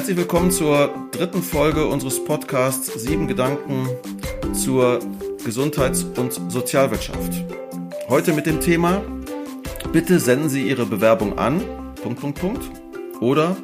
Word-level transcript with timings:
Herzlich 0.00 0.16
willkommen 0.16 0.50
zur 0.50 1.08
dritten 1.12 1.42
Folge 1.42 1.86
unseres 1.86 2.24
Podcasts 2.24 2.86
Sieben 3.02 3.28
Gedanken 3.28 3.86
zur 4.54 4.98
Gesundheits- 5.44 6.04
und 6.04 6.32
Sozialwirtschaft. 6.50 7.44
Heute 8.08 8.32
mit 8.32 8.46
dem 8.46 8.60
Thema 8.60 9.02
Bitte 9.92 10.18
senden 10.18 10.48
Sie 10.48 10.66
Ihre 10.66 10.86
Bewerbung 10.86 11.38
an. 11.38 11.60
Punkt, 12.02 12.18
Punkt, 12.18 12.40
Punkt. 12.40 12.62
Oder 13.20 13.58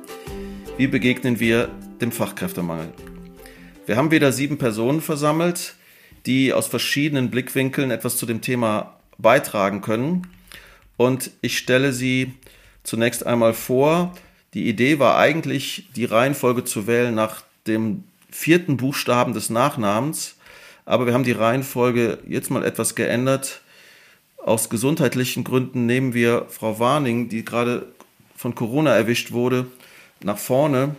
wie 0.77 0.87
begegnen 0.87 1.41
wir 1.41 1.70
dem 2.02 2.12
Fachkräftemangel? 2.12 2.93
Wir 3.87 3.96
haben 3.96 4.11
wieder 4.11 4.30
sieben 4.30 4.59
Personen 4.59 5.00
versammelt, 5.00 5.75
die 6.27 6.53
aus 6.53 6.66
verschiedenen 6.66 7.30
Blickwinkeln 7.30 7.91
etwas 7.91 8.19
zu 8.19 8.27
dem 8.27 8.42
Thema 8.42 9.00
beitragen 9.16 9.80
können. 9.80 10.27
Und 10.98 11.30
ich 11.41 11.56
stelle 11.56 11.95
sie 11.95 12.34
zunächst 12.83 13.25
einmal 13.25 13.55
vor. 13.55 14.12
Die 14.56 14.70
Idee 14.70 14.98
war 14.98 15.19
eigentlich, 15.19 15.87
die 15.96 16.06
Reihenfolge 16.06 16.64
zu 16.64 16.87
wählen 16.87 17.14
nach 17.14 17.42
dem 17.66 18.05
vierten 18.30 18.78
Buchstaben 18.78 19.34
des 19.34 19.51
Nachnamens. 19.51 20.37
Aber 20.87 21.05
wir 21.05 21.12
haben 21.12 21.24
die 21.24 21.33
Reihenfolge 21.33 22.20
jetzt 22.27 22.51
mal 22.51 22.64
etwas 22.64 22.95
geändert. 22.95 23.61
Aus 24.38 24.70
gesundheitlichen 24.70 25.45
Gründen 25.45 25.84
nehmen 25.84 26.14
wir 26.14 26.47
Frau 26.48 26.78
Warning, 26.78 27.28
die 27.28 27.45
gerade 27.45 27.84
von 28.34 28.55
Corona 28.55 28.97
erwischt 28.97 29.30
wurde, 29.30 29.66
nach 30.23 30.38
vorne, 30.38 30.97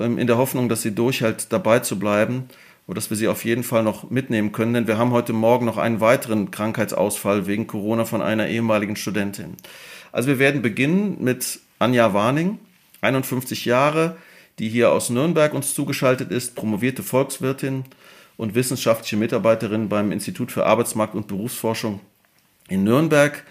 ähm, 0.00 0.18
in 0.18 0.26
der 0.26 0.38
Hoffnung, 0.38 0.68
dass 0.68 0.82
sie 0.82 0.92
durchhält, 0.92 1.52
dabei 1.52 1.78
zu 1.78 1.96
bleiben 1.96 2.48
und 2.88 2.98
dass 2.98 3.08
wir 3.08 3.16
sie 3.16 3.28
auf 3.28 3.44
jeden 3.44 3.62
Fall 3.62 3.84
noch 3.84 4.10
mitnehmen 4.10 4.50
können, 4.50 4.74
denn 4.74 4.88
wir 4.88 4.98
haben 4.98 5.12
heute 5.12 5.32
Morgen 5.32 5.64
noch 5.64 5.78
einen 5.78 6.00
weiteren 6.00 6.50
Krankheitsausfall 6.50 7.46
wegen 7.46 7.68
Corona 7.68 8.04
von 8.04 8.20
einer 8.20 8.48
ehemaligen 8.48 8.96
Studentin. 8.96 9.54
Also 10.10 10.26
wir 10.26 10.40
werden 10.40 10.60
beginnen 10.60 11.18
mit 11.20 11.60
Anja 11.78 12.12
Warning, 12.14 12.58
51 13.00 13.64
Jahre, 13.64 14.16
die 14.58 14.68
hier 14.68 14.92
aus 14.92 15.10
Nürnberg 15.10 15.54
uns 15.54 15.74
zugeschaltet 15.74 16.30
ist, 16.30 16.54
promovierte 16.54 17.02
Volkswirtin 17.02 17.84
und 18.36 18.54
wissenschaftliche 18.54 19.16
Mitarbeiterin 19.16 19.88
beim 19.88 20.12
Institut 20.12 20.52
für 20.52 20.66
Arbeitsmarkt 20.66 21.14
und 21.14 21.26
Berufsforschung 21.26 22.00
in 22.68 22.84
Nürnberg. 22.84 23.44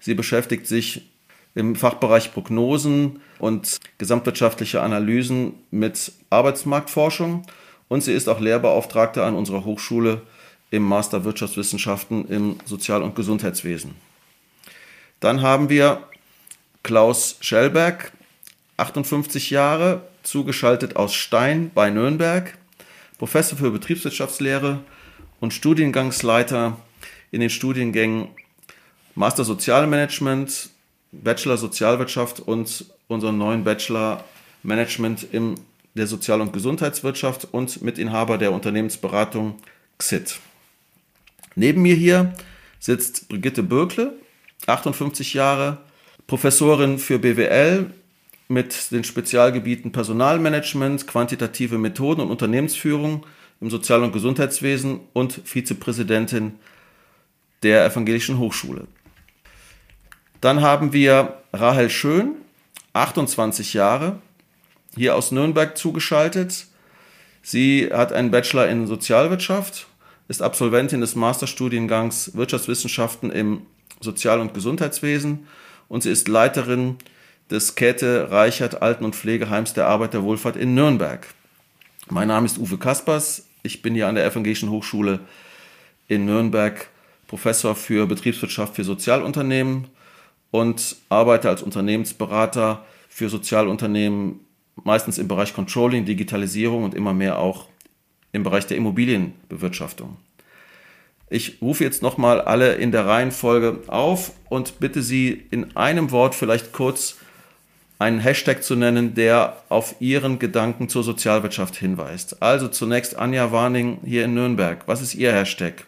Sie 0.00 0.14
beschäftigt 0.14 0.66
sich 0.66 1.08
im 1.54 1.76
Fachbereich 1.76 2.32
Prognosen 2.32 3.20
und 3.38 3.78
gesamtwirtschaftliche 3.98 4.82
Analysen 4.82 5.54
mit 5.70 6.12
Arbeitsmarktforschung 6.30 7.46
und 7.88 8.02
sie 8.02 8.12
ist 8.12 8.28
auch 8.28 8.40
Lehrbeauftragte 8.40 9.22
an 9.22 9.34
unserer 9.36 9.64
Hochschule 9.64 10.22
im 10.70 10.82
Master 10.82 11.24
Wirtschaftswissenschaften 11.24 12.26
im 12.28 12.56
Sozial- 12.64 13.02
und 13.02 13.14
Gesundheitswesen. 13.14 13.94
Dann 15.20 15.42
haben 15.42 15.68
wir 15.68 16.02
Klaus 16.82 17.36
Schellberg, 17.40 18.12
58 18.76 19.50
Jahre, 19.50 20.02
zugeschaltet 20.22 20.96
aus 20.96 21.14
Stein 21.14 21.70
bei 21.74 21.90
Nürnberg, 21.90 22.56
Professor 23.18 23.56
für 23.56 23.70
Betriebswirtschaftslehre 23.70 24.80
und 25.40 25.54
Studiengangsleiter 25.54 26.76
in 27.30 27.40
den 27.40 27.50
Studiengängen 27.50 28.28
Master 29.14 29.44
Sozialmanagement, 29.44 30.70
Bachelor 31.12 31.56
Sozialwirtschaft 31.56 32.40
und 32.40 32.86
unseren 33.06 33.38
neuen 33.38 33.62
Bachelor 33.62 34.24
Management 34.64 35.22
in 35.30 35.54
der 35.94 36.08
Sozial- 36.08 36.40
und 36.40 36.52
Gesundheitswirtschaft 36.52 37.46
und 37.52 37.82
Mitinhaber 37.82 38.38
der 38.38 38.52
Unternehmensberatung 38.52 39.54
XIT. 39.98 40.40
Neben 41.54 41.82
mir 41.82 41.94
hier 41.94 42.34
sitzt 42.80 43.28
Brigitte 43.28 43.62
Bürkle, 43.62 44.14
58 44.66 45.34
Jahre, 45.34 45.78
Professorin 46.26 46.98
für 46.98 47.20
BWL 47.20 47.90
mit 48.48 48.90
den 48.90 49.04
Spezialgebieten 49.04 49.92
Personalmanagement, 49.92 51.06
quantitative 51.06 51.78
Methoden 51.78 52.20
und 52.20 52.30
Unternehmensführung 52.30 53.24
im 53.60 53.70
Sozial- 53.70 54.02
und 54.02 54.12
Gesundheitswesen 54.12 55.00
und 55.12 55.40
Vizepräsidentin 55.44 56.54
der 57.62 57.86
Evangelischen 57.86 58.38
Hochschule. 58.38 58.86
Dann 60.40 60.60
haben 60.60 60.92
wir 60.92 61.38
Rahel 61.52 61.88
Schön, 61.88 62.32
28 62.92 63.72
Jahre, 63.72 64.18
hier 64.94 65.16
aus 65.16 65.32
Nürnberg 65.32 65.76
zugeschaltet. 65.76 66.66
Sie 67.42 67.88
hat 67.90 68.12
einen 68.12 68.30
Bachelor 68.30 68.68
in 68.68 68.86
Sozialwirtschaft, 68.86 69.86
ist 70.28 70.42
Absolventin 70.42 71.00
des 71.00 71.14
Masterstudiengangs 71.14 72.34
Wirtschaftswissenschaften 72.34 73.30
im 73.30 73.62
Sozial- 74.00 74.40
und 74.40 74.52
Gesundheitswesen 74.52 75.46
und 75.88 76.02
sie 76.02 76.10
ist 76.10 76.28
Leiterin 76.28 76.96
des 77.50 77.74
Käthe 77.74 78.30
Reichert 78.30 78.82
Alten- 78.82 79.04
und 79.04 79.14
Pflegeheims 79.14 79.74
der 79.74 79.86
Arbeiterwohlfahrt 79.86 80.56
in 80.56 80.74
Nürnberg. 80.74 81.26
Mein 82.08 82.28
Name 82.28 82.46
ist 82.46 82.58
Uwe 82.58 82.78
Kaspers. 82.78 83.46
Ich 83.62 83.82
bin 83.82 83.94
hier 83.94 84.08
an 84.08 84.14
der 84.14 84.24
Evangelischen 84.24 84.70
Hochschule 84.70 85.20
in 86.08 86.24
Nürnberg 86.24 86.88
Professor 87.26 87.74
für 87.74 88.06
Betriebswirtschaft 88.06 88.76
für 88.76 88.84
Sozialunternehmen 88.84 89.88
und 90.50 90.96
arbeite 91.08 91.48
als 91.48 91.62
Unternehmensberater 91.62 92.84
für 93.08 93.28
Sozialunternehmen, 93.28 94.40
meistens 94.82 95.18
im 95.18 95.28
Bereich 95.28 95.54
Controlling, 95.54 96.04
Digitalisierung 96.04 96.84
und 96.84 96.94
immer 96.94 97.14
mehr 97.14 97.38
auch 97.38 97.68
im 98.32 98.42
Bereich 98.42 98.66
der 98.66 98.76
Immobilienbewirtschaftung. 98.76 100.16
Ich 101.30 101.60
rufe 101.62 101.82
jetzt 101.82 102.02
nochmal 102.02 102.40
alle 102.40 102.74
in 102.74 102.92
der 102.92 103.06
Reihenfolge 103.06 103.80
auf 103.86 104.32
und 104.48 104.78
bitte 104.78 105.02
Sie 105.02 105.46
in 105.50 105.76
einem 105.76 106.10
Wort 106.10 106.34
vielleicht 106.34 106.72
kurz 106.72 107.16
einen 107.98 108.20
Hashtag 108.20 108.62
zu 108.62 108.74
nennen, 108.74 109.14
der 109.14 109.62
auf 109.68 109.96
Ihren 110.00 110.38
Gedanken 110.38 110.88
zur 110.88 111.04
Sozialwirtschaft 111.04 111.76
hinweist. 111.76 112.42
Also 112.42 112.68
zunächst 112.68 113.16
Anja 113.16 113.52
Warning 113.52 113.98
hier 114.04 114.24
in 114.24 114.34
Nürnberg. 114.34 114.82
Was 114.86 115.00
ist 115.00 115.14
Ihr 115.14 115.32
Hashtag? 115.32 115.86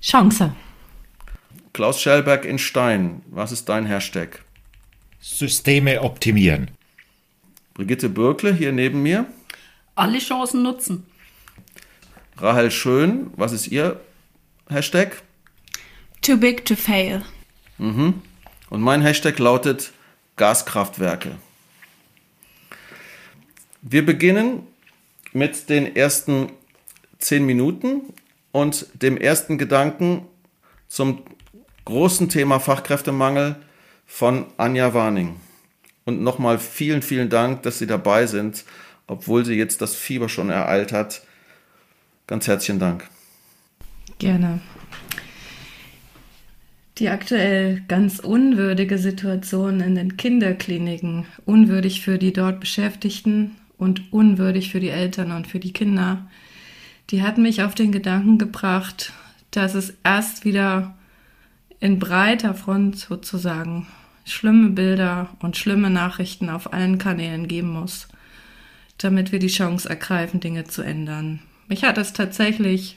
Chance. 0.00 0.54
Klaus 1.72 2.00
Schellberg 2.00 2.44
in 2.44 2.58
Stein, 2.58 3.22
was 3.30 3.52
ist 3.52 3.68
dein 3.68 3.86
Hashtag? 3.86 4.42
Systeme 5.20 6.02
optimieren. 6.02 6.70
Brigitte 7.74 8.08
Bürkle 8.08 8.52
hier 8.52 8.72
neben 8.72 9.02
mir. 9.02 9.26
Alle 9.94 10.18
Chancen 10.18 10.62
nutzen. 10.62 11.06
Rahel 12.36 12.70
Schön, 12.70 13.30
was 13.36 13.52
ist 13.52 13.68
ihr 13.68 14.00
Hashtag? 14.68 15.22
Too 16.22 16.36
big 16.36 16.64
to 16.64 16.74
fail. 16.74 17.22
Mhm. 17.78 18.22
Und 18.70 18.80
mein 18.80 19.02
Hashtag 19.02 19.38
lautet 19.38 19.92
Gaskraftwerke. 20.38 21.32
Wir 23.82 24.04
beginnen 24.04 24.66
mit 25.32 25.68
den 25.68 25.94
ersten 25.94 26.50
zehn 27.18 27.44
Minuten 27.44 28.14
und 28.52 28.86
dem 28.94 29.16
ersten 29.16 29.58
Gedanken 29.58 30.26
zum 30.88 31.22
großen 31.84 32.28
Thema 32.28 32.58
Fachkräftemangel 32.60 33.56
von 34.06 34.46
Anja 34.56 34.94
Warning. 34.94 35.36
Und 36.04 36.22
nochmal 36.22 36.58
vielen, 36.58 37.02
vielen 37.02 37.28
Dank, 37.28 37.62
dass 37.62 37.78
Sie 37.78 37.86
dabei 37.86 38.26
sind, 38.26 38.64
obwohl 39.06 39.44
sie 39.44 39.54
jetzt 39.54 39.82
das 39.82 39.94
Fieber 39.94 40.28
schon 40.28 40.50
ereilt 40.50 40.92
hat. 40.92 41.22
Ganz 42.26 42.46
herzlichen 42.46 42.78
Dank. 42.78 43.08
Gerne. 44.18 44.60
Die 46.98 47.10
aktuell 47.10 47.82
ganz 47.86 48.18
unwürdige 48.18 48.98
Situation 48.98 49.80
in 49.80 49.94
den 49.94 50.16
Kinderkliniken, 50.16 51.26
unwürdig 51.44 52.00
für 52.00 52.18
die 52.18 52.32
dort 52.32 52.58
Beschäftigten 52.58 53.52
und 53.76 54.12
unwürdig 54.12 54.72
für 54.72 54.80
die 54.80 54.88
Eltern 54.88 55.30
und 55.30 55.46
für 55.46 55.60
die 55.60 55.72
Kinder, 55.72 56.26
die 57.10 57.22
hat 57.22 57.38
mich 57.38 57.62
auf 57.62 57.76
den 57.76 57.92
Gedanken 57.92 58.36
gebracht, 58.36 59.12
dass 59.52 59.74
es 59.74 59.94
erst 60.02 60.44
wieder 60.44 60.96
in 61.78 62.00
breiter 62.00 62.54
Front 62.54 62.98
sozusagen 62.98 63.86
schlimme 64.24 64.70
Bilder 64.70 65.30
und 65.38 65.56
schlimme 65.56 65.90
Nachrichten 65.90 66.50
auf 66.50 66.72
allen 66.72 66.98
Kanälen 66.98 67.46
geben 67.46 67.70
muss, 67.70 68.08
damit 68.98 69.30
wir 69.30 69.38
die 69.38 69.46
Chance 69.46 69.88
ergreifen, 69.88 70.40
Dinge 70.40 70.64
zu 70.64 70.82
ändern. 70.82 71.38
Mich 71.68 71.84
hat 71.84 71.96
es 71.96 72.12
tatsächlich 72.12 72.96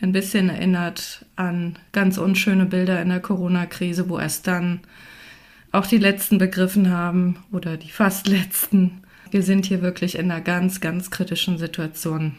ein 0.00 0.12
bisschen 0.12 0.48
erinnert 0.48 1.24
an 1.36 1.76
ganz 1.92 2.18
unschöne 2.18 2.66
Bilder 2.66 3.02
in 3.02 3.08
der 3.08 3.20
Corona-Krise, 3.20 4.08
wo 4.08 4.18
erst 4.18 4.46
dann 4.46 4.80
auch 5.72 5.86
die 5.86 5.98
Letzten 5.98 6.38
begriffen 6.38 6.90
haben 6.90 7.36
oder 7.52 7.76
die 7.76 7.90
fast 7.90 8.28
Letzten. 8.28 9.02
Wir 9.30 9.42
sind 9.42 9.66
hier 9.66 9.82
wirklich 9.82 10.16
in 10.16 10.30
einer 10.30 10.40
ganz, 10.40 10.80
ganz 10.80 11.10
kritischen 11.10 11.58
Situation. 11.58 12.34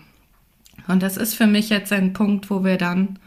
Und 0.87 1.03
das 1.03 1.17
ist 1.17 1.35
für 1.35 1.47
mich 1.47 1.69
jetzt 1.69 1.91
ein 1.91 2.13
Punkt, 2.13 2.49
wo 2.49 2.63
wir 2.63 2.77
dann 2.77 3.19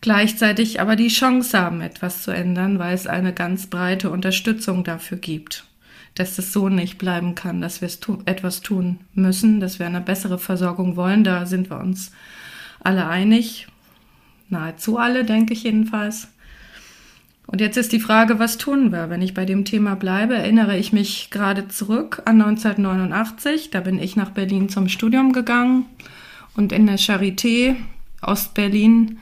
gleichzeitig 0.00 0.80
aber 0.80 0.96
die 0.96 1.08
Chance 1.08 1.58
haben, 1.58 1.80
etwas 1.80 2.22
zu 2.22 2.30
ändern, 2.30 2.78
weil 2.78 2.94
es 2.94 3.06
eine 3.06 3.32
ganz 3.32 3.66
breite 3.66 4.10
Unterstützung 4.10 4.82
dafür 4.82 5.18
gibt, 5.18 5.64
dass 6.14 6.38
es 6.38 6.52
so 6.52 6.68
nicht 6.68 6.98
bleiben 6.98 7.34
kann, 7.34 7.60
dass 7.60 7.80
wir 7.80 7.88
tu 7.88 8.22
etwas 8.24 8.62
tun 8.62 8.98
müssen, 9.14 9.60
dass 9.60 9.78
wir 9.78 9.86
eine 9.86 10.00
bessere 10.00 10.38
Versorgung 10.38 10.96
wollen. 10.96 11.22
Da 11.22 11.46
sind 11.46 11.70
wir 11.70 11.78
uns 11.78 12.10
alle 12.80 13.08
einig, 13.08 13.68
nahezu 14.48 14.98
alle, 14.98 15.24
denke 15.24 15.52
ich 15.52 15.64
jedenfalls. 15.64 16.28
Und 17.46 17.62
jetzt 17.62 17.78
ist 17.78 17.92
die 17.92 18.00
Frage, 18.00 18.38
was 18.38 18.58
tun 18.58 18.92
wir? 18.92 19.08
Wenn 19.08 19.22
ich 19.22 19.32
bei 19.32 19.46
dem 19.46 19.64
Thema 19.64 19.96
bleibe, 19.96 20.34
erinnere 20.34 20.76
ich 20.76 20.92
mich 20.92 21.30
gerade 21.30 21.68
zurück 21.68 22.22
an 22.26 22.42
1989. 22.42 23.70
Da 23.70 23.80
bin 23.80 23.98
ich 23.98 24.16
nach 24.16 24.30
Berlin 24.30 24.68
zum 24.68 24.88
Studium 24.88 25.32
gegangen 25.32 25.86
und 26.54 26.72
in 26.72 26.86
der 26.86 26.98
Charité 26.98 27.76
Ostberlin 28.20 29.18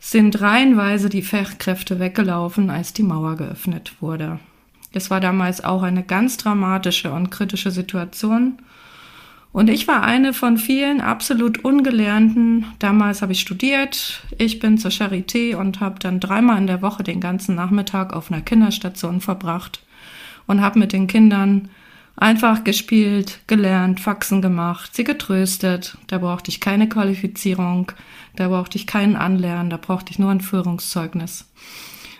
sind 0.00 0.40
reihenweise 0.40 1.08
die 1.08 1.22
Fachkräfte 1.22 1.98
weggelaufen, 1.98 2.68
als 2.68 2.92
die 2.92 3.04
Mauer 3.04 3.36
geöffnet 3.36 3.94
wurde. 4.00 4.38
Es 4.92 5.08
war 5.10 5.20
damals 5.20 5.64
auch 5.64 5.82
eine 5.82 6.02
ganz 6.02 6.36
dramatische 6.36 7.12
und 7.12 7.30
kritische 7.30 7.70
Situation. 7.70 8.58
Und 9.52 9.68
ich 9.68 9.86
war 9.86 10.02
eine 10.02 10.32
von 10.32 10.56
vielen 10.56 11.02
absolut 11.02 11.62
Ungelernten. 11.62 12.64
Damals 12.78 13.20
habe 13.20 13.32
ich 13.32 13.40
studiert. 13.40 14.22
Ich 14.38 14.58
bin 14.60 14.78
zur 14.78 14.90
Charité 14.90 15.56
und 15.56 15.80
habe 15.80 15.98
dann 15.98 16.20
dreimal 16.20 16.56
in 16.56 16.66
der 16.66 16.80
Woche 16.80 17.02
den 17.02 17.20
ganzen 17.20 17.54
Nachmittag 17.54 18.14
auf 18.14 18.32
einer 18.32 18.40
Kinderstation 18.40 19.20
verbracht 19.20 19.82
und 20.46 20.62
habe 20.62 20.78
mit 20.78 20.94
den 20.94 21.06
Kindern 21.06 21.68
einfach 22.16 22.64
gespielt, 22.64 23.40
gelernt, 23.46 24.00
Faxen 24.00 24.40
gemacht, 24.40 24.94
sie 24.94 25.04
getröstet. 25.04 25.98
Da 26.06 26.18
brauchte 26.18 26.50
ich 26.50 26.60
keine 26.60 26.88
Qualifizierung, 26.88 27.92
da 28.36 28.48
brauchte 28.48 28.78
ich 28.78 28.86
keinen 28.86 29.16
Anlernen, 29.16 29.68
da 29.68 29.76
brauchte 29.76 30.12
ich 30.12 30.18
nur 30.18 30.30
ein 30.30 30.40
Führungszeugnis. 30.40 31.50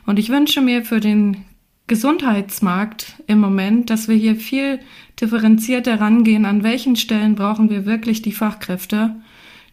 Und 0.05 0.19
ich 0.19 0.29
wünsche 0.29 0.61
mir 0.61 0.85
für 0.85 1.01
den 1.01 1.45
Gesundheitsmarkt 1.87 3.23
im 3.27 3.39
Moment, 3.39 3.91
dass 3.91 4.09
wir 4.09 4.17
hier 4.17 4.37
viel 4.37 4.81
differenzierter 5.21 6.01
rangehen, 6.01 6.45
an 6.45 6.63
welchen 6.63 6.97
Stellen 6.97 7.35
brauchen 7.35 7.71
wir 7.71 7.87
wirklich 7.87 8.23
die 8.23 8.33
Fachkräfte, 8.33 9.15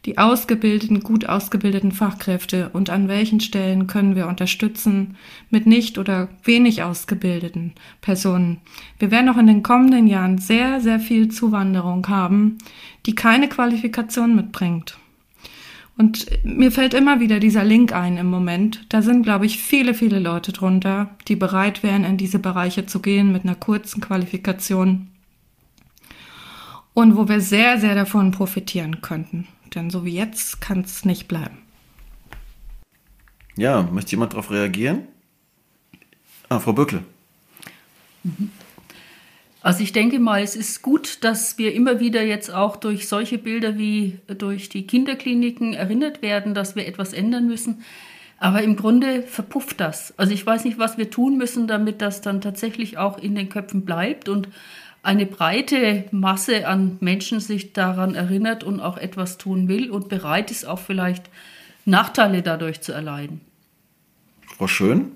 die 0.06 0.18
ausgebildeten, 0.18 1.02
gut 1.02 1.28
ausgebildeten 1.28 1.92
Fachkräfte 1.92 2.70
und 2.72 2.90
an 2.90 3.08
welchen 3.08 3.40
Stellen 3.40 3.88
können 3.88 4.16
wir 4.16 4.28
unterstützen 4.28 5.18
mit 5.50 5.66
nicht 5.66 5.98
oder 5.98 6.30
wenig 6.44 6.84
ausgebildeten 6.84 7.74
Personen. 8.02 8.58
Wir 8.98 9.12
werden 9.12 9.30
auch 9.30 9.38
in 9.38 9.48
den 9.48 9.64
kommenden 9.64 10.08
Jahren 10.08 10.38
sehr, 10.38 10.80
sehr 10.80 11.00
viel 11.00 11.30
Zuwanderung 11.30 12.08
haben, 12.08 12.58
die 13.06 13.16
keine 13.16 13.50
Qualifikation 13.50 14.36
mitbringt. 14.36 14.98
Und 15.98 16.28
mir 16.46 16.72
fällt 16.72 16.94
immer 16.94 17.20
wieder 17.20 17.42
dieser 17.42 17.66
Link 17.66 17.92
ein 17.92 18.16
im 18.16 18.28
Moment. 18.28 18.86
Da 18.88 19.02
sind, 19.02 19.24
glaube 19.24 19.46
ich, 19.46 19.58
viele, 19.60 19.94
viele 19.94 20.20
Leute 20.20 20.54
drunter, 20.54 21.10
die 21.28 21.36
bereit 21.36 21.84
wären, 21.84 22.06
in 22.06 22.16
diese 22.16 22.40
Bereiche 22.40 22.86
zu 22.86 23.02
gehen 23.02 23.34
mit 23.34 23.44
einer 23.44 23.56
kurzen 23.56 24.00
Qualifikation. 24.00 25.10
Und 27.00 27.16
wo 27.16 27.30
wir 27.30 27.40
sehr, 27.40 27.80
sehr 27.80 27.96
davon 27.96 28.32
profitieren 28.32 29.00
könnten. 29.00 29.48
Denn 29.74 29.90
so 29.90 30.04
wie 30.04 30.16
jetzt 30.18 30.60
kann 30.60 30.82
es 30.82 31.06
nicht 31.06 31.30
bleiben. 31.30 31.60
Ja, 33.56 33.84
möchte 33.84 34.12
jemand 34.12 34.34
darauf 34.34 34.52
reagieren? 34.52 35.04
Ah, 36.50 36.60
Frau 36.60 36.74
Böckle. 36.74 37.06
Mhm. 38.24 38.52
Also 39.62 39.82
ich 39.82 39.94
denke 39.94 40.20
mal, 40.20 40.44
es 40.44 40.58
ist 40.58 40.82
gut, 40.82 41.24
dass 41.24 41.58
wir 41.58 41.74
immer 41.74 42.02
wieder 42.02 42.22
jetzt 42.22 42.54
auch 42.54 42.76
durch 42.76 43.08
solche 43.08 43.38
Bilder 43.38 43.78
wie 43.78 44.20
durch 44.38 44.68
die 44.68 44.86
Kinderkliniken 44.86 45.76
erinnert 45.76 46.22
werden, 46.22 46.54
dass 46.54 46.76
wir 46.76 46.86
etwas 46.86 47.14
ändern 47.14 47.48
müssen. 47.48 47.82
Aber 48.40 48.62
im 48.62 48.76
Grunde 48.76 49.22
verpufft 49.22 49.80
das. 49.80 50.14
Also 50.18 50.34
ich 50.34 50.46
weiß 50.46 50.66
nicht, 50.66 50.78
was 50.78 50.98
wir 50.98 51.10
tun 51.10 51.38
müssen, 51.38 51.66
damit 51.66 52.02
das 52.02 52.20
dann 52.20 52.42
tatsächlich 52.42 52.98
auch 52.98 53.18
in 53.18 53.36
den 53.36 53.48
Köpfen 53.48 53.86
bleibt 53.86 54.28
und 54.28 54.50
eine 55.04 55.26
breite 55.26 56.06
Masse 56.12 56.68
an 56.68 56.98
Menschen 57.00 57.40
sich 57.40 57.74
daran 57.74 58.16
erinnert 58.16 58.64
und 58.64 58.80
auch 58.80 58.98
etwas 58.98 59.38
tun 59.38 59.68
will 59.68 59.90
und 59.90 60.10
bereit 60.10 60.52
ist, 60.52 60.66
auch 60.66 60.80
vielleicht 60.80 61.30
Nachteile 61.86 62.42
dadurch 62.42 62.82
zu 62.82 62.92
erleiden. 62.92 63.42
Frau 64.58 64.68
Schön? 64.68 65.12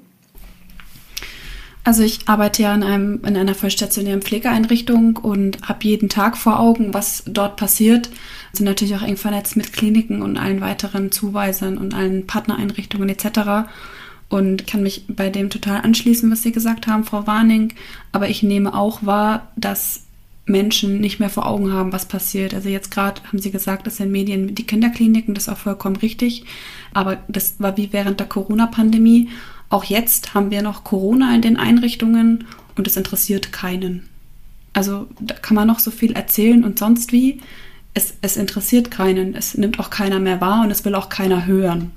Also 1.85 2.01
ich 2.01 2.30
arbeite 2.30 2.63
ja 2.63 2.74
in, 2.74 2.83
einem, 2.83 3.25
in 3.25 3.35
einer 3.35 3.56
vollstationären 3.56 4.21
Pflegeeinrichtung 4.21 5.18
und 5.18 5.68
habe 5.68 5.83
jeden 5.83 6.07
Tag 6.07 6.38
vor 6.38 6.59
Augen, 6.59 6.94
was 6.94 7.24
dort 7.27 7.57
passiert. 7.57 8.09
Sind 8.53 8.65
natürlich 8.65 8.95
auch 8.95 9.01
eng 9.01 9.18
vernetzt 9.18 9.57
mit 9.57 9.74
Kliniken 9.74 10.21
und 10.21 10.38
allen 10.38 10.62
weiteren 10.62 11.12
Zuweisern 11.12 11.77
und 11.77 11.94
allen 11.94 12.25
Partnereinrichtungen 12.25 13.09
etc. 13.09 13.68
Und 14.29 14.65
kann 14.65 14.81
mich 14.81 15.05
bei 15.07 15.29
dem 15.29 15.49
total 15.49 15.81
anschließen, 15.81 16.31
was 16.31 16.41
Sie 16.41 16.51
gesagt 16.51 16.87
haben, 16.87 17.03
Frau 17.03 17.27
Warning. 17.27 17.73
Aber 18.11 18.29
ich 18.29 18.41
nehme 18.41 18.73
auch 18.73 19.05
wahr, 19.05 19.51
dass 19.55 20.03
Menschen 20.45 20.99
nicht 20.99 21.19
mehr 21.19 21.29
vor 21.29 21.45
Augen 21.45 21.71
haben, 21.71 21.93
was 21.93 22.07
passiert. 22.07 22.53
Also 22.53 22.69
jetzt 22.69 22.91
gerade 22.91 23.21
haben 23.23 23.39
Sie 23.39 23.51
gesagt, 23.51 23.87
das 23.87 23.97
sind 23.97 24.11
Medien 24.11 24.55
die 24.55 24.65
Kinderkliniken, 24.65 25.33
das 25.33 25.43
ist 25.43 25.49
auch 25.49 25.57
vollkommen 25.57 25.95
richtig. 25.95 26.45
Aber 26.93 27.17
das 27.27 27.55
war 27.59 27.77
wie 27.77 27.93
während 27.93 28.19
der 28.19 28.27
Corona-Pandemie. 28.27 29.29
Auch 29.69 29.85
jetzt 29.85 30.33
haben 30.33 30.51
wir 30.51 30.61
noch 30.61 30.83
Corona 30.83 31.33
in 31.33 31.41
den 31.41 31.57
Einrichtungen 31.57 32.45
und 32.75 32.87
es 32.87 32.97
interessiert 32.97 33.51
keinen. 33.51 34.09
Also 34.73 35.07
da 35.19 35.35
kann 35.35 35.55
man 35.55 35.67
noch 35.67 35.79
so 35.79 35.91
viel 35.91 36.13
erzählen 36.13 36.63
und 36.63 36.79
sonst 36.79 37.11
wie. 37.11 37.39
Es, 37.95 38.15
es 38.21 38.37
interessiert 38.37 38.89
keinen, 38.89 39.35
es 39.35 39.55
nimmt 39.55 39.79
auch 39.79 39.91
keiner 39.91 40.19
mehr 40.19 40.41
wahr 40.41 40.63
und 40.63 40.71
es 40.71 40.83
will 40.83 40.95
auch 40.95 41.09
keiner 41.09 41.45
hören. 41.45 41.91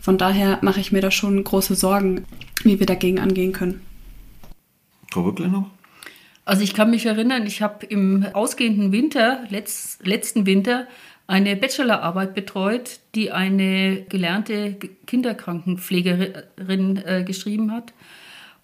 Von 0.00 0.18
daher 0.18 0.58
mache 0.62 0.80
ich 0.80 0.92
mir 0.92 1.00
da 1.00 1.10
schon 1.10 1.42
große 1.44 1.74
Sorgen, 1.74 2.24
wie 2.64 2.78
wir 2.78 2.86
dagegen 2.86 3.18
angehen 3.18 3.52
können. 3.52 3.82
Frau 5.12 5.22
Bückle 5.22 5.48
noch? 5.48 5.66
Also 6.44 6.62
ich 6.62 6.74
kann 6.74 6.90
mich 6.90 7.06
erinnern, 7.06 7.46
ich 7.46 7.62
habe 7.62 7.86
im 7.86 8.26
ausgehenden 8.32 8.92
Winter, 8.92 9.44
letzt, 9.50 10.04
letzten 10.06 10.46
Winter, 10.46 10.86
eine 11.26 11.54
Bachelorarbeit 11.54 12.34
betreut, 12.34 12.98
die 13.14 13.30
eine 13.30 14.02
gelernte 14.08 14.76
Kinderkrankenpflegerin 15.06 16.96
äh, 17.04 17.22
geschrieben 17.24 17.70
hat. 17.70 17.92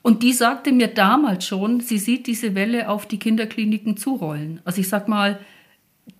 Und 0.02 0.22
die 0.24 0.32
sagte 0.32 0.72
mir 0.72 0.88
damals 0.88 1.46
schon, 1.46 1.80
sie 1.80 1.98
sieht 1.98 2.26
diese 2.26 2.56
Welle 2.56 2.88
auf 2.88 3.06
die 3.06 3.18
Kinderkliniken 3.18 3.96
zurollen. 3.96 4.60
Also 4.64 4.80
ich 4.80 4.88
sag 4.88 5.06
mal, 5.06 5.38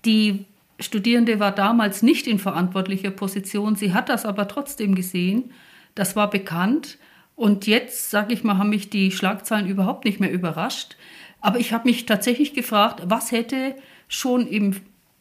die 0.05 0.45
Studierende 0.79 1.41
war 1.41 1.53
damals 1.53 2.03
nicht 2.03 2.27
in 2.27 2.39
verantwortlicher 2.39 3.11
Position, 3.11 3.77
sie 3.77 3.95
hat 3.95 4.09
das 4.09 4.27
aber 4.27 4.47
trotzdem 4.49 4.95
gesehen, 4.95 5.53
das 5.95 6.17
war 6.17 6.29
bekannt. 6.31 6.99
Und 7.35 7.67
jetzt, 7.67 8.11
sage 8.11 8.33
ich 8.33 8.45
mal, 8.45 8.59
haben 8.59 8.71
mich 8.71 8.89
die 8.89 9.11
Schlagzeilen 9.11 9.69
überhaupt 9.69 10.05
nicht 10.05 10.21
mehr 10.21 10.33
überrascht. 10.33 10.97
Aber 11.41 11.59
ich 11.59 11.73
habe 11.73 11.89
mich 11.89 12.07
tatsächlich 12.07 12.55
gefragt, 12.55 13.03
was 13.07 13.31
hätte 13.31 13.75
schon 14.09 14.47
im 14.47 14.77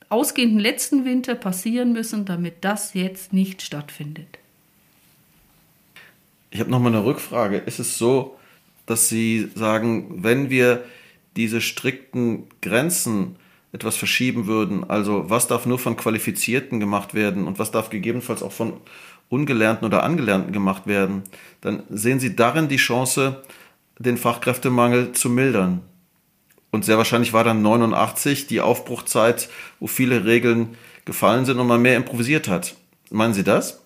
ausgehenden 0.09 0.59
letzten 0.59 1.03
Winter 1.03 1.35
passieren 1.35 1.93
müssen, 1.93 2.25
damit 2.25 2.63
das 2.63 2.93
jetzt 2.93 3.33
nicht 3.33 3.61
stattfindet. 3.61 4.39
Ich 6.51 6.59
habe 6.59 6.71
noch 6.71 6.79
mal 6.79 6.87
eine 6.87 7.03
Rückfrage. 7.03 7.57
Ist 7.57 7.79
es 7.79 7.97
so, 7.97 8.37
dass 8.85 9.09
Sie 9.09 9.49
sagen, 9.55 10.23
wenn 10.23 10.49
wir 10.49 10.85
diese 11.35 11.59
strikten 11.59 12.47
Grenzen 12.61 13.35
etwas 13.75 13.97
verschieben 13.97 14.47
würden, 14.47 14.89
also 14.89 15.29
was 15.29 15.47
darf 15.47 15.65
nur 15.65 15.77
von 15.77 15.97
Qualifizierten 15.97 16.79
gemacht 16.79 17.13
werden 17.13 17.45
und 17.45 17.59
was 17.59 17.71
darf 17.71 17.89
gegebenenfalls 17.89 18.41
auch 18.41 18.53
von 18.53 18.73
Ungelernten 19.27 19.85
oder 19.85 20.03
Angelernten 20.03 20.53
gemacht 20.53 20.87
werden, 20.87 21.23
dann 21.59 21.83
sehen 21.89 22.21
Sie 22.21 22.37
darin 22.37 22.69
die 22.69 22.77
Chance, 22.77 23.43
den 23.99 24.17
Fachkräftemangel 24.17 25.11
zu 25.11 25.29
mildern. 25.29 25.81
Und 26.71 26.85
sehr 26.85 26.97
wahrscheinlich 26.97 27.33
war 27.33 27.43
dann 27.43 27.61
89 27.61 28.47
die 28.47 28.61
Aufbruchzeit, 28.61 29.49
wo 29.79 29.87
viele 29.87 30.25
Regeln 30.25 30.75
gefallen 31.03 31.45
sind 31.45 31.59
und 31.59 31.67
man 31.67 31.81
mehr 31.81 31.97
improvisiert 31.97 32.47
hat. 32.47 32.75
Meinen 33.09 33.33
Sie 33.33 33.43
das? 33.43 33.81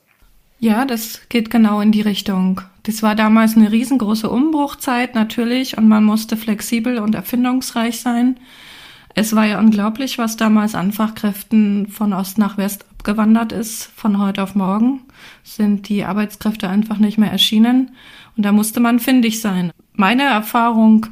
Ja, 0.60 0.86
das 0.86 1.22
geht 1.30 1.50
genau 1.50 1.82
in 1.82 1.92
die 1.92 2.02
Richtung. 2.02 2.62
Das 2.84 3.02
war 3.02 3.16
damals 3.16 3.56
eine 3.56 3.72
riesengroße 3.72 4.30
Umbruchzeit 4.30 5.16
natürlich 5.16 5.78
und 5.78 5.88
man 5.88 6.04
musste 6.04 6.38
flexibel 6.38 7.00
und 7.00 7.16
erfindungsreich 7.16 8.02
sein. 8.02 8.40
Es 9.16 9.36
war 9.36 9.46
ja 9.46 9.60
unglaublich, 9.60 10.18
was 10.18 10.38
damals 10.38 10.76
an 10.76 10.92
Fachkräften 10.92 11.88
von 11.88 12.14
Ost 12.14 12.38
nach 12.38 12.58
West 12.58 12.86
abgewandert 12.92 13.52
ist. 13.52 13.84
Von 13.96 14.20
heute 14.20 14.44
auf 14.44 14.56
morgen 14.56 15.02
sind 15.44 15.90
die 15.90 16.04
Arbeitskräfte 16.04 16.70
einfach 16.70 16.98
nicht 16.98 17.18
mehr 17.18 17.32
erschienen 17.32 17.92
und 18.38 18.44
da 18.46 18.52
musste 18.52 18.80
man 18.80 19.00
findig 19.00 19.42
sein. 19.42 19.72
Meine 19.94 20.24
Erfahrung 20.24 21.08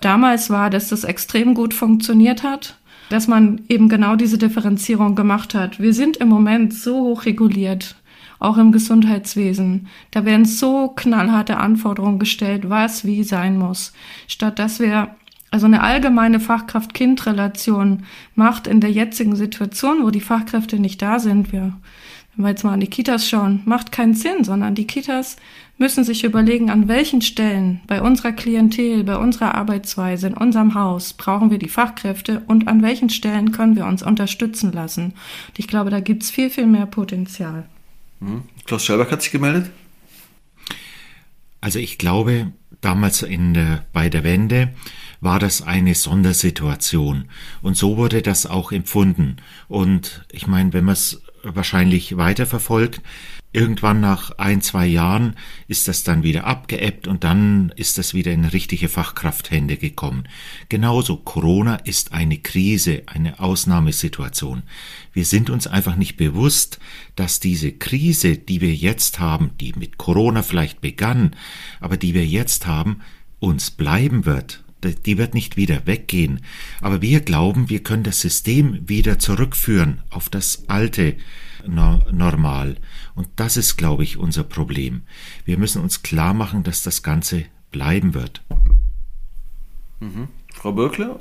damals 0.00 0.50
war, 0.50 0.70
dass 0.70 0.88
das 0.88 1.04
extrem 1.04 1.54
gut 1.54 1.74
funktioniert 1.74 2.42
hat, 2.42 2.78
dass 3.10 3.28
man 3.28 3.62
eben 3.68 3.88
genau 3.88 4.16
diese 4.16 4.38
Differenzierung 4.38 5.14
gemacht 5.14 5.54
hat. 5.54 5.80
Wir 5.80 5.94
sind 5.94 6.18
im 6.18 6.28
Moment 6.28 6.74
so 6.74 7.00
hoch 7.04 7.24
reguliert, 7.24 7.96
auch 8.38 8.58
im 8.58 8.72
Gesundheitswesen. 8.72 9.88
Da 10.10 10.24
werden 10.24 10.44
so 10.44 10.88
knallharte 10.88 11.56
Anforderungen 11.56 12.18
gestellt, 12.18 12.68
was 12.68 13.04
wie 13.04 13.24
sein 13.24 13.58
muss, 13.58 13.92
statt 14.26 14.58
dass 14.58 14.80
wir 14.80 15.10
also 15.50 15.66
eine 15.66 15.82
allgemeine 15.82 16.40
Fachkraft-Kind-Relation 16.40 18.04
macht 18.34 18.66
in 18.66 18.80
der 18.80 18.90
jetzigen 18.90 19.36
Situation, 19.36 20.02
wo 20.02 20.10
die 20.10 20.20
Fachkräfte 20.20 20.78
nicht 20.78 21.00
da 21.00 21.18
sind, 21.18 21.52
wir 21.52 21.72
wenn 22.38 22.44
wir 22.44 22.50
jetzt 22.50 22.62
mal 22.62 22.74
an 22.74 22.80
die 22.80 22.86
Kitas 22.86 23.28
schauen, 23.28 23.62
macht 23.64 23.90
keinen 23.90 24.14
Sinn, 24.14 24.44
sondern 24.44 24.76
die 24.76 24.86
Kitas 24.86 25.38
müssen 25.76 26.04
sich 26.04 26.22
überlegen, 26.22 26.70
an 26.70 26.86
welchen 26.86 27.20
Stellen 27.20 27.80
bei 27.88 28.00
unserer 28.00 28.30
Klientel, 28.30 29.02
bei 29.02 29.16
unserer 29.16 29.56
Arbeitsweise, 29.56 30.28
in 30.28 30.34
unserem 30.34 30.74
Haus 30.74 31.14
brauchen 31.14 31.50
wir 31.50 31.58
die 31.58 31.68
Fachkräfte 31.68 32.44
und 32.46 32.68
an 32.68 32.80
welchen 32.80 33.10
Stellen 33.10 33.50
können 33.50 33.74
wir 33.74 33.86
uns 33.86 34.04
unterstützen 34.04 34.70
lassen. 34.70 35.14
Und 35.48 35.58
ich 35.58 35.66
glaube, 35.66 35.90
da 35.90 35.98
gibt 35.98 36.22
es 36.22 36.30
viel, 36.30 36.48
viel 36.48 36.66
mehr 36.66 36.86
Potenzial. 36.86 37.64
Hm. 38.20 38.42
Klaus 38.66 38.84
Schelberg 38.84 39.10
hat 39.10 39.22
sich 39.22 39.32
gemeldet. 39.32 39.72
Also 41.60 41.80
ich 41.80 41.98
glaube, 41.98 42.52
damals 42.80 43.22
in 43.22 43.52
der, 43.52 43.84
bei 43.92 44.08
der 44.08 44.22
Wende 44.22 44.68
war 45.20 45.38
das 45.38 45.62
eine 45.62 45.94
Sondersituation. 45.94 47.26
Und 47.62 47.76
so 47.76 47.96
wurde 47.96 48.22
das 48.22 48.46
auch 48.46 48.72
empfunden. 48.72 49.36
Und 49.68 50.24
ich 50.30 50.46
meine, 50.46 50.72
wenn 50.72 50.84
man 50.84 50.94
es 50.94 51.22
wahrscheinlich 51.42 52.16
weiterverfolgt, 52.16 53.00
Irgendwann 53.50 54.02
nach 54.02 54.32
ein, 54.36 54.60
zwei 54.60 54.86
Jahren 54.86 55.34
ist 55.68 55.88
das 55.88 56.04
dann 56.04 56.22
wieder 56.22 56.44
abgeebbt 56.44 57.08
und 57.08 57.24
dann 57.24 57.72
ist 57.76 57.96
das 57.96 58.12
wieder 58.12 58.30
in 58.30 58.44
richtige 58.44 58.90
Fachkrafthände 58.90 59.78
gekommen. 59.78 60.28
Genauso, 60.68 61.16
Corona 61.16 61.76
ist 61.76 62.12
eine 62.12 62.36
Krise, 62.36 63.04
eine 63.06 63.40
Ausnahmesituation. 63.40 64.64
Wir 65.14 65.24
sind 65.24 65.48
uns 65.48 65.66
einfach 65.66 65.96
nicht 65.96 66.18
bewusst, 66.18 66.78
dass 67.16 67.40
diese 67.40 67.72
Krise, 67.72 68.36
die 68.36 68.60
wir 68.60 68.74
jetzt 68.74 69.18
haben, 69.18 69.52
die 69.58 69.72
mit 69.72 69.96
Corona 69.96 70.42
vielleicht 70.42 70.82
begann, 70.82 71.34
aber 71.80 71.96
die 71.96 72.12
wir 72.12 72.26
jetzt 72.26 72.66
haben, 72.66 73.00
uns 73.38 73.70
bleiben 73.70 74.26
wird. 74.26 74.62
Die 74.84 75.18
wird 75.18 75.34
nicht 75.34 75.56
wieder 75.56 75.86
weggehen. 75.86 76.40
Aber 76.80 77.02
wir 77.02 77.20
glauben, 77.20 77.68
wir 77.68 77.82
können 77.82 78.04
das 78.04 78.20
System 78.20 78.88
wieder 78.88 79.18
zurückführen 79.18 80.02
auf 80.10 80.28
das 80.28 80.68
alte 80.68 81.16
no 81.66 82.00
normal. 82.12 82.76
Und 83.14 83.28
das 83.36 83.56
ist, 83.56 83.76
glaube 83.76 84.04
ich, 84.04 84.16
unser 84.16 84.44
Problem. 84.44 85.02
Wir 85.44 85.58
müssen 85.58 85.82
uns 85.82 86.02
klar 86.02 86.34
machen, 86.34 86.62
dass 86.62 86.82
das 86.82 87.02
Ganze 87.02 87.44
bleiben 87.70 88.14
wird. 88.14 88.42
Mhm. 90.00 90.28
Frau 90.54 90.72
Böckler? 90.72 91.20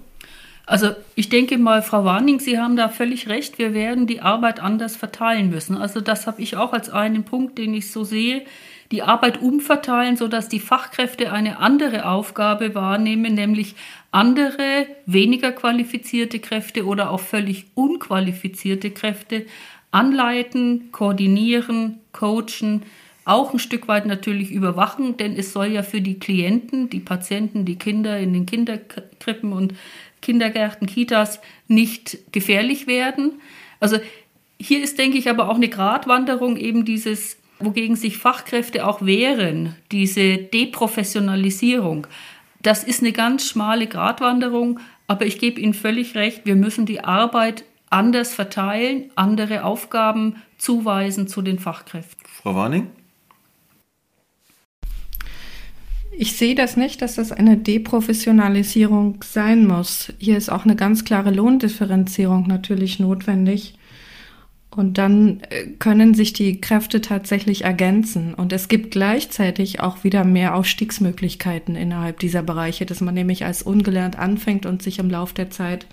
Also 0.65 0.91
ich 1.15 1.29
denke 1.29 1.57
mal, 1.57 1.81
Frau 1.81 2.03
Warning, 2.03 2.39
Sie 2.39 2.59
haben 2.59 2.75
da 2.75 2.89
völlig 2.89 3.29
recht. 3.29 3.57
Wir 3.57 3.73
werden 3.73 4.05
die 4.05 4.19
Arbeit 4.19 4.59
anders 4.59 4.97
verteilen 4.97 5.49
müssen. 5.49 5.77
Also 5.77 6.01
das 6.01 6.27
habe 6.27 6.41
ich 6.41 6.57
auch 6.57 6.73
als 6.73 6.89
einen 6.89 7.23
Punkt, 7.23 7.57
den 7.57 7.73
ich 7.73 7.89
so 7.89 8.03
sehe. 8.03 8.45
Die 8.91 9.03
Arbeit 9.03 9.41
umverteilen, 9.41 10.15
sodass 10.15 10.47
die 10.47 10.59
Fachkräfte 10.59 11.31
eine 11.31 11.59
andere 11.59 12.07
Aufgabe 12.07 12.73
wahrnehmen, 12.73 13.33
nämlich 13.33 13.75
andere, 14.11 14.87
weniger 15.05 15.51
qualifizierte 15.51 16.39
Kräfte 16.39 16.85
oder 16.85 17.11
auch 17.11 17.19
völlig 17.19 17.65
unqualifizierte 17.75 18.91
Kräfte 18.91 19.45
anleiten, 19.91 20.89
koordinieren, 20.91 21.99
coachen, 22.13 22.83
auch 23.25 23.51
ein 23.51 23.59
Stück 23.59 23.89
weit 23.89 24.05
natürlich 24.05 24.51
überwachen, 24.51 25.17
denn 25.17 25.35
es 25.35 25.51
soll 25.51 25.67
ja 25.67 25.83
für 25.83 25.99
die 25.99 26.17
Klienten, 26.17 26.89
die 26.89 27.01
Patienten, 27.01 27.65
die 27.65 27.75
Kinder 27.75 28.17
in 28.17 28.31
den 28.31 28.45
Kinderkrippen 28.45 29.51
und 29.51 29.73
Kindergärten, 30.21 30.87
Kitas 30.87 31.41
nicht 31.67 32.19
gefährlich 32.31 32.87
werden. 32.87 33.41
Also 33.81 33.97
hier 34.59 34.81
ist, 34.81 34.97
denke 34.97 35.17
ich, 35.17 35.29
aber 35.29 35.49
auch 35.49 35.55
eine 35.55 35.67
Gratwanderung 35.67 36.55
eben 36.55 36.85
dieses, 36.85 37.37
wogegen 37.59 37.95
sich 37.95 38.17
Fachkräfte 38.17 38.85
auch 38.85 39.05
wehren, 39.05 39.75
diese 39.91 40.37
Deprofessionalisierung. 40.37 42.07
Das 42.61 42.83
ist 42.83 43.01
eine 43.01 43.11
ganz 43.11 43.47
schmale 43.47 43.87
Gratwanderung, 43.87 44.79
aber 45.07 45.25
ich 45.25 45.39
gebe 45.39 45.59
Ihnen 45.59 45.73
völlig 45.73 46.15
recht, 46.15 46.45
wir 46.45 46.55
müssen 46.55 46.85
die 46.85 47.03
Arbeit 47.03 47.63
anders 47.89 48.33
verteilen, 48.33 49.11
andere 49.15 49.63
Aufgaben 49.63 50.35
zuweisen 50.57 51.27
zu 51.27 51.41
den 51.41 51.59
Fachkräften. 51.59 52.23
Frau 52.27 52.55
Warning? 52.55 52.87
Ich 56.19 56.35
sehe 56.35 56.55
das 56.55 56.77
nicht, 56.77 57.03
dass 57.03 57.15
das 57.15 57.31
eine 57.31 57.57
Deprofessionalisierung 57.57 59.23
sein 59.23 59.67
muss. 59.67 60.11
Hier 60.17 60.35
ist 60.35 60.49
auch 60.49 60.65
eine 60.65 60.75
ganz 60.75 61.05
klare 61.05 61.29
Lohndifferenzierung 61.29 62.47
natürlich 62.47 62.99
notwendig. 62.99 63.75
Und 64.77 64.99
dann 64.99 65.41
äh, 65.49 65.65
können 65.79 66.13
sich 66.13 66.33
die 66.33 66.61
Kräfte 66.61 67.01
tatsächlich 67.01 67.63
ergänzen. 67.63 68.35
Und 68.35 68.53
es 68.53 68.67
gibt 68.67 68.91
gleichzeitig 68.91 69.79
auch 69.79 70.03
wieder 70.03 70.23
mehr 70.23 70.53
Aufstiegsmöglichkeiten 70.53 71.75
innerhalb 71.75 72.19
dieser 72.19 72.43
Bereiche, 72.43 72.85
dass 72.85 73.01
man 73.01 73.15
nämlich 73.15 73.43
als 73.43 73.63
ungelernt 73.63 74.19
anfängt 74.19 74.67
und 74.67 74.83
sich 74.83 74.99
im 74.99 75.09
Laufe 75.09 75.33
der 75.33 75.49
Zeit 75.49 75.87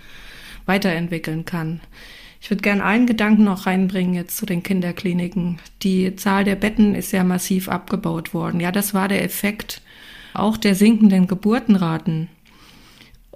weiterentwickeln 0.66 1.46
kann. 1.46 1.80
Ich 2.42 2.50
würde 2.50 2.60
gerne 2.60 2.84
einen 2.84 3.06
Gedanken 3.06 3.44
noch 3.44 3.64
reinbringen 3.64 4.12
jetzt 4.12 4.36
zu 4.36 4.44
den 4.44 4.62
Kinderkliniken. 4.62 5.60
Die 5.82 6.14
Zahl 6.16 6.44
der 6.44 6.56
Betten 6.56 6.94
ist 6.94 7.10
ja 7.10 7.24
massiv 7.24 7.70
abgebaut 7.70 8.34
worden. 8.34 8.60
Ja, 8.60 8.70
das 8.70 8.92
war 8.92 9.08
der 9.08 9.24
Effekt 9.24 9.80
auch 10.34 10.58
der 10.58 10.74
sinkenden 10.74 11.26
Geburtenraten. 11.26 12.28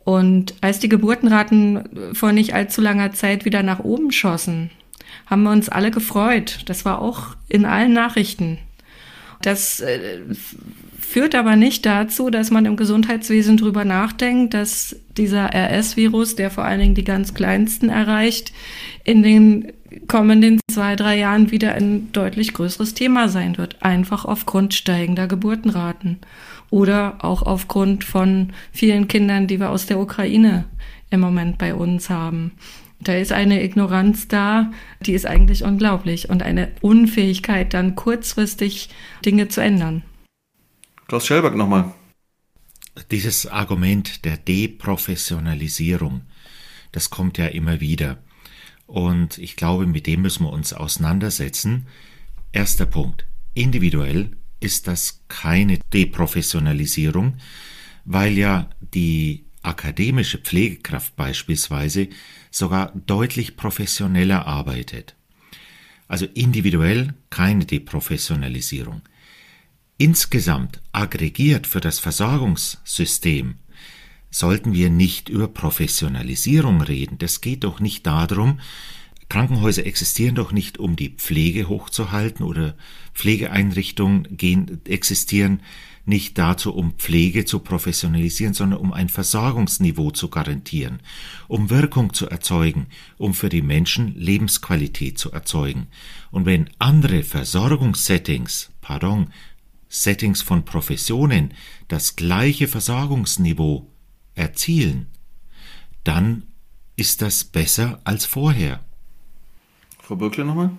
Und 0.04 0.56
als 0.60 0.78
die 0.78 0.90
Geburtenraten 0.90 2.12
vor 2.12 2.32
nicht 2.32 2.52
allzu 2.52 2.82
langer 2.82 3.12
Zeit 3.12 3.46
wieder 3.46 3.62
nach 3.62 3.78
oben 3.78 4.12
schossen, 4.12 4.70
haben 5.28 5.42
wir 5.42 5.50
uns 5.50 5.68
alle 5.68 5.90
gefreut. 5.90 6.60
Das 6.66 6.84
war 6.84 7.00
auch 7.00 7.36
in 7.48 7.64
allen 7.64 7.92
Nachrichten. 7.92 8.58
Das 9.42 9.80
äh, 9.80 10.20
führt 10.98 11.34
aber 11.34 11.56
nicht 11.56 11.86
dazu, 11.86 12.30
dass 12.30 12.50
man 12.50 12.66
im 12.66 12.76
Gesundheitswesen 12.76 13.56
drüber 13.56 13.84
nachdenkt, 13.84 14.54
dass 14.54 14.96
dieser 15.16 15.54
RS-Virus, 15.54 16.36
der 16.36 16.50
vor 16.50 16.64
allen 16.64 16.80
Dingen 16.80 16.94
die 16.94 17.04
ganz 17.04 17.34
kleinsten 17.34 17.88
erreicht, 17.88 18.52
in 19.04 19.22
den 19.22 19.72
kommenden 20.06 20.60
zwei, 20.70 20.96
drei 20.96 21.18
Jahren 21.18 21.50
wieder 21.50 21.72
ein 21.72 22.12
deutlich 22.12 22.52
größeres 22.52 22.94
Thema 22.94 23.28
sein 23.28 23.56
wird. 23.58 23.82
Einfach 23.82 24.24
aufgrund 24.24 24.74
steigender 24.74 25.26
Geburtenraten 25.26 26.18
oder 26.70 27.24
auch 27.24 27.42
aufgrund 27.42 28.04
von 28.04 28.52
vielen 28.72 29.08
Kindern, 29.08 29.46
die 29.46 29.60
wir 29.60 29.70
aus 29.70 29.86
der 29.86 29.98
Ukraine 29.98 30.64
im 31.10 31.20
Moment 31.20 31.58
bei 31.58 31.74
uns 31.74 32.10
haben. 32.10 32.52
Da 33.08 33.14
ist 33.14 33.32
eine 33.32 33.64
Ignoranz 33.64 34.28
da, 34.28 34.70
die 35.00 35.14
ist 35.14 35.24
eigentlich 35.24 35.64
unglaublich 35.64 36.28
und 36.28 36.42
eine 36.42 36.72
Unfähigkeit, 36.82 37.72
dann 37.72 37.94
kurzfristig 37.94 38.90
Dinge 39.24 39.48
zu 39.48 39.62
ändern. 39.62 40.02
Klaus 41.06 41.26
Schellberg 41.26 41.56
nochmal. 41.56 41.94
Dieses 43.10 43.46
Argument 43.46 44.26
der 44.26 44.36
Deprofessionalisierung, 44.36 46.20
das 46.92 47.08
kommt 47.08 47.38
ja 47.38 47.46
immer 47.46 47.80
wieder. 47.80 48.18
Und 48.86 49.38
ich 49.38 49.56
glaube, 49.56 49.86
mit 49.86 50.06
dem 50.06 50.20
müssen 50.20 50.44
wir 50.44 50.52
uns 50.52 50.74
auseinandersetzen. 50.74 51.86
Erster 52.52 52.84
Punkt. 52.84 53.24
Individuell 53.54 54.32
ist 54.60 54.86
das 54.86 55.22
keine 55.28 55.78
Deprofessionalisierung, 55.94 57.38
weil 58.04 58.36
ja 58.36 58.68
die 58.92 59.46
akademische 59.62 60.36
Pflegekraft 60.36 61.16
beispielsweise 61.16 62.08
sogar 62.50 62.92
deutlich 63.06 63.56
professioneller 63.56 64.46
arbeitet. 64.46 65.14
Also 66.06 66.26
individuell 66.26 67.14
keine 67.30 67.66
Deprofessionalisierung. 67.66 69.02
Insgesamt 69.98 70.80
aggregiert 70.92 71.66
für 71.66 71.80
das 71.80 71.98
Versorgungssystem 71.98 73.56
sollten 74.30 74.72
wir 74.72 74.90
nicht 74.90 75.28
über 75.28 75.48
Professionalisierung 75.48 76.82
reden. 76.82 77.18
Das 77.18 77.40
geht 77.40 77.64
doch 77.64 77.80
nicht 77.80 78.06
darum, 78.06 78.60
Krankenhäuser 79.28 79.84
existieren 79.84 80.34
doch 80.34 80.52
nicht, 80.52 80.78
um 80.78 80.96
die 80.96 81.10
Pflege 81.10 81.68
hochzuhalten 81.68 82.46
oder 82.46 82.74
Pflegeeinrichtungen 83.14 84.36
gehen, 84.36 84.80
existieren 84.86 85.60
nicht 86.08 86.38
dazu, 86.38 86.74
um 86.74 86.92
Pflege 86.92 87.44
zu 87.44 87.60
professionalisieren, 87.60 88.54
sondern 88.54 88.80
um 88.80 88.92
ein 88.92 89.08
Versorgungsniveau 89.08 90.10
zu 90.10 90.28
garantieren, 90.28 91.00
um 91.46 91.70
Wirkung 91.70 92.14
zu 92.14 92.28
erzeugen, 92.28 92.86
um 93.18 93.34
für 93.34 93.48
die 93.48 93.62
Menschen 93.62 94.14
Lebensqualität 94.14 95.18
zu 95.18 95.30
erzeugen. 95.30 95.88
Und 96.30 96.46
wenn 96.46 96.70
andere 96.78 97.22
Versorgungssettings, 97.22 98.70
pardon, 98.80 99.30
Settings 99.88 100.42
von 100.42 100.64
Professionen 100.64 101.54
das 101.88 102.16
gleiche 102.16 102.68
Versorgungsniveau 102.68 103.90
erzielen, 104.34 105.06
dann 106.04 106.44
ist 106.96 107.22
das 107.22 107.44
besser 107.44 108.00
als 108.04 108.26
vorher. 108.26 108.80
Frau 110.00 110.16
Böckle 110.16 110.44
nochmal? 110.44 110.70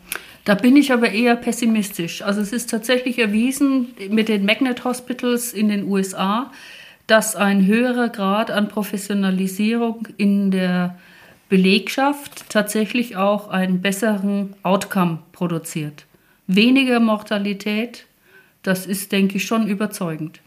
Da 0.50 0.56
bin 0.56 0.75
ich 0.77 0.91
aber 0.91 1.12
eher 1.12 1.36
pessimistisch. 1.36 2.24
Also 2.24 2.41
es 2.41 2.51
ist 2.51 2.72
tatsächlich 2.72 3.20
erwiesen 3.20 3.94
mit 4.10 4.29
den 4.29 4.46
Magnet 4.46 4.84
Hospitals 4.84 5.53
in 5.53 5.70
den 5.70 5.84
USA, 5.84 6.51
dass 7.06 7.36
ein 7.36 7.68
höherer 7.68 8.10
Grad 8.10 8.50
an 8.50 8.68
Professionalisierung 8.68 10.08
in 10.18 10.50
der 10.50 10.98
Belegschaft 11.50 12.50
tatsächlich 12.50 13.15
auch 13.15 13.50
einen 13.50 13.84
besseren 13.84 14.56
Outcome 14.63 15.20
produziert. 15.34 16.08
Weniger 16.48 17.00
Mortalität, 17.00 18.08
das 18.63 18.88
ist, 18.88 19.12
denke 19.12 19.38
ich, 19.38 19.46
schon 19.46 19.68
überzeugend. 19.68 20.39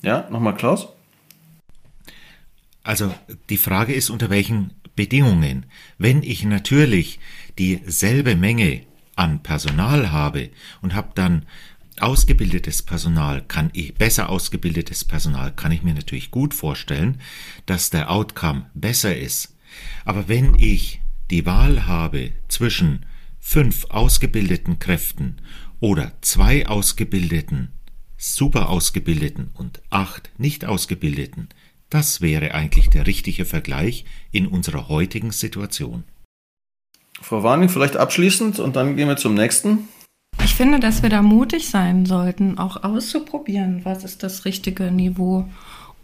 Ja, 0.00 0.26
nochmal 0.30 0.54
Klaus. 0.54 0.88
Also 2.82 3.14
die 3.50 3.58
Frage 3.58 3.92
ist, 3.92 4.08
unter 4.08 4.30
welchen 4.30 4.70
Bedingungen. 4.96 5.66
Wenn 5.98 6.22
ich 6.22 6.44
natürlich 6.44 7.18
dieselbe 7.58 8.34
Menge 8.34 8.80
an 9.16 9.42
Personal 9.42 10.12
habe 10.12 10.50
und 10.82 10.94
habe 10.94 11.10
dann 11.14 11.46
ausgebildetes 12.00 12.82
Personal, 12.82 13.42
kann 13.42 13.70
ich 13.72 13.94
besser 13.94 14.28
ausgebildetes 14.28 15.04
Personal, 15.04 15.52
kann 15.52 15.72
ich 15.72 15.82
mir 15.82 15.94
natürlich 15.94 16.30
gut 16.30 16.54
vorstellen, 16.54 17.20
dass 17.66 17.90
der 17.90 18.10
Outcome 18.10 18.66
besser 18.74 19.16
ist. 19.16 19.56
Aber 20.04 20.28
wenn 20.28 20.56
ich 20.58 21.00
die 21.30 21.46
Wahl 21.46 21.86
habe 21.86 22.32
zwischen 22.48 23.06
fünf 23.38 23.86
ausgebildeten 23.90 24.78
Kräften 24.78 25.36
oder 25.80 26.12
zwei 26.20 26.66
ausgebildeten 26.66 27.72
super 28.24 28.70
ausgebildeten 28.70 29.50
und 29.54 29.82
acht 29.90 30.30
nicht 30.38 30.64
ausgebildeten. 30.64 31.48
Das 31.90 32.20
wäre 32.20 32.54
eigentlich 32.54 32.88
der 32.88 33.06
richtige 33.06 33.44
Vergleich 33.44 34.06
in 34.32 34.46
unserer 34.46 34.88
heutigen 34.88 35.30
Situation. 35.30 36.04
Frau 37.20 37.42
Warning, 37.42 37.68
vielleicht 37.68 37.96
abschließend 37.96 38.58
und 38.60 38.76
dann 38.76 38.96
gehen 38.96 39.08
wir 39.08 39.16
zum 39.16 39.34
nächsten. 39.34 39.88
Ich 40.44 40.54
finde, 40.54 40.78
dass 40.78 41.02
wir 41.02 41.10
da 41.10 41.22
mutig 41.22 41.68
sein 41.68 42.06
sollten, 42.06 42.58
auch 42.58 42.82
auszuprobieren, 42.84 43.80
was 43.84 44.04
ist 44.04 44.22
das 44.22 44.44
richtige 44.44 44.90
Niveau. 44.90 45.48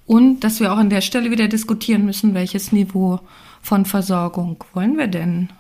Und 0.07 0.41
dass 0.41 0.61
wir 0.61 0.73
auch 0.73 0.79
an 0.79 0.91
der 0.91 1.03
Stelle 1.03 1.31
wieder 1.31 1.47
diskutieren 1.47 2.05
müssen, 2.05 2.35
welches 2.35 2.73
Niveau 2.73 3.21
von 3.63 3.85
Versorgung 3.85 4.65
wollen 4.73 4.99
wir 4.99 5.07
denn? 5.07 5.51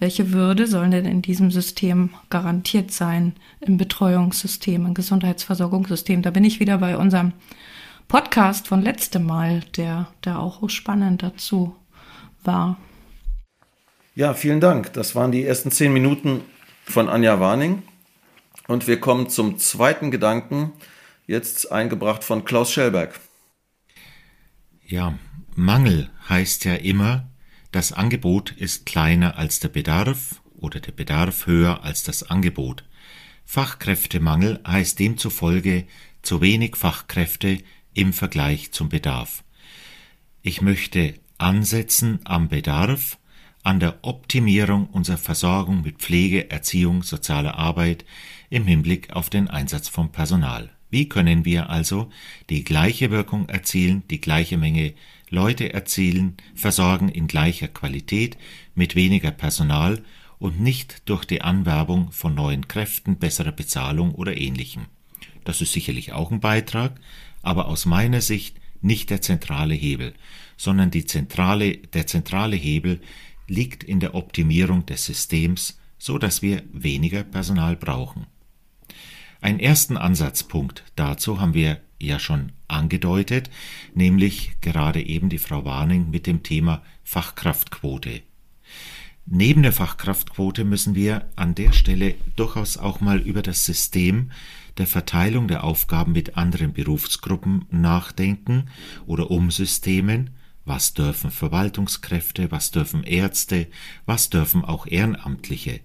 Welche 0.00 0.32
Würde 0.32 0.66
soll 0.66 0.90
denn 0.90 1.04
in 1.04 1.22
diesem 1.22 1.50
System 1.50 2.10
garantiert 2.28 2.90
sein, 2.90 3.34
im 3.60 3.76
Betreuungssystem, 3.76 4.84
im 4.86 4.94
Gesundheitsversorgungssystem? 4.94 6.22
Da 6.22 6.30
bin 6.30 6.44
ich 6.44 6.58
wieder 6.58 6.78
bei 6.78 6.96
unserem 6.96 7.32
Podcast 8.08 8.66
von 8.66 8.82
letztem 8.82 9.24
Mal, 9.24 9.60
der 9.76 10.08
da 10.22 10.38
auch 10.38 10.68
spannend 10.68 11.22
dazu 11.22 11.76
war. 12.42 12.76
Ja, 14.16 14.32
vielen 14.32 14.60
Dank. 14.60 14.92
Das 14.92 15.16
waren 15.16 15.32
die 15.32 15.44
ersten 15.44 15.72
zehn 15.72 15.92
Minuten 15.92 16.42
von 16.84 17.08
Anja 17.08 17.40
Warning. 17.40 17.82
Und 18.68 18.86
wir 18.86 19.00
kommen 19.00 19.28
zum 19.28 19.58
zweiten 19.58 20.12
Gedanken, 20.12 20.72
jetzt 21.26 21.72
eingebracht 21.72 22.22
von 22.22 22.44
Klaus 22.44 22.72
Schellberg. 22.72 23.18
Ja, 24.86 25.18
Mangel 25.56 26.10
heißt 26.28 26.64
ja 26.64 26.74
immer, 26.74 27.28
das 27.72 27.92
Angebot 27.92 28.52
ist 28.52 28.86
kleiner 28.86 29.36
als 29.36 29.58
der 29.58 29.68
Bedarf 29.68 30.40
oder 30.56 30.78
der 30.78 30.92
Bedarf 30.92 31.46
höher 31.46 31.82
als 31.82 32.04
das 32.04 32.22
Angebot. 32.22 32.84
Fachkräftemangel 33.44 34.60
heißt 34.64 35.00
demzufolge 35.00 35.86
zu 36.22 36.40
wenig 36.40 36.76
Fachkräfte 36.76 37.58
im 37.94 38.12
Vergleich 38.12 38.70
zum 38.70 38.88
Bedarf. 38.88 39.42
Ich 40.40 40.62
möchte 40.62 41.14
ansetzen 41.36 42.20
am 42.24 42.48
Bedarf, 42.48 43.18
an 43.64 43.80
der 43.80 43.98
Optimierung 44.02 44.86
unserer 44.86 45.16
Versorgung 45.16 45.82
mit 45.82 45.98
Pflege, 45.98 46.50
Erziehung, 46.50 47.02
sozialer 47.02 47.56
Arbeit 47.58 48.04
im 48.50 48.66
Hinblick 48.66 49.12
auf 49.14 49.30
den 49.30 49.48
Einsatz 49.48 49.88
von 49.88 50.12
Personal. 50.12 50.70
Wie 50.90 51.08
können 51.08 51.44
wir 51.44 51.70
also 51.70 52.10
die 52.50 52.62
gleiche 52.62 53.10
Wirkung 53.10 53.48
erzielen, 53.48 54.04
die 54.10 54.20
gleiche 54.20 54.58
Menge 54.58 54.94
Leute 55.30 55.72
erzielen, 55.72 56.36
versorgen 56.54 57.08
in 57.08 57.26
gleicher 57.26 57.66
Qualität 57.66 58.36
mit 58.74 58.94
weniger 58.94 59.30
Personal 59.30 60.02
und 60.38 60.60
nicht 60.60 61.08
durch 61.08 61.24
die 61.24 61.40
Anwerbung 61.40 62.12
von 62.12 62.34
neuen 62.34 62.68
Kräften, 62.68 63.16
besserer 63.16 63.52
Bezahlung 63.52 64.14
oder 64.14 64.36
ähnlichem. 64.36 64.86
Das 65.44 65.62
ist 65.62 65.72
sicherlich 65.72 66.12
auch 66.12 66.30
ein 66.30 66.40
Beitrag, 66.40 67.00
aber 67.42 67.66
aus 67.66 67.86
meiner 67.86 68.20
Sicht 68.20 68.58
nicht 68.82 69.08
der 69.08 69.22
zentrale 69.22 69.74
Hebel, 69.74 70.12
sondern 70.58 70.90
die 70.90 71.06
zentrale, 71.06 71.78
der 71.78 72.06
zentrale 72.06 72.56
Hebel 72.56 73.00
liegt 73.46 73.84
in 73.84 74.00
der 74.00 74.14
Optimierung 74.14 74.86
des 74.86 75.04
Systems, 75.04 75.78
so 75.98 76.18
dass 76.18 76.42
wir 76.42 76.62
weniger 76.72 77.22
Personal 77.24 77.76
brauchen. 77.76 78.26
Einen 79.40 79.60
ersten 79.60 79.96
Ansatzpunkt 79.96 80.84
dazu 80.96 81.40
haben 81.40 81.54
wir 81.54 81.80
ja 82.00 82.18
schon 82.18 82.52
angedeutet, 82.68 83.50
nämlich 83.94 84.52
gerade 84.60 85.02
eben 85.02 85.28
die 85.28 85.38
Frau 85.38 85.64
Warning 85.64 86.10
mit 86.10 86.26
dem 86.26 86.42
Thema 86.42 86.82
Fachkraftquote. 87.02 88.22
Neben 89.26 89.62
der 89.62 89.72
Fachkraftquote 89.72 90.64
müssen 90.64 90.94
wir 90.94 91.26
an 91.36 91.54
der 91.54 91.72
Stelle 91.72 92.14
durchaus 92.36 92.76
auch 92.76 93.00
mal 93.00 93.20
über 93.20 93.42
das 93.42 93.64
System 93.64 94.30
der 94.76 94.86
Verteilung 94.86 95.48
der 95.48 95.64
Aufgaben 95.64 96.12
mit 96.12 96.36
anderen 96.36 96.72
Berufsgruppen 96.72 97.64
nachdenken 97.70 98.68
oder 99.06 99.30
Umsystemen. 99.30 100.30
Was 100.64 100.94
dürfen 100.94 101.30
Verwaltungskräfte, 101.30 102.50
was 102.50 102.70
dürfen 102.70 103.02
Ärzte, 103.04 103.66
was 104.06 104.30
dürfen 104.30 104.64
auch 104.64 104.86
Ehrenamtliche? 104.86 105.80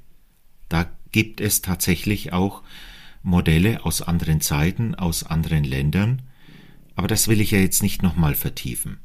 Da 0.70 0.90
gibt 1.12 1.42
es 1.42 1.62
tatsächlich 1.62 2.32
auch 2.32 2.64
Modelle 3.22 3.84
aus 3.84 4.02
anderen 4.02 4.40
Zeiten, 4.40 4.96
aus 4.96 5.24
anderen 5.24 5.64
Ländern, 5.64 6.22
aber 6.96 7.08
das 7.08 7.28
will 7.28 7.42
ich 7.42 7.52
ja 7.52 7.60
jetzt 7.60 7.84
nicht 7.84 8.02
nochmal 8.04 8.36
vertiefen. 8.36 9.00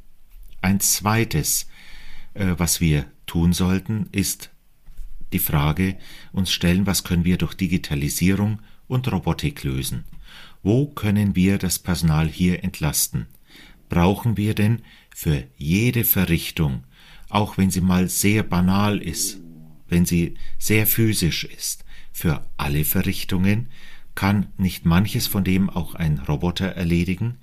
Ein 0.60 0.80
zweites, 0.80 1.68
äh, 2.34 2.54
was 2.56 2.80
wir 2.80 3.06
tun 3.26 3.52
sollten, 3.52 4.08
ist 4.12 4.50
die 5.32 5.38
Frage 5.38 5.96
uns 6.32 6.52
stellen, 6.52 6.86
was 6.86 7.04
können 7.04 7.24
wir 7.24 7.38
durch 7.38 7.54
Digitalisierung 7.54 8.60
und 8.86 9.10
Robotik 9.10 9.64
lösen? 9.64 10.04
Wo 10.62 10.86
können 10.86 11.34
wir 11.34 11.58
das 11.58 11.78
Personal 11.78 12.28
hier 12.28 12.62
entlasten? 12.62 13.26
Brauchen 13.88 14.36
wir 14.36 14.54
denn 14.54 14.82
für 15.14 15.44
jede 15.56 16.04
Verrichtung, 16.04 16.84
auch 17.28 17.58
wenn 17.58 17.70
sie 17.70 17.80
mal 17.80 18.08
sehr 18.08 18.42
banal 18.42 18.98
ist, 18.98 19.40
wenn 19.88 20.06
sie 20.06 20.34
sehr 20.58 20.86
physisch 20.86 21.44
ist, 21.44 21.84
für 22.12 22.46
alle 22.56 22.84
Verrichtungen 22.84 23.68
kann 24.14 24.46
nicht 24.56 24.84
manches 24.84 25.26
von 25.26 25.44
dem 25.44 25.68
auch 25.68 25.94
ein 25.94 26.18
Roboter 26.18 26.66
erledigen? 26.66 27.38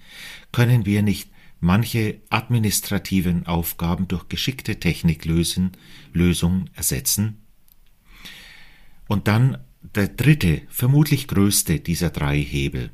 Können 0.52 0.86
wir 0.86 1.02
nicht 1.02 1.30
manche 1.60 2.22
administrativen 2.30 3.46
Aufgaben 3.46 4.08
durch 4.08 4.30
geschickte 4.30 4.80
Techniklösungen 4.80 5.72
Lösungen 6.14 6.70
ersetzen? 6.74 7.42
Und 9.08 9.28
dann 9.28 9.58
der 9.96 10.08
dritte, 10.08 10.62
vermutlich 10.70 11.28
größte 11.28 11.80
dieser 11.80 12.10
drei 12.10 12.40
Hebel. 12.40 12.92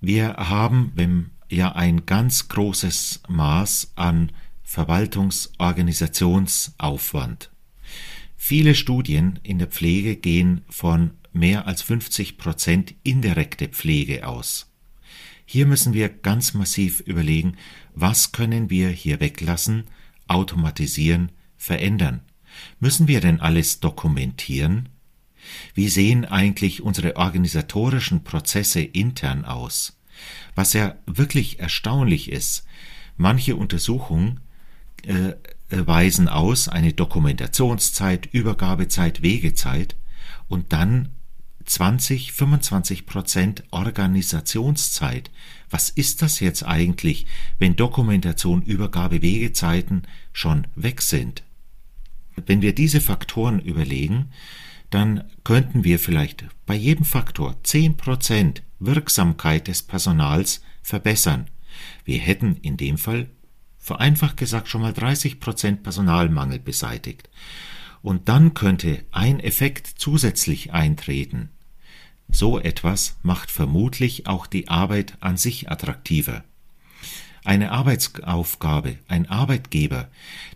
Wir 0.00 0.34
haben 0.34 0.92
wenn, 0.94 1.30
ja 1.54 1.72
ein 1.72 2.06
ganz 2.06 2.48
großes 2.48 3.20
Maß 3.28 3.92
an 3.94 4.32
Verwaltungsorganisationsaufwand. 4.62 7.50
Viele 8.36 8.74
Studien 8.74 9.38
in 9.42 9.58
der 9.58 9.68
Pflege 9.68 10.16
gehen 10.16 10.62
von 10.68 11.10
mehr 11.32 11.66
als 11.66 11.82
50 11.82 12.38
Prozent 12.38 12.94
indirekte 13.02 13.68
Pflege 13.68 14.26
aus. 14.26 14.70
Hier 15.46 15.66
müssen 15.66 15.92
wir 15.92 16.08
ganz 16.08 16.54
massiv 16.54 17.00
überlegen, 17.00 17.56
was 17.94 18.32
können 18.32 18.70
wir 18.70 18.88
hier 18.88 19.20
weglassen, 19.20 19.84
automatisieren, 20.26 21.32
verändern. 21.56 22.20
Müssen 22.80 23.08
wir 23.08 23.20
denn 23.20 23.40
alles 23.40 23.80
dokumentieren? 23.80 24.88
Wie 25.74 25.88
sehen 25.88 26.24
eigentlich 26.24 26.82
unsere 26.82 27.16
organisatorischen 27.16 28.24
Prozesse 28.24 28.80
intern 28.80 29.44
aus? 29.44 29.98
Was 30.54 30.72
ja 30.72 30.94
wirklich 31.06 31.60
erstaunlich 31.60 32.30
ist, 32.30 32.64
manche 33.16 33.56
Untersuchungen 33.56 34.40
äh, 35.02 35.34
weisen 35.68 36.28
aus 36.28 36.68
eine 36.68 36.92
Dokumentationszeit, 36.92 38.26
Übergabezeit, 38.26 39.22
Wegezeit 39.22 39.96
und 40.48 40.72
dann 40.72 41.10
20, 41.64 42.32
25 42.32 43.06
Prozent 43.06 43.64
Organisationszeit. 43.70 45.30
Was 45.70 45.88
ist 45.90 46.22
das 46.22 46.40
jetzt 46.40 46.64
eigentlich, 46.64 47.26
wenn 47.58 47.76
Dokumentation, 47.76 48.62
Übergabe, 48.62 49.22
Wegezeiten 49.22 50.02
schon 50.32 50.66
weg 50.74 51.00
sind? 51.00 51.42
Wenn 52.46 52.62
wir 52.62 52.74
diese 52.74 53.00
Faktoren 53.00 53.60
überlegen, 53.60 54.30
dann 54.94 55.24
könnten 55.42 55.82
wir 55.82 55.98
vielleicht 55.98 56.44
bei 56.66 56.76
jedem 56.76 57.04
Faktor 57.04 57.56
10 57.64 57.96
Prozent 57.96 58.62
Wirksamkeit 58.78 59.66
des 59.66 59.82
Personals 59.82 60.62
verbessern. 60.82 61.48
Wir 62.04 62.18
hätten 62.18 62.56
in 62.62 62.76
dem 62.76 62.96
Fall 62.96 63.28
vereinfacht 63.76 64.36
gesagt 64.36 64.68
schon 64.68 64.82
mal 64.82 64.92
30 64.92 65.40
Prozent 65.40 65.82
Personalmangel 65.82 66.60
beseitigt. 66.60 67.28
Und 68.02 68.28
dann 68.28 68.54
könnte 68.54 69.04
ein 69.10 69.40
Effekt 69.40 69.88
zusätzlich 69.96 70.72
eintreten. 70.72 71.50
So 72.28 72.60
etwas 72.60 73.18
macht 73.22 73.50
vermutlich 73.50 74.28
auch 74.28 74.46
die 74.46 74.68
Arbeit 74.68 75.16
an 75.18 75.36
sich 75.36 75.72
attraktiver. 75.72 76.44
Eine 77.42 77.72
Arbeitsaufgabe, 77.72 78.98
ein 79.08 79.28
Arbeitgeber, 79.28 80.08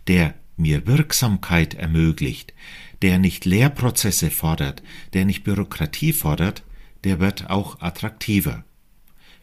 der 0.07 0.33
mir 0.55 0.87
Wirksamkeit 0.87 1.73
ermöglicht, 1.73 2.53
der 3.01 3.17
nicht 3.17 3.45
Lehrprozesse 3.45 4.29
fordert, 4.29 4.83
der 5.13 5.25
nicht 5.25 5.43
Bürokratie 5.43 6.13
fordert, 6.13 6.63
der 7.03 7.19
wird 7.19 7.49
auch 7.49 7.81
attraktiver. 7.81 8.63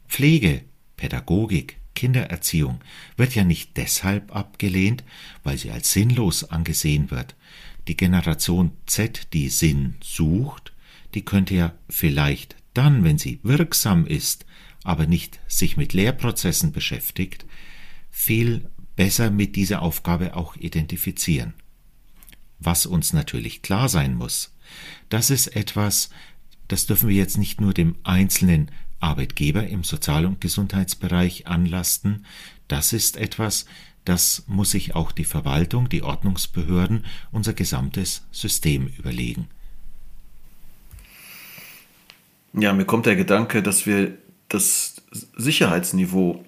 Pflege, 0.09 0.63
Pädagogik, 0.97 1.79
Kindererziehung 1.95 2.81
wird 3.17 3.35
ja 3.35 3.45
nicht 3.45 3.77
deshalb 3.77 4.35
abgelehnt, 4.35 5.03
weil 5.43 5.59
sie 5.59 5.71
als 5.71 5.93
sinnlos 5.93 6.45
angesehen 6.45 7.11
wird, 7.11 7.35
die 7.89 7.97
Generation 7.97 8.73
Z, 8.87 9.33
die 9.33 9.49
Sinn 9.49 9.95
sucht, 10.03 10.73
die 11.15 11.25
könnte 11.25 11.55
ja 11.55 11.73
vielleicht 11.89 12.57
dann, 12.75 13.05
wenn 13.05 13.19
sie 13.19 13.41
wirksam 13.43 14.07
ist, 14.07 14.45
aber 14.85 15.07
nicht 15.07 15.41
sich 15.49 15.77
mit 15.77 15.95
Lehrprozessen 15.95 16.73
beschäftigt, 16.73 17.47
viel 18.11 18.69
besser 18.97 19.31
mit 19.31 19.57
dieser 19.57 19.83
Aufgabe 19.83 20.37
auch 20.37 20.57
identifizieren. 20.57 21.55
Was 22.59 22.87
uns 22.87 23.13
natürlich 23.13 23.63
klar 23.63 23.89
sein 23.89 24.15
muss, 24.15 24.53
das 25.09 25.31
ist 25.31 25.49
etwas, 25.55 26.11
das 26.69 26.87
dürfen 26.87 27.09
wir 27.09 27.17
jetzt 27.17 27.39
nicht 27.39 27.61
nur 27.61 27.75
dem 27.75 27.97
einzelnen 28.03 28.71
Arbeitgeber 29.01 29.67
im 29.67 29.85
Sozial- 29.85 30.27
und 30.27 30.41
Gesundheitsbereich 30.41 31.47
anlasten. 31.47 32.25
Das 32.69 32.93
ist 32.93 33.17
etwas, 33.17 33.67
das 34.05 34.45
muss 34.47 34.71
sich 34.71 34.95
auch 34.95 35.13
die 35.13 35.25
Verwaltung, 35.25 35.89
die 35.89 36.03
Ordnungsbehörden, 36.03 37.05
unser 37.31 37.53
gesamtes 37.53 38.23
System 38.31 38.89
überlegen. 38.99 39.49
Ja, 42.53 42.73
mir 42.73 42.87
kommt 42.87 43.07
der 43.07 43.17
Gedanke, 43.17 43.63
dass 43.63 43.85
wir 43.85 44.17
das 44.49 45.03
Sicherheitsniveau 45.37 46.45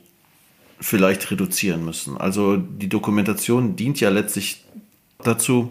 vielleicht 0.81 1.31
reduzieren 1.31 1.85
müssen. 1.85 2.17
Also 2.17 2.57
die 2.57 2.89
Dokumentation 2.89 3.77
dient 3.77 4.01
ja 4.01 4.09
letztlich 4.09 4.65
dazu, 5.23 5.71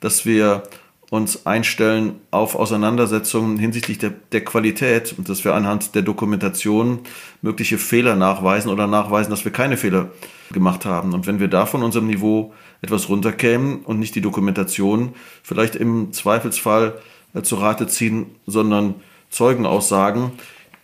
dass 0.00 0.26
wir 0.26 0.62
uns 1.10 1.46
einstellen 1.46 2.16
auf 2.30 2.54
Auseinandersetzungen 2.54 3.58
hinsichtlich 3.58 3.98
der, 3.98 4.10
der 4.32 4.44
Qualität 4.44 5.14
und 5.16 5.28
dass 5.28 5.44
wir 5.44 5.54
anhand 5.54 5.94
der 5.94 6.02
Dokumentation 6.02 7.00
mögliche 7.40 7.78
Fehler 7.78 8.14
nachweisen 8.14 8.70
oder 8.70 8.86
nachweisen, 8.86 9.30
dass 9.30 9.44
wir 9.44 9.52
keine 9.52 9.78
Fehler 9.78 10.10
gemacht 10.52 10.84
haben. 10.84 11.14
Und 11.14 11.26
wenn 11.26 11.40
wir 11.40 11.48
da 11.48 11.64
von 11.64 11.82
unserem 11.82 12.06
Niveau 12.06 12.52
etwas 12.82 13.08
runterkämen 13.08 13.80
und 13.80 13.98
nicht 13.98 14.14
die 14.14 14.20
Dokumentation 14.20 15.14
vielleicht 15.42 15.76
im 15.76 16.12
Zweifelsfall 16.12 16.98
äh, 17.34 17.42
zu 17.42 17.56
Rate 17.56 17.86
ziehen, 17.86 18.26
sondern 18.46 18.94
Zeugenaussagen, 19.30 20.32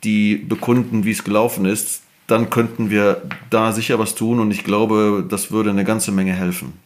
die 0.04 0.36
bekunden, 0.36 1.04
wie 1.04 1.12
es 1.12 1.24
gelaufen 1.24 1.66
ist, 1.66 2.02
dann 2.26 2.48
könnten 2.48 2.88
wir 2.88 3.22
da 3.50 3.72
sicher 3.72 3.98
was 3.98 4.14
tun 4.14 4.40
und 4.40 4.50
ich 4.50 4.64
glaube, 4.64 5.24
das 5.28 5.50
würde 5.50 5.70
eine 5.70 5.84
ganze 5.84 6.12
Menge 6.12 6.32
helfen. 6.32 6.83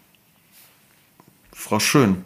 Frau 1.69 1.81
Schön. 1.81 2.25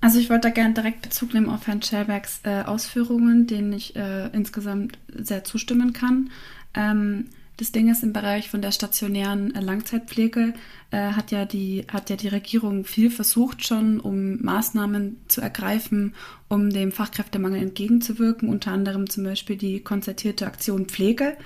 Also 0.00 0.20
ich 0.20 0.30
wollte 0.30 0.46
da 0.46 0.50
gerne 0.50 0.74
direkt 0.74 1.02
Bezug 1.02 1.34
nehmen 1.34 1.48
auf 1.48 1.66
Herrn 1.66 1.82
Schellbergs 1.82 2.38
äh, 2.44 2.62
Ausführungen, 2.62 3.48
denen 3.48 3.72
ich 3.72 3.96
äh, 3.96 4.28
insgesamt 4.28 4.96
sehr 5.12 5.42
zustimmen 5.42 5.92
kann. 5.92 6.30
Ähm, 6.74 7.26
das 7.56 7.72
Ding 7.72 7.90
ist, 7.90 8.04
im 8.04 8.12
Bereich 8.12 8.48
von 8.48 8.62
der 8.62 8.70
stationären 8.70 9.52
äh, 9.56 9.60
Langzeitpflege 9.60 10.54
äh, 10.92 10.98
hat, 10.98 11.32
ja 11.32 11.46
die, 11.46 11.84
hat 11.90 12.10
ja 12.10 12.16
die 12.16 12.28
Regierung 12.28 12.84
viel 12.84 13.10
versucht 13.10 13.66
schon, 13.66 13.98
um 13.98 14.40
Maßnahmen 14.40 15.16
zu 15.26 15.40
ergreifen, 15.40 16.14
um 16.46 16.70
dem 16.70 16.92
Fachkräftemangel 16.92 17.60
entgegenzuwirken, 17.60 18.48
unter 18.48 18.70
anderem 18.70 19.10
zum 19.10 19.24
Beispiel 19.24 19.56
die 19.56 19.80
konzertierte 19.80 20.46
Aktion 20.46 20.86
Pflege. 20.86 21.36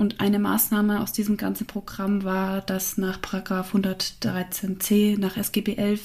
Und 0.00 0.18
eine 0.18 0.38
Maßnahme 0.38 1.02
aus 1.02 1.12
diesem 1.12 1.36
ganzen 1.36 1.66
Programm 1.66 2.24
war, 2.24 2.62
dass 2.62 2.96
nach 2.96 3.20
113c 3.20 5.18
nach 5.18 5.36
SGB 5.36 5.76
11 5.76 6.00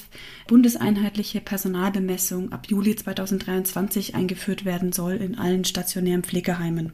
bundeseinheitliche 0.46 1.40
Personalbemessung 1.40 2.52
ab 2.52 2.66
Juli 2.68 2.94
2023 2.94 4.14
eingeführt 4.14 4.66
werden 4.66 4.92
soll 4.92 5.14
in 5.14 5.38
allen 5.38 5.64
stationären 5.64 6.24
Pflegeheimen. 6.24 6.92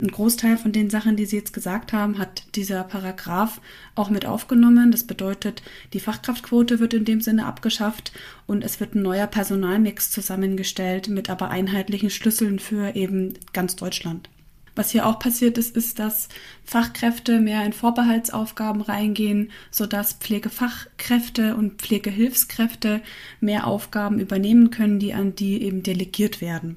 Ein 0.00 0.06
Großteil 0.06 0.56
von 0.56 0.70
den 0.70 0.88
Sachen, 0.88 1.16
die 1.16 1.26
Sie 1.26 1.34
jetzt 1.34 1.52
gesagt 1.52 1.92
haben, 1.92 2.16
hat 2.16 2.44
dieser 2.54 2.84
Paragraph 2.84 3.60
auch 3.96 4.08
mit 4.08 4.24
aufgenommen. 4.24 4.92
Das 4.92 5.02
bedeutet, 5.02 5.64
die 5.94 6.00
Fachkraftquote 6.00 6.78
wird 6.78 6.94
in 6.94 7.04
dem 7.04 7.20
Sinne 7.20 7.46
abgeschafft 7.46 8.12
und 8.46 8.62
es 8.62 8.78
wird 8.78 8.94
ein 8.94 9.02
neuer 9.02 9.26
Personalmix 9.26 10.12
zusammengestellt 10.12 11.08
mit 11.08 11.28
aber 11.28 11.50
einheitlichen 11.50 12.08
Schlüsseln 12.08 12.60
für 12.60 12.94
eben 12.94 13.34
ganz 13.52 13.74
Deutschland. 13.74 14.30
Was 14.74 14.90
hier 14.90 15.06
auch 15.06 15.18
passiert 15.18 15.58
ist, 15.58 15.76
ist, 15.76 15.98
dass 15.98 16.28
Fachkräfte 16.64 17.40
mehr 17.40 17.64
in 17.64 17.72
Vorbehaltsaufgaben 17.72 18.82
reingehen, 18.82 19.50
sodass 19.70 20.14
Pflegefachkräfte 20.14 21.56
und 21.56 21.82
Pflegehilfskräfte 21.82 23.02
mehr 23.40 23.66
Aufgaben 23.66 24.20
übernehmen 24.20 24.70
können, 24.70 24.98
die 24.98 25.12
an 25.12 25.34
die 25.34 25.62
eben 25.62 25.82
delegiert 25.82 26.40
werden. 26.40 26.76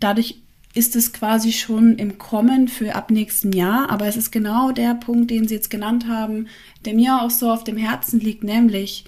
Dadurch 0.00 0.42
ist 0.74 0.94
es 0.96 1.12
quasi 1.12 1.52
schon 1.52 1.96
im 1.96 2.18
Kommen 2.18 2.68
für 2.68 2.94
ab 2.94 3.10
nächsten 3.10 3.52
Jahr, 3.52 3.90
aber 3.90 4.06
es 4.06 4.16
ist 4.16 4.30
genau 4.30 4.70
der 4.70 4.94
Punkt, 4.94 5.30
den 5.30 5.48
Sie 5.48 5.54
jetzt 5.54 5.70
genannt 5.70 6.06
haben, 6.06 6.46
der 6.84 6.94
mir 6.94 7.22
auch 7.22 7.30
so 7.30 7.50
auf 7.50 7.64
dem 7.64 7.76
Herzen 7.76 8.20
liegt, 8.20 8.44
nämlich 8.44 9.04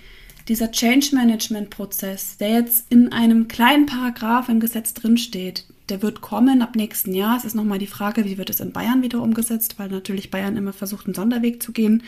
dieser 0.49 0.73
Change 0.73 1.15
Management 1.15 1.71
Prozess, 1.71 2.37
der 2.39 2.49
jetzt 2.51 2.87
in 2.91 3.13
einem 3.13 3.47
kleinen 3.47 3.87
Paragraph 3.87 4.49
im 4.49 4.59
Gesetz 4.59 4.95
drinsteht, 4.95 5.67
der 5.91 6.03
wird 6.03 6.21
kommen 6.21 6.63
ab 6.63 6.77
nächsten 6.77 7.13
Jahr. 7.15 7.37
Es 7.37 7.45
ist 7.45 7.55
nochmal 7.55 7.79
die 7.79 7.87
Frage, 7.87 8.25
wie 8.25 8.39
wird 8.39 8.51
es 8.51 8.61
in 8.61 8.73
Bayern 8.73 9.03
wieder 9.03 9.21
umgesetzt, 9.21 9.79
weil 9.79 9.89
natürlich 9.89 10.31
Bayern 10.31 10.57
immer 10.57 10.73
versucht, 10.73 11.07
einen 11.07 11.15
Sonderweg 11.15 11.63
zu 11.63 11.73
gehen 11.73 12.03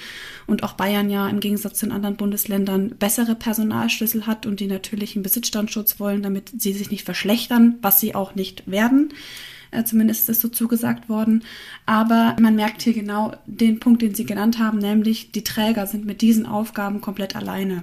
und 0.46 0.62
auch 0.62 0.74
Bayern 0.74 1.10
ja 1.10 1.28
im 1.28 1.40
Gegensatz 1.40 1.78
zu 1.78 1.86
den 1.86 1.92
anderen 1.92 2.16
Bundesländern 2.16 2.90
bessere 2.98 3.34
Personalschlüssel 3.34 4.26
hat 4.26 4.46
und 4.46 4.60
die 4.60 4.66
natürlich 4.66 5.16
einen 5.16 5.24
Besitzstandschutz 5.24 5.98
wollen, 6.00 6.22
damit 6.22 6.52
sie 6.56 6.72
sich 6.72 6.90
nicht 6.90 7.04
verschlechtern, 7.04 7.76
was 7.82 8.00
sie 8.00 8.14
auch 8.14 8.34
nicht 8.34 8.70
werden. 8.70 9.12
Äh, 9.72 9.84
zumindest 9.84 10.20
ist 10.20 10.28
das 10.28 10.40
so 10.40 10.48
zugesagt 10.48 11.08
worden. 11.08 11.42
Aber 11.86 12.36
man 12.40 12.54
merkt 12.54 12.82
hier 12.82 12.92
genau 12.92 13.34
den 13.46 13.80
Punkt, 13.80 14.02
den 14.02 14.14
Sie 14.14 14.24
genannt 14.24 14.58
haben, 14.58 14.78
nämlich 14.78 15.32
die 15.32 15.44
Träger 15.44 15.86
sind 15.86 16.04
mit 16.04 16.20
diesen 16.20 16.46
Aufgaben 16.46 17.00
komplett 17.00 17.34
alleine. 17.34 17.82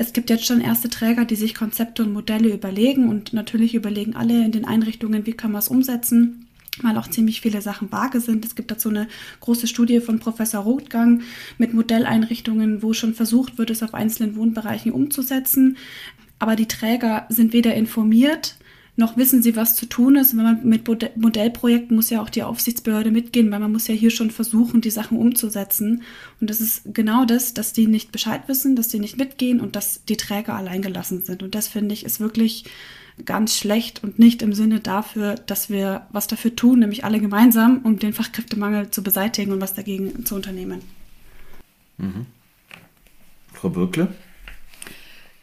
Es 0.00 0.12
gibt 0.12 0.30
jetzt 0.30 0.46
schon 0.46 0.60
erste 0.60 0.88
Träger, 0.88 1.24
die 1.24 1.34
sich 1.34 1.56
Konzepte 1.56 2.04
und 2.04 2.12
Modelle 2.12 2.54
überlegen 2.54 3.08
und 3.08 3.32
natürlich 3.32 3.74
überlegen 3.74 4.14
alle 4.14 4.44
in 4.44 4.52
den 4.52 4.64
Einrichtungen, 4.64 5.26
wie 5.26 5.32
kann 5.32 5.50
man 5.50 5.58
es 5.58 5.68
umsetzen 5.68 6.44
weil 6.82 6.96
auch 6.96 7.08
ziemlich 7.08 7.40
viele 7.40 7.60
Sachen 7.60 7.90
vage 7.90 8.20
sind. 8.20 8.44
Es 8.44 8.54
gibt 8.54 8.70
dazu 8.70 8.88
eine 8.88 9.08
große 9.40 9.66
Studie 9.66 9.98
von 9.98 10.20
Professor 10.20 10.62
Rothgang 10.62 11.22
mit 11.56 11.74
Modelleinrichtungen, 11.74 12.84
wo 12.84 12.92
schon 12.92 13.14
versucht 13.14 13.58
wird, 13.58 13.70
es 13.70 13.82
auf 13.82 13.94
einzelnen 13.94 14.36
Wohnbereichen 14.36 14.92
umzusetzen. 14.92 15.76
Aber 16.38 16.54
die 16.54 16.68
Träger 16.68 17.26
sind 17.30 17.52
weder 17.52 17.74
informiert, 17.74 18.54
noch 18.98 19.16
wissen 19.16 19.42
sie, 19.42 19.54
was 19.54 19.76
zu 19.76 19.86
tun 19.86 20.16
ist. 20.16 20.32
Und 20.32 20.38
wenn 20.38 20.44
man 20.44 20.68
mit 20.68 21.16
Modellprojekten 21.16 21.94
muss 21.94 22.10
ja 22.10 22.20
auch 22.20 22.30
die 22.30 22.42
Aufsichtsbehörde 22.42 23.12
mitgehen, 23.12 23.50
weil 23.50 23.60
man 23.60 23.72
muss 23.72 23.86
ja 23.86 23.94
hier 23.94 24.10
schon 24.10 24.30
versuchen, 24.30 24.80
die 24.80 24.90
Sachen 24.90 25.16
umzusetzen. 25.16 26.02
Und 26.40 26.50
das 26.50 26.60
ist 26.60 26.82
genau 26.92 27.24
das, 27.24 27.54
dass 27.54 27.72
die 27.72 27.86
nicht 27.86 28.10
Bescheid 28.10 28.42
wissen, 28.48 28.74
dass 28.74 28.88
die 28.88 28.98
nicht 28.98 29.16
mitgehen 29.16 29.60
und 29.60 29.76
dass 29.76 30.04
die 30.04 30.16
Träger 30.16 30.54
alleingelassen 30.54 31.22
sind. 31.22 31.44
Und 31.44 31.54
das 31.54 31.68
finde 31.68 31.94
ich 31.94 32.04
ist 32.04 32.18
wirklich 32.18 32.64
ganz 33.24 33.56
schlecht 33.56 34.02
und 34.02 34.18
nicht 34.18 34.42
im 34.42 34.52
Sinne 34.52 34.80
dafür, 34.80 35.36
dass 35.36 35.70
wir 35.70 36.06
was 36.10 36.26
dafür 36.26 36.54
tun, 36.54 36.80
nämlich 36.80 37.04
alle 37.04 37.20
gemeinsam, 37.20 37.80
um 37.84 37.98
den 37.98 38.12
Fachkräftemangel 38.12 38.90
zu 38.90 39.02
beseitigen 39.02 39.52
und 39.52 39.60
was 39.60 39.74
dagegen 39.74 40.24
zu 40.24 40.34
unternehmen. 40.34 40.82
Mhm. 41.98 42.26
Frau 43.52 43.68
Bürkle? 43.68 44.08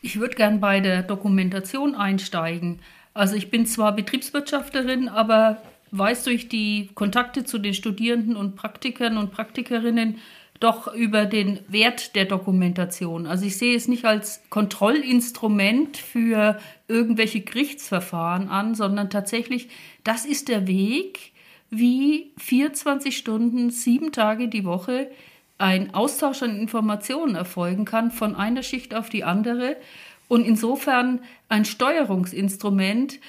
Ich 0.01 0.19
würde 0.19 0.35
gern 0.35 0.59
bei 0.59 0.81
der 0.81 1.03
Dokumentation 1.03 1.95
einsteigen. 1.95 2.79
Also 3.15 3.35
ich 3.35 3.49
bin 3.49 3.65
zwar 3.65 3.95
Betriebswirtschafterin, 3.95 5.07
aber 5.07 5.61
weiß 5.91 6.25
durch 6.25 6.49
die 6.49 6.89
Kontakte 6.95 7.45
zu 7.45 7.57
den 7.57 7.73
Studierenden 7.73 8.35
und 8.35 8.57
Praktikern 8.57 9.17
und 9.17 9.31
Praktikerinnen 9.31 10.19
doch 10.59 10.93
über 10.93 11.25
den 11.25 11.59
Wert 11.69 12.15
der 12.15 12.25
Dokumentation. 12.25 13.25
Also 13.25 13.45
ich 13.45 13.57
sehe 13.57 13.75
es 13.75 13.87
nicht 13.87 14.03
als 14.03 14.43
Kontrollinstrument 14.49 15.95
für 15.95 16.59
irgendwelche 16.89 17.39
Gerichtsverfahren 17.39 18.49
an, 18.49 18.75
sondern 18.75 19.09
tatsächlich, 19.09 19.69
das 20.03 20.25
ist 20.25 20.49
der 20.49 20.67
Weg, 20.67 21.31
wie 21.69 22.33
24 22.37 23.15
Stunden, 23.15 23.69
sieben 23.69 24.11
Tage 24.11 24.49
die 24.49 24.65
Woche 24.65 25.09
ein 25.57 25.93
Austausch 25.93 26.43
an 26.43 26.59
Informationen 26.59 27.35
erfolgen 27.35 27.85
kann, 27.85 28.11
von 28.11 28.35
einer 28.35 28.63
Schicht 28.63 28.93
auf 28.93 29.09
die 29.09 29.23
andere 29.23 29.77
und 30.27 30.45
insofern 30.45 31.19
ein 31.49 31.65
Steuerungsinstrument, 31.65 33.19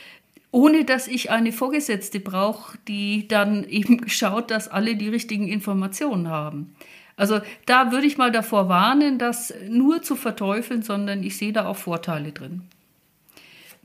ohne 0.50 0.84
dass 0.84 1.08
ich 1.08 1.30
eine 1.30 1.52
Vorgesetzte 1.52 2.20
brauche, 2.20 2.78
die 2.88 3.28
dann 3.28 3.64
eben 3.68 4.08
schaut, 4.08 4.50
dass 4.50 4.68
alle 4.68 4.96
die 4.96 5.08
richtigen 5.08 5.48
Informationen 5.48 6.28
haben. 6.28 6.74
Also 7.16 7.40
da 7.64 7.92
würde 7.92 8.06
ich 8.06 8.18
mal 8.18 8.30
davor 8.30 8.68
warnen, 8.68 9.18
das 9.18 9.52
nur 9.68 10.02
zu 10.02 10.16
verteufeln, 10.16 10.82
sondern 10.82 11.22
ich 11.22 11.38
sehe 11.38 11.52
da 11.52 11.66
auch 11.66 11.76
Vorteile 11.76 12.32
drin. 12.32 12.62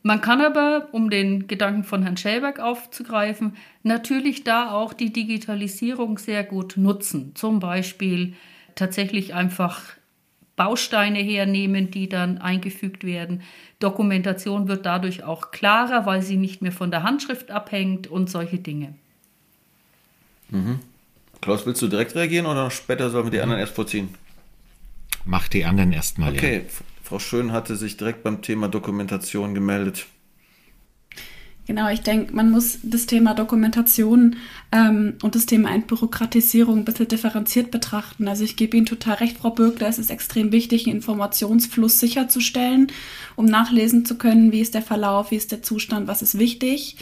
Man 0.03 0.19
kann 0.19 0.41
aber, 0.41 0.89
um 0.91 1.09
den 1.09 1.47
Gedanken 1.47 1.83
von 1.83 2.01
Herrn 2.01 2.17
Schellberg 2.17 2.59
aufzugreifen, 2.59 3.55
natürlich 3.83 4.43
da 4.43 4.71
auch 4.71 4.93
die 4.93 5.13
Digitalisierung 5.13 6.17
sehr 6.17 6.43
gut 6.43 6.75
nutzen. 6.75 7.33
Zum 7.35 7.59
Beispiel 7.59 8.33
tatsächlich 8.75 9.33
einfach 9.33 9.81
Bausteine 10.55 11.19
hernehmen, 11.19 11.91
die 11.91 12.09
dann 12.09 12.37
eingefügt 12.37 13.03
werden. 13.03 13.41
Dokumentation 13.79 14.67
wird 14.67 14.85
dadurch 14.85 15.23
auch 15.23 15.51
klarer, 15.51 16.05
weil 16.05 16.21
sie 16.21 16.37
nicht 16.37 16.61
mehr 16.61 16.71
von 16.71 16.91
der 16.91 17.03
Handschrift 17.03 17.51
abhängt 17.51 18.07
und 18.07 18.29
solche 18.29 18.59
Dinge. 18.59 18.93
Mhm. 20.49 20.79
Klaus, 21.39 21.65
willst 21.65 21.81
du 21.81 21.87
direkt 21.87 22.15
reagieren 22.15 22.45
oder 22.45 22.69
später 22.69 23.09
sollen 23.09 23.25
wir 23.25 23.31
die 23.31 23.41
anderen 23.41 23.59
erst 23.59 23.73
vorziehen? 23.73 24.09
Mach 25.25 25.47
die 25.47 25.65
anderen 25.65 25.91
erstmal. 25.91 26.33
Okay, 26.33 26.57
ja. 26.57 26.83
Frau 27.03 27.19
Schön 27.19 27.51
hatte 27.51 27.75
sich 27.75 27.97
direkt 27.97 28.23
beim 28.23 28.41
Thema 28.41 28.67
Dokumentation 28.69 29.53
gemeldet. 29.53 30.05
Genau, 31.67 31.89
ich 31.89 32.01
denke, 32.01 32.35
man 32.35 32.49
muss 32.49 32.79
das 32.83 33.05
Thema 33.05 33.33
Dokumentation 33.33 34.35
ähm, 34.71 35.13
und 35.21 35.35
das 35.35 35.45
Thema 35.45 35.73
Entbürokratisierung 35.73 36.79
ein 36.79 36.85
bisschen 36.85 37.07
differenziert 37.07 37.69
betrachten. 37.71 38.27
Also 38.27 38.43
ich 38.43 38.55
gebe 38.55 38.75
Ihnen 38.75 38.87
total 38.87 39.15
recht, 39.15 39.37
Frau 39.37 39.51
Bürgler, 39.51 39.87
es 39.87 39.99
ist 39.99 40.09
extrem 40.09 40.51
wichtig, 40.51 40.87
einen 40.87 40.97
Informationsfluss 40.97 41.99
sicherzustellen, 41.99 42.87
um 43.35 43.45
nachlesen 43.45 44.05
zu 44.05 44.17
können, 44.17 44.51
wie 44.51 44.61
ist 44.61 44.73
der 44.73 44.81
Verlauf, 44.81 45.31
wie 45.31 45.35
ist 45.35 45.51
der 45.51 45.61
Zustand, 45.61 46.07
was 46.07 46.21
ist 46.21 46.39
wichtig. 46.39 46.97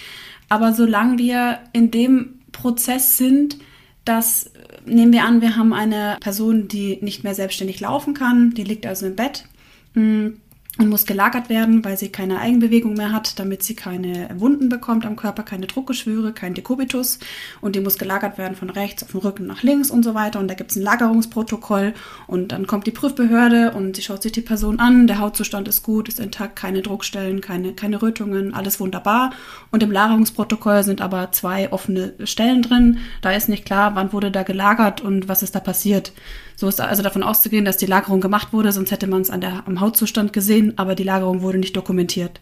Aber 0.49 0.73
solange 0.73 1.17
wir 1.17 1.59
in 1.71 1.89
dem 1.89 2.39
Prozess 2.51 3.17
sind, 3.17 3.57
dass 4.03 4.51
nehmen 4.85 5.13
wir 5.13 5.23
an, 5.23 5.41
wir 5.41 5.55
haben 5.55 5.73
eine 5.73 6.17
Person, 6.19 6.67
die 6.67 6.97
nicht 7.01 7.23
mehr 7.23 7.35
selbstständig 7.35 7.79
laufen 7.79 8.13
kann, 8.13 8.53
die 8.53 8.63
liegt 8.63 8.85
also 8.85 9.05
im 9.05 9.15
Bett 9.15 9.45
hm, 9.93 10.37
und 10.77 10.87
muss 10.87 11.05
gelagert 11.05 11.49
werden, 11.49 11.83
weil 11.83 11.97
sie 11.97 12.09
keine 12.09 12.39
Eigenbewegung 12.39 12.93
mehr 12.93 13.11
hat, 13.11 13.37
damit 13.37 13.63
sie 13.63 13.75
keine 13.75 14.29
Wunden 14.35 14.69
bekommt 14.69 15.05
am 15.05 15.17
Körper, 15.17 15.43
keine 15.43 15.67
Druckgeschwüre, 15.67 16.31
kein 16.31 16.53
Dekubitus. 16.53 17.19
Und 17.59 17.75
die 17.75 17.81
muss 17.81 17.97
gelagert 17.97 18.37
werden 18.37 18.55
von 18.55 18.69
rechts 18.69 19.03
auf 19.03 19.11
den 19.11 19.19
Rücken 19.19 19.45
nach 19.45 19.61
links 19.61 19.91
und 19.91 20.03
so 20.03 20.13
weiter. 20.13 20.39
Und 20.39 20.47
da 20.47 20.53
gibt 20.53 20.71
es 20.71 20.77
ein 20.77 20.83
Lagerungsprotokoll. 20.83 21.93
Und 22.27 22.53
dann 22.53 22.65
kommt 22.65 22.87
die 22.87 22.91
Prüfbehörde 22.91 23.71
und 23.71 23.97
sie 23.97 24.03
schaut 24.03 24.21
sich 24.21 24.31
die 24.31 24.41
Person 24.41 24.79
an. 24.79 25.07
Der 25.07 25.19
Hautzustand 25.19 25.67
ist 25.67 25.83
gut, 25.83 26.07
ist 26.07 26.19
intakt, 26.19 26.55
keine 26.55 26.81
Druckstellen, 26.81 27.41
keine, 27.41 27.73
keine 27.73 28.01
Rötungen, 28.01 28.53
alles 28.53 28.79
wunderbar. 28.79 29.31
Und 29.71 29.83
im 29.83 29.91
Lagerungsprotokoll 29.91 30.83
sind 30.83 31.01
aber 31.01 31.33
zwei 31.33 31.73
offene 31.73 32.13
Stellen 32.23 32.61
drin. 32.61 32.99
Da 33.21 33.31
ist 33.31 33.49
nicht 33.49 33.65
klar, 33.65 33.95
wann 33.95 34.13
wurde 34.13 34.31
da 34.31 34.43
gelagert 34.43 35.01
und 35.01 35.27
was 35.27 35.43
ist 35.43 35.55
da 35.55 35.59
passiert. 35.59 36.13
So 36.59 36.67
ist 36.67 36.81
also 36.81 37.01
davon 37.01 37.23
auszugehen, 37.23 37.63
dass 37.63 37.77
die 37.77 37.85
Lagerung 37.85 38.19
gemacht 38.19 38.51
wurde, 38.51 38.73
sonst 38.73 38.91
hätte 38.91 39.07
man 39.07 39.21
es 39.21 39.29
am 39.29 39.79
Hautzustand 39.79 40.33
gesehen, 40.33 40.73
aber 40.75 40.93
die 40.93 41.05
Lagerung 41.05 41.41
wurde 41.41 41.57
nicht 41.57 41.77
dokumentiert. 41.77 42.41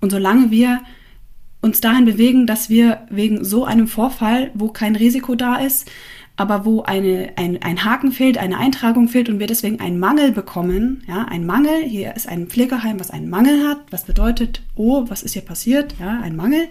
Und 0.00 0.08
solange 0.08 0.50
wir 0.50 0.80
uns 1.60 1.82
dahin 1.82 2.06
bewegen, 2.06 2.46
dass 2.46 2.70
wir 2.70 3.06
wegen 3.10 3.44
so 3.44 3.66
einem 3.66 3.86
Vorfall, 3.86 4.50
wo 4.54 4.68
kein 4.68 4.96
Risiko 4.96 5.34
da 5.34 5.56
ist, 5.56 5.86
aber 6.36 6.64
wo 6.64 6.80
eine, 6.80 7.32
ein, 7.36 7.60
ein 7.60 7.84
Haken 7.84 8.10
fehlt, 8.10 8.38
eine 8.38 8.56
Eintragung 8.56 9.06
fehlt 9.06 9.28
und 9.28 9.38
wir 9.38 9.46
deswegen 9.46 9.80
einen 9.80 9.98
Mangel 9.98 10.32
bekommen, 10.32 11.02
ja, 11.06 11.26
ein 11.28 11.44
Mangel, 11.44 11.82
hier 11.82 12.16
ist 12.16 12.26
ein 12.26 12.46
Pflegeheim, 12.46 12.98
was 12.98 13.10
einen 13.10 13.28
Mangel 13.28 13.68
hat, 13.68 13.80
was 13.90 14.06
bedeutet, 14.06 14.62
oh, 14.76 15.04
was 15.08 15.22
ist 15.22 15.34
hier 15.34 15.42
passiert, 15.42 15.94
ja, 16.00 16.20
ein 16.22 16.36
Mangel, 16.36 16.68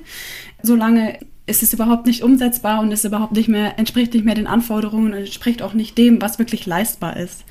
solange 0.64 1.20
ist 1.48 1.64
es 1.64 1.74
überhaupt 1.74 2.06
nicht 2.06 2.24
umsetzbar 2.24 2.82
und 2.82 2.92
ist 2.92 3.06
überhaupt 3.06 3.32
nicht 3.32 3.48
mehr, 3.48 3.80
entspricht 3.80 4.14
nicht 4.14 4.26
mehr 4.26 4.36
den 4.36 4.48
Anforderungen 4.48 5.14
und 5.14 5.20
entspricht 5.20 5.62
auch 5.62 5.74
nicht 5.74 5.98
dem, 5.98 6.22
was 6.22 6.40
wirklich 6.40 6.66
leistbar 6.66 7.18
ist. 7.18 7.46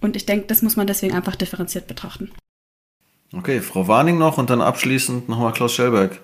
Und 0.00 0.16
ich 0.16 0.26
denke, 0.26 0.46
das 0.46 0.62
muss 0.62 0.76
man 0.76 0.86
deswegen 0.86 1.14
einfach 1.14 1.34
differenziert 1.34 1.86
betrachten. 1.86 2.30
Okay, 3.32 3.60
Frau 3.60 3.88
Warning 3.88 4.18
noch 4.18 4.36
und 4.36 4.50
dann 4.50 4.60
abschließend 4.60 5.28
nochmal 5.28 5.52
Klaus 5.52 5.72
Schellberg. 5.74 6.20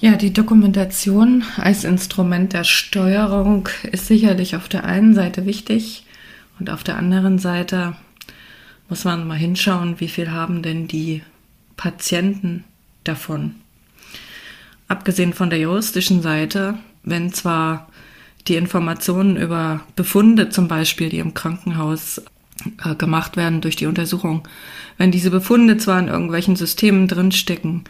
Ja, 0.00 0.16
die 0.16 0.32
Dokumentation 0.32 1.44
als 1.58 1.84
Instrument 1.84 2.54
der 2.54 2.64
Steuerung 2.64 3.68
ist 3.90 4.06
sicherlich 4.06 4.56
auf 4.56 4.68
der 4.68 4.84
einen 4.84 5.14
Seite 5.14 5.46
wichtig 5.46 6.06
und 6.58 6.70
auf 6.70 6.82
der 6.82 6.96
anderen 6.96 7.38
Seite 7.38 7.94
muss 8.88 9.04
man 9.04 9.28
mal 9.28 9.36
hinschauen, 9.36 10.00
wie 10.00 10.08
viel 10.08 10.30
haben 10.32 10.62
denn 10.62 10.88
die 10.88 11.22
Patienten 11.76 12.64
davon 13.04 13.56
abgesehen 14.92 15.32
von 15.32 15.50
der 15.50 15.58
juristischen 15.58 16.22
Seite, 16.22 16.74
wenn 17.02 17.32
zwar 17.32 17.88
die 18.46 18.56
Informationen 18.56 19.36
über 19.36 19.80
Befunde 19.96 20.50
zum 20.50 20.68
Beispiel, 20.68 21.08
die 21.08 21.18
im 21.18 21.34
Krankenhaus 21.34 22.22
äh, 22.84 22.94
gemacht 22.94 23.36
werden 23.36 23.60
durch 23.60 23.76
die 23.76 23.86
Untersuchung, 23.86 24.46
wenn 24.98 25.10
diese 25.10 25.30
Befunde 25.30 25.78
zwar 25.78 25.98
in 25.98 26.08
irgendwelchen 26.08 26.56
Systemen 26.56 27.08
drinstecken 27.08 27.84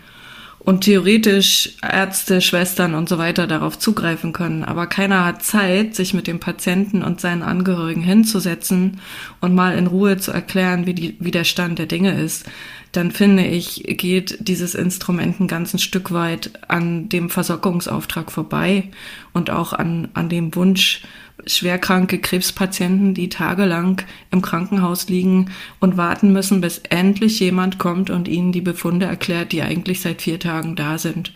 und 0.60 0.82
theoretisch 0.82 1.76
Ärzte, 1.82 2.40
Schwestern 2.40 2.94
und 2.94 3.08
so 3.08 3.18
weiter 3.18 3.48
darauf 3.48 3.78
zugreifen 3.78 4.32
können. 4.32 4.62
Aber 4.62 4.86
keiner 4.86 5.24
hat 5.24 5.42
Zeit, 5.42 5.96
sich 5.96 6.14
mit 6.14 6.28
dem 6.28 6.38
Patienten 6.38 7.02
und 7.02 7.20
seinen 7.20 7.42
Angehörigen 7.42 8.02
hinzusetzen 8.02 9.00
und 9.40 9.54
mal 9.54 9.76
in 9.76 9.88
Ruhe 9.88 10.18
zu 10.18 10.30
erklären, 10.30 10.86
wie, 10.86 10.94
die, 10.94 11.16
wie 11.18 11.32
der 11.32 11.44
Stand 11.44 11.80
der 11.80 11.86
Dinge 11.86 12.20
ist. 12.20 12.46
Dann 12.92 13.10
finde 13.10 13.46
ich, 13.46 13.84
geht 13.86 14.36
dieses 14.46 14.74
Instrument 14.74 15.40
ein 15.40 15.48
ganzes 15.48 15.82
Stück 15.82 16.12
weit 16.12 16.50
an 16.68 17.08
dem 17.08 17.30
Versorgungsauftrag 17.30 18.30
vorbei 18.30 18.90
und 19.32 19.48
auch 19.48 19.72
an, 19.72 20.08
an 20.12 20.28
dem 20.28 20.54
Wunsch, 20.54 21.02
schwerkranke 21.46 22.18
Krebspatienten, 22.18 23.14
die 23.14 23.30
tagelang 23.30 24.02
im 24.30 24.42
Krankenhaus 24.42 25.08
liegen 25.08 25.50
und 25.80 25.96
warten 25.96 26.32
müssen, 26.32 26.60
bis 26.60 26.78
endlich 26.90 27.40
jemand 27.40 27.78
kommt 27.78 28.10
und 28.10 28.28
ihnen 28.28 28.52
die 28.52 28.60
Befunde 28.60 29.06
erklärt, 29.06 29.52
die 29.52 29.62
eigentlich 29.62 30.02
seit 30.02 30.22
vier 30.22 30.38
Tagen 30.38 30.76
da 30.76 30.98
sind. 30.98 31.32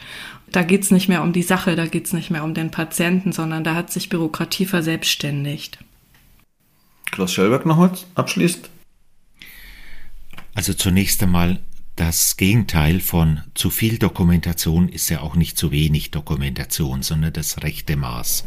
Da 0.53 0.63
geht's 0.63 0.91
nicht 0.91 1.09
mehr 1.09 1.23
um 1.23 1.33
die 1.33 1.43
Sache, 1.43 1.75
da 1.75 1.87
geht's 1.87 2.13
nicht 2.13 2.31
mehr 2.31 2.45
um 2.45 2.55
den 2.55 2.71
Patienten, 2.71 3.33
sondern 3.33 3.65
da 3.65 3.75
hat 3.75 3.91
sich 3.91 4.09
Bürokratie 4.09 4.67
verselbstständigt. 4.67 5.79
Klaus 7.11 7.33
Schellberg 7.33 7.67
noch 7.67 7.79
was 7.79 8.07
abschließt? 8.15 8.69
Also 10.57 10.73
zunächst 10.73 11.23
einmal 11.23 11.61
das 11.97 12.39
Gegenteil 12.39 13.01
von 13.01 13.43
zu 13.53 13.69
viel 13.69 13.99
Dokumentation 13.99 14.89
ist 14.89 15.11
ja 15.11 15.21
auch 15.21 15.37
nicht 15.37 15.59
zu 15.59 15.71
wenig 15.71 16.13
Dokumentation, 16.13 17.03
sondern 17.03 17.35
das 17.35 17.63
rechte 17.63 17.95
Maß. 17.99 18.47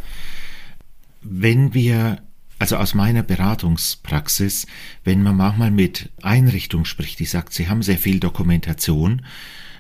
Wenn 1.22 1.76
wir, 1.76 2.24
also 2.58 2.78
aus 2.78 2.96
meiner 2.96 3.22
Beratungspraxis, 3.22 4.66
wenn 5.04 5.22
man 5.22 5.38
manchmal 5.38 5.70
mit 5.70 6.10
Einrichtungen 6.24 6.86
spricht, 6.86 7.20
die 7.20 7.26
sagt, 7.26 7.54
sie 7.54 7.70
haben 7.70 7.84
sehr 7.84 8.00
viel 8.00 8.20
Dokumentation, 8.20 9.24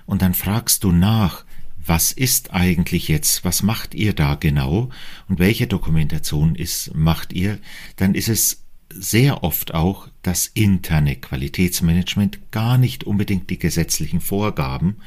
und 0.06 0.22
dann 0.22 0.36
fragst 0.36 0.84
du 0.84 0.92
nach, 0.92 1.46
was 1.84 2.12
ist 2.12 2.54
eigentlich 2.54 3.08
jetzt, 3.08 3.44
was 3.44 3.64
macht 3.64 3.96
ihr 3.96 4.14
da 4.14 4.36
genau 4.36 4.90
und 5.30 5.40
welche 5.40 5.66
Dokumentation 5.66 6.54
ist, 6.54 6.94
macht 6.94 7.34
ihr, 7.34 7.58
dann 7.96 8.14
ist 8.14 8.30
es 8.30 8.69
sehr 8.94 9.44
oft 9.44 9.74
auch 9.74 10.08
das 10.22 10.48
interne 10.48 11.16
Qualitätsmanagement, 11.16 12.52
gar 12.52 12.78
nicht 12.78 13.04
unbedingt 13.04 13.50
die 13.50 13.60
gesetzlichen 13.60 14.22
Vorgaben. 14.22 14.98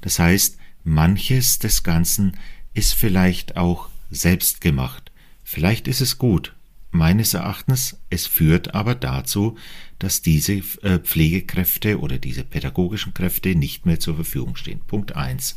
Das 0.00 0.18
heißt, 0.18 0.58
manches 0.84 1.58
des 1.58 1.82
Ganzen 1.82 2.36
ist 2.74 2.94
vielleicht 2.94 3.56
auch 3.56 3.88
selbst 4.10 4.60
gemacht. 4.60 5.10
Vielleicht 5.42 5.88
ist 5.88 6.00
es 6.00 6.18
gut. 6.18 6.54
Meines 6.90 7.34
Erachtens, 7.34 7.98
es 8.08 8.26
führt 8.26 8.74
aber 8.74 8.94
dazu, 8.94 9.56
dass 9.98 10.22
diese 10.22 10.62
äh, 10.82 11.00
Pflegekräfte 11.00 11.98
oder 11.98 12.18
diese 12.18 12.44
pädagogischen 12.44 13.14
Kräfte 13.14 13.56
nicht 13.56 13.84
mehr 13.84 13.98
zur 13.98 14.14
Verfügung 14.14 14.54
stehen. 14.54 14.80
Punkt 14.86 15.16
eins. 15.16 15.56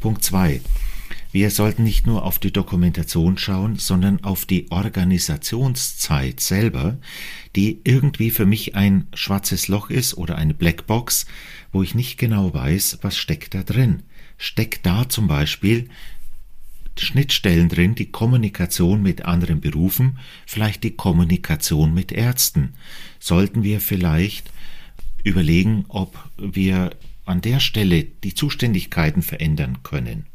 Punkt 0.00 0.24
zwei. 0.24 0.60
Wir 1.32 1.50
sollten 1.50 1.82
nicht 1.82 2.06
nur 2.06 2.26
auf 2.26 2.38
die 2.38 2.52
Dokumentation 2.52 3.38
schauen, 3.38 3.76
sondern 3.76 4.22
auf 4.22 4.44
die 4.44 4.70
Organisationszeit 4.70 6.40
selber, 6.40 6.98
die 7.56 7.80
irgendwie 7.84 8.30
für 8.30 8.44
mich 8.44 8.74
ein 8.74 9.06
schwarzes 9.14 9.66
Loch 9.66 9.88
ist 9.88 10.18
oder 10.18 10.36
eine 10.36 10.52
Blackbox, 10.52 11.24
wo 11.72 11.82
ich 11.82 11.94
nicht 11.94 12.18
genau 12.18 12.52
weiß, 12.52 12.98
was 13.00 13.16
steckt 13.16 13.54
da 13.54 13.62
drin. 13.62 14.02
Steckt 14.36 14.84
da 14.84 15.08
zum 15.08 15.26
Beispiel 15.26 15.88
Schnittstellen 16.98 17.70
drin, 17.70 17.94
die 17.94 18.10
Kommunikation 18.10 19.02
mit 19.02 19.24
anderen 19.24 19.62
Berufen, 19.62 20.18
vielleicht 20.46 20.84
die 20.84 20.90
Kommunikation 20.90 21.94
mit 21.94 22.12
Ärzten. 22.12 22.74
Sollten 23.18 23.62
wir 23.62 23.80
vielleicht 23.80 24.50
überlegen, 25.24 25.86
ob 25.88 26.28
wir 26.36 26.90
an 27.24 27.40
der 27.40 27.60
Stelle 27.60 28.04
die 28.04 28.34
Zuständigkeiten 28.34 29.22
verändern 29.22 29.78
können. 29.82 30.26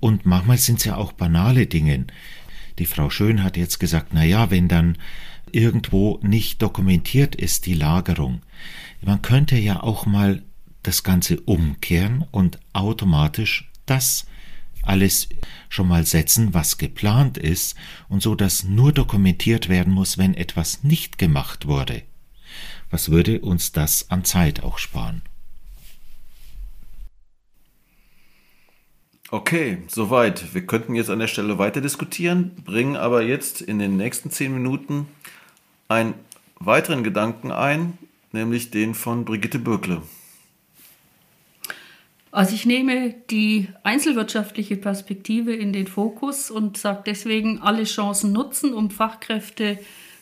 Und 0.00 0.26
manchmal 0.26 0.58
sind 0.58 0.78
es 0.78 0.84
ja 0.84 0.96
auch 0.96 1.12
banale 1.12 1.66
Dinge. 1.66 2.06
Die 2.78 2.86
Frau 2.86 3.10
Schön 3.10 3.42
hat 3.42 3.56
jetzt 3.56 3.78
gesagt, 3.78 4.08
na 4.12 4.24
ja, 4.24 4.50
wenn 4.50 4.68
dann 4.68 4.98
irgendwo 5.50 6.20
nicht 6.22 6.62
dokumentiert 6.62 7.34
ist 7.34 7.66
die 7.66 7.74
Lagerung. 7.74 8.42
Man 9.02 9.22
könnte 9.22 9.56
ja 9.56 9.82
auch 9.82 10.06
mal 10.06 10.42
das 10.82 11.02
Ganze 11.02 11.40
umkehren 11.40 12.24
und 12.30 12.58
automatisch 12.72 13.70
das 13.86 14.26
alles 14.82 15.28
schon 15.68 15.88
mal 15.88 16.06
setzen, 16.06 16.54
was 16.54 16.78
geplant 16.78 17.36
ist, 17.36 17.76
und 18.08 18.22
so 18.22 18.34
dass 18.34 18.64
nur 18.64 18.92
dokumentiert 18.92 19.68
werden 19.68 19.92
muss, 19.92 20.18
wenn 20.18 20.34
etwas 20.34 20.82
nicht 20.82 21.18
gemacht 21.18 21.66
wurde. 21.66 22.02
Was 22.90 23.10
würde 23.10 23.40
uns 23.40 23.72
das 23.72 24.10
an 24.10 24.24
Zeit 24.24 24.62
auch 24.62 24.78
sparen? 24.78 25.22
Okay, 29.30 29.82
soweit. 29.88 30.54
Wir 30.54 30.64
könnten 30.64 30.94
jetzt 30.94 31.10
an 31.10 31.18
der 31.18 31.26
Stelle 31.26 31.58
weiter 31.58 31.82
diskutieren, 31.82 32.52
bringen 32.64 32.96
aber 32.96 33.22
jetzt 33.22 33.60
in 33.60 33.78
den 33.78 33.98
nächsten 33.98 34.30
zehn 34.30 34.54
Minuten 34.54 35.06
einen 35.86 36.14
weiteren 36.58 37.04
Gedanken 37.04 37.52
ein, 37.52 37.98
nämlich 38.32 38.70
den 38.70 38.94
von 38.94 39.26
Brigitte 39.26 39.58
Bürkle. 39.58 40.00
Also 42.30 42.54
ich 42.54 42.64
nehme 42.64 43.14
die 43.28 43.68
einzelwirtschaftliche 43.82 44.76
Perspektive 44.76 45.54
in 45.54 45.74
den 45.74 45.88
Fokus 45.88 46.50
und 46.50 46.78
sage 46.78 47.02
deswegen 47.04 47.60
alle 47.60 47.84
Chancen 47.84 48.32
nutzen, 48.32 48.72
um 48.72 48.90
Fachkräfte 48.90 49.78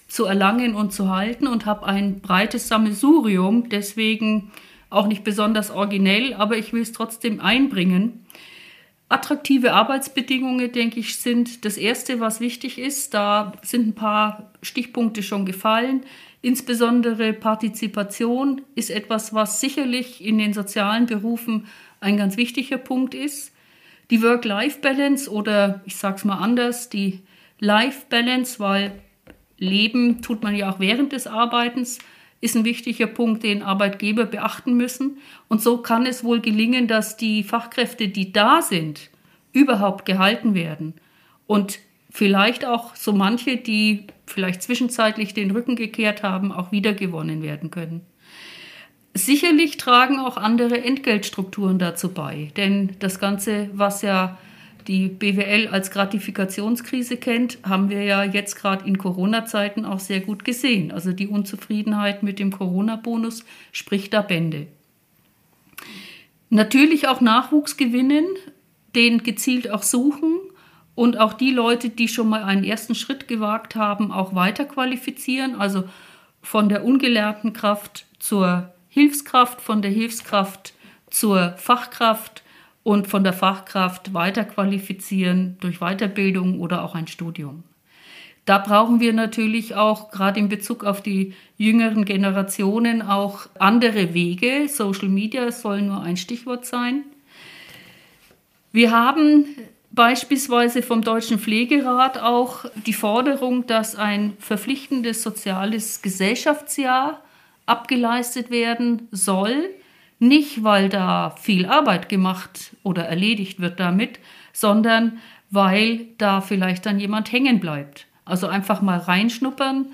zu 0.09 0.25
erlangen 0.25 0.75
und 0.75 0.93
zu 0.93 1.11
halten 1.11 1.47
und 1.47 1.65
habe 1.65 1.87
ein 1.87 2.21
breites 2.21 2.67
Sammelsurium, 2.67 3.69
deswegen 3.69 4.51
auch 4.91 5.07
nicht 5.07 5.23
besonders 5.23 5.71
originell, 5.71 6.35
aber 6.35 6.57
ich 6.57 6.73
will 6.73 6.83
es 6.83 6.93
trotzdem 6.93 7.41
einbringen. 7.41 8.26
Attraktive 9.09 9.73
Arbeitsbedingungen, 9.73 10.73
denke 10.73 10.99
ich, 10.99 11.17
sind 11.17 11.65
das 11.65 11.77
Erste, 11.77 12.19
was 12.19 12.41
wichtig 12.41 12.79
ist. 12.79 13.15
Da 13.15 13.53
sind 13.63 13.87
ein 13.87 13.95
paar 13.95 14.51
Stichpunkte 14.63 15.23
schon 15.23 15.47
gefallen. 15.47 16.03
Insbesondere 16.43 17.33
Partizipation 17.33 18.63
ist 18.75 18.91
etwas, 18.91 19.33
was 19.33 19.61
sicherlich 19.61 20.25
in 20.25 20.39
den 20.39 20.53
sozialen 20.53 21.07
Berufen 21.07 21.67
ein 22.01 22.17
ganz 22.17 22.37
wichtiger 22.37 22.79
Punkt 22.79 23.15
ist. 23.15 23.53
Die 24.11 24.23
Work-Life-Balance 24.23 25.31
oder 25.31 25.83
ich 25.85 25.97
sage 25.97 26.17
es 26.17 26.25
mal 26.25 26.39
anders, 26.39 26.89
die 26.89 27.21
Life-Balance, 27.61 28.59
weil 28.61 28.93
Leben 29.59 30.21
tut 30.21 30.43
man 30.43 30.55
ja 30.55 30.71
auch 30.71 30.81
während 30.81 31.13
des 31.13 31.27
Arbeitens, 31.27 31.99
ist 32.41 32.57
ein 32.57 32.65
wichtiger 32.65 33.07
Punkt, 33.07 33.43
den 33.43 33.63
Arbeitgeber 33.63 34.25
beachten 34.27 34.77
müssen. 34.77 35.19
Und 35.49 35.63
so 35.63 35.79
kann 35.79 36.07
es 36.07 36.23
wohl 36.23 36.41
gelingen, 36.41 36.87
dass 36.87 37.17
die 37.17 37.43
Fachkräfte, 37.43 38.09
die 38.09 38.33
da 38.33 38.63
sind, 38.63 39.11
überhaupt 39.53 40.05
gehalten 40.05 40.55
werden. 40.55 40.95
Und 41.47 41.79
vielleicht 42.11 42.65
auch 42.65 42.95
so 42.95 43.13
manche, 43.13 43.57
die 43.57 44.07
vielleicht 44.27 44.63
zwischenzeitlich 44.63 45.35
den 45.35 45.51
Rücken 45.51 45.77
gekehrt 45.77 46.23
haben, 46.23 46.53
auch 46.53 46.73
wiedergewonnen 46.73 47.43
werden 47.43 47.71
können. 47.71 48.03
Sicherlich 49.15 49.79
tragen 49.79 50.19
auch 50.19 50.37
andere 50.37 50.83
Entgeltstrukturen 50.83 51.79
dazu 51.79 52.13
bei, 52.13 52.51
denn 52.57 52.97
das 52.99 53.19
Ganze, 53.19 53.71
was 53.73 54.03
ja 54.03 54.37
die 54.89 55.09
BWL 55.09 55.69
als 55.69 55.91
Gratifikationskrise 55.91 57.17
kennt, 57.17 57.59
haben 57.63 57.91
wir 57.91 58.03
ja 58.03 58.23
jetzt 58.25 58.57
gerade 58.57 58.87
in 58.87 58.99
Corona-Zeiten 58.99 59.85
auch 59.85 60.01
sehr 60.01 60.21
gut 60.21 60.45
gesehen. 60.45 60.93
Also 60.93 61.13
die 61.13 61.29
Unzufriedenheit 61.29 62.23
mit 62.23 62.39
dem 62.39 62.53
Corona-Bonus 62.53 63.45
spricht 63.73 64.13
da 64.13 64.23
Bände. 64.23 64.67
Natürlich 66.51 67.09
auch 67.09 67.21
Nachwuchs 67.21 67.77
gewinnen, 67.77 68.27
den 68.95 69.23
gezielt 69.23 69.71
auch 69.71 69.83
suchen 69.83 70.39
und 70.95 71.19
auch 71.19 71.35
die 71.35 71.51
Leute, 71.51 71.91
die 71.91 72.09
schon 72.09 72.29
mal 72.29 72.43
einen 72.43 72.65
ersten 72.65 72.95
Schritt 72.95 73.29
gewagt 73.29 73.75
haben, 73.75 74.13
auch 74.13 74.35
weiter 74.35 74.65
qualifizieren. 74.65 75.57
Also 75.57 75.85
von 76.41 76.69
der 76.69 76.85
ungelernten 76.85 77.53
Kraft 77.53 78.07
zur 78.19 78.73
Hilfskraft, 78.89 79.61
von 79.61 79.83
der 79.83 79.91
Hilfskraft 79.91 80.73
zur 81.11 81.55
Fachkraft 81.59 82.43
und 82.87 83.09
von 83.09 83.25
der 83.25 83.33
Fachkraft 83.33 84.15
weiterqualifizieren 84.15 85.57
durch 85.59 85.81
Weiterbildung 85.81 86.61
oder 86.61 86.85
auch 86.85 86.95
ein 86.95 87.09
Studium. 87.09 87.65
Da 88.45 88.59
brauchen 88.59 89.01
wir 89.01 89.13
natürlich 89.13 89.75
auch 89.75 90.13
gerade 90.13 90.39
in 90.39 90.49
Bezug 90.49 90.85
auf 90.85 91.03
die 91.03 91.35
jüngeren 91.57 92.05
Generationen 92.05 93.03
auch 93.03 93.49
andere 93.59 94.15
Wege. 94.15 94.69
Social 94.69 95.09
Media 95.09 95.51
soll 95.51 95.83
nur 95.83 96.01
ein 96.01 96.17
Stichwort 96.17 96.65
sein. 96.65 97.03
Wir 98.71 98.93
haben 98.93 99.47
beispielsweise 99.91 100.81
vom 100.81 101.03
Deutschen 101.03 101.41
Pflegerat 101.41 102.19
auch 102.19 102.67
die 102.87 102.93
Forderung, 102.93 103.67
dass 103.67 103.97
ein 103.97 104.35
verpflichtendes 104.39 105.25
soziales 105.25 106.03
Gesellschaftsjahr 106.03 107.21
abgeleistet 107.67 108.53
werden 108.53 109.09
soll 109.11 109.71
nicht, 110.19 110.65
weil 110.65 110.89
da 110.89 111.31
viel 111.31 111.67
Arbeit 111.67 112.09
gemacht 112.09 112.73
oder 112.83 113.05
erledigt 113.05 113.61
wird 113.61 113.79
damit, 113.81 114.19
sondern 114.53 115.19
weil 115.51 116.07
da 116.19 116.41
vielleicht 116.41 116.87
dann 116.87 116.99
jemand 116.99 117.31
hängen 117.31 117.61
bleibt. 117.61 118.07
Also 118.25 118.47
einfach 118.47 118.83
mal 118.83 118.99
reinschnuppern 118.99 119.87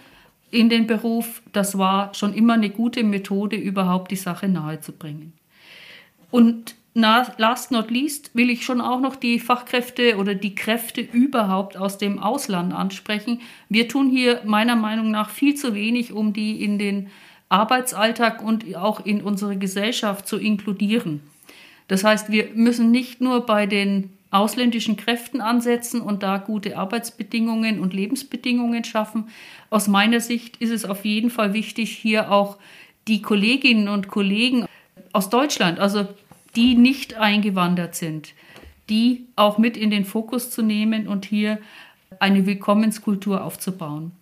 in 0.50 0.68
den 0.68 0.86
Beruf, 0.86 1.42
das 1.52 1.76
war 1.78 2.14
schon 2.14 2.34
immer 2.34 2.54
eine 2.54 2.70
gute 2.70 3.04
Methode, 3.04 3.56
überhaupt 3.56 4.10
die 4.10 4.16
Sache 4.16 4.48
nahezubringen. 4.48 5.32
Und 6.30 6.74
last 6.94 7.70
not 7.70 7.90
least 7.90 8.34
will 8.34 8.50
ich 8.50 8.64
schon 8.64 8.80
auch 8.80 9.00
noch 9.00 9.16
die 9.16 9.38
Fachkräfte 9.38 10.16
oder 10.18 10.34
die 10.34 10.54
Kräfte 10.54 11.00
überhaupt 11.00 11.76
aus 11.76 11.98
dem 11.98 12.18
Ausland 12.18 12.74
ansprechen. 12.74 13.40
Wir 13.68 13.88
tun 13.88 14.10
hier 14.10 14.42
meiner 14.44 14.76
Meinung 14.76 15.10
nach 15.10 15.30
viel 15.30 15.54
zu 15.54 15.74
wenig, 15.74 16.12
um 16.12 16.32
die 16.32 16.62
in 16.62 16.78
den 16.78 17.10
Arbeitsalltag 17.52 18.42
und 18.42 18.74
auch 18.76 19.04
in 19.04 19.22
unsere 19.22 19.56
Gesellschaft 19.56 20.26
zu 20.26 20.38
inkludieren. 20.38 21.20
Das 21.88 22.04
heißt, 22.04 22.30
wir 22.30 22.48
müssen 22.54 22.90
nicht 22.90 23.20
nur 23.20 23.44
bei 23.44 23.66
den 23.66 24.10
ausländischen 24.30 24.96
Kräften 24.96 25.42
ansetzen 25.42 26.00
und 26.00 26.22
da 26.22 26.38
gute 26.38 26.78
Arbeitsbedingungen 26.78 27.80
und 27.80 27.92
Lebensbedingungen 27.92 28.82
schaffen. 28.82 29.28
Aus 29.68 29.88
meiner 29.88 30.20
Sicht 30.20 30.56
ist 30.56 30.70
es 30.70 30.86
auf 30.86 31.04
jeden 31.04 31.28
Fall 31.28 31.52
wichtig, 31.52 31.90
hier 31.90 32.32
auch 32.32 32.56
die 33.08 33.20
Kolleginnen 33.20 33.88
und 33.88 34.08
Kollegen 34.08 34.64
aus 35.12 35.28
Deutschland, 35.28 35.78
also 35.78 36.08
die 36.56 36.74
nicht 36.74 37.14
eingewandert 37.14 37.94
sind, 37.94 38.32
die 38.88 39.26
auch 39.36 39.58
mit 39.58 39.76
in 39.76 39.90
den 39.90 40.06
Fokus 40.06 40.50
zu 40.50 40.62
nehmen 40.62 41.06
und 41.06 41.26
hier 41.26 41.58
eine 42.18 42.46
Willkommenskultur 42.46 43.44
aufzubauen. 43.44 44.12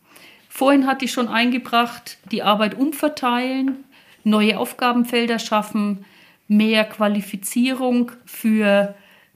Vorhin 0.61 0.87
hatte 0.87 1.07
ich 1.07 1.13
schon 1.13 1.29
eingebracht, 1.29 2.19
die 2.31 2.43
Arbeit 2.43 2.75
umverteilen, 2.75 3.83
neue 4.25 4.59
Aufgabenfelder 4.59 5.39
schaffen, 5.39 6.05
mehr 6.49 6.85
Qualifizierung 6.85 8.13
für 8.27 8.95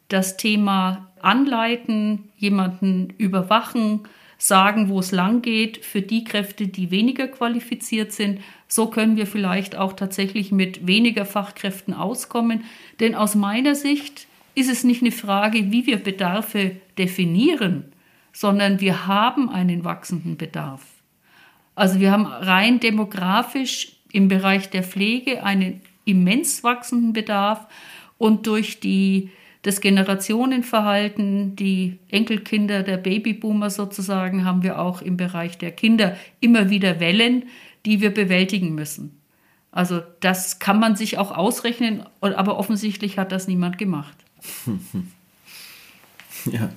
das 0.09 0.37
Thema 0.37 1.09
anleiten, 1.23 2.29
jemanden 2.37 3.15
überwachen, 3.17 4.01
sagen, 4.37 4.91
wo 4.91 4.99
es 4.99 5.13
lang 5.13 5.41
geht, 5.41 5.83
für 5.83 6.03
die 6.03 6.25
Kräfte, 6.25 6.67
die 6.69 6.91
weniger 6.91 7.27
qualifiziert 7.27 8.13
sind. 8.13 8.41
So 8.69 8.89
können 8.89 9.17
wir 9.17 9.27
vielleicht 9.27 9.77
auch 9.77 9.95
tatsächlich 9.95 10.53
mit 10.53 10.87
weniger 10.87 11.25
Fachkräften 11.25 11.95
auskommen. 11.95 12.65
Denn 13.01 13.15
aus 13.15 13.35
meiner 13.35 13.75
Sicht 13.75 14.27
ist 14.55 14.71
es 14.71 14.85
nicht 14.85 15.01
eine 15.01 15.11
Frage, 15.11 15.73
wie 15.73 15.87
wir 15.87 15.97
Bedarfe 15.97 16.73
definieren, 16.99 17.95
sondern 18.35 18.83
wir 18.83 19.07
haben 19.07 19.49
einen 19.49 19.85
wachsenden 19.85 20.37
Bedarf. 20.37 20.94
Also 21.75 22.01
wir 22.01 22.11
haben 22.11 22.27
rein 22.27 22.81
demografisch 22.81 23.93
im 24.13 24.29
Bereich 24.29 24.71
der 24.71 24.85
Pflege 24.85 25.43
einen 25.43 25.81
immens 26.05 26.63
wachsenden 26.63 27.13
Bedarf 27.13 27.67
und 28.19 28.47
durch 28.47 28.79
die, 28.81 29.31
das 29.63 29.81
Generationenverhalten, 29.81 31.57
die 31.57 31.99
Enkelkinder 32.11 32.83
der 32.83 32.97
Babyboomer 32.97 33.71
sozusagen, 33.71 34.45
haben 34.45 34.63
wir 34.63 34.79
auch 34.79 35.03
im 35.03 35.17
Bereich 35.17 35.59
der 35.59 35.73
Kinder 35.73 36.17
immer 36.41 36.71
wieder 36.71 37.01
Wellen, 37.01 37.45
die 37.85 38.01
wir 38.01 38.15
bewältigen 38.15 38.75
müssen. 38.75 39.21
Also 39.73 40.03
das 40.21 40.61
kann 40.61 40.79
man 40.79 40.95
sich 40.95 41.19
auch 41.19 41.33
ausrechnen, 41.37 42.05
aber 42.21 42.59
offensichtlich 42.59 43.19
hat 43.19 43.33
das 43.33 43.49
niemand 43.49 43.77
gemacht. 43.77 44.17
ja. 46.45 46.71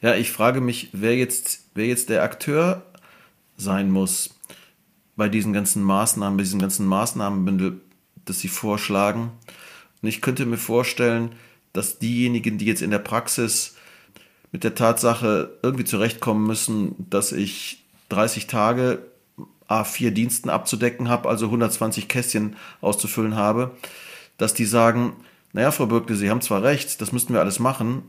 Ja, 0.00 0.14
ich 0.14 0.30
frage 0.30 0.60
mich, 0.60 0.88
wer 0.92 1.16
jetzt, 1.16 1.59
wer 1.80 1.86
jetzt 1.86 2.10
der 2.10 2.22
Akteur 2.22 2.82
sein 3.56 3.90
muss 3.90 4.34
bei 5.16 5.30
diesen 5.30 5.54
ganzen 5.54 5.82
Maßnahmen, 5.82 6.36
bei 6.36 6.42
diesem 6.42 6.60
ganzen 6.60 6.84
Maßnahmenbündel, 6.84 7.80
das 8.26 8.40
Sie 8.40 8.48
vorschlagen. 8.48 9.30
Und 10.02 10.08
ich 10.08 10.20
könnte 10.20 10.44
mir 10.44 10.58
vorstellen, 10.58 11.32
dass 11.72 11.98
diejenigen, 11.98 12.58
die 12.58 12.66
jetzt 12.66 12.82
in 12.82 12.90
der 12.90 12.98
Praxis 12.98 13.76
mit 14.52 14.62
der 14.62 14.74
Tatsache 14.74 15.58
irgendwie 15.62 15.84
zurechtkommen 15.84 16.46
müssen, 16.46 16.96
dass 17.08 17.32
ich 17.32 17.82
30 18.10 18.46
Tage 18.46 18.98
A4 19.66 20.10
Diensten 20.10 20.50
abzudecken 20.50 21.08
habe, 21.08 21.30
also 21.30 21.46
120 21.46 22.08
Kästchen 22.08 22.56
auszufüllen 22.82 23.36
habe, 23.36 23.70
dass 24.36 24.52
die 24.52 24.66
sagen, 24.66 25.16
naja, 25.54 25.70
Frau 25.70 25.86
Birkle, 25.86 26.16
Sie 26.16 26.28
haben 26.28 26.42
zwar 26.42 26.62
recht, 26.62 27.00
das 27.00 27.12
müssten 27.12 27.32
wir 27.32 27.40
alles 27.40 27.58
machen, 27.58 28.02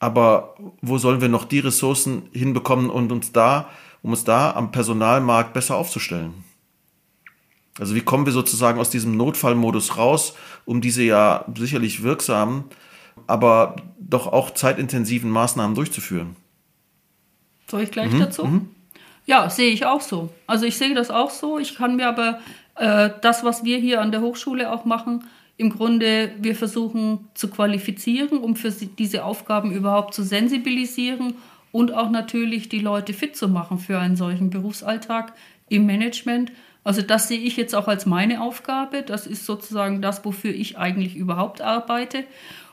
aber 0.00 0.54
wo 0.80 0.98
sollen 0.98 1.20
wir 1.20 1.28
noch 1.28 1.44
die 1.44 1.58
Ressourcen 1.58 2.28
hinbekommen 2.32 2.90
und 2.90 3.10
uns 3.12 3.32
da, 3.32 3.68
um 4.02 4.10
uns 4.10 4.24
da 4.24 4.52
am 4.52 4.70
Personalmarkt 4.70 5.52
besser 5.52 5.76
aufzustellen? 5.76 6.44
Also 7.78 7.94
wie 7.94 8.00
kommen 8.00 8.26
wir 8.26 8.32
sozusagen 8.32 8.80
aus 8.80 8.90
diesem 8.90 9.16
Notfallmodus 9.16 9.96
raus, 9.96 10.34
um 10.64 10.80
diese 10.80 11.02
ja 11.02 11.44
sicherlich 11.56 12.02
wirksamen, 12.02 12.64
aber 13.26 13.76
doch 13.98 14.26
auch 14.26 14.50
zeitintensiven 14.50 15.30
Maßnahmen 15.30 15.74
durchzuführen? 15.74 16.36
Soll 17.70 17.82
ich 17.82 17.90
gleich 17.90 18.12
mhm. 18.12 18.20
dazu? 18.20 18.44
Mhm. 18.46 18.68
Ja, 19.26 19.50
sehe 19.50 19.70
ich 19.70 19.84
auch 19.84 20.00
so. 20.00 20.32
Also 20.46 20.64
ich 20.64 20.78
sehe 20.78 20.94
das 20.94 21.10
auch 21.10 21.30
so. 21.30 21.58
Ich 21.58 21.74
kann 21.74 21.96
mir 21.96 22.08
aber 22.08 22.40
äh, 22.76 23.10
das, 23.20 23.44
was 23.44 23.62
wir 23.62 23.78
hier 23.78 24.00
an 24.00 24.10
der 24.10 24.22
Hochschule 24.22 24.72
auch 24.72 24.84
machen, 24.84 25.24
im 25.58 25.70
Grunde, 25.70 26.32
wir 26.38 26.54
versuchen 26.54 27.28
zu 27.34 27.48
qualifizieren, 27.48 28.38
um 28.38 28.56
für 28.56 28.70
diese 28.70 29.24
Aufgaben 29.24 29.72
überhaupt 29.72 30.14
zu 30.14 30.22
sensibilisieren 30.22 31.34
und 31.72 31.92
auch 31.92 32.10
natürlich 32.10 32.68
die 32.68 32.78
Leute 32.78 33.12
fit 33.12 33.36
zu 33.36 33.48
machen 33.48 33.78
für 33.78 33.98
einen 33.98 34.16
solchen 34.16 34.50
Berufsalltag 34.50 35.34
im 35.68 35.84
Management. 35.84 36.52
Also 36.84 37.02
das 37.02 37.26
sehe 37.28 37.40
ich 37.40 37.56
jetzt 37.56 37.74
auch 37.74 37.88
als 37.88 38.06
meine 38.06 38.40
Aufgabe. 38.40 39.02
Das 39.02 39.26
ist 39.26 39.44
sozusagen 39.44 40.00
das, 40.00 40.24
wofür 40.24 40.54
ich 40.54 40.78
eigentlich 40.78 41.16
überhaupt 41.16 41.60
arbeite. 41.60 42.24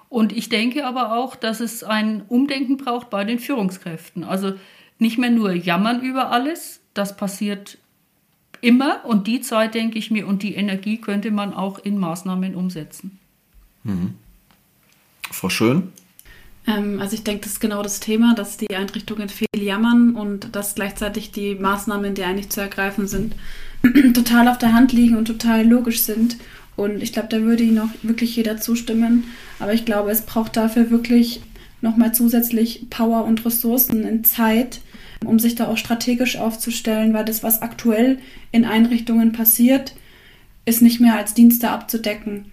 Und 0.07 0.31
ich 0.31 0.49
denke 0.49 0.85
aber 0.85 1.17
auch, 1.17 1.35
dass 1.35 1.61
es 1.61 1.83
ein 1.83 2.21
Umdenken 2.29 2.77
braucht 2.77 3.09
bei 3.09 3.23
den 3.23 3.39
Führungskräften. 3.39 4.23
Also 4.23 4.53
nicht 4.99 5.17
mehr 5.17 5.31
nur 5.31 5.53
jammern 5.53 6.01
über 6.01 6.31
alles, 6.31 6.81
das 6.93 7.17
passiert 7.17 7.79
immer 8.65 9.05
und 9.05 9.27
die 9.27 9.41
Zeit, 9.41 9.75
denke 9.75 9.99
ich 9.99 10.11
mir, 10.11 10.27
und 10.27 10.43
die 10.43 10.55
Energie 10.55 10.97
könnte 10.97 11.31
man 11.31 11.53
auch 11.53 11.79
in 11.79 11.97
Maßnahmen 11.97 12.55
umsetzen. 12.55 13.19
Mhm. 13.83 14.15
Frau 15.31 15.49
Schön? 15.49 15.93
Ähm, 16.67 16.99
also 16.99 17.15
ich 17.15 17.23
denke, 17.23 17.43
das 17.43 17.53
ist 17.53 17.59
genau 17.59 17.83
das 17.83 17.99
Thema, 17.99 18.33
dass 18.35 18.57
die 18.57 18.75
Einrichtungen 18.75 19.29
viel 19.29 19.47
jammern 19.55 20.15
und 20.15 20.55
dass 20.55 20.75
gleichzeitig 20.75 21.31
die 21.31 21.55
Maßnahmen, 21.55 22.15
die 22.15 22.23
eigentlich 22.23 22.49
zu 22.49 22.61
ergreifen 22.61 23.07
sind, 23.07 23.35
total 24.13 24.47
auf 24.47 24.57
der 24.57 24.73
Hand 24.73 24.91
liegen 24.91 25.15
und 25.15 25.25
total 25.25 25.65
logisch 25.65 26.01
sind 26.01 26.37
Und 26.75 27.01
ich 27.01 27.13
glaube, 27.13 27.29
da 27.29 27.41
würde 27.41 27.63
Ihnen 27.63 27.79
auch 27.79 27.89
wirklich 28.01 28.35
jeder 28.35 28.57
zustimmen. 28.57 29.25
Aber 29.59 29.73
ich 29.73 29.85
glaube, 29.85 30.11
es 30.11 30.23
braucht 30.23 30.57
dafür 30.57 30.89
wirklich 30.89 31.41
nochmal 31.81 32.13
zusätzlich 32.13 32.87
Power 32.89 33.25
und 33.25 33.45
Ressourcen 33.45 34.03
in 34.03 34.23
Zeit, 34.23 34.81
um 35.27 35.39
sich 35.39 35.55
da 35.55 35.67
auch 35.67 35.77
strategisch 35.77 36.37
aufzustellen, 36.37 37.13
weil 37.13 37.25
das, 37.25 37.43
was 37.43 37.61
aktuell 37.61 38.19
in 38.51 38.65
Einrichtungen 38.65 39.31
passiert, 39.31 39.95
ist 40.65 40.81
nicht 40.81 40.99
mehr 40.99 41.15
als 41.15 41.33
Dienste 41.33 41.69
abzudecken. 41.69 42.51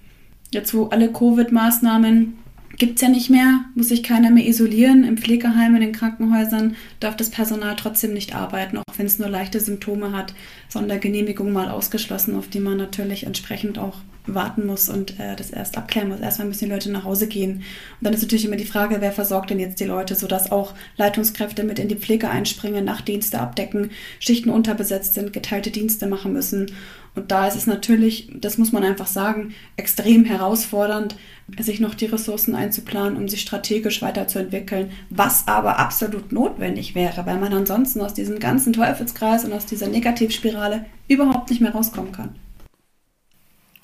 Jetzt, 0.50 0.74
wo 0.74 0.86
alle 0.86 1.08
Covid-Maßnahmen 1.08 2.34
gibt 2.78 2.96
es 2.96 3.02
ja 3.02 3.08
nicht 3.08 3.30
mehr, 3.30 3.64
muss 3.74 3.88
sich 3.88 4.02
keiner 4.02 4.30
mehr 4.30 4.46
isolieren. 4.46 5.04
Im 5.04 5.16
Pflegeheim, 5.16 5.74
in 5.74 5.80
den 5.82 5.92
Krankenhäusern 5.92 6.76
darf 7.00 7.16
das 7.16 7.30
Personal 7.30 7.76
trotzdem 7.76 8.12
nicht 8.12 8.34
arbeiten, 8.34 8.78
auch 8.78 8.98
wenn 8.98 9.06
es 9.06 9.18
nur 9.18 9.28
leichte 9.28 9.60
Symptome 9.60 10.12
hat. 10.12 10.34
Sondergenehmigung 10.68 11.52
mal 11.52 11.68
ausgeschlossen, 11.68 12.36
auf 12.36 12.48
die 12.48 12.60
man 12.60 12.78
natürlich 12.78 13.26
entsprechend 13.26 13.78
auch 13.78 13.98
warten 14.26 14.66
muss 14.66 14.88
und 14.88 15.18
äh, 15.18 15.34
das 15.36 15.50
erst 15.50 15.76
abklären 15.76 16.08
muss. 16.08 16.20
Erstmal 16.20 16.46
müssen 16.46 16.66
die 16.66 16.70
Leute 16.70 16.90
nach 16.90 17.04
Hause 17.04 17.26
gehen. 17.26 17.56
Und 17.56 17.64
dann 18.02 18.14
ist 18.14 18.22
natürlich 18.22 18.44
immer 18.44 18.56
die 18.56 18.64
Frage, 18.64 19.00
wer 19.00 19.12
versorgt 19.12 19.50
denn 19.50 19.58
jetzt 19.58 19.80
die 19.80 19.84
Leute, 19.84 20.14
sodass 20.14 20.52
auch 20.52 20.74
Leitungskräfte 20.96 21.64
mit 21.64 21.78
in 21.78 21.88
die 21.88 21.96
Pflege 21.96 22.30
einspringen, 22.30 22.84
Nachtdienste 22.84 23.40
abdecken, 23.40 23.90
Schichten 24.20 24.50
unterbesetzt 24.50 25.14
sind, 25.14 25.32
geteilte 25.32 25.70
Dienste 25.70 26.06
machen 26.06 26.32
müssen. 26.32 26.72
Und 27.14 27.30
da 27.30 27.46
ist 27.46 27.56
es 27.56 27.66
natürlich, 27.66 28.30
das 28.34 28.56
muss 28.56 28.72
man 28.72 28.84
einfach 28.84 29.06
sagen, 29.06 29.54
extrem 29.76 30.24
herausfordernd, 30.24 31.16
sich 31.58 31.78
noch 31.78 31.94
die 31.94 32.06
Ressourcen 32.06 32.54
einzuplanen, 32.54 33.18
um 33.18 33.28
sich 33.28 33.42
strategisch 33.42 34.00
weiterzuentwickeln, 34.00 34.90
was 35.10 35.46
aber 35.46 35.78
absolut 35.78 36.32
notwendig 36.32 36.94
wäre, 36.94 37.26
weil 37.26 37.38
man 37.38 37.52
ansonsten 37.52 38.00
aus 38.00 38.14
diesem 38.14 38.38
ganzen 38.38 38.72
Teufelskreis 38.72 39.44
und 39.44 39.52
aus 39.52 39.66
dieser 39.66 39.88
Negativspirale 39.88 40.86
überhaupt 41.08 41.50
nicht 41.50 41.60
mehr 41.60 41.72
rauskommen 41.72 42.12
kann. 42.12 42.34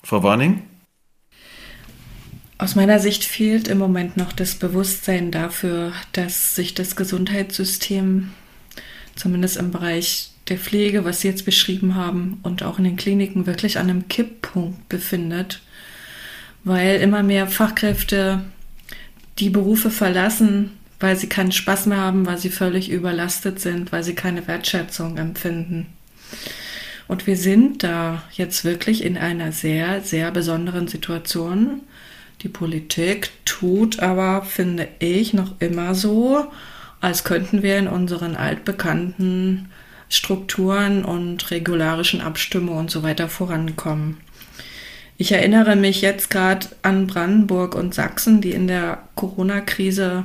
Frau 0.03 0.23
Warning? 0.23 0.63
Aus 2.57 2.75
meiner 2.75 2.99
Sicht 2.99 3.23
fehlt 3.23 3.67
im 3.67 3.77
Moment 3.77 4.17
noch 4.17 4.33
das 4.33 4.55
Bewusstsein 4.55 5.31
dafür, 5.31 5.93
dass 6.13 6.55
sich 6.55 6.73
das 6.73 6.95
Gesundheitssystem 6.95 8.31
zumindest 9.15 9.57
im 9.57 9.71
Bereich 9.71 10.31
der 10.49 10.57
Pflege, 10.57 11.05
was 11.05 11.21
Sie 11.21 11.27
jetzt 11.27 11.45
beschrieben 11.45 11.95
haben, 11.95 12.39
und 12.43 12.63
auch 12.63 12.77
in 12.77 12.83
den 12.83 12.97
Kliniken 12.97 13.45
wirklich 13.45 13.77
an 13.77 13.89
einem 13.89 14.07
Kipppunkt 14.07 14.89
befindet, 14.89 15.61
weil 16.63 16.99
immer 16.99 17.23
mehr 17.23 17.47
Fachkräfte 17.47 18.41
die 19.39 19.49
Berufe 19.49 19.89
verlassen, 19.89 20.71
weil 20.99 21.15
sie 21.15 21.27
keinen 21.27 21.51
Spaß 21.51 21.85
mehr 21.85 21.99
haben, 21.99 22.25
weil 22.25 22.37
sie 22.37 22.49
völlig 22.49 22.89
überlastet 22.89 23.59
sind, 23.59 23.91
weil 23.91 24.03
sie 24.03 24.15
keine 24.15 24.47
Wertschätzung 24.47 25.17
empfinden. 25.17 25.87
Und 27.07 27.25
wir 27.25 27.37
sind 27.37 27.83
da 27.83 28.21
jetzt 28.33 28.65
wirklich 28.65 29.03
in 29.03 29.17
einer 29.17 29.51
sehr, 29.51 30.01
sehr 30.01 30.29
besonderen 30.31 30.87
Situation. 30.87 31.81
Die 32.41 32.49
Politik 32.49 33.31
tut 33.45 33.99
aber, 33.99 34.43
finde 34.43 34.87
ich, 34.99 35.33
noch 35.33 35.59
immer 35.59 35.95
so, 35.95 36.51
als 37.01 37.23
könnten 37.23 37.63
wir 37.63 37.77
in 37.77 37.87
unseren 37.87 38.35
altbekannten 38.35 39.69
Strukturen 40.09 41.05
und 41.05 41.51
regularischen 41.51 42.21
Abstimmungen 42.21 42.79
und 42.79 42.91
so 42.91 43.03
weiter 43.03 43.29
vorankommen. 43.29 44.17
Ich 45.21 45.33
erinnere 45.33 45.75
mich 45.75 45.99
jetzt 45.99 46.29
gerade 46.29 46.67
an 46.81 47.05
Brandenburg 47.05 47.75
und 47.75 47.93
Sachsen, 47.93 48.39
die 48.39 48.51
in 48.51 48.67
der 48.67 48.99
Corona-Krise 49.15 50.23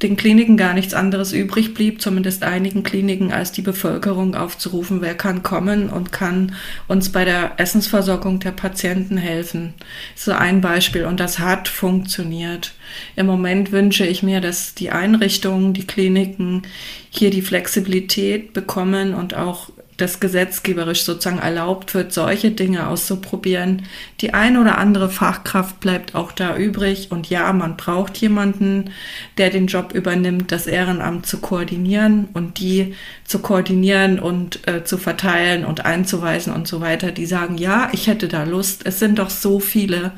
den 0.00 0.16
Kliniken 0.16 0.56
gar 0.56 0.72
nichts 0.72 0.94
anderes 0.94 1.34
übrig 1.34 1.74
blieb, 1.74 2.00
zumindest 2.00 2.42
einigen 2.42 2.82
Kliniken, 2.82 3.32
als 3.32 3.52
die 3.52 3.60
Bevölkerung 3.60 4.34
aufzurufen, 4.34 5.02
wer 5.02 5.14
kann 5.14 5.42
kommen 5.42 5.90
und 5.90 6.10
kann 6.10 6.54
uns 6.88 7.12
bei 7.12 7.26
der 7.26 7.52
Essensversorgung 7.58 8.40
der 8.40 8.52
Patienten 8.52 9.18
helfen. 9.18 9.74
So 10.14 10.32
ein 10.32 10.62
Beispiel 10.62 11.04
und 11.04 11.20
das 11.20 11.38
hat 11.38 11.68
funktioniert. 11.68 12.72
Im 13.16 13.26
Moment 13.26 13.72
wünsche 13.72 14.06
ich 14.06 14.22
mir, 14.22 14.40
dass 14.40 14.74
die 14.74 14.88
Einrichtungen, 14.88 15.74
die 15.74 15.86
Kliniken 15.86 16.62
hier 17.10 17.28
die 17.28 17.42
Flexibilität 17.42 18.54
bekommen 18.54 19.12
und 19.12 19.34
auch 19.34 19.68
das 20.00 20.20
gesetzgeberisch 20.20 21.02
sozusagen 21.02 21.38
erlaubt 21.38 21.94
wird, 21.94 22.12
solche 22.12 22.50
Dinge 22.50 22.88
auszuprobieren. 22.88 23.82
Die 24.20 24.34
ein 24.34 24.56
oder 24.56 24.78
andere 24.78 25.10
Fachkraft 25.10 25.80
bleibt 25.80 26.14
auch 26.14 26.32
da 26.32 26.56
übrig 26.56 27.10
und 27.10 27.28
ja, 27.28 27.52
man 27.52 27.76
braucht 27.76 28.16
jemanden, 28.18 28.90
der 29.38 29.50
den 29.50 29.66
Job 29.66 29.92
übernimmt, 29.92 30.52
das 30.52 30.66
Ehrenamt 30.66 31.26
zu 31.26 31.38
koordinieren 31.38 32.28
und 32.32 32.58
die 32.58 32.94
zu 33.24 33.40
koordinieren 33.40 34.18
und 34.18 34.66
äh, 34.66 34.84
zu 34.84 34.98
verteilen 34.98 35.64
und 35.64 35.84
einzuweisen 35.84 36.52
und 36.52 36.66
so 36.66 36.80
weiter, 36.80 37.12
die 37.12 37.26
sagen, 37.26 37.58
ja, 37.58 37.88
ich 37.92 38.06
hätte 38.06 38.28
da 38.28 38.44
Lust. 38.44 38.86
Es 38.86 38.98
sind 38.98 39.18
doch 39.18 39.30
so 39.30 39.60
viele, 39.60 40.12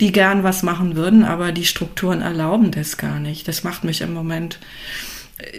die 0.00 0.12
gern 0.12 0.42
was 0.42 0.62
machen 0.62 0.96
würden, 0.96 1.24
aber 1.24 1.52
die 1.52 1.64
Strukturen 1.64 2.20
erlauben 2.20 2.70
das 2.70 2.96
gar 2.96 3.20
nicht. 3.20 3.48
Das 3.48 3.64
macht 3.64 3.84
mich 3.84 4.00
im 4.00 4.12
Moment 4.12 4.58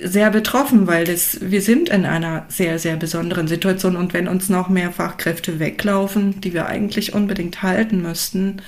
sehr 0.03 0.32
betroffen, 0.32 0.88
weil 0.88 1.03
das, 1.03 1.39
wir 1.41 1.61
sind 1.61 1.89
in 1.89 2.05
einer 2.05 2.45
sehr, 2.47 2.80
sehr 2.80 2.95
besonderen 2.95 3.47
Situation 3.47 3.97
und 3.97 4.13
wenn 4.13 4.28
uns 4.28 4.49
noch 4.49 4.69
mehr 4.69 4.91
Fachkräfte 4.91 5.59
weglaufen, 5.59 6.39
die 6.41 6.53
wir 6.53 6.67
eigentlich 6.67 7.13
unbedingt 7.13 7.61
halten 7.61 8.01
müssten, 8.01 8.61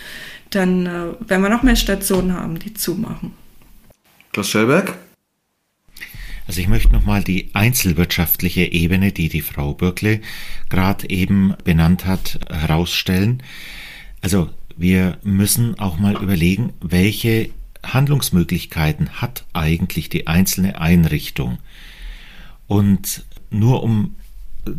dann 0.50 0.86
äh, 0.86 1.30
werden 1.30 1.42
wir 1.42 1.50
noch 1.50 1.64
mehr 1.64 1.76
Stationen 1.76 2.34
haben, 2.34 2.60
die 2.60 2.74
zumachen. 2.74 3.32
Klaus 4.34 4.50
Schellberg? 4.50 4.98
Also 6.46 6.62
ich 6.62 6.68
möchte 6.68 6.94
nochmal 6.94 7.24
die 7.24 7.50
einzelwirtschaftliche 7.54 8.72
Ebene, 8.72 9.12
die 9.12 9.28
die 9.28 9.42
Frau 9.42 9.74
Bürkle 9.74 10.22
gerade 10.70 11.10
eben 11.10 11.54
benannt 11.64 12.06
hat, 12.06 12.40
herausstellen. 12.50 13.44
Also 14.22 14.50
wir 14.78 15.18
müssen 15.24 15.78
auch 15.80 16.00
mal 16.00 16.22
überlegen, 16.22 16.74
welche 16.80 17.50
Handlungsmöglichkeiten 17.84 19.22
hat 19.22 19.46
eigentlich 19.54 20.10
die 20.10 20.28
einzelne 20.28 20.80
Einrichtung? 20.80 21.58
Und 22.68 23.26
nur 23.50 23.84
um 23.84 24.16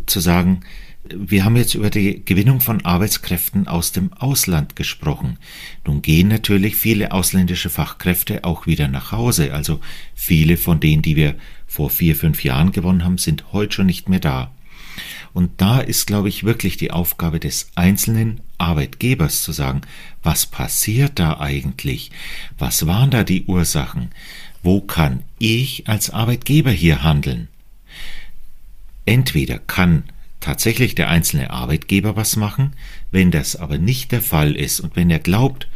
zu 0.05 0.19
sagen, 0.19 0.61
wir 1.03 1.43
haben 1.43 1.55
jetzt 1.55 1.73
über 1.73 1.89
die 1.89 2.23
Gewinnung 2.23 2.61
von 2.61 2.85
Arbeitskräften 2.85 3.67
aus 3.67 3.91
dem 3.91 4.13
Ausland 4.13 4.75
gesprochen. 4.75 5.37
Nun 5.85 6.01
gehen 6.01 6.27
natürlich 6.27 6.75
viele 6.75 7.11
ausländische 7.11 7.69
Fachkräfte 7.69 8.43
auch 8.43 8.67
wieder 8.67 8.87
nach 8.87 9.11
Hause. 9.11 9.53
Also 9.53 9.79
viele 10.13 10.57
von 10.57 10.79
denen, 10.79 11.01
die 11.01 11.15
wir 11.15 11.35
vor 11.67 11.89
vier, 11.89 12.15
fünf 12.15 12.43
Jahren 12.43 12.71
gewonnen 12.71 13.03
haben, 13.03 13.17
sind 13.17 13.51
heute 13.53 13.75
schon 13.75 13.85
nicht 13.87 14.09
mehr 14.09 14.19
da. 14.19 14.51
Und 15.33 15.61
da 15.61 15.79
ist, 15.79 16.07
glaube 16.07 16.29
ich, 16.29 16.43
wirklich 16.43 16.77
die 16.77 16.91
Aufgabe 16.91 17.39
des 17.39 17.71
einzelnen 17.75 18.41
Arbeitgebers 18.59 19.41
zu 19.41 19.51
sagen, 19.51 19.81
was 20.21 20.45
passiert 20.45 21.19
da 21.19 21.39
eigentlich? 21.39 22.11
Was 22.57 22.85
waren 22.85 23.11
da 23.11 23.23
die 23.23 23.45
Ursachen? 23.45 24.11
Wo 24.61 24.81
kann 24.81 25.23
ich 25.39 25.87
als 25.87 26.09
Arbeitgeber 26.09 26.71
hier 26.71 27.03
handeln? 27.03 27.47
Entweder 29.05 29.57
kann 29.57 30.03
tatsächlich 30.39 30.95
der 30.95 31.09
einzelne 31.09 31.51
Arbeitgeber 31.51 32.15
was 32.15 32.35
machen, 32.35 32.73
wenn 33.11 33.31
das 33.31 33.55
aber 33.55 33.77
nicht 33.77 34.11
der 34.11 34.21
Fall 34.21 34.55
ist 34.55 34.79
und 34.79 34.95
wenn 34.95 35.09
er 35.09 35.19
glaubt, 35.19 35.67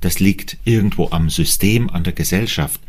das 0.00 0.20
liegt 0.20 0.58
irgendwo 0.64 1.10
am 1.10 1.28
System, 1.28 1.90
an 1.90 2.04
der 2.04 2.12
Gesellschaft, 2.12 2.80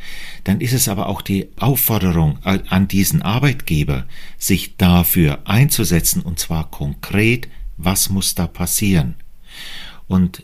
dann 0.43 0.61
ist 0.61 0.73
es 0.73 0.87
aber 0.87 1.07
auch 1.07 1.21
die 1.23 1.47
Aufforderung 1.57 2.37
an 2.43 2.87
diesen 2.87 3.23
Arbeitgeber, 3.23 4.05
sich 4.37 4.77
dafür 4.77 5.39
einzusetzen, 5.45 6.21
und 6.21 6.39
zwar 6.39 6.69
konkret, 6.69 7.47
was 7.77 8.09
muss 8.09 8.35
da 8.35 8.45
passieren. 8.45 9.15
Und 10.09 10.43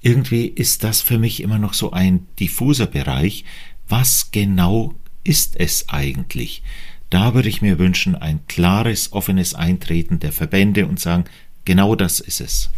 irgendwie 0.00 0.46
ist 0.46 0.84
das 0.84 1.00
für 1.00 1.18
mich 1.18 1.42
immer 1.42 1.58
noch 1.58 1.74
so 1.74 1.90
ein 1.90 2.28
diffuser 2.38 2.86
Bereich. 2.86 3.44
Was 3.88 4.30
genau 4.30 4.94
ist 5.24 5.58
es 5.58 5.88
eigentlich? 5.88 6.62
Da 7.10 7.34
würde 7.34 7.48
ich 7.48 7.62
mir 7.62 7.78
wünschen, 7.80 8.14
ein 8.14 8.40
klares, 8.46 9.12
offenes 9.12 9.54
Eintreten 9.54 10.20
der 10.20 10.32
Verbände 10.32 10.86
und 10.86 11.00
sagen, 11.00 11.24
genau 11.64 11.96
das 11.96 12.20
ist 12.20 12.40
es. 12.40 12.70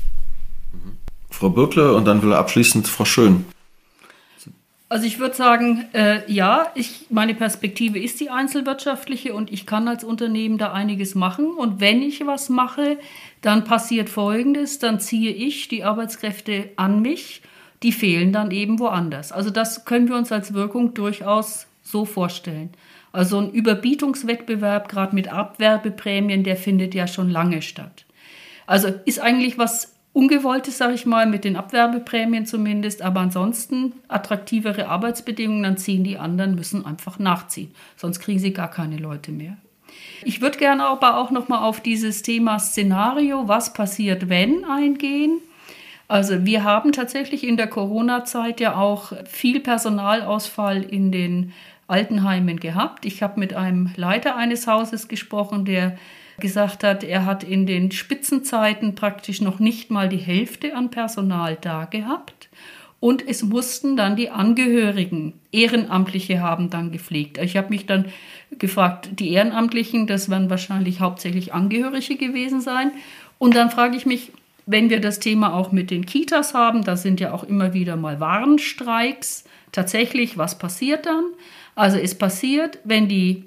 Frau 1.29 1.51
Bürkle 1.51 1.95
und 1.95 2.07
dann 2.07 2.23
will 2.23 2.33
abschließend 2.33 2.89
Frau 2.89 3.05
Schön. 3.05 3.45
Also 4.91 5.07
ich 5.07 5.19
würde 5.19 5.35
sagen, 5.35 5.85
äh, 5.93 6.21
ja, 6.33 6.69
ich, 6.75 7.07
meine 7.11 7.35
Perspektive 7.35 7.99
ist 7.99 8.21
die 8.21 8.31
einzelwirtschaftliche 8.31 9.35
und 9.35 9.53
ich 9.53 9.67
kann 9.67 9.87
als 9.87 10.03
Unternehmen 10.03 10.57
da 10.57 10.73
einiges 10.73 11.15
machen. 11.15 11.51
Und 11.51 11.81
wenn 11.81 12.01
ich 12.01 12.27
was 12.27 12.49
mache, 12.49 12.97
dann 13.43 13.65
passiert 13.65 14.09
Folgendes, 14.09 14.79
dann 14.79 15.01
ziehe 15.01 15.33
ich 15.33 15.69
die 15.69 15.85
Arbeitskräfte 15.85 16.71
an 16.77 17.03
mich, 17.03 17.43
die 17.83 17.93
fehlen 17.93 18.33
dann 18.33 18.51
eben 18.51 18.79
woanders. 18.79 19.33
Also 19.33 19.51
das 19.51 19.85
können 19.85 20.09
wir 20.09 20.17
uns 20.17 20.33
als 20.33 20.55
Wirkung 20.55 20.95
durchaus 20.95 21.67
so 21.83 22.05
vorstellen. 22.05 22.71
Also 23.13 23.39
ein 23.39 23.51
Überbietungswettbewerb, 23.51 24.89
gerade 24.89 25.15
mit 25.15 25.33
Abwerbeprämien, 25.33 26.45
der 26.45 26.57
findet 26.57 26.95
ja 26.95 27.07
schon 27.07 27.31
lange 27.31 27.63
statt. 27.63 28.05
Also 28.67 28.89
ist 29.05 29.21
eigentlich 29.21 29.57
was 29.59 29.95
Ungewolltes, 30.13 30.79
sage 30.79 30.95
ich 30.95 31.07
mal, 31.07 31.27
mit 31.27 31.45
den 31.45 31.57
Abwerbeprämien 31.57 32.45
zumindest, 32.45 33.03
aber 33.03 33.21
ansonsten 33.21 33.93
attraktivere 34.09 34.89
Arbeitsbedingungen, 34.89 35.63
dann 35.63 35.77
ziehen 35.77 36.03
die 36.03 36.19
anderen, 36.19 36.55
müssen 36.55 36.85
einfach 36.85 37.19
nachziehen. 37.19 37.73
Sonst 37.97 38.19
kriegen 38.19 38.41
sie 38.41 38.53
gar 38.53 38.71
keine 38.71 38.97
Leute 38.97 39.31
mehr. 39.31 39.57
Ich 40.23 40.41
würde 40.41 40.59
gerne 40.59 40.85
aber 40.85 41.19
auch 41.19 41.31
noch 41.31 41.49
mal 41.49 41.65
auf 41.65 41.81
dieses 41.81 42.23
Thema 42.23 42.59
Szenario, 42.59 43.49
was 43.49 43.73
passiert, 43.73 44.29
wenn 44.29 44.65
eingehen. 44.65 45.41
Also 46.09 46.45
wir 46.47 46.65
haben 46.65 46.93
tatsächlich 46.93 47.47
in 47.47 47.57
der 47.57 47.67
Corona-Zeit 47.67 48.61
ja 48.61 48.77
auch 48.77 49.13
viel 49.27 49.61
Personalausfall 49.61 50.83
in 50.83 51.13
den 51.13 51.53
Altenheimen 51.87 52.61
gehabt. 52.61 53.05
Ich 53.05 53.23
habe 53.23 53.39
mit 53.39 53.55
einem 53.55 53.91
Leiter 53.97 54.37
eines 54.37 54.67
Hauses 54.67 55.09
gesprochen, 55.09 55.65
der 55.65 55.99
gesagt 56.39 56.85
hat, 56.85 57.05
er 57.05 57.27
hat 57.27 57.45
in 57.45 57.67
den 57.67 57.91
Spitzenzeiten 57.91 58.95
praktisch 58.95 59.41
noch 59.41 59.59
nicht 59.59 59.91
mal 59.91 60.09
die 60.09 60.17
Hälfte 60.17 60.75
an 60.75 60.91
Personal 60.91 61.59
da 61.61 61.85
gehabt. 61.85 62.49
Und 63.01 63.27
es 63.27 63.43
mussten 63.43 63.97
dann 63.97 64.17
die 64.17 64.31
Angehörigen, 64.31 65.35
Ehrenamtliche 65.53 66.41
haben 66.41 66.69
dann 66.69 66.91
gepflegt. 66.91 67.39
Ich 67.39 67.57
habe 67.57 67.69
mich 67.69 67.87
dann 67.87 68.07
gefragt, 68.51 69.11
die 69.13 69.33
Ehrenamtlichen, 69.33 70.07
das 70.07 70.31
werden 70.31 70.51
wahrscheinlich 70.51 71.01
hauptsächlich 71.01 71.53
Angehörige 71.53 72.17
gewesen 72.17 72.61
sein. 72.61 72.93
Und 73.39 73.55
dann 73.55 73.71
frage 73.71 73.97
ich 73.97 74.07
mich, 74.07 74.33
wenn 74.67 74.91
wir 74.91 75.01
das 75.01 75.19
Thema 75.19 75.55
auch 75.55 75.73
mit 75.73 75.91
den 75.91 76.05
Kitas 76.05 76.55
haben, 76.55 76.85
da 76.85 76.97
sind 76.97 77.21
ja 77.21 77.33
auch 77.33 77.45
immer 77.45 77.73
wieder 77.73 77.97
mal 77.97 78.21
Warnstreiks. 78.21 79.45
Tatsächlich, 79.73 80.37
was 80.37 80.59
passiert 80.59 81.07
dann? 81.07 81.25
Also 81.75 81.97
es 81.97 82.15
passiert, 82.17 82.79
wenn 82.85 83.09
die 83.09 83.45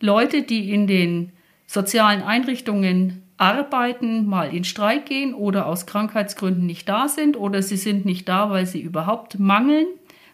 Leute, 0.00 0.42
die 0.42 0.72
in 0.72 0.86
den 0.86 1.32
sozialen 1.66 2.22
Einrichtungen 2.22 3.22
arbeiten, 3.38 4.26
mal 4.26 4.54
in 4.54 4.62
Streik 4.62 5.06
gehen 5.06 5.34
oder 5.34 5.66
aus 5.66 5.86
Krankheitsgründen 5.86 6.64
nicht 6.64 6.88
da 6.88 7.08
sind 7.08 7.36
oder 7.36 7.60
sie 7.60 7.76
sind 7.76 8.04
nicht 8.04 8.28
da, 8.28 8.50
weil 8.50 8.66
sie 8.66 8.80
überhaupt 8.80 9.40
mangeln. 9.40 9.86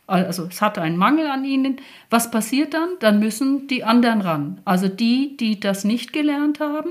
Also 0.09 0.49
es 0.51 0.63
hat 0.63 0.79
einen 0.79 0.97
Mangel 0.97 1.27
an 1.27 1.45
ihnen. 1.45 1.77
Was 2.11 2.31
passiert 2.31 2.75
dann? 2.75 2.89
Dann 2.99 3.21
müssen 3.21 3.69
die 3.69 3.85
anderen 3.85 4.23
ran. 4.23 4.61
Also 4.65 4.89
die, 4.89 5.37
die 5.37 5.61
das 5.61 5.85
nicht 5.85 6.13
gelernt 6.13 6.61
haben, 6.61 6.91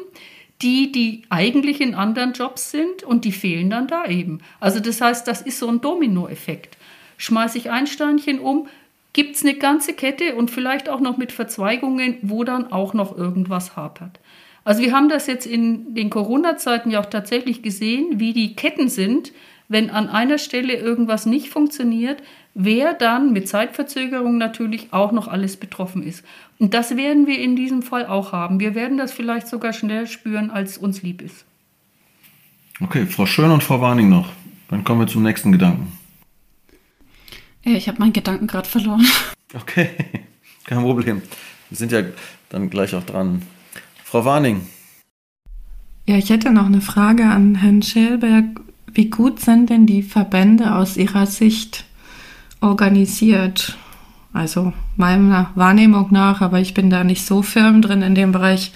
die, 0.62 0.92
die 0.92 1.24
eigentlich 1.30 1.82
in 1.82 1.96
anderen 1.96 2.34
Jobs 2.34 2.72
sind 2.72 3.04
und 3.04 3.26
die 3.26 3.32
fehlen 3.32 3.70
dann 3.70 3.88
da 3.88 4.06
eben. 4.06 4.40
Also 4.60 4.80
das 4.80 5.02
heißt, 5.02 5.28
das 5.28 5.42
ist 5.42 5.60
so 5.60 5.68
ein 5.68 5.82
Dominoeffekt. 5.82 6.78
Schmeiße 7.18 7.58
ich 7.58 7.72
ein 7.72 7.88
Steinchen 7.88 8.40
um, 8.40 8.68
gibt 9.14 9.36
es 9.36 9.44
eine 9.44 9.56
ganze 9.56 9.94
Kette 9.94 10.36
und 10.36 10.52
vielleicht 10.52 10.88
auch 10.88 11.00
noch 11.00 11.18
mit 11.18 11.32
Verzweigungen, 11.32 12.18
wo 12.22 12.44
dann 12.44 12.72
auch 12.72 12.94
noch 12.94 13.18
irgendwas 13.18 13.76
hapert. 13.76 14.20
Also 14.64 14.84
wir 14.84 14.92
haben 14.92 15.10
das 15.10 15.26
jetzt 15.26 15.48
in 15.48 15.96
den 15.96 16.12
Corona-Zeiten 16.12 16.92
ja 16.92 17.00
auch 17.00 17.08
tatsächlich 17.08 17.64
gesehen, 17.64 18.20
wie 18.20 18.34
die 18.34 18.56
Ketten 18.56 18.90
sind, 18.90 19.32
wenn 19.70 19.90
an 19.90 20.10
einer 20.10 20.38
Stelle 20.38 20.74
irgendwas 20.74 21.26
nicht 21.26 21.50
funktioniert, 21.50 22.22
wer 22.58 22.94
dann 22.94 23.34
mit 23.34 23.48
Zeitverzögerung 23.48 24.38
natürlich 24.38 24.92
auch 24.92 25.12
noch 25.12 25.28
alles 25.28 25.58
betroffen 25.58 26.02
ist. 26.02 26.26
Und 26.58 26.74
das 26.74 26.98
werden 26.98 27.28
wir 27.28 27.40
in 27.40 27.56
diesem 27.56 27.84
Fall 27.84 28.08
auch 28.08 28.32
haben. 28.32 28.60
Wir 28.60 28.74
werden 28.74 28.98
das 28.98 29.14
vielleicht 29.14 29.48
sogar 29.48 29.74
schneller 29.74 30.08
spüren, 30.08 30.50
als 30.50 30.78
uns 30.78 31.04
lieb 31.04 31.22
ist. 31.22 31.46
Okay, 32.82 33.06
Frau 33.06 33.28
Schön 33.28 33.52
und 33.52 33.64
Frau 33.64 33.80
Warning 33.80 34.10
noch. 34.10 34.30
Dann 34.70 34.84
kommen 34.84 35.02
wir 35.02 35.08
zum 35.08 35.24
nächsten 35.24 35.52
Gedanken. 35.52 35.92
Ich 37.64 37.88
habe 37.88 38.00
meinen 38.00 38.14
Gedanken 38.14 38.48
gerade 38.48 38.68
verloren. 38.68 39.06
Okay, 39.54 39.92
kein 40.66 40.82
Problem. 40.82 41.22
Wir 41.70 41.78
sind 41.78 41.94
ja 41.94 42.02
dann 42.50 42.70
gleich 42.70 42.94
auch 42.94 43.04
dran. 43.06 43.44
Frau 44.04 44.26
Warning. 44.26 44.68
Ja, 46.06 46.18
ich 46.18 46.30
hätte 46.30 46.52
noch 46.52 46.66
eine 46.66 46.82
Frage 46.82 47.24
an 47.24 47.56
Herrn 47.56 47.82
Schellberg. 47.82 48.60
Wie 48.92 49.10
gut 49.10 49.40
sind 49.40 49.70
denn 49.70 49.86
die 49.86 50.04
Verbände 50.04 50.76
aus 50.76 50.98
Ihrer 50.98 51.28
Sicht 51.28 51.87
organisiert? 52.62 53.78
Also 54.34 54.74
meiner 54.96 55.52
Wahrnehmung 55.56 56.12
nach, 56.12 56.42
aber 56.42 56.60
ich 56.60 56.74
bin 56.74 56.90
da 56.90 57.04
nicht 57.04 57.26
so 57.26 57.42
firm 57.42 57.82
drin 57.82 58.02
in 58.02 58.16
dem 58.16 58.32
Bereich, 58.32 58.72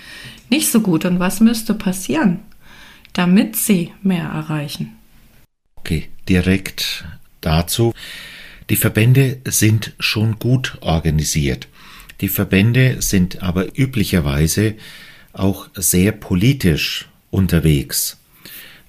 nicht 0.49 0.71
so 0.71 0.82
gut. 0.82 1.05
Und 1.05 1.19
was 1.19 1.39
müsste 1.39 1.73
passieren, 1.73 2.39
damit 3.13 3.55
Sie 3.55 3.91
mehr 4.01 4.25
erreichen? 4.25 4.95
Okay, 5.75 6.09
direkt 6.27 7.05
dazu. 7.41 7.93
Die 8.69 8.75
Verbände 8.75 9.39
sind 9.45 9.93
schon 9.99 10.39
gut 10.39 10.77
organisiert. 10.82 11.67
Die 12.21 12.29
Verbände 12.29 13.01
sind 13.01 13.41
aber 13.41 13.77
üblicherweise 13.77 14.75
auch 15.34 15.69
sehr 15.73 16.11
politisch 16.11 17.09
unterwegs. 17.32 18.20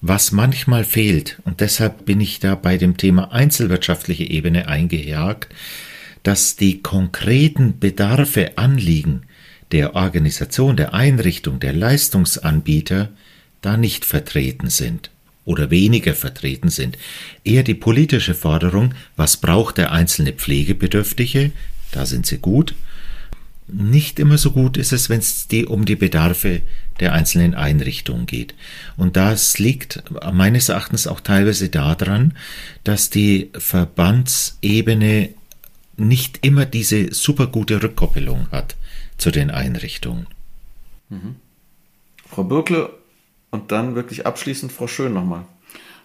Was 0.05 0.33
manchmal 0.33 0.83
fehlt, 0.83 1.39
und 1.45 1.61
deshalb 1.61 2.07
bin 2.07 2.21
ich 2.21 2.41
da 2.41 2.57
bei 2.57 2.77
dem 2.77 2.97
Thema 2.97 3.31
einzelwirtschaftliche 3.31 4.25
Ebene 4.25 4.67
eingejagt, 4.67 5.55
dass 6.25 6.57
die 6.57 6.83
konkreten 6.83 7.79
Bedarfe, 7.79 8.59
Anliegen 8.59 9.23
der 9.71 9.95
Organisation, 9.95 10.77
der 10.77 10.93
Einrichtung, 10.93 11.61
der 11.61 11.73
Leistungsanbieter 11.73 13.11
da 13.61 13.77
nicht 13.77 14.05
vertreten 14.05 14.71
sind 14.71 15.11
oder 15.45 15.71
weniger 15.71 16.15
vertreten 16.15 16.69
sind. 16.69 16.99
Eher 17.45 17.63
die 17.63 17.75
politische 17.75 18.35
Forderung, 18.35 18.95
was 19.15 19.37
braucht 19.37 19.79
der 19.79 19.93
einzelne 19.93 20.33
Pflegebedürftige, 20.33 21.53
da 21.93 22.07
sind 22.07 22.27
sie 22.27 22.39
gut, 22.39 22.75
nicht 23.73 24.19
immer 24.19 24.39
so 24.39 24.51
gut 24.51 24.77
ist 24.77 24.93
es, 24.93 25.09
wenn 25.09 25.21
es 25.21 25.49
die, 25.49 25.67
um 25.67 25.85
die 25.85 25.97
Bedarfe 25.97 26.63
der 27.01 27.13
einzelnen 27.13 27.55
Einrichtungen 27.55 28.27
geht. 28.27 28.55
Und 28.97 29.17
das 29.17 29.59
liegt 29.59 30.03
meines 30.33 30.69
Erachtens 30.69 31.07
auch 31.07 31.21
teilweise 31.21 31.69
daran, 31.69 32.37
dass 32.85 33.11
die 33.11 33.51
Verbandsebene 33.55 35.31
nicht 35.97 36.45
immer 36.45 36.67
diese 36.67 37.13
super 37.13 37.47
gute 37.47 37.83
Rückkoppelung 37.83 38.49
hat 38.51 38.77
zu 39.19 39.31
den 39.31 39.51
Einrichtungen. 39.51 40.27
Mhm. 41.09 41.37
Frau 42.27 42.45
Birkle 42.45 42.91
und 43.51 43.73
dann 43.73 43.95
wirklich 43.95 44.27
abschließend 44.27 44.73
Frau 44.73 44.87
Schön 44.87 45.13
nochmal. 45.13 45.45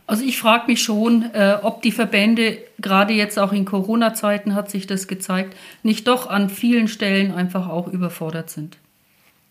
Also 0.08 0.24
ich 0.24 0.40
frage 0.40 0.68
mich 0.68 0.82
schon, 0.82 1.24
äh, 1.34 1.58
ob 1.62 1.82
die 1.82 1.92
Verbände, 1.92 2.60
gerade 2.80 3.14
jetzt 3.14 3.38
auch 3.38 3.52
in 3.52 3.66
Corona-Zeiten 3.66 4.56
hat 4.56 4.72
sich 4.72 4.88
das 4.88 5.10
gezeigt, 5.10 5.56
nicht 5.84 6.08
doch 6.08 6.30
an 6.30 6.50
vielen 6.50 6.88
Stellen 6.88 7.34
einfach 7.34 7.68
auch 7.68 7.90
überfordert 7.90 8.50
sind. 8.50 8.78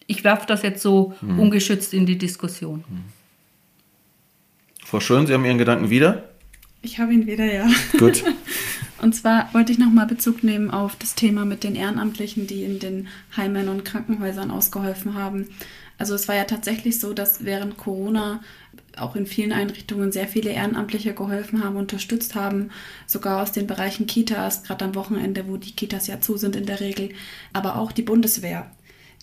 Ich 0.06 0.24
werfe 0.24 0.46
das 0.46 0.62
jetzt 0.62 0.82
so 0.82 1.14
hm. 1.20 1.38
ungeschützt 1.38 1.92
in 1.92 2.06
die 2.06 2.16
Diskussion. 2.16 2.84
Hm. 2.88 3.04
Frau 4.82 5.00
Schön, 5.00 5.26
Sie 5.26 5.34
haben 5.34 5.44
Ihren 5.44 5.58
Gedanken 5.58 5.90
wieder? 5.90 6.30
Ich 6.80 7.00
habe 7.00 7.12
ihn 7.12 7.26
wieder, 7.26 7.52
ja. 7.52 7.68
Gut. 7.98 8.24
Und 9.02 9.14
zwar 9.14 9.52
wollte 9.52 9.72
ich 9.72 9.78
nochmal 9.78 10.06
Bezug 10.06 10.42
nehmen 10.42 10.70
auf 10.70 10.96
das 10.96 11.14
Thema 11.14 11.44
mit 11.44 11.64
den 11.64 11.74
Ehrenamtlichen, 11.74 12.46
die 12.46 12.64
in 12.64 12.78
den 12.78 13.08
Heimen 13.36 13.68
und 13.68 13.84
Krankenhäusern 13.84 14.50
ausgeholfen 14.50 15.14
haben. 15.14 15.48
Also 15.98 16.14
es 16.14 16.28
war 16.28 16.34
ja 16.34 16.44
tatsächlich 16.44 17.00
so, 17.00 17.12
dass 17.12 17.44
während 17.44 17.76
Corona 17.76 18.40
auch 18.96 19.16
in 19.16 19.26
vielen 19.26 19.52
Einrichtungen 19.52 20.12
sehr 20.12 20.28
viele 20.28 20.50
Ehrenamtliche 20.50 21.14
geholfen 21.14 21.62
haben, 21.62 21.76
unterstützt 21.76 22.34
haben, 22.34 22.70
sogar 23.06 23.42
aus 23.42 23.52
den 23.52 23.66
Bereichen 23.66 24.06
Kitas, 24.06 24.62
gerade 24.62 24.84
am 24.84 24.94
Wochenende, 24.94 25.48
wo 25.48 25.56
die 25.56 25.72
Kitas 25.72 26.06
ja 26.06 26.20
zu 26.20 26.36
sind 26.36 26.56
in 26.56 26.66
der 26.66 26.80
Regel, 26.80 27.10
aber 27.52 27.76
auch 27.76 27.92
die 27.92 28.02
Bundeswehr. 28.02 28.70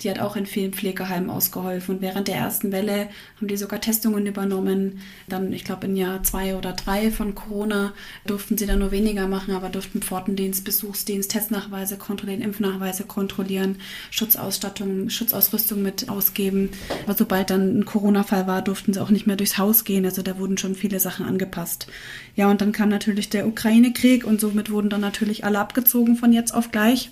Die 0.01 0.09
hat 0.09 0.19
auch 0.19 0.35
in 0.35 0.45
vielen 0.45 0.73
Pflegeheimen 0.73 1.29
ausgeholfen. 1.29 1.95
Und 1.95 2.01
während 2.01 2.27
der 2.27 2.35
ersten 2.35 2.71
Welle 2.71 3.09
haben 3.37 3.47
die 3.47 3.57
sogar 3.57 3.79
Testungen 3.79 4.25
übernommen. 4.25 4.99
Dann, 5.27 5.53
ich 5.53 5.63
glaube, 5.63 5.87
in 5.87 5.95
Jahr 5.95 6.23
zwei 6.23 6.55
oder 6.55 6.73
drei 6.73 7.11
von 7.11 7.35
Corona 7.35 7.93
durften 8.25 8.57
sie 8.57 8.65
dann 8.65 8.79
nur 8.79 8.91
weniger 8.91 9.27
machen, 9.27 9.53
aber 9.53 9.69
durften 9.69 10.01
Pfortendienst, 10.01 10.65
Besuchsdienst, 10.65 11.31
Testnachweise 11.31 11.97
kontrollieren, 11.97 12.41
Impfnachweise 12.41 13.03
kontrollieren, 13.03 13.77
Schutzausstattung, 14.11 15.09
Schutzausrüstung 15.09 15.81
mit 15.81 16.09
ausgeben. 16.09 16.69
Aber 17.03 17.13
sobald 17.13 17.49
dann 17.49 17.79
ein 17.79 17.85
Corona-Fall 17.85 18.47
war, 18.47 18.61
durften 18.61 18.93
sie 18.93 19.01
auch 19.01 19.09
nicht 19.09 19.27
mehr 19.27 19.35
durchs 19.35 19.57
Haus 19.57 19.83
gehen. 19.83 20.05
Also 20.05 20.21
da 20.21 20.37
wurden 20.39 20.57
schon 20.57 20.75
viele 20.75 20.99
Sachen 20.99 21.25
angepasst. 21.25 21.87
Ja, 22.35 22.49
und 22.49 22.61
dann 22.61 22.71
kam 22.71 22.89
natürlich 22.89 23.29
der 23.29 23.47
Ukraine-Krieg 23.47 24.25
und 24.25 24.41
somit 24.41 24.71
wurden 24.71 24.89
dann 24.89 25.01
natürlich 25.01 25.45
alle 25.45 25.59
abgezogen 25.59 26.15
von 26.15 26.33
jetzt 26.33 26.53
auf 26.53 26.71
gleich. 26.71 27.11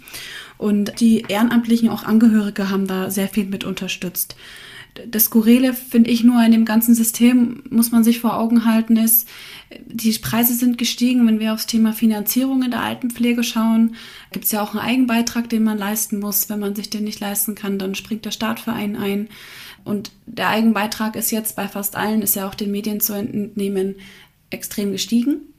Und 0.61 0.99
die 0.99 1.25
Ehrenamtlichen, 1.27 1.89
auch 1.89 2.03
Angehörige, 2.03 2.69
haben 2.69 2.85
da 2.85 3.09
sehr 3.09 3.27
viel 3.27 3.45
mit 3.45 3.63
unterstützt. 3.63 4.35
Das 5.07 5.25
Skurrile, 5.25 5.73
finde 5.73 6.11
ich, 6.11 6.23
nur 6.23 6.43
in 6.43 6.51
dem 6.51 6.65
ganzen 6.65 6.93
System, 6.93 7.63
muss 7.71 7.91
man 7.91 8.03
sich 8.03 8.19
vor 8.19 8.37
Augen 8.37 8.63
halten, 8.63 8.95
ist, 8.95 9.27
die 9.87 10.11
Preise 10.19 10.53
sind 10.53 10.77
gestiegen. 10.77 11.25
Wenn 11.25 11.39
wir 11.39 11.53
aufs 11.53 11.65
Thema 11.65 11.93
Finanzierung 11.93 12.61
in 12.61 12.69
der 12.69 12.83
Altenpflege 12.83 13.43
schauen, 13.43 13.95
gibt 14.31 14.45
es 14.45 14.51
ja 14.51 14.61
auch 14.61 14.75
einen 14.75 14.85
Eigenbeitrag, 14.87 15.49
den 15.49 15.63
man 15.63 15.79
leisten 15.79 16.19
muss. 16.19 16.47
Wenn 16.47 16.59
man 16.59 16.75
sich 16.75 16.91
den 16.91 17.05
nicht 17.05 17.19
leisten 17.19 17.55
kann, 17.55 17.79
dann 17.79 17.95
springt 17.95 18.25
der 18.25 18.31
Staat 18.31 18.59
für 18.59 18.73
einen 18.73 18.97
ein. 18.97 19.29
Und 19.83 20.11
der 20.27 20.49
Eigenbeitrag 20.49 21.15
ist 21.15 21.31
jetzt 21.31 21.55
bei 21.55 21.67
fast 21.67 21.95
allen, 21.95 22.21
ist 22.21 22.35
ja 22.35 22.47
auch 22.47 22.53
den 22.53 22.69
Medien 22.69 22.99
zu 22.99 23.13
entnehmen, 23.13 23.95
extrem 24.51 24.91
gestiegen. 24.91 25.50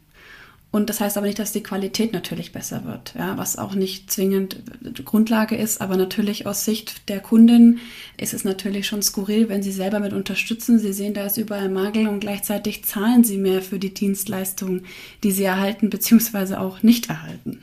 Und 0.72 0.88
das 0.88 1.00
heißt 1.02 1.18
aber 1.18 1.26
nicht, 1.26 1.38
dass 1.38 1.52
die 1.52 1.62
Qualität 1.62 2.14
natürlich 2.14 2.50
besser 2.50 2.86
wird, 2.86 3.12
ja, 3.14 3.36
was 3.36 3.58
auch 3.58 3.74
nicht 3.74 4.10
zwingend 4.10 4.56
Grundlage 5.04 5.54
ist. 5.54 5.82
Aber 5.82 5.98
natürlich 5.98 6.46
aus 6.46 6.64
Sicht 6.64 7.10
der 7.10 7.20
Kunden 7.20 7.78
ist 8.16 8.32
es 8.32 8.42
natürlich 8.44 8.86
schon 8.86 9.02
skurril, 9.02 9.50
wenn 9.50 9.62
sie 9.62 9.70
selber 9.70 10.00
mit 10.00 10.14
unterstützen. 10.14 10.78
Sie 10.78 10.94
sehen, 10.94 11.12
da 11.12 11.26
ist 11.26 11.36
überall 11.36 11.68
Mangel 11.68 12.08
und 12.08 12.20
gleichzeitig 12.20 12.86
zahlen 12.86 13.22
sie 13.22 13.36
mehr 13.36 13.60
für 13.60 13.78
die 13.78 13.92
Dienstleistungen, 13.92 14.86
die 15.22 15.30
sie 15.30 15.44
erhalten 15.44 15.90
bzw. 15.90 16.54
auch 16.54 16.82
nicht 16.82 17.10
erhalten. 17.10 17.60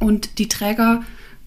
Und 0.00 0.40
die 0.40 0.48
Träger, 0.48 1.04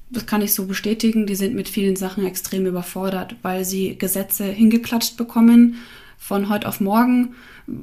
das 0.09 0.25
kann 0.25 0.41
ich 0.41 0.53
so 0.53 0.67
bestätigen, 0.67 1.27
die 1.27 1.35
sind 1.35 1.53
mit 1.53 1.67
vielen 1.67 1.97
Sachen 1.97 2.25
extrem 2.25 2.65
überfordert, 2.65 3.35
weil 3.41 3.65
sie 3.65 3.97
Gesetze 3.97 4.45
hingeklatscht 4.45 5.17
bekommen 5.17 5.75
von 6.17 6.47
heute 6.47 6.69
auf 6.69 6.79
morgen, 6.79 7.35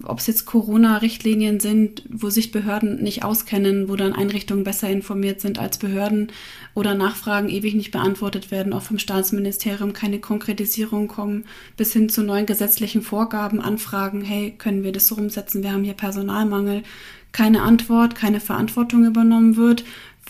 ob 0.05 0.19
es 0.19 0.27
jetzt 0.27 0.45
Corona-Richtlinien 0.45 1.59
sind, 1.59 2.03
wo 2.09 2.29
sich 2.29 2.53
Behörden 2.53 3.03
nicht 3.03 3.25
auskennen, 3.25 3.89
wo 3.89 3.97
dann 3.97 4.13
Einrichtungen 4.13 4.65
besser 4.65 4.91
informiert 4.91 5.41
sind 5.41 5.59
als 5.59 5.79
Behörden 5.79 6.33
oder 6.75 6.95
Nachfragen 6.95 7.49
ewig 7.49 7.75
nicht 7.75 7.91
beantwortet 7.91 8.51
werden, 8.51 8.73
auch 8.73 8.83
vom 8.83 8.99
Staatsministerium 8.99 9.93
keine 9.93 10.19
Konkretisierung 10.19 11.09
kommen, 11.09 11.45
bis 11.77 11.93
hin 11.93 12.11
zu 12.11 12.23
neuen 12.23 12.47
gesetzlichen 12.47 13.03
Vorgaben, 13.03 13.61
Anfragen, 13.61 14.21
hey, 14.21 14.55
können 14.57 14.85
wir 14.85 14.93
das 14.93 15.07
so 15.07 15.15
umsetzen, 15.15 15.63
wir 15.63 15.73
haben 15.73 15.85
hier 15.85 15.95
Personalmangel, 15.95 16.83
keine 17.33 17.63
Antwort, 17.63 18.15
keine 18.15 18.41
Verantwortung 18.41 19.07
übernommen 19.07 19.57
wird, 19.57 19.85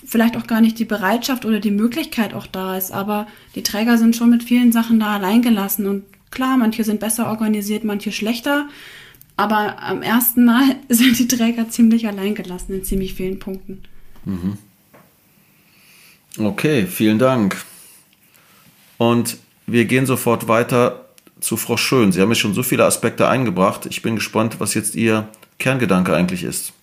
vielleicht 0.05 0.37
auch 0.37 0.47
gar 0.47 0.61
nicht 0.61 0.79
die 0.79 0.85
Bereitschaft 0.85 1.45
oder 1.45 1.59
die 1.59 1.71
Möglichkeit 1.73 2.35
auch 2.35 2.47
da 2.47 2.77
ist, 2.77 2.93
aber 2.93 3.27
die 3.55 3.63
Träger 3.63 3.99
sind 3.99 4.15
schon 4.15 4.31
mit 4.31 4.45
vielen 4.45 4.71
Sachen 4.71 5.01
da 5.01 5.15
alleingelassen. 5.17 5.87
Und 5.87 6.05
Klar, 6.31 6.57
manche 6.57 6.85
sind 6.85 7.01
besser 7.01 7.29
organisiert, 7.29 7.85
manche 7.85 8.13
schlechter. 8.13 8.69
Aber 9.41 9.83
am 9.83 10.03
ersten 10.03 10.45
Mal 10.45 10.77
sind 10.91 11.19
die 11.19 11.27
Träger 11.27 11.71
ziemlich 11.71 12.07
alleingelassen 12.07 12.75
in 12.75 12.85
ziemlich 12.85 13.15
vielen 13.15 13.39
Punkten. 13.39 13.81
Mhm. 14.27 14.59
Okay, 16.39 16.87
vielen 16.87 17.19
Dank. 17.19 17.57
Und 18.99 19.39
wir 19.67 19.87
gehen 19.87 20.05
sofort 20.05 20.47
weiter 20.47 21.07
zu 21.41 21.57
Frau 21.57 21.79
Schön. 21.79 22.13
Sie 22.13 22.21
haben 22.21 22.29
mir 22.29 22.35
schon 22.35 22.53
so 22.53 22.63
viele 22.63 22.85
Aspekte 22.85 23.29
eingebracht. 23.29 23.87
Ich 23.87 24.03
bin 24.03 24.17
gespannt, 24.17 24.61
was 24.61 24.75
jetzt 24.75 24.95
Ihr 24.95 25.27
Kerngedanke 25.59 26.15
eigentlich 26.15 26.43
ist. 26.43 26.75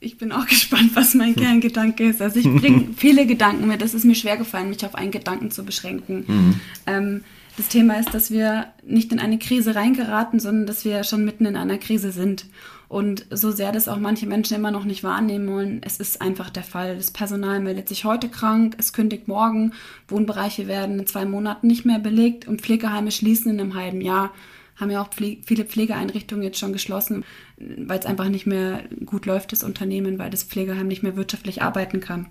Ich 0.00 0.16
bin 0.16 0.32
auch 0.32 0.46
gespannt, 0.48 0.92
was 0.94 1.12
mein 1.12 1.36
Kerngedanke 1.36 2.08
ist. 2.08 2.22
Also 2.22 2.38
ich 2.40 2.48
bringe 2.48 2.94
viele 2.96 3.26
Gedanken 3.26 3.68
mit. 3.68 3.82
Es 3.82 3.92
ist 3.92 4.06
mir 4.06 4.14
schwer 4.14 4.38
gefallen, 4.38 4.70
mich 4.70 4.86
auf 4.86 4.94
einen 4.94 5.10
Gedanken 5.10 5.50
zu 5.50 5.62
beschränken. 5.62 6.24
Mhm. 6.26 6.60
Ähm, 6.86 7.24
das 7.56 7.68
Thema 7.68 7.98
ist, 7.98 8.14
dass 8.14 8.30
wir 8.30 8.66
nicht 8.82 9.12
in 9.12 9.18
eine 9.18 9.38
Krise 9.38 9.74
reingeraten, 9.74 10.40
sondern 10.40 10.66
dass 10.66 10.84
wir 10.84 11.04
schon 11.04 11.24
mitten 11.24 11.46
in 11.46 11.56
einer 11.56 11.78
Krise 11.78 12.12
sind. 12.12 12.46
Und 12.88 13.26
so 13.30 13.52
sehr 13.52 13.70
das 13.70 13.86
auch 13.86 13.98
manche 13.98 14.26
Menschen 14.26 14.56
immer 14.56 14.72
noch 14.72 14.84
nicht 14.84 15.04
wahrnehmen 15.04 15.48
wollen, 15.48 15.80
es 15.84 15.98
ist 15.98 16.20
einfach 16.20 16.50
der 16.50 16.64
Fall. 16.64 16.96
Das 16.96 17.12
Personal 17.12 17.60
meldet 17.60 17.88
sich 17.88 18.04
heute 18.04 18.28
krank, 18.28 18.74
es 18.78 18.92
kündigt 18.92 19.28
morgen, 19.28 19.74
Wohnbereiche 20.08 20.66
werden 20.66 20.98
in 20.98 21.06
zwei 21.06 21.24
Monaten 21.24 21.68
nicht 21.68 21.84
mehr 21.84 22.00
belegt 22.00 22.48
und 22.48 22.62
Pflegeheime 22.62 23.12
schließen 23.12 23.52
in 23.52 23.60
einem 23.60 23.74
halben 23.74 24.00
Jahr. 24.00 24.32
Haben 24.74 24.90
ja 24.90 25.02
auch 25.02 25.10
viele 25.12 25.64
Pflegeeinrichtungen 25.64 26.42
jetzt 26.42 26.58
schon 26.58 26.72
geschlossen, 26.72 27.24
weil 27.58 28.00
es 28.00 28.06
einfach 28.06 28.28
nicht 28.28 28.46
mehr 28.46 28.82
gut 29.04 29.26
läuft, 29.26 29.52
das 29.52 29.62
Unternehmen, 29.62 30.18
weil 30.18 30.30
das 30.30 30.42
Pflegeheim 30.42 30.88
nicht 30.88 31.02
mehr 31.02 31.16
wirtschaftlich 31.16 31.62
arbeiten 31.62 32.00
kann 32.00 32.26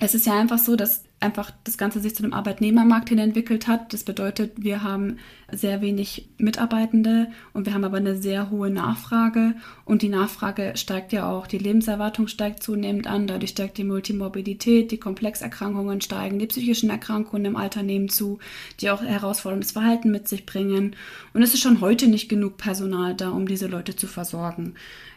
es 0.00 0.14
ist 0.14 0.26
ja 0.26 0.38
einfach 0.38 0.58
so, 0.58 0.76
dass 0.76 1.04
einfach 1.20 1.50
das 1.64 1.78
Ganze 1.78 2.00
sich 2.00 2.14
zu 2.14 2.22
einem 2.22 2.34
Arbeitnehmermarkt 2.34 3.08
hin 3.08 3.18
entwickelt 3.18 3.66
hat. 3.66 3.92
Das 3.92 4.04
bedeutet, 4.04 4.52
wir 4.56 4.82
haben 4.82 5.18
sehr 5.50 5.80
wenig 5.80 6.28
Mitarbeitende 6.36 7.28
und 7.52 7.66
wir 7.66 7.74
haben 7.74 7.84
aber 7.84 7.96
eine 7.96 8.16
sehr 8.16 8.50
hohe 8.50 8.70
Nachfrage 8.70 9.54
und 9.84 10.02
die 10.02 10.08
Nachfrage 10.08 10.72
steigt 10.76 11.12
ja 11.12 11.30
auch. 11.30 11.46
Die 11.46 11.58
Lebenserwartung 11.58 12.28
steigt 12.28 12.62
zunehmend 12.62 13.06
an, 13.06 13.26
dadurch 13.26 13.52
steigt 13.52 13.78
die 13.78 13.84
Multimorbidität, 13.84 14.90
die 14.90 14.98
Komplexerkrankungen 14.98 16.00
steigen, 16.00 16.38
die 16.38 16.46
psychischen 16.46 16.90
Erkrankungen 16.90 17.46
im 17.46 17.56
Alter 17.56 17.82
nehmen 17.82 18.08
zu, 18.10 18.38
die 18.80 18.90
auch 18.90 19.02
herausforderndes 19.02 19.72
Verhalten 19.72 20.10
mit 20.10 20.28
sich 20.28 20.44
bringen. 20.44 20.94
Und 21.32 21.42
es 21.42 21.54
ist 21.54 21.60
schon 21.60 21.80
heute 21.80 22.06
nicht 22.06 22.28
genug 22.28 22.58
Personal 22.58 23.14
da, 23.14 23.30
um 23.30 23.48
diese 23.48 23.66
Leute 23.66 23.96
zu 23.96 24.06
versorgen. 24.06 24.74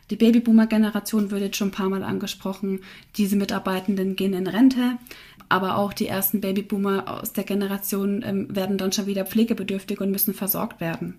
Die 0.10 0.16
Babyboomer-Generation 0.16 1.32
wird 1.32 1.42
jetzt 1.42 1.58
schon 1.58 1.68
ein 1.70 1.72
paar 1.72 1.90
Mal 1.90 2.04
angesprochen. 2.04 2.80
Diese 3.18 3.36
Mitarbeitenden 3.36 4.16
gehen 4.16 4.34
in 4.34 4.48
Rente, 4.48 4.98
aber 5.50 5.78
auch 5.78 5.94
die 5.94 6.08
ersten 6.08 6.42
Babyboomer 6.42 7.22
aus 7.22 7.34
der 7.34 7.44
Generation 7.44 8.24
ähm, 8.26 8.56
werden 8.56 8.78
dann 8.78 8.92
schon 8.92 9.08
wieder 9.08 9.26
pflegebedürftig 9.26 10.02
und 10.02 10.12
müssen 10.12 10.34
versorgt 10.34 10.82
werden. 10.82 11.16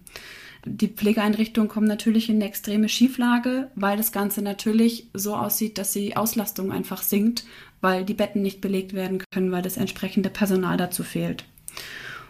Die 0.65 0.89
Pflegeeinrichtungen 0.89 1.69
kommen 1.69 1.87
natürlich 1.87 2.29
in 2.29 2.37
eine 2.37 2.47
extreme 2.47 2.89
Schieflage, 2.89 3.71
weil 3.75 3.97
das 3.97 4.13
Ganze 4.13 4.43
natürlich 4.43 5.09
so 5.15 5.37
aussieht, 5.37 5.79
dass 5.79 5.93
die 5.93 6.17
Auslastung 6.17 6.73
einfach 6.73 7.03
sinkt, 7.03 7.45
weil 7.81 8.05
die 8.05 8.15
Betten 8.15 8.43
nicht 8.43 8.61
belegt 8.61 8.93
werden 8.93 9.23
können, 9.31 9.53
weil 9.53 9.63
das 9.63 9.77
entsprechende 9.77 10.31
Personal 10.31 10.77
dazu 10.77 11.05
fehlt. 11.05 11.45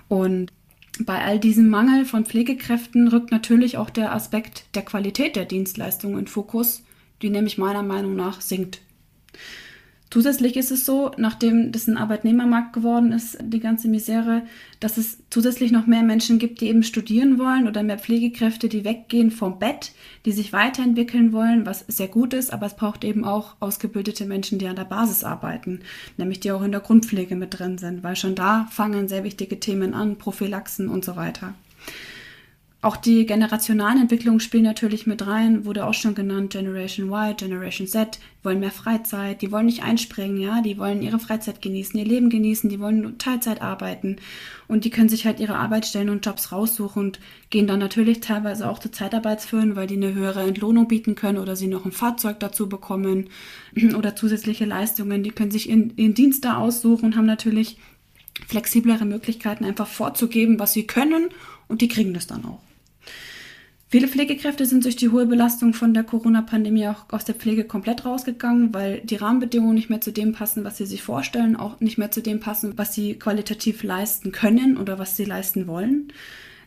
Und 0.09 0.53
bei 1.01 1.25
all 1.25 1.39
diesem 1.39 1.69
Mangel 1.69 2.05
von 2.05 2.27
Pflegekräften 2.27 3.09
rückt 3.09 3.31
natürlich 3.31 3.79
auch 3.79 3.91
der 3.91 4.13
Aspekt 4.15 4.67
der 4.75 4.83
Qualität 4.83 5.37
der 5.37 5.45
Dienstleistung 5.45 6.19
in 6.19 6.27
Fokus, 6.27 6.83
die 7.23 7.31
nämlich 7.31 7.57
meiner 7.57 7.83
Meinung 7.83 8.17
nach 8.17 8.41
sinkt. 8.41 8.81
Zusätzlich 10.11 10.57
ist 10.57 10.71
es 10.71 10.87
so, 10.87 11.11
nachdem 11.19 11.71
das 11.71 11.87
ein 11.87 11.99
Arbeitnehmermarkt 11.99 12.73
geworden 12.73 13.13
ist, 13.13 13.37
die 13.43 13.61
ganze 13.61 13.89
Misere, 13.89 14.43
dass 14.81 14.97
es 14.97 15.19
zusätzlich 15.29 15.71
noch 15.71 15.87
mehr 15.87 16.03
Menschen 16.03 16.39
gibt, 16.39 16.63
die 16.63 16.69
eben 16.69 16.83
studieren 16.83 17.39
wollen 17.39 17.69
oder 17.69 17.83
mehr 17.83 17.99
Pflegekräfte, 17.99 18.71
die 18.71 18.85
weggehen 18.85 19.31
vom 19.31 19.59
Bett, 19.59 19.93
die 20.25 20.33
sich 20.33 20.55
weiterentwickeln 20.55 21.33
wollen, 21.33 21.67
was 21.67 21.85
sehr 21.89 22.09
gut 22.09 22.33
ist, 22.33 22.55
aber 22.55 22.65
es 22.67 22.77
braucht 22.77 23.05
eben 23.05 23.25
auch 23.25 23.57
ausgebildete 23.61 24.25
Menschen, 24.25 24.59
die 24.59 24.67
an 24.67 24.77
der 24.77 24.85
Basis 24.85 25.25
arbeiten, 25.25 25.81
nämlich 26.17 26.41
die 26.41 26.53
auch 26.53 26.63
in 26.63 26.73
der 26.73 26.81
Grundpflege 26.81 27.37
mit 27.37 27.59
drin 27.59 27.77
sind, 27.77 28.03
weil 28.03 28.17
schon 28.17 28.35
da 28.35 28.67
fangen 28.71 29.09
sehr 29.09 29.25
wichtige 29.25 29.61
Themen 29.61 29.93
an, 29.93 30.17
Prophylaxen 30.17 30.89
und 30.89 31.05
so 31.05 31.17
weiter. 31.17 31.53
Auch 32.81 32.97
die 32.97 33.27
generationalen 33.27 34.03
Entwicklungen 34.03 34.39
spielen 34.39 34.63
natürlich 34.63 35.05
mit 35.05 35.27
rein, 35.27 35.65
wurde 35.65 35.85
auch 35.85 35.95
schon 35.95 36.15
genannt, 36.15 36.51
Generation 36.53 37.09
Y, 37.09 37.37
Generation 37.37 37.89
Z, 37.89 38.21
wollen 38.45 38.61
mehr 38.61 38.71
Freizeit, 38.71 39.43
die 39.43 39.51
wollen 39.51 39.67
nicht 39.67 39.83
einspringen, 39.83 40.41
ja, 40.41 40.63
die 40.63 40.79
wollen 40.79 41.03
ihre 41.03 41.19
Freizeit 41.19 41.61
genießen, 41.61 41.99
ihr 41.99 42.07
Leben 42.07 42.31
genießen, 42.31 42.71
die 42.71 42.79
wollen 42.79 43.19
Teilzeit 43.19 43.63
arbeiten 43.63 44.19
und 44.69 44.85
die 44.85 44.91
können 44.91 45.09
sich 45.09 45.27
halt 45.27 45.41
ihre 45.41 45.57
Arbeitsstellen 45.57 46.09
und 46.09 46.25
Jobs 46.25 46.53
raussuchen 46.53 47.03
und 47.03 47.21
gehen 47.51 47.67
dann 47.67 47.81
natürlich 47.81 48.21
teilweise 48.21 48.71
auch 48.71 48.79
zu 48.79 48.93
Zeitarbeitsfirmen, 48.93 49.75
weil 49.75 49.89
die 49.89 49.97
eine 49.97 50.15
höhere 50.15 50.47
Entlohnung 50.47 50.87
bieten 50.87 51.17
können 51.17 51.39
oder 51.39 51.57
sie 51.57 51.67
noch 51.67 51.85
ein 51.85 51.91
Fahrzeug 51.91 52.39
dazu 52.39 52.69
bekommen 52.69 53.29
oder 53.97 54.15
zusätzliche 54.15 54.67
Leistungen, 54.67 55.25
die 55.25 55.33
können 55.33 55.51
sich 55.51 55.69
ihren, 55.69 55.97
ihren 55.97 56.15
Dienst 56.15 56.45
da 56.45 56.59
aussuchen 56.59 57.07
und 57.07 57.17
haben 57.17 57.27
natürlich 57.27 57.77
flexiblere 58.47 59.05
Möglichkeiten 59.05 59.65
einfach 59.65 59.89
vorzugeben, 59.89 60.61
was 60.61 60.75
sie 60.75 60.87
können 60.87 61.31
und 61.67 61.81
die 61.81 61.89
kriegen 61.89 62.15
das 62.15 62.29
dann 62.29 62.45
auch. 62.45 62.68
Viele 63.91 64.07
Pflegekräfte 64.07 64.67
sind 64.67 64.85
durch 64.85 64.97
die 64.97 65.09
hohe 65.09 65.25
Belastung 65.25 65.73
von 65.73 65.95
der 65.95 66.05
Corona-Pandemie 66.05 66.89
auch 66.89 67.07
aus 67.11 67.25
der 67.25 67.35
Pflege 67.35 67.65
komplett 67.65 68.05
rausgegangen, 68.05 68.75
weil 68.75 69.01
die 69.01 69.17
Rahmenbedingungen 69.17 69.75
nicht 69.75 69.89
mehr 69.89 70.03
zu 70.03 70.13
dem 70.13 70.33
passen, 70.33 70.63
was 70.63 70.77
sie 70.77 70.85
sich 70.85 71.03
vorstellen, 71.03 71.57
auch 71.57 71.81
nicht 71.81 71.97
mehr 71.97 72.11
zu 72.11 72.21
dem 72.21 72.39
passen, 72.39 72.75
was 72.77 72.93
sie 72.93 73.15
qualitativ 73.15 73.83
leisten 73.83 74.31
können 74.31 74.77
oder 74.77 74.99
was 74.99 75.17
sie 75.17 75.25
leisten 75.25 75.67
wollen. 75.67 76.13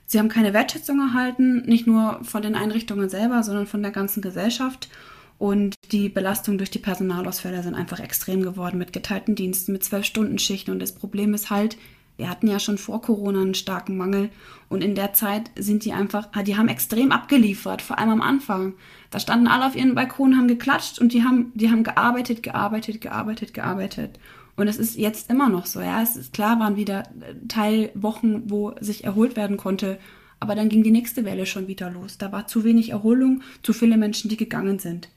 Sie 0.07 0.17
haben 0.17 0.30
keine 0.30 0.53
Wertschätzung 0.53 0.99
erhalten, 0.99 1.61
nicht 1.67 1.86
nur 1.86 2.19
von 2.24 2.41
den 2.41 2.55
Einrichtungen 2.55 3.07
selber, 3.07 3.43
sondern 3.43 3.67
von 3.67 3.84
der 3.84 3.91
ganzen 3.91 4.24
Gesellschaft. 4.24 4.89
Und 5.38 5.76
die 5.91 6.09
Belastung 6.09 6.57
durch 6.57 6.72
die 6.72 6.80
Personalausfälle 6.80 7.61
sind 7.61 7.76
einfach 7.76 7.99
extrem 7.99 8.41
geworden 8.41 8.80
mit 8.80 8.93
geteilten 8.93 9.36
Diensten, 9.36 9.74
mit 9.74 9.84
zwölf 9.84 10.05
Stunden 10.05 10.39
Schichten. 10.39 10.72
Und 10.72 10.80
das 10.80 10.95
Problem 10.95 11.36
ist 11.36 11.51
halt, 11.51 11.78
wir 12.22 12.30
hatten 12.30 12.47
ja 12.47 12.59
schon 12.59 12.78
vor 12.78 13.01
Corona 13.01 13.41
einen 13.41 13.55
starken 13.55 13.97
Mangel 13.97 14.30
und 14.69 14.84
in 14.84 14.93
der 14.93 15.11
Zeit 15.13 15.49
sind 15.57 15.86
die 15.86 15.91
einfach, 15.91 16.30
die 16.43 16.55
haben 16.55 16.67
extrem 16.67 17.11
abgeliefert, 17.11 17.82
vor 17.82 17.97
allem 17.97 18.11
am 18.11 18.22
Anfang. 18.22 18.76
Da 19.09 19.19
standen 19.19 19.47
alle 19.47 19.65
auf 19.65 19.76
ihren 19.76 19.95
Balkonen, 19.95 20.38
haben 20.38 20.47
geklatscht 20.47 20.99
und 20.99 21.13
die 21.13 21.24
haben, 21.24 21.51
die 21.55 21.72
haben 21.72 21.84
gearbeitet, 21.84 22.43
gearbeitet, 22.43 23.01
gearbeitet, 23.01 23.55
gearbeitet. 23.55 24.19
Und 24.55 24.67
es 24.67 24.78
ist 24.78 24.97
jetzt 24.97 25.32
immer 25.32 25.49
noch 25.49 25.65
so, 25.65 25.82
ja. 25.82 26.03
Es 26.03 26.15
ist 26.15 26.32
klar, 26.32 26.59
waren 26.59 26.76
wieder 26.76 27.09
Teilwochen, 27.47 28.51
wo 28.51 28.76
sich 28.80 29.03
erholt 29.03 29.36
werden 29.36 29.57
konnte. 29.57 29.97
Aber 30.39 30.53
dann 30.53 30.69
ging 30.69 30.84
die 30.84 30.91
nächste 30.91 31.26
Welle 31.26 31.47
schon 31.47 31.67
wieder 31.67 31.89
los. 31.89 32.19
Da 32.19 32.32
war 32.32 32.45
zu 32.45 32.63
wenig 32.63 32.91
Erholung, 32.91 33.41
zu 33.63 33.74
viele 33.74 33.97
Menschen, 33.97 34.30
die 34.30 34.38
gegangen 34.38 34.78
sind. 34.78 35.09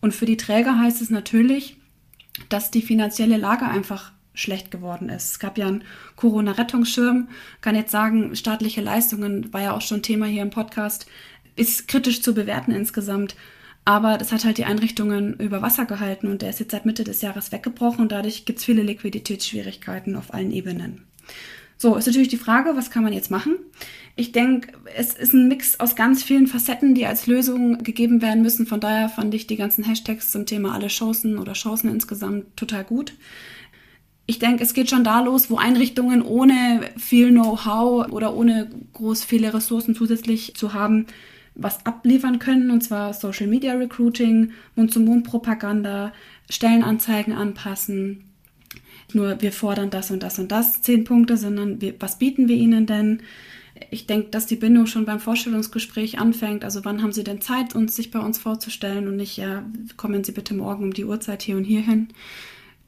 Und 0.00 0.14
für 0.14 0.24
die 0.24 0.38
Träger 0.38 0.78
heißt 0.78 1.02
es 1.02 1.10
natürlich, 1.10 1.76
dass 2.48 2.70
die 2.70 2.80
finanzielle 2.80 3.36
Lage 3.36 3.66
einfach 3.66 4.12
schlecht 4.34 4.70
geworden 4.70 5.08
ist. 5.08 5.32
Es 5.32 5.38
gab 5.38 5.58
ja 5.58 5.66
einen 5.66 5.84
Corona-Rettungsschirm, 6.16 7.28
kann 7.60 7.74
jetzt 7.74 7.92
sagen, 7.92 8.34
staatliche 8.34 8.80
Leistungen, 8.80 9.52
war 9.52 9.62
ja 9.62 9.72
auch 9.72 9.82
schon 9.82 10.02
Thema 10.02 10.26
hier 10.26 10.42
im 10.42 10.50
Podcast, 10.50 11.06
ist 11.56 11.88
kritisch 11.88 12.22
zu 12.22 12.34
bewerten 12.34 12.72
insgesamt. 12.72 13.36
Aber 13.84 14.16
das 14.16 14.30
hat 14.30 14.44
halt 14.44 14.58
die 14.58 14.64
Einrichtungen 14.64 15.34
über 15.34 15.60
Wasser 15.60 15.86
gehalten 15.86 16.28
und 16.28 16.40
der 16.40 16.50
ist 16.50 16.60
jetzt 16.60 16.70
seit 16.70 16.86
Mitte 16.86 17.02
des 17.02 17.20
Jahres 17.20 17.50
weggebrochen 17.50 18.02
und 18.02 18.12
dadurch 18.12 18.44
gibt 18.44 18.60
es 18.60 18.64
viele 18.64 18.82
Liquiditätsschwierigkeiten 18.82 20.14
auf 20.14 20.32
allen 20.32 20.52
Ebenen. 20.52 21.04
So, 21.78 21.96
ist 21.96 22.06
natürlich 22.06 22.28
die 22.28 22.36
Frage, 22.36 22.76
was 22.76 22.92
kann 22.92 23.02
man 23.02 23.12
jetzt 23.12 23.32
machen? 23.32 23.56
Ich 24.14 24.30
denke, 24.30 24.72
es 24.96 25.14
ist 25.14 25.32
ein 25.32 25.48
Mix 25.48 25.80
aus 25.80 25.96
ganz 25.96 26.22
vielen 26.22 26.46
Facetten, 26.46 26.94
die 26.94 27.06
als 27.06 27.26
Lösung 27.26 27.78
gegeben 27.82 28.22
werden 28.22 28.42
müssen. 28.42 28.66
Von 28.66 28.78
daher 28.78 29.08
fand 29.08 29.34
ich 29.34 29.48
die 29.48 29.56
ganzen 29.56 29.82
Hashtags 29.82 30.30
zum 30.30 30.46
Thema 30.46 30.74
alle 30.74 30.86
Chancen 30.86 31.38
oder 31.38 31.54
Chancen 31.54 31.90
insgesamt 31.90 32.56
total 32.56 32.84
gut 32.84 33.14
ich 34.32 34.38
denke, 34.38 34.62
es 34.62 34.72
geht 34.72 34.88
schon 34.88 35.04
da 35.04 35.20
los, 35.20 35.50
wo 35.50 35.58
Einrichtungen 35.58 36.22
ohne 36.22 36.80
viel 36.96 37.30
Know-how 37.32 38.10
oder 38.10 38.34
ohne 38.34 38.70
groß 38.94 39.24
viele 39.24 39.52
Ressourcen 39.52 39.94
zusätzlich 39.94 40.54
zu 40.54 40.72
haben, 40.72 41.04
was 41.54 41.84
abliefern 41.84 42.38
können, 42.38 42.70
und 42.70 42.80
zwar 42.80 43.12
Social 43.12 43.46
Media 43.46 43.74
Recruiting, 43.74 44.52
Mund-zu-Mund-Propaganda, 44.74 46.14
Stellenanzeigen 46.48 47.34
anpassen. 47.34 48.24
Nur 49.12 49.42
wir 49.42 49.52
fordern 49.52 49.90
das 49.90 50.10
und 50.10 50.22
das 50.22 50.38
und 50.38 50.50
das, 50.50 50.80
zehn 50.80 51.04
Punkte, 51.04 51.36
sondern 51.36 51.82
wir, 51.82 51.94
was 52.00 52.18
bieten 52.18 52.48
wir 52.48 52.56
ihnen 52.56 52.86
denn? 52.86 53.20
ich 53.90 54.06
denke, 54.06 54.30
dass 54.30 54.46
die 54.46 54.56
Bindung 54.56 54.86
schon 54.86 55.04
beim 55.04 55.18
Vorstellungsgespräch 55.20 56.18
anfängt. 56.18 56.64
Also 56.64 56.84
wann 56.84 57.02
haben 57.02 57.12
Sie 57.12 57.24
denn 57.24 57.40
Zeit, 57.40 57.74
uns 57.74 57.96
sich 57.96 58.10
bei 58.10 58.20
uns 58.20 58.38
vorzustellen 58.38 59.08
und 59.08 59.16
nicht, 59.16 59.36
ja, 59.36 59.64
kommen 59.96 60.24
Sie 60.24 60.32
bitte 60.32 60.54
morgen 60.54 60.84
um 60.84 60.92
die 60.92 61.04
Uhrzeit 61.04 61.42
hier 61.42 61.56
und 61.56 61.64
hier 61.64 61.80
hin. 61.80 62.08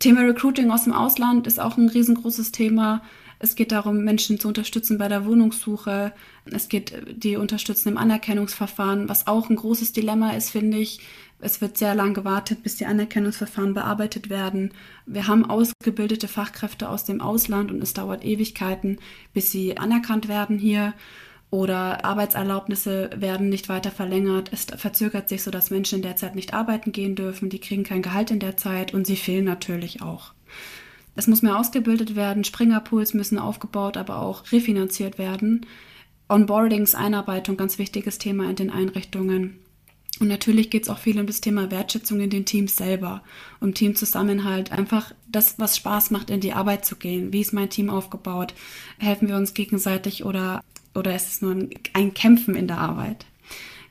Thema 0.04 0.20
Recruiting 0.20 0.70
aus 0.70 0.84
dem 0.84 0.92
Ausland 0.92 1.46
ist 1.46 1.58
auch 1.58 1.78
ein 1.78 1.88
riesengroßes 1.88 2.52
Thema. 2.52 3.00
Es 3.38 3.54
geht 3.54 3.72
darum, 3.72 4.04
Menschen 4.04 4.38
zu 4.38 4.48
unterstützen 4.48 4.98
bei 4.98 5.08
der 5.08 5.24
Wohnungssuche. 5.24 6.12
Es 6.44 6.68
geht 6.68 6.92
die 7.10 7.38
unterstützen 7.38 7.88
im 7.88 7.96
Anerkennungsverfahren, 7.96 9.08
was 9.08 9.26
auch 9.26 9.48
ein 9.48 9.56
großes 9.56 9.94
Dilemma 9.94 10.32
ist, 10.32 10.50
finde 10.50 10.76
ich. 10.76 11.00
Es 11.40 11.62
wird 11.62 11.78
sehr 11.78 11.94
lang 11.94 12.12
gewartet, 12.12 12.62
bis 12.62 12.76
die 12.76 12.84
Anerkennungsverfahren 12.84 13.72
bearbeitet 13.72 14.28
werden. 14.28 14.74
Wir 15.06 15.26
haben 15.26 15.48
ausgebildete 15.48 16.28
Fachkräfte 16.28 16.90
aus 16.90 17.06
dem 17.06 17.22
Ausland 17.22 17.70
und 17.70 17.82
es 17.82 17.94
dauert 17.94 18.26
Ewigkeiten, 18.26 18.98
bis 19.32 19.52
sie 19.52 19.78
anerkannt 19.78 20.28
werden 20.28 20.58
hier. 20.58 20.92
Oder 21.54 22.04
Arbeitserlaubnisse 22.04 23.10
werden 23.14 23.48
nicht 23.48 23.68
weiter 23.68 23.92
verlängert. 23.92 24.50
Es 24.52 24.64
verzögert 24.64 25.28
sich 25.28 25.44
so, 25.44 25.52
dass 25.52 25.70
Menschen 25.70 25.98
in 25.98 26.02
der 26.02 26.16
Zeit 26.16 26.34
nicht 26.34 26.52
arbeiten 26.52 26.90
gehen 26.90 27.14
dürfen. 27.14 27.48
Die 27.48 27.60
kriegen 27.60 27.84
kein 27.84 28.02
Gehalt 28.02 28.32
in 28.32 28.40
der 28.40 28.56
Zeit 28.56 28.92
und 28.92 29.06
sie 29.06 29.14
fehlen 29.14 29.44
natürlich 29.44 30.02
auch. 30.02 30.32
Es 31.14 31.28
muss 31.28 31.42
mehr 31.42 31.56
ausgebildet 31.56 32.16
werden. 32.16 32.42
Springerpools 32.42 33.14
müssen 33.14 33.38
aufgebaut, 33.38 33.96
aber 33.96 34.18
auch 34.18 34.50
refinanziert 34.50 35.16
werden. 35.16 35.64
Onboardings, 36.28 36.96
Einarbeitung, 36.96 37.56
ganz 37.56 37.78
wichtiges 37.78 38.18
Thema 38.18 38.50
in 38.50 38.56
den 38.56 38.70
Einrichtungen. 38.70 39.60
Und 40.18 40.26
natürlich 40.26 40.70
geht 40.70 40.84
es 40.84 40.88
auch 40.88 40.98
viel 40.98 41.20
um 41.20 41.26
das 41.28 41.40
Thema 41.40 41.70
Wertschätzung 41.70 42.20
in 42.20 42.30
den 42.30 42.46
Teams 42.46 42.74
selber, 42.74 43.22
um 43.60 43.74
Teamzusammenhalt, 43.74 44.72
einfach 44.72 45.12
das, 45.28 45.58
was 45.60 45.76
Spaß 45.76 46.10
macht, 46.10 46.30
in 46.30 46.40
die 46.40 46.52
Arbeit 46.52 46.84
zu 46.84 46.96
gehen. 46.96 47.32
Wie 47.32 47.40
ist 47.40 47.52
mein 47.52 47.70
Team 47.70 47.90
aufgebaut? 47.90 48.54
Helfen 48.98 49.28
wir 49.28 49.36
uns 49.36 49.54
gegenseitig 49.54 50.24
oder, 50.24 50.62
oder 50.94 51.14
ist 51.14 51.28
es 51.28 51.42
nur 51.42 51.52
ein, 51.52 51.70
ein 51.92 52.14
Kämpfen 52.14 52.54
in 52.54 52.66
der 52.68 52.78
Arbeit? 52.78 53.26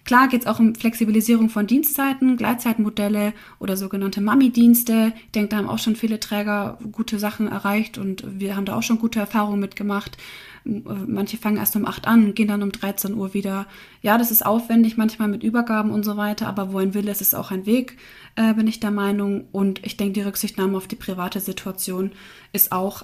Klar 0.06 0.28
geht 0.28 0.42
es 0.42 0.48
auch 0.48 0.60
um 0.60 0.76
Flexibilisierung 0.76 1.50
von 1.50 1.66
Dienstzeiten, 1.66 2.36
Gleitzeitmodelle 2.36 3.34
oder 3.60 3.78
sogenannte 3.78 4.20
Mami-Dienste. 4.20 5.14
Ich 5.16 5.32
denke, 5.32 5.50
da 5.50 5.58
haben 5.58 5.70
auch 5.70 5.80
schon 5.80 5.96
viele 5.96 6.20
Träger 6.20 6.78
gute 6.92 7.20
Sachen 7.20 7.48
erreicht 7.48 7.98
und 7.98 8.26
wir 8.28 8.58
haben 8.58 8.66
da 8.66 8.76
auch 8.76 8.84
schon 8.84 9.00
gute 9.00 9.20
Erfahrungen 9.20 9.62
mitgemacht. 9.62 10.18
Manche 10.66 11.38
fangen 11.38 11.58
erst 11.58 11.76
um 11.78 11.86
8 11.86 12.06
an 12.06 12.26
und 12.26 12.36
gehen 12.36 12.50
dann 12.50 12.64
um 12.64 12.72
13 12.72 13.14
Uhr 13.14 13.34
wieder. 13.34 13.66
Ja, 14.02 14.18
das 14.18 14.30
ist 14.30 14.46
aufwendig, 14.46 14.98
manchmal 14.98 15.30
mit 15.30 15.44
Übergaben 15.44 15.92
und 15.92 16.04
so 16.04 16.18
weiter, 16.18 16.48
aber 16.48 16.74
wo 16.74 16.80
ein 16.80 16.94
Wille 16.94 17.12
ist, 17.12 17.22
ist 17.22 17.36
auch 17.36 17.52
ein 17.52 17.66
Weg, 17.66 17.98
äh, 18.36 18.54
bin 18.54 18.68
ich 18.68 18.82
der 18.82 18.92
Meinung. 18.92 19.46
Und 19.54 19.86
ich 19.86 19.96
denke, 19.96 20.14
die 20.14 20.22
Rücksichtnahme 20.22 20.76
auf 20.76 20.88
die 20.88 20.96
private 20.98 21.40
Situation 21.40 22.12
ist 22.52 22.74
auch 22.74 23.04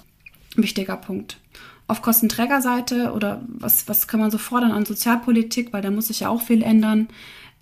ein 0.57 0.63
wichtiger 0.63 0.97
Punkt. 0.97 1.37
Auf 1.89 2.03
Kostenträgerseite 2.03 3.13
oder 3.13 3.41
was, 3.47 3.87
was 3.87 4.07
kann 4.07 4.19
man 4.19 4.29
so 4.29 4.37
fordern 4.37 4.71
an 4.71 4.85
Sozialpolitik, 4.85 5.73
weil 5.73 5.81
da 5.81 5.89
muss 5.89 6.07
sich 6.07 6.19
ja 6.19 6.29
auch 6.29 6.43
viel 6.43 6.61
ändern. 6.61 7.07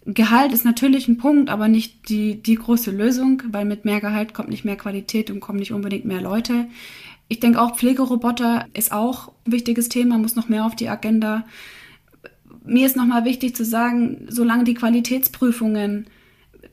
Gehalt 0.06 0.52
ist 0.52 0.66
natürlich 0.66 1.08
ein 1.08 1.18
Punkt, 1.18 1.50
aber 1.50 1.70
nicht 1.70 2.10
die, 2.10 2.36
die 2.36 2.56
große 2.56 2.92
Lösung, 2.92 3.42
weil 3.52 3.64
mit 3.64 3.86
mehr 3.86 4.02
Gehalt 4.02 4.34
kommt 4.34 4.50
nicht 4.50 4.66
mehr 4.66 4.76
Qualität 4.76 5.32
und 5.32 5.40
kommen 5.40 5.60
nicht 5.60 5.72
unbedingt 5.72 6.04
mehr 6.04 6.20
Leute. 6.20 6.68
Ich 7.30 7.40
denke 7.40 7.62
auch 7.62 7.78
Pflegeroboter 7.78 8.66
ist 8.74 8.92
auch 8.92 9.32
ein 9.46 9.54
wichtiges 9.54 9.88
Thema, 9.88 10.18
muss 10.18 10.36
noch 10.36 10.50
mehr 10.50 10.66
auf 10.66 10.76
die 10.76 10.90
Agenda. 10.90 11.46
Mir 12.66 12.86
ist 12.86 12.98
nochmal 12.98 13.24
wichtig 13.24 13.56
zu 13.56 13.64
sagen, 13.64 14.28
solange 14.28 14.66
die 14.66 14.74
Qualitätsprüfungen, 14.74 16.08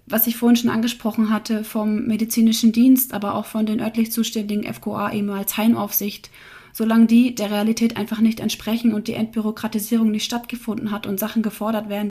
was 0.06 0.26
ich 0.26 0.36
vorhin 0.36 0.56
schon 0.56 0.70
angesprochen 0.70 1.30
hatte, 1.30 1.62
vom 1.62 2.06
medizinischen 2.06 2.72
Dienst, 2.72 3.14
aber 3.14 3.36
auch 3.36 3.46
von 3.46 3.64
den 3.64 3.80
örtlich 3.80 4.10
zuständigen 4.10 4.64
FQA 4.72 5.12
eben 5.12 5.30
als 5.30 5.56
Heimaufsicht, 5.56 6.30
solange 6.74 7.06
die 7.06 7.34
der 7.34 7.50
Realität 7.50 7.96
einfach 7.96 8.20
nicht 8.20 8.40
entsprechen 8.40 8.92
und 8.92 9.08
die 9.08 9.14
Entbürokratisierung 9.14 10.10
nicht 10.10 10.24
stattgefunden 10.24 10.90
hat 10.90 11.06
und 11.06 11.18
Sachen 11.18 11.42
gefordert 11.42 11.88
werden, 11.88 12.10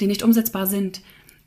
die 0.00 0.06
nicht 0.06 0.22
umsetzbar 0.22 0.66
sind, 0.66 1.02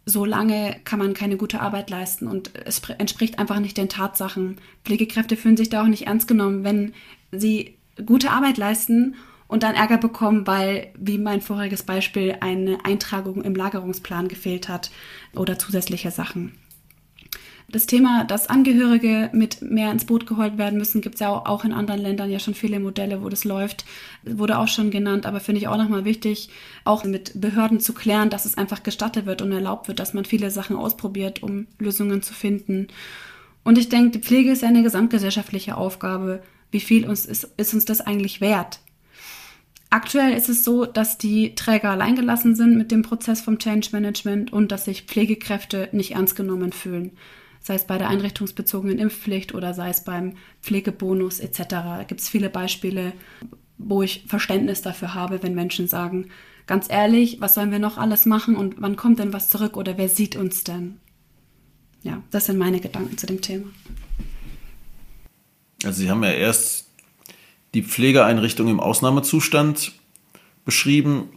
so 0.06 0.24
lange 0.24 0.76
kann 0.84 1.00
man 1.00 1.14
keine 1.14 1.38
gute 1.38 1.60
Arbeit 1.60 1.90
leisten 1.90 2.28
und 2.28 2.52
es 2.66 2.82
entspricht 2.98 3.40
einfach 3.40 3.60
nicht 3.60 3.78
den 3.78 3.90
Tatsachen. 3.90 4.58
Pflegekräfte 4.86 5.36
fühlen 5.36 5.58
sich 5.58 5.70
da 5.70 5.82
auch 5.82 5.88
nicht 5.88 6.08
ernst 6.08 6.28
genommen, 6.28 6.64
wenn 6.64 6.94
sie 7.32 7.76
gute 8.06 8.32
Arbeit 8.32 8.58
leisten 8.58 9.16
und 9.48 9.64
dann 9.64 9.76
Ärger 9.76 9.98
bekommen, 9.98 10.46
weil, 10.46 10.92
wie 10.98 11.18
mein 11.18 11.42
voriges 11.42 11.84
Beispiel, 11.84 12.38
eine 12.42 12.86
Eintragung 12.86 13.44
im 13.44 13.56
Lagerungsplan 13.56 14.28
gefehlt 14.28 14.70
hat 14.70 14.92
oder 15.36 15.58
zusätzliche 15.58 16.12
Sachen. 16.12 16.54
Das 17.70 17.86
Thema, 17.86 18.24
dass 18.24 18.48
Angehörige 18.48 19.30
mit 19.34 19.62
mehr 19.62 19.92
ins 19.92 20.06
Boot 20.06 20.26
geholt 20.26 20.58
werden 20.58 20.80
müssen, 20.80 21.02
gibt 21.02 21.16
es 21.16 21.20
ja 21.22 21.30
auch 21.30 21.66
in 21.66 21.74
anderen 21.74 22.00
Ländern 22.00 22.32
ja 22.32 22.40
schon 22.40 22.54
viele 22.54 22.80
Modelle, 22.80 23.22
wo 23.22 23.28
das 23.28 23.44
läuft. 23.44 23.84
Wurde 24.24 24.58
auch 24.58 24.70
schon 24.70 24.90
genannt, 24.90 25.26
aber 25.26 25.42
finde 25.42 25.60
ich 25.60 25.68
auch 25.68 25.76
nochmal 25.76 26.06
wichtig, 26.06 26.50
auch 26.86 27.04
mit 27.04 27.42
Behörden 27.42 27.82
zu 27.82 27.94
klären, 27.94 28.30
dass 28.30 28.46
es 28.46 28.58
einfach 28.58 28.84
gestattet 28.84 29.26
wird 29.26 29.42
und 29.42 29.52
erlaubt 29.52 29.90
wird, 29.90 30.00
dass 30.00 30.14
man 30.14 30.24
viele 30.24 30.50
Sachen 30.50 30.78
ausprobiert, 30.78 31.44
um 31.44 31.68
Lösungen 31.78 32.22
zu 32.22 32.34
finden. 32.34 32.88
Und 33.66 33.78
ich 33.78 33.90
denke, 33.90 34.12
die 34.12 34.24
Pflege 34.24 34.52
ist 34.52 34.62
ja 34.62 34.70
eine 34.70 34.84
gesamtgesellschaftliche 34.84 35.76
Aufgabe. 35.76 36.42
Wie 36.72 36.80
viel 36.80 37.06
uns 37.06 37.26
ist, 37.26 37.50
ist 37.58 37.74
uns 37.74 37.84
das 37.84 38.00
eigentlich 38.00 38.40
wert? 38.40 38.80
Aktuell 39.90 40.38
ist 40.38 40.48
es 40.48 40.64
so, 40.64 40.86
dass 40.86 41.18
die 41.18 41.54
Träger 41.56 41.90
alleingelassen 41.90 42.56
sind 42.56 42.78
mit 42.78 42.92
dem 42.92 43.02
Prozess 43.02 43.42
vom 43.42 43.60
Change 43.60 43.90
Management 43.92 44.54
und 44.54 44.72
dass 44.72 44.86
sich 44.86 45.04
Pflegekräfte 45.04 45.90
nicht 45.92 46.12
ernst 46.12 46.38
genommen 46.38 46.72
fühlen 46.72 47.12
sei 47.68 47.76
es 47.76 47.84
bei 47.84 47.98
der 47.98 48.08
einrichtungsbezogenen 48.08 48.98
Impfpflicht 48.98 49.54
oder 49.54 49.74
sei 49.74 49.90
es 49.90 50.06
beim 50.06 50.38
Pflegebonus 50.62 51.42
etc. 51.42 51.64
Da 51.68 52.04
gibt 52.08 52.22
es 52.22 52.30
viele 52.30 52.50
Beispiele, 52.50 53.12
wo 53.78 54.02
ich 54.02 54.24
Verständnis 54.26 54.82
dafür 54.82 55.14
habe, 55.14 55.44
wenn 55.44 55.54
Menschen 55.54 55.90
sagen, 55.90 56.30
ganz 56.66 56.90
ehrlich, 56.90 57.42
was 57.42 57.56
sollen 57.56 57.72
wir 57.72 57.80
noch 57.80 57.98
alles 57.98 58.26
machen 58.26 58.56
und 58.56 58.76
wann 58.82 58.96
kommt 58.96 59.20
denn 59.20 59.34
was 59.34 59.50
zurück 59.50 59.76
oder 59.76 59.98
wer 59.98 60.08
sieht 60.08 60.38
uns 60.38 60.64
denn? 60.64 60.98
Ja, 62.04 62.24
das 62.32 62.46
sind 62.46 62.58
meine 62.58 62.80
Gedanken 62.80 63.18
zu 63.18 63.28
dem 63.28 63.42
Thema. 63.42 63.66
Also 65.84 66.02
Sie 66.02 66.10
haben 66.10 66.24
ja 66.24 66.32
erst 66.32 66.88
die 67.74 67.84
Pflegeeinrichtung 67.84 68.70
im 68.70 68.80
Ausnahmezustand 68.80 69.92
beschrieben 70.64 71.28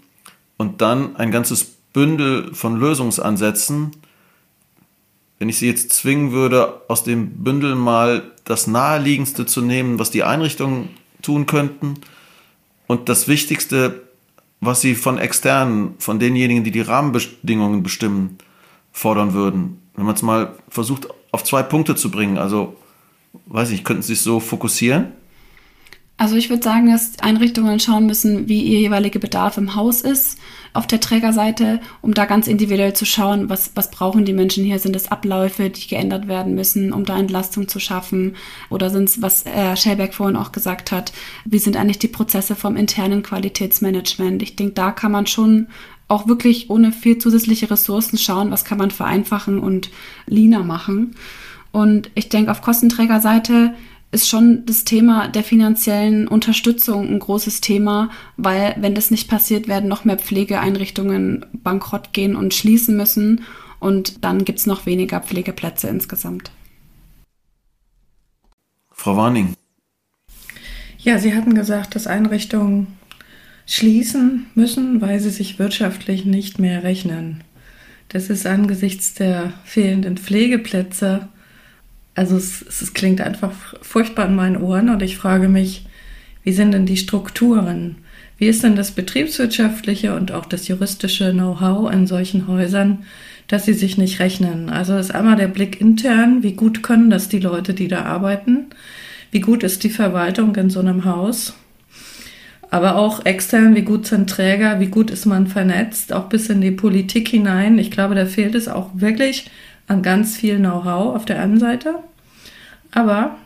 und 0.59 0.81
dann 0.81 1.17
ein 1.17 1.33
ganzes 1.33 1.65
Bündel 1.65 2.55
von 2.55 2.79
Lösungsansätzen, 2.79 3.91
wenn 5.41 5.49
ich 5.49 5.59
Sie 5.59 5.67
jetzt 5.67 5.93
zwingen 5.95 6.33
würde, 6.33 6.83
aus 6.89 7.03
dem 7.03 7.43
Bündel 7.43 7.75
mal 7.75 8.31
das 8.45 8.67
Naheliegendste 8.67 9.47
zu 9.47 9.63
nehmen, 9.63 9.99
was 9.99 10.11
die 10.11 10.23
Einrichtungen 10.23 10.91
tun 11.23 11.47
könnten 11.47 11.95
und 12.87 13.09
das 13.09 13.27
Wichtigste, 13.27 14.03
was 14.61 14.83
Sie 14.83 14.95
von 14.95 15.17
externen, 15.17 15.95
von 15.99 16.19
denjenigen, 16.19 16.63
die 16.63 16.71
die 16.71 16.83
Rahmenbedingungen 16.83 17.83
bestimmen, 17.83 18.37
fordern 18.93 19.33
würden. 19.33 19.81
Wenn 19.97 20.05
man 20.05 20.15
es 20.15 20.23
mal 20.23 20.55
versucht, 20.69 21.09
auf 21.33 21.43
zwei 21.43 21.63
Punkte 21.63 21.97
zu 21.97 22.11
bringen, 22.11 22.37
also, 22.37 22.77
weiß 23.47 23.71
ich, 23.71 23.83
könnten 23.83 24.03
Sie 24.03 24.13
es 24.13 24.23
so 24.23 24.41
fokussieren? 24.41 25.13
Also 26.21 26.37
ich 26.37 26.51
würde 26.51 26.63
sagen, 26.63 26.93
dass 26.93 27.19
Einrichtungen 27.21 27.81
schauen 27.81 28.05
müssen, 28.05 28.47
wie 28.47 28.61
ihr 28.61 28.81
jeweiliger 28.81 29.19
Bedarf 29.19 29.57
im 29.57 29.75
Haus 29.75 30.03
ist 30.03 30.39
auf 30.75 30.87
der 30.87 31.01
Trägerseite, 31.01 31.81
um 32.03 32.13
da 32.13 32.27
ganz 32.27 32.47
individuell 32.47 32.93
zu 32.93 33.07
schauen, 33.07 33.49
was, 33.49 33.71
was 33.75 33.91
brauchen 33.91 34.27
die 34.27 34.35
Menschen 34.35 34.63
hier? 34.63 34.79
Sind 34.79 34.95
es 34.95 35.11
Abläufe, 35.11 35.71
die 35.71 35.89
geändert 35.89 36.29
werden 36.29 36.55
müssen, 36.55 36.93
um 36.93 37.07
da 37.07 37.19
Entlastung 37.19 37.69
zu 37.69 37.81
schaffen? 37.81 38.37
Oder 38.69 38.91
sind 38.91 39.09
es, 39.09 39.23
was 39.23 39.47
Herr 39.47 39.77
Schellberg 39.77 40.13
vorhin 40.13 40.37
auch 40.37 40.53
gesagt 40.53 40.93
hat, 40.93 41.15
wie 41.47 41.59
sind 41.59 41.79
eigentlich 41.79 42.01
die 42.01 42.09
Prozesse 42.09 42.55
vom 42.55 42.77
internen 42.77 43.23
Qualitätsmanagement? 43.23 44.43
Ich 44.43 44.57
denke, 44.57 44.75
da 44.75 44.91
kann 44.91 45.13
man 45.13 45.27
schon 45.27 45.69
auch 46.07 46.29
wirklich 46.29 46.69
ohne 46.69 46.93
viel 46.93 47.17
zusätzliche 47.17 47.71
Ressourcen 47.71 48.19
schauen, 48.19 48.51
was 48.51 48.67
kann 48.67 48.77
man 48.77 48.91
vereinfachen 48.91 49.59
und 49.59 49.89
leaner 50.27 50.65
machen. 50.65 51.15
Und 51.73 52.11
ich 52.15 52.29
denke, 52.29 52.51
auf 52.51 52.61
Kostenträgerseite 52.61 53.73
ist 54.13 54.29
schon 54.29 54.67
das 54.67 54.85
Thema 54.85 55.29
der 55.29 55.45
finanziellen 55.45 56.27
Unterstützung 56.27 57.09
ein 57.09 57.19
großes 57.19 57.61
Thema, 57.61 58.11
weil 58.37 58.75
wenn 58.79 58.95
das 58.95 59.11
nicht 59.11 59.29
passiert, 59.29 59.69
werden 59.69 59.89
noch 59.89 60.05
mehr 60.05 60.19
Pflegeeinrichtungen 60.19 61.47
bankrott 61.53 62.13
gehen 62.13 62.35
und 62.35 62.53
schließen 62.55 62.97
müssen 62.97 63.45
und 63.79 64.25
dann 64.25 64.45
gibt 64.45 64.59
es 64.59 64.67
noch 64.67 64.85
weniger 64.87 65.21
Pflegeplätze 65.21 65.89
insgesamt. 65.89 66.51
Frau 68.91 69.17
Warning. 69.17 69.55
Ja, 70.99 71.19
Sie 71.19 71.35
hatten 71.35 71.55
gesagt, 71.55 71.95
dass 71.95 72.07
Einrichtungen 72.07 72.89
schließen 73.65 74.47
müssen, 74.55 75.01
weil 75.01 75.21
sie 75.21 75.31
sich 75.31 75.59
wirtschaftlich 75.59 76.25
nicht 76.25 76.59
mehr 76.59 76.83
rechnen. 76.83 77.45
Das 78.09 78.29
ist 78.29 78.45
angesichts 78.45 79.15
der 79.15 79.53
fehlenden 79.65 80.19
Pflegeplätze 80.19 81.29
also 82.21 82.37
es, 82.37 82.61
es 82.61 82.93
klingt 82.93 83.23
einfach 83.23 83.53
furchtbar 83.81 84.27
in 84.27 84.35
meinen 84.35 84.59
Ohren 84.59 84.91
und 84.91 85.01
ich 85.01 85.17
frage 85.17 85.49
mich, 85.49 85.87
wie 86.45 86.53
sind 86.53 86.73
denn 86.73 86.85
die 86.85 86.99
Strukturen? 86.99 87.97
Wie 88.37 88.47
ist 88.47 88.63
denn 88.63 88.77
das 88.77 88.91
betriebswirtschaftliche 88.91 90.15
und 90.15 90.31
auch 90.31 90.45
das 90.45 90.69
juristische 90.69 91.33
Know-how 91.33 91.91
in 91.91 92.07
solchen 92.07 92.47
Häusern, 92.47 93.07
dass 93.49 93.65
sie 93.65 93.73
sich 93.73 93.97
nicht 93.97 94.21
rechnen? 94.21 94.69
Also 94.69 94.99
ist 94.99 95.15
einmal 95.15 95.37
der 95.37 95.49
Blick 95.49 95.81
intern, 95.81 96.43
wie 96.43 96.53
gut 96.53 96.83
können 96.83 97.09
das 97.09 97.31
die 97.31 97.39
Leute, 97.39 97.73
die 97.73 97.89
da 97.89 98.03
arbeiten? 98.03 98.67
Wie 99.31 99.41
gut 99.41 99.63
ist 99.63 99.83
die 99.83 99.89
Verwaltung 99.89 100.55
in 100.57 100.69
so 100.69 100.81
einem 100.81 101.07
Haus? 101.07 101.55
aber 102.73 102.95
auch 102.95 103.25
extern, 103.25 103.75
wie 103.75 103.83
gut 103.83 104.07
sind 104.07 104.31
Träger, 104.31 104.79
wie 104.79 104.87
gut 104.87 105.11
ist 105.11 105.27
man 105.27 105.49
vernetzt, 105.49 106.13
auch 106.13 106.29
bis 106.29 106.49
in 106.51 106.61
die 106.61 106.71
Politik 106.71 107.27
hinein. 107.27 107.79
Ich 107.79 107.91
glaube, 107.91 108.15
da 108.15 108.27
fehlt 108.27 108.55
es 108.55 108.69
auch 108.69 108.91
wirklich 108.95 109.51
an 109.89 110.03
ganz 110.03 110.37
viel 110.37 110.59
Know-how 110.59 111.17
auf 111.17 111.25
der 111.25 111.43
einen 111.43 111.59
Seite. 111.59 111.97
Aber 112.93 113.37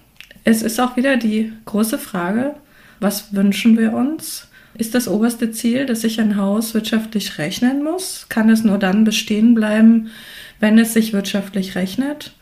es 0.44 0.62
ist 0.62 0.80
auch 0.80 0.96
wieder 0.96 1.16
die 1.16 1.52
große 1.64 1.98
Frage, 1.98 2.54
was 3.00 3.34
wünschen 3.34 3.78
wir 3.78 3.92
uns? 3.92 4.48
Ist 4.76 4.94
das 4.94 5.06
oberste 5.06 5.52
Ziel, 5.52 5.86
dass 5.86 6.00
sich 6.00 6.20
ein 6.20 6.36
Haus 6.36 6.74
wirtschaftlich 6.74 7.38
rechnen 7.38 7.84
muss? 7.84 8.26
Kann 8.28 8.50
es 8.50 8.64
nur 8.64 8.78
dann 8.78 9.04
bestehen 9.04 9.54
bleiben, 9.54 10.10
wenn 10.58 10.78
es 10.78 10.92
sich 10.92 11.12
wirtschaftlich 11.12 11.76
rechnet? 11.76 12.32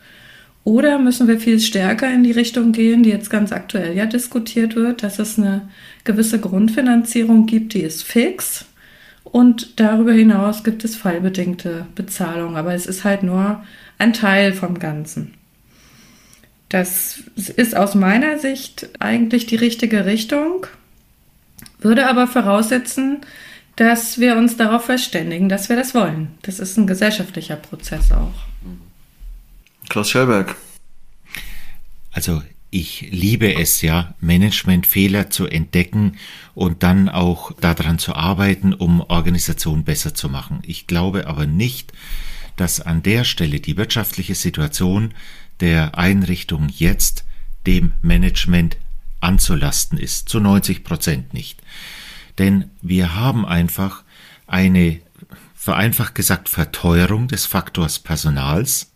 Oder 0.63 0.97
müssen 0.97 1.27
wir 1.27 1.39
viel 1.39 1.59
stärker 1.59 2.11
in 2.11 2.23
die 2.23 2.31
Richtung 2.31 2.71
gehen, 2.71 3.03
die 3.03 3.09
jetzt 3.09 3.29
ganz 3.29 3.51
aktuell 3.51 3.95
ja 3.95 4.05
diskutiert 4.05 4.75
wird, 4.75 5.03
dass 5.03 5.19
es 5.19 5.37
eine 5.37 5.69
gewisse 6.05 6.39
Grundfinanzierung 6.39 7.45
gibt, 7.45 7.73
die 7.73 7.81
ist 7.81 8.03
fix 8.03 8.65
und 9.23 9.79
darüber 9.79 10.13
hinaus 10.13 10.63
gibt 10.63 10.85
es 10.85 10.95
fallbedingte 10.95 11.87
Bezahlung, 11.95 12.55
aber 12.55 12.73
es 12.73 12.85
ist 12.85 13.03
halt 13.03 13.23
nur 13.23 13.63
ein 13.97 14.13
Teil 14.13 14.53
vom 14.53 14.79
Ganzen. 14.79 15.33
Das 16.73 17.21
ist 17.35 17.77
aus 17.77 17.93
meiner 17.93 18.39
Sicht 18.39 18.89
eigentlich 18.97 19.45
die 19.45 19.57
richtige 19.57 20.07
Richtung, 20.07 20.65
würde 21.77 22.09
aber 22.09 22.25
voraussetzen, 22.25 23.21
dass 23.75 24.19
wir 24.19 24.37
uns 24.37 24.57
darauf 24.57 24.85
verständigen, 24.85 25.49
dass 25.49 25.69
wir 25.69 25.75
das 25.75 25.93
wollen. 25.93 26.29
Das 26.41 26.57
ist 26.57 26.75
ein 26.77 26.87
gesellschaftlicher 26.87 27.57
Prozess 27.57 28.11
auch. 28.11 28.33
Klaus 29.87 30.09
Schellberg. 30.09 30.55
Also 32.11 32.41
ich 32.71 33.07
liebe 33.11 33.53
es 33.53 33.83
ja, 33.83 34.15
Managementfehler 34.19 35.29
zu 35.29 35.45
entdecken 35.45 36.17
und 36.55 36.81
dann 36.81 37.07
auch 37.07 37.51
daran 37.51 37.99
zu 37.99 38.15
arbeiten, 38.15 38.73
um 38.73 38.99
Organisation 38.99 39.83
besser 39.83 40.15
zu 40.15 40.27
machen. 40.27 40.63
Ich 40.65 40.87
glaube 40.87 41.27
aber 41.27 41.45
nicht, 41.45 41.93
dass 42.55 42.81
an 42.81 43.03
der 43.03 43.25
Stelle 43.25 43.59
die 43.59 43.77
wirtschaftliche 43.77 44.33
Situation 44.33 45.13
der 45.59 45.97
Einrichtung 45.97 46.69
jetzt 46.69 47.25
dem 47.65 47.93
Management 48.01 48.77
anzulasten 49.21 49.97
ist. 49.97 50.29
Zu 50.29 50.39
90 50.39 50.83
Prozent 50.83 51.33
nicht. 51.33 51.61
Denn 52.37 52.71
wir 52.81 53.15
haben 53.15 53.45
einfach 53.45 54.03
eine, 54.47 54.99
vereinfacht 55.55 56.15
gesagt, 56.15 56.49
Verteuerung 56.49 57.27
des 57.27 57.45
Faktors 57.45 57.99
Personals. 57.99 58.91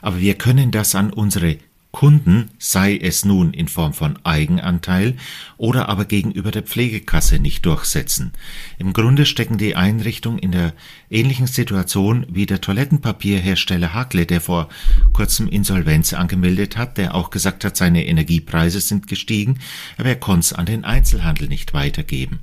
Aber 0.00 0.18
wir 0.18 0.36
können 0.36 0.70
das 0.70 0.94
an 0.94 1.12
unsere 1.12 1.58
Kunden, 1.92 2.50
sei 2.58 2.96
es 2.96 3.24
nun 3.26 3.52
in 3.52 3.68
Form 3.68 3.92
von 3.92 4.18
Eigenanteil 4.24 5.14
oder 5.58 5.90
aber 5.90 6.06
gegenüber 6.06 6.50
der 6.50 6.62
Pflegekasse 6.62 7.38
nicht 7.38 7.66
durchsetzen. 7.66 8.32
Im 8.78 8.94
Grunde 8.94 9.26
stecken 9.26 9.58
die 9.58 9.76
Einrichtungen 9.76 10.38
in 10.38 10.52
der 10.52 10.72
ähnlichen 11.10 11.46
Situation 11.46 12.26
wie 12.30 12.46
der 12.46 12.62
Toilettenpapierhersteller 12.62 13.92
Hakle, 13.92 14.24
der 14.24 14.40
vor 14.40 14.70
kurzem 15.12 15.48
Insolvenz 15.48 16.14
angemeldet 16.14 16.78
hat, 16.78 16.96
der 16.96 17.14
auch 17.14 17.28
gesagt 17.28 17.62
hat, 17.64 17.76
seine 17.76 18.06
Energiepreise 18.06 18.80
sind 18.80 19.06
gestiegen, 19.06 19.58
aber 19.98 20.08
er 20.08 20.16
konnte 20.16 20.46
es 20.46 20.52
an 20.54 20.66
den 20.66 20.84
Einzelhandel 20.84 21.46
nicht 21.46 21.74
weitergeben. 21.74 22.40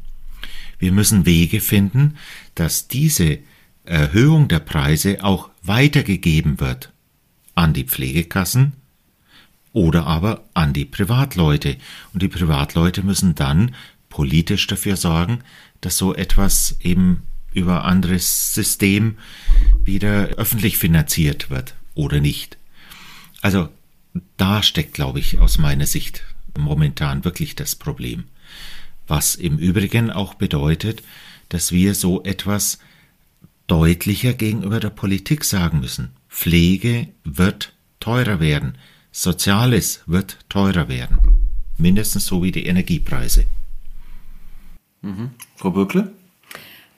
Wir 0.78 0.92
müssen 0.92 1.26
Wege 1.26 1.60
finden, 1.60 2.18
dass 2.54 2.88
diese 2.88 3.40
Erhöhung 3.84 4.48
der 4.48 4.60
Preise 4.60 5.24
auch 5.24 5.50
weitergegeben 5.64 6.60
wird 6.60 6.94
an 7.56 7.74
die 7.74 7.84
Pflegekassen, 7.84 8.74
oder 9.74 10.06
aber 10.06 10.44
an 10.54 10.74
die 10.74 10.86
Privatleute. 10.86 11.78
Und 12.14 12.22
die 12.22 12.28
Privatleute 12.28 13.04
müssen 13.04 13.36
dann 13.36 13.76
politisch 14.10 14.68
dafür 14.68 14.96
sorgen, 14.96 15.40
dass 15.82 15.98
so 15.98 16.14
etwas 16.16 16.78
eben 16.82 17.24
über 17.54 17.86
anderes 17.86 18.54
System 18.54 19.18
wieder 19.84 20.30
öffentlich 20.38 20.78
finanziert 20.78 21.50
wird 21.50 21.76
oder 21.96 22.20
nicht. 22.20 22.58
Also 23.42 23.70
da 24.38 24.64
steckt, 24.64 24.94
glaube 24.94 25.20
ich, 25.20 25.40
aus 25.40 25.58
meiner 25.58 25.86
Sicht 25.86 26.24
momentan 26.58 27.26
wirklich 27.26 27.56
das 27.56 27.76
Problem. 27.76 28.26
Was 29.08 29.36
im 29.36 29.58
Übrigen 29.58 30.12
auch 30.12 30.34
bedeutet, 30.36 31.04
dass 31.50 31.72
wir 31.72 31.96
so 31.96 32.24
etwas 32.24 32.80
deutlicher 33.68 34.34
gegenüber 34.34 34.80
der 34.80 34.90
Politik 34.90 35.44
sagen 35.44 35.80
müssen. 35.80 36.10
Pflege 36.28 37.08
wird 37.24 37.74
teurer 38.00 38.40
werden. 38.40 38.78
Soziales 39.22 40.02
wird 40.06 40.38
teurer 40.48 40.88
werden. 40.88 41.20
Mindestens 41.78 42.26
so 42.26 42.42
wie 42.42 42.54
die 42.54 42.66
Energiepreise. 42.66 43.44
Mhm. 45.02 45.32
Frau 45.58 45.72
Böckle? 45.72 46.14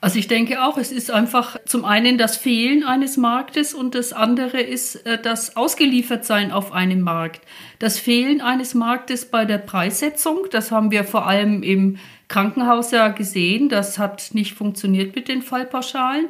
Also 0.00 0.20
ich 0.20 0.28
denke 0.28 0.62
auch, 0.62 0.78
es 0.78 0.92
ist 0.92 1.10
einfach 1.10 1.56
zum 1.64 1.84
einen 1.84 2.18
das 2.18 2.36
Fehlen 2.36 2.84
eines 2.84 3.16
Marktes 3.16 3.74
und 3.74 3.96
das 3.96 4.12
andere 4.12 4.60
ist 4.60 5.04
äh, 5.04 5.20
das 5.20 5.56
Ausgeliefertsein 5.56 6.52
auf 6.52 6.70
einem 6.70 7.00
Markt. 7.00 7.40
Das 7.80 7.98
Fehlen 7.98 8.40
eines 8.40 8.74
Marktes 8.74 9.28
bei 9.28 9.44
der 9.44 9.58
Preissetzung, 9.58 10.46
das 10.52 10.70
haben 10.70 10.92
wir 10.92 11.02
vor 11.02 11.26
allem 11.26 11.64
im 11.64 11.98
Krankenhaus 12.28 12.92
ja 12.92 13.08
gesehen, 13.08 13.68
das 13.68 13.98
hat 13.98 14.30
nicht 14.32 14.54
funktioniert 14.54 15.16
mit 15.16 15.26
den 15.26 15.42
Fallpauschalen. 15.42 16.28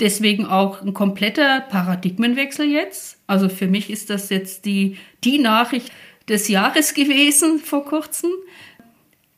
Deswegen 0.00 0.46
auch 0.46 0.82
ein 0.82 0.92
kompletter 0.92 1.60
Paradigmenwechsel 1.60 2.66
jetzt. 2.66 3.18
Also 3.26 3.48
für 3.48 3.66
mich 3.66 3.90
ist 3.90 4.10
das 4.10 4.28
jetzt 4.28 4.64
die, 4.66 4.98
die 5.24 5.38
Nachricht 5.38 5.90
des 6.28 6.48
Jahres 6.48 6.94
gewesen 6.94 7.58
vor 7.58 7.84
kurzem. 7.84 8.30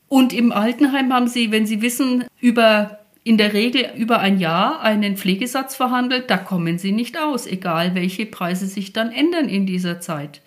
Und 0.08 0.32
im 0.32 0.52
Altenheim 0.52 1.12
haben 1.12 1.28
sie, 1.28 1.52
wenn 1.52 1.66
sie 1.66 1.82
wissen, 1.82 2.24
über 2.40 2.98
in 3.24 3.36
der 3.36 3.52
Regel 3.52 3.90
über 3.96 4.20
ein 4.20 4.38
Jahr 4.38 4.80
einen 4.80 5.18
Pflegesatz 5.18 5.76
verhandelt, 5.76 6.30
da 6.30 6.38
kommen 6.38 6.78
sie 6.78 6.92
nicht 6.92 7.18
aus, 7.18 7.46
egal 7.46 7.94
welche 7.94 8.24
Preise 8.24 8.66
sich 8.66 8.94
dann 8.94 9.12
ändern 9.12 9.50
in 9.50 9.66
dieser 9.66 10.00
Zeit. 10.00 10.40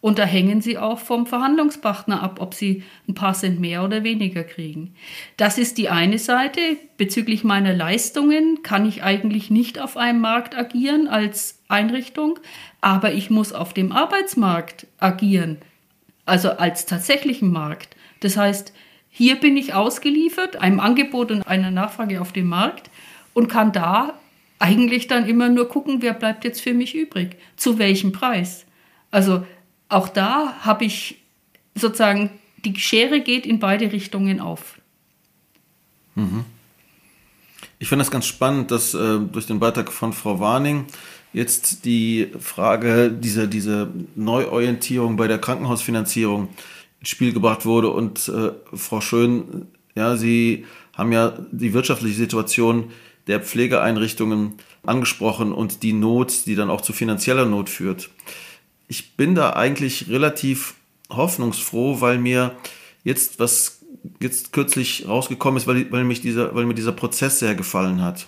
Und 0.00 0.20
da 0.20 0.24
hängen 0.24 0.60
sie 0.60 0.78
auch 0.78 1.00
vom 1.00 1.26
Verhandlungspartner 1.26 2.22
ab, 2.22 2.40
ob 2.40 2.54
sie 2.54 2.84
ein 3.08 3.14
paar 3.14 3.34
Cent 3.34 3.58
mehr 3.58 3.82
oder 3.82 4.04
weniger 4.04 4.44
kriegen. 4.44 4.94
Das 5.36 5.58
ist 5.58 5.76
die 5.76 5.88
eine 5.88 6.18
Seite. 6.18 6.60
Bezüglich 6.96 7.42
meiner 7.42 7.74
Leistungen 7.74 8.62
kann 8.62 8.86
ich 8.86 9.02
eigentlich 9.02 9.50
nicht 9.50 9.80
auf 9.80 9.96
einem 9.96 10.20
Markt 10.20 10.56
agieren 10.56 11.08
als 11.08 11.60
Einrichtung, 11.66 12.38
aber 12.80 13.12
ich 13.12 13.28
muss 13.28 13.52
auf 13.52 13.74
dem 13.74 13.90
Arbeitsmarkt 13.90 14.86
agieren, 14.98 15.58
also 16.26 16.50
als 16.50 16.86
tatsächlichen 16.86 17.50
Markt. 17.50 17.96
Das 18.20 18.36
heißt, 18.36 18.72
hier 19.10 19.34
bin 19.34 19.56
ich 19.56 19.74
ausgeliefert, 19.74 20.60
einem 20.60 20.78
Angebot 20.78 21.32
und 21.32 21.42
einer 21.42 21.72
Nachfrage 21.72 22.20
auf 22.20 22.32
dem 22.32 22.46
Markt 22.46 22.88
und 23.34 23.48
kann 23.48 23.72
da 23.72 24.14
eigentlich 24.60 25.08
dann 25.08 25.28
immer 25.28 25.48
nur 25.48 25.68
gucken, 25.68 26.02
wer 26.02 26.14
bleibt 26.14 26.44
jetzt 26.44 26.60
für 26.60 26.74
mich 26.74 26.94
übrig, 26.94 27.36
zu 27.56 27.78
welchem 27.78 28.12
Preis. 28.12 28.64
Also 29.10 29.44
auch 29.88 30.08
da 30.08 30.54
habe 30.60 30.84
ich 30.84 31.16
sozusagen, 31.74 32.30
die 32.64 32.76
Schere 32.78 33.20
geht 33.20 33.46
in 33.46 33.58
beide 33.58 33.92
Richtungen 33.92 34.40
auf. 34.40 34.78
Mhm. 36.14 36.44
Ich 37.78 37.88
finde 37.88 38.04
das 38.04 38.10
ganz 38.10 38.26
spannend, 38.26 38.70
dass 38.70 38.94
äh, 38.94 39.18
durch 39.20 39.46
den 39.46 39.60
Beitrag 39.60 39.92
von 39.92 40.12
Frau 40.12 40.40
Warning 40.40 40.86
jetzt 41.32 41.84
die 41.84 42.28
Frage 42.40 43.10
dieser 43.10 43.46
diese 43.46 43.90
Neuorientierung 44.16 45.16
bei 45.16 45.28
der 45.28 45.38
Krankenhausfinanzierung 45.38 46.48
ins 47.00 47.08
Spiel 47.08 47.32
gebracht 47.32 47.64
wurde. 47.66 47.90
Und 47.90 48.28
äh, 48.28 48.50
Frau 48.74 49.00
Schön, 49.00 49.68
ja, 49.94 50.16
Sie 50.16 50.64
haben 50.96 51.12
ja 51.12 51.38
die 51.52 51.72
wirtschaftliche 51.72 52.16
Situation 52.16 52.90
der 53.28 53.40
Pflegeeinrichtungen 53.40 54.54
angesprochen 54.84 55.52
und 55.52 55.82
die 55.82 55.92
Not, 55.92 56.46
die 56.46 56.56
dann 56.56 56.70
auch 56.70 56.80
zu 56.80 56.92
finanzieller 56.92 57.44
Not 57.44 57.68
führt 57.68 58.10
ich 58.88 59.16
bin 59.16 59.34
da 59.34 59.52
eigentlich 59.52 60.08
relativ 60.08 60.74
hoffnungsfroh, 61.10 62.00
weil 62.00 62.18
mir 62.18 62.56
jetzt 63.04 63.38
was 63.38 63.80
jetzt 64.20 64.52
kürzlich 64.52 65.06
rausgekommen 65.06 65.58
ist, 65.58 65.66
weil, 65.66 65.90
weil, 65.92 66.04
mich 66.04 66.20
dieser, 66.20 66.54
weil 66.54 66.64
mir 66.64 66.74
dieser 66.74 66.92
Prozess 66.92 67.38
sehr 67.38 67.54
gefallen 67.54 68.02
hat. 68.02 68.26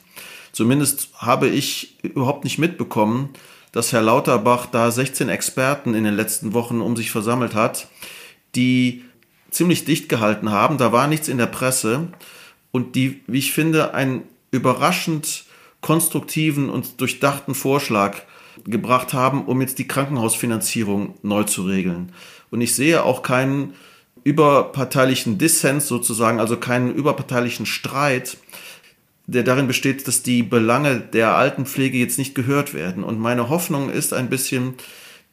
Zumindest 0.53 1.09
habe 1.17 1.49
ich 1.49 1.97
überhaupt 2.03 2.45
nicht 2.45 2.59
mitbekommen, 2.59 3.31
dass 3.73 3.93
Herr 3.93 4.03
Lauterbach 4.03 4.67
da 4.67 4.91
16 4.91 5.29
Experten 5.29 5.95
in 5.95 6.05
den 6.05 6.15
letzten 6.15 6.55
Wochen 6.55 6.81
um 6.81 6.97
sich 6.97 7.11
versammelt 7.11 7.55
hat, 7.55 7.89
die 8.57 9.05
ziemlich 9.51 9.85
dicht 9.85 10.09
gehalten 10.09 10.51
haben. 10.51 10.77
Da 10.77 10.93
war 10.93 11.07
nichts 11.07 11.29
in 11.29 11.39
der 11.39 11.47
Presse 11.47 12.09
und 12.73 12.97
die, 12.97 13.23
wie 13.27 13.39
ich 13.39 13.53
finde, 13.53 13.95
einen 13.95 14.23
überraschend 14.51 15.45
konstruktiven 15.81 16.69
und 16.69 17.01
durchdachten 17.01 17.55
Vorschlag 17.55 18.23
gebracht 18.65 19.13
haben, 19.13 19.45
um 19.45 19.61
jetzt 19.61 19.79
die 19.79 19.89
Krankenhausfinanzierung 19.89 21.15
neu 21.23 21.45
zu 21.45 21.65
regeln. 21.65 22.13
Und 22.51 22.61
ich 22.61 22.75
sehe 22.75 23.05
auch 23.05 23.23
keinen 23.23 23.75
überparteilichen 24.25 25.39
Dissens 25.39 25.89
sozusagen, 25.89 26.41
also 26.41 26.57
keinen 26.57 26.95
überparteilichen 26.95 27.67
Streit, 27.67 28.37
der 29.27 29.45
darin 29.45 29.67
besteht, 29.67 30.07
dass 30.09 30.23
die 30.23 30.43
Belange 30.43 31.01
der 31.01 31.37
Altenpflege 31.37 31.97
jetzt 31.97 32.19
nicht 32.19 32.35
gehört 32.35 32.75
werden. 32.75 33.05
Und 33.05 33.19
meine 33.19 33.49
Hoffnung 33.49 33.91
ist 33.91 34.13
ein 34.13 34.29
bisschen, 34.29 34.75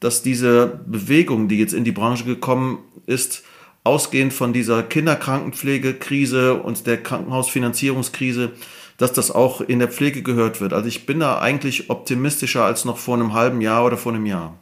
dass 0.00 0.22
diese 0.22 0.80
Bewegung, 0.86 1.48
die 1.48 1.58
jetzt 1.58 1.74
in 1.74 1.84
die 1.84 1.92
Branche 1.92 2.24
gekommen 2.24 2.78
ist, 3.06 3.42
ausgehend 3.82 4.32
von 4.32 4.52
dieser 4.52 4.82
Kinderkrankenpflegekrise 4.82 6.54
und 6.54 6.86
der 6.86 7.02
Krankenhausfinanzierungskrise, 7.02 8.52
dass 8.98 9.12
das 9.12 9.30
auch 9.30 9.60
in 9.60 9.78
der 9.78 9.88
Pflege 9.88 10.22
gehört 10.22 10.60
wird. 10.60 10.72
Also 10.72 10.88
ich 10.88 11.06
bin 11.06 11.20
da 11.20 11.38
eigentlich 11.38 11.88
optimistischer 11.88 12.64
als 12.64 12.84
noch 12.84 12.98
vor 12.98 13.14
einem 13.14 13.32
halben 13.32 13.60
Jahr 13.60 13.86
oder 13.86 13.96
vor 13.96 14.12
einem 14.12 14.26
Jahr. 14.26 14.58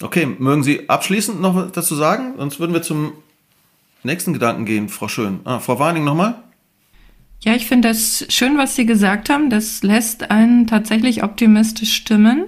Okay, 0.00 0.26
mögen 0.26 0.62
Sie 0.62 0.88
abschließend 0.88 1.40
noch 1.40 1.70
dazu 1.72 1.94
sagen? 1.94 2.34
Sonst 2.36 2.60
würden 2.60 2.74
wir 2.74 2.82
zum 2.82 3.12
nächsten 4.02 4.32
Gedanken 4.32 4.66
gehen, 4.66 4.88
Frau 4.88 5.08
Schön. 5.08 5.40
Ah, 5.44 5.60
Frau 5.60 5.78
Warning 5.78 6.04
nochmal. 6.04 6.36
Ja, 7.40 7.54
ich 7.54 7.66
finde 7.66 7.88
das 7.88 8.26
schön, 8.28 8.58
was 8.58 8.76
Sie 8.76 8.86
gesagt 8.86 9.30
haben. 9.30 9.50
Das 9.50 9.82
lässt 9.82 10.30
einen 10.30 10.66
tatsächlich 10.66 11.22
optimistisch 11.22 11.94
stimmen. 11.94 12.46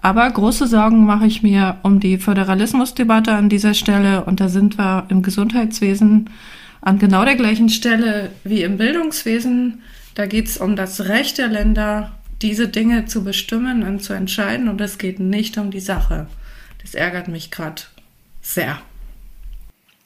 Aber 0.00 0.28
große 0.30 0.66
Sorgen 0.66 1.04
mache 1.04 1.26
ich 1.26 1.42
mir 1.42 1.78
um 1.82 2.00
die 2.00 2.18
Föderalismusdebatte 2.18 3.32
an 3.32 3.48
dieser 3.48 3.74
Stelle. 3.74 4.24
Und 4.24 4.40
da 4.40 4.48
sind 4.48 4.78
wir 4.78 5.06
im 5.08 5.22
Gesundheitswesen 5.22 6.30
an 6.80 6.98
genau 6.98 7.24
der 7.24 7.36
gleichen 7.36 7.68
Stelle 7.68 8.30
wie 8.44 8.62
im 8.62 8.76
Bildungswesen. 8.76 9.82
Da 10.14 10.26
geht 10.26 10.46
es 10.46 10.58
um 10.58 10.76
das 10.76 11.02
Recht 11.02 11.38
der 11.38 11.48
Länder, 11.48 12.18
diese 12.42 12.68
Dinge 12.68 13.06
zu 13.06 13.24
bestimmen 13.24 13.82
und 13.82 14.00
zu 14.00 14.12
entscheiden. 14.12 14.68
Und 14.68 14.80
es 14.80 14.98
geht 14.98 15.20
nicht 15.20 15.58
um 15.58 15.70
die 15.70 15.80
Sache. 15.80 16.26
Das 16.82 16.94
ärgert 16.94 17.28
mich 17.28 17.50
gerade 17.50 17.82
sehr. 18.40 18.80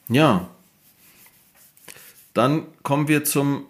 Ja. 0.08 0.48
Dann 2.34 2.64
kommen 2.82 3.08
wir 3.08 3.24
zum 3.24 3.66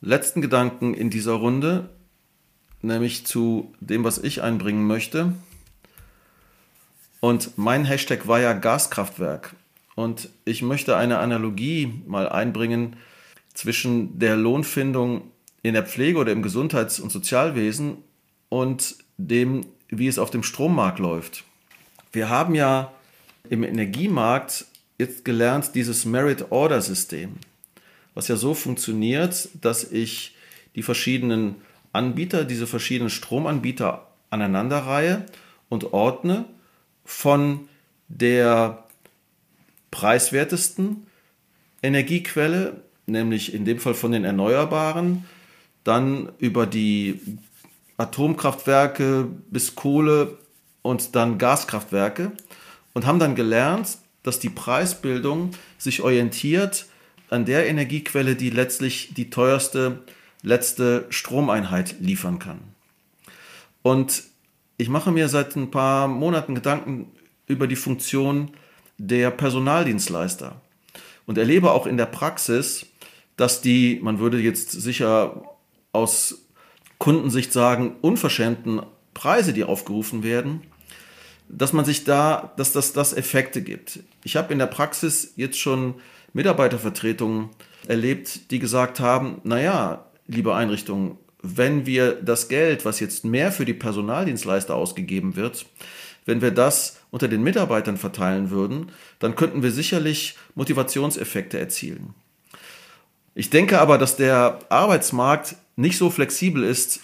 letzten 0.00 0.40
Gedanken 0.40 0.94
in 0.94 1.10
dieser 1.10 1.34
Runde, 1.34 1.90
nämlich 2.82 3.26
zu 3.26 3.72
dem, 3.80 4.04
was 4.04 4.18
ich 4.18 4.42
einbringen 4.42 4.86
möchte. 4.86 5.34
Und 7.20 7.58
mein 7.58 7.84
Hashtag 7.84 8.26
war 8.26 8.40
ja 8.40 8.54
Gaskraftwerk. 8.54 9.54
Und 10.00 10.30
ich 10.46 10.62
möchte 10.62 10.96
eine 10.96 11.18
Analogie 11.18 11.92
mal 12.06 12.26
einbringen 12.26 12.96
zwischen 13.52 14.18
der 14.18 14.34
Lohnfindung 14.34 15.30
in 15.60 15.74
der 15.74 15.84
Pflege 15.84 16.18
oder 16.18 16.32
im 16.32 16.42
Gesundheits- 16.42 17.00
und 17.00 17.12
Sozialwesen 17.12 17.98
und 18.48 18.96
dem, 19.18 19.66
wie 19.90 20.08
es 20.08 20.18
auf 20.18 20.30
dem 20.30 20.42
Strommarkt 20.42 21.00
läuft. 21.00 21.44
Wir 22.12 22.30
haben 22.30 22.54
ja 22.54 22.92
im 23.50 23.62
Energiemarkt 23.62 24.64
jetzt 24.98 25.26
gelernt, 25.26 25.74
dieses 25.74 26.06
Merit-Order-System, 26.06 27.34
was 28.14 28.28
ja 28.28 28.36
so 28.36 28.54
funktioniert, 28.54 29.50
dass 29.60 29.84
ich 29.84 30.34
die 30.76 30.82
verschiedenen 30.82 31.56
Anbieter, 31.92 32.44
diese 32.44 32.66
verschiedenen 32.66 33.10
Stromanbieter 33.10 34.06
aneinanderreihe 34.30 35.26
und 35.68 35.92
ordne 35.92 36.46
von 37.04 37.68
der 38.08 38.84
preiswertesten 39.90 41.06
Energiequelle, 41.82 42.82
nämlich 43.06 43.54
in 43.54 43.64
dem 43.64 43.78
Fall 43.78 43.94
von 43.94 44.12
den 44.12 44.24
Erneuerbaren, 44.24 45.24
dann 45.84 46.30
über 46.38 46.66
die 46.66 47.20
Atomkraftwerke 47.96 49.28
bis 49.50 49.74
Kohle 49.74 50.38
und 50.82 51.16
dann 51.16 51.38
Gaskraftwerke 51.38 52.32
und 52.94 53.06
haben 53.06 53.18
dann 53.18 53.34
gelernt, 53.34 53.98
dass 54.22 54.38
die 54.38 54.50
Preisbildung 54.50 55.50
sich 55.78 56.02
orientiert 56.02 56.86
an 57.30 57.44
der 57.44 57.68
Energiequelle, 57.68 58.36
die 58.36 58.50
letztlich 58.50 59.14
die 59.14 59.30
teuerste 59.30 60.02
letzte 60.42 61.06
Stromeinheit 61.10 61.96
liefern 62.00 62.38
kann. 62.38 62.60
Und 63.82 64.24
ich 64.76 64.88
mache 64.88 65.12
mir 65.12 65.28
seit 65.28 65.56
ein 65.56 65.70
paar 65.70 66.08
Monaten 66.08 66.54
Gedanken 66.54 67.12
über 67.46 67.66
die 67.66 67.76
Funktion 67.76 68.50
der 69.02 69.30
Personaldienstleister 69.30 70.60
und 71.24 71.38
erlebe 71.38 71.70
auch 71.70 71.86
in 71.86 71.96
der 71.96 72.04
Praxis, 72.06 72.84
dass 73.36 73.62
die, 73.62 73.98
man 74.02 74.18
würde 74.18 74.38
jetzt 74.38 74.72
sicher 74.72 75.42
aus 75.92 76.46
Kundensicht 76.98 77.50
sagen, 77.50 77.96
unverschämten 78.02 78.82
Preise, 79.14 79.54
die 79.54 79.64
aufgerufen 79.64 80.22
werden, 80.22 80.60
dass 81.48 81.72
man 81.72 81.86
sich 81.86 82.04
da, 82.04 82.52
dass 82.58 82.72
das, 82.72 82.92
das 82.92 83.14
Effekte 83.14 83.62
gibt. 83.62 84.00
Ich 84.22 84.36
habe 84.36 84.52
in 84.52 84.58
der 84.58 84.66
Praxis 84.66 85.32
jetzt 85.36 85.58
schon 85.58 85.94
Mitarbeitervertretungen 86.34 87.48
erlebt, 87.88 88.50
die 88.50 88.58
gesagt 88.58 89.00
haben, 89.00 89.40
naja, 89.44 90.04
liebe 90.26 90.54
Einrichtungen, 90.54 91.16
wenn 91.42 91.86
wir 91.86 92.12
das 92.20 92.48
Geld, 92.48 92.84
was 92.84 93.00
jetzt 93.00 93.24
mehr 93.24 93.50
für 93.50 93.64
die 93.64 93.72
Personaldienstleister 93.72 94.74
ausgegeben 94.74 95.36
wird, 95.36 95.64
wenn 96.26 96.42
wir 96.42 96.50
das 96.50 97.00
unter 97.10 97.28
den 97.28 97.42
Mitarbeitern 97.42 97.96
verteilen 97.96 98.50
würden, 98.50 98.92
dann 99.18 99.36
könnten 99.36 99.62
wir 99.62 99.70
sicherlich 99.70 100.36
Motivationseffekte 100.54 101.58
erzielen. 101.58 102.14
Ich 103.34 103.50
denke 103.50 103.80
aber, 103.80 103.98
dass 103.98 104.16
der 104.16 104.58
Arbeitsmarkt 104.68 105.56
nicht 105.76 105.96
so 105.96 106.10
flexibel 106.10 106.62
ist 106.62 107.00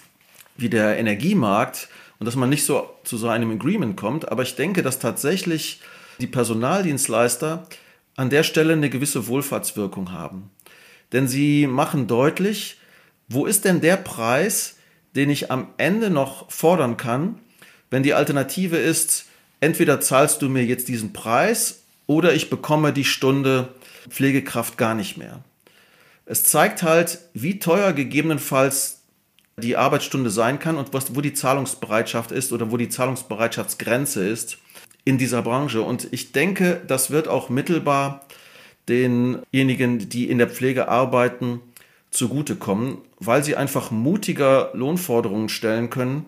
wie 0.55 0.69
der 0.69 0.97
Energiemarkt 0.97 1.89
und 2.19 2.25
dass 2.25 2.35
man 2.35 2.49
nicht 2.49 2.65
so 2.65 2.89
zu 3.03 3.17
so 3.17 3.27
einem 3.27 3.51
Agreement 3.51 3.95
kommt. 3.95 4.31
Aber 4.31 4.43
ich 4.43 4.55
denke, 4.55 4.81
dass 4.83 4.99
tatsächlich 4.99 5.81
die 6.19 6.27
Personaldienstleister 6.27 7.67
an 8.15 8.29
der 8.29 8.43
Stelle 8.43 8.73
eine 8.73 8.89
gewisse 8.89 9.27
Wohlfahrtswirkung 9.27 10.11
haben. 10.11 10.49
Denn 11.11 11.27
sie 11.27 11.67
machen 11.67 12.07
deutlich, 12.07 12.79
wo 13.29 13.45
ist 13.45 13.65
denn 13.65 13.81
der 13.81 13.97
Preis, 13.97 14.77
den 15.15 15.29
ich 15.29 15.51
am 15.51 15.67
Ende 15.77 16.09
noch 16.09 16.51
fordern 16.51 16.97
kann, 16.97 17.39
wenn 17.89 18.03
die 18.03 18.13
Alternative 18.13 18.77
ist, 18.77 19.25
entweder 19.59 20.01
zahlst 20.01 20.41
du 20.41 20.49
mir 20.49 20.65
jetzt 20.65 20.87
diesen 20.87 21.13
Preis 21.13 21.83
oder 22.05 22.33
ich 22.33 22.49
bekomme 22.49 22.93
die 22.93 23.05
Stunde 23.05 23.69
Pflegekraft 24.09 24.77
gar 24.77 24.95
nicht 24.95 25.17
mehr. 25.17 25.43
Es 26.25 26.43
zeigt 26.43 26.83
halt, 26.83 27.19
wie 27.33 27.59
teuer 27.59 27.93
gegebenenfalls 27.93 29.01
die 29.57 29.77
Arbeitsstunde 29.77 30.29
sein 30.29 30.59
kann 30.59 30.77
und 30.77 30.93
was, 30.93 31.15
wo 31.15 31.21
die 31.21 31.33
Zahlungsbereitschaft 31.33 32.31
ist 32.31 32.53
oder 32.53 32.71
wo 32.71 32.77
die 32.77 32.89
Zahlungsbereitschaftsgrenze 32.89 34.27
ist 34.27 34.59
in 35.03 35.17
dieser 35.17 35.41
Branche. 35.41 35.81
Und 35.81 36.07
ich 36.11 36.31
denke, 36.31 36.81
das 36.85 37.11
wird 37.11 37.27
auch 37.27 37.49
mittelbar 37.49 38.25
denjenigen, 38.87 40.09
die 40.09 40.29
in 40.29 40.37
der 40.37 40.49
Pflege 40.49 40.87
arbeiten, 40.87 41.61
zugutekommen, 42.11 42.99
weil 43.19 43.43
sie 43.43 43.55
einfach 43.55 43.89
mutiger 43.91 44.69
Lohnforderungen 44.73 45.49
stellen 45.49 45.89
können. 45.89 46.25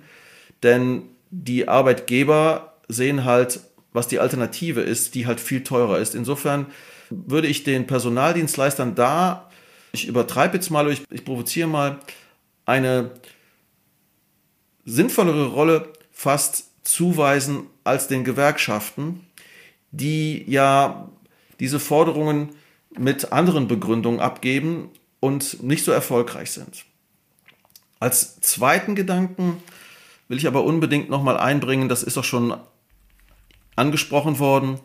Denn 0.64 1.03
die 1.32 1.67
Arbeitgeber 1.67 2.73
sehen 2.88 3.25
halt, 3.25 3.61
was 3.93 4.07
die 4.07 4.19
Alternative 4.19 4.82
ist, 4.82 5.15
die 5.15 5.25
halt 5.27 5.39
viel 5.39 5.63
teurer 5.63 5.99
ist. 5.99 6.15
Insofern 6.15 6.67
würde 7.09 7.47
ich 7.47 7.63
den 7.63 7.88
Personaldienstleistern 7.88 8.95
da, 8.95 9.49
ich 9.91 10.07
übertreibe 10.07 10.57
jetzt 10.57 10.69
mal, 10.69 10.91
ich, 10.91 11.03
ich 11.09 11.25
provoziere 11.25 11.67
mal, 11.67 11.99
eine 12.65 13.11
sinnvollere 14.86 15.47
Rolle 15.47 15.91
fast 16.11 16.69
zuweisen 16.84 17.67
als 17.84 18.07
den 18.07 18.23
Gewerkschaften, 18.23 19.25
die 19.91 20.43
ja 20.47 21.09
diese 21.59 21.80
Forderungen 21.80 22.49
mit 22.97 23.32
anderen 23.32 23.67
Begründungen 23.67 24.19
abgeben 24.19 24.89
und 25.19 25.63
nicht 25.63 25.84
so 25.84 25.91
erfolgreich 25.91 26.51
sind. 26.51 26.86
Als 27.99 28.39
zweiten 28.39 28.95
Gedanken 28.95 29.61
will 30.30 30.38
ich 30.38 30.47
aber 30.47 30.63
unbedingt 30.63 31.09
nochmal 31.09 31.36
einbringen, 31.36 31.89
das 31.89 32.03
ist 32.03 32.17
auch 32.17 32.23
schon 32.23 32.55
angesprochen 33.75 34.39
worden, 34.39 34.80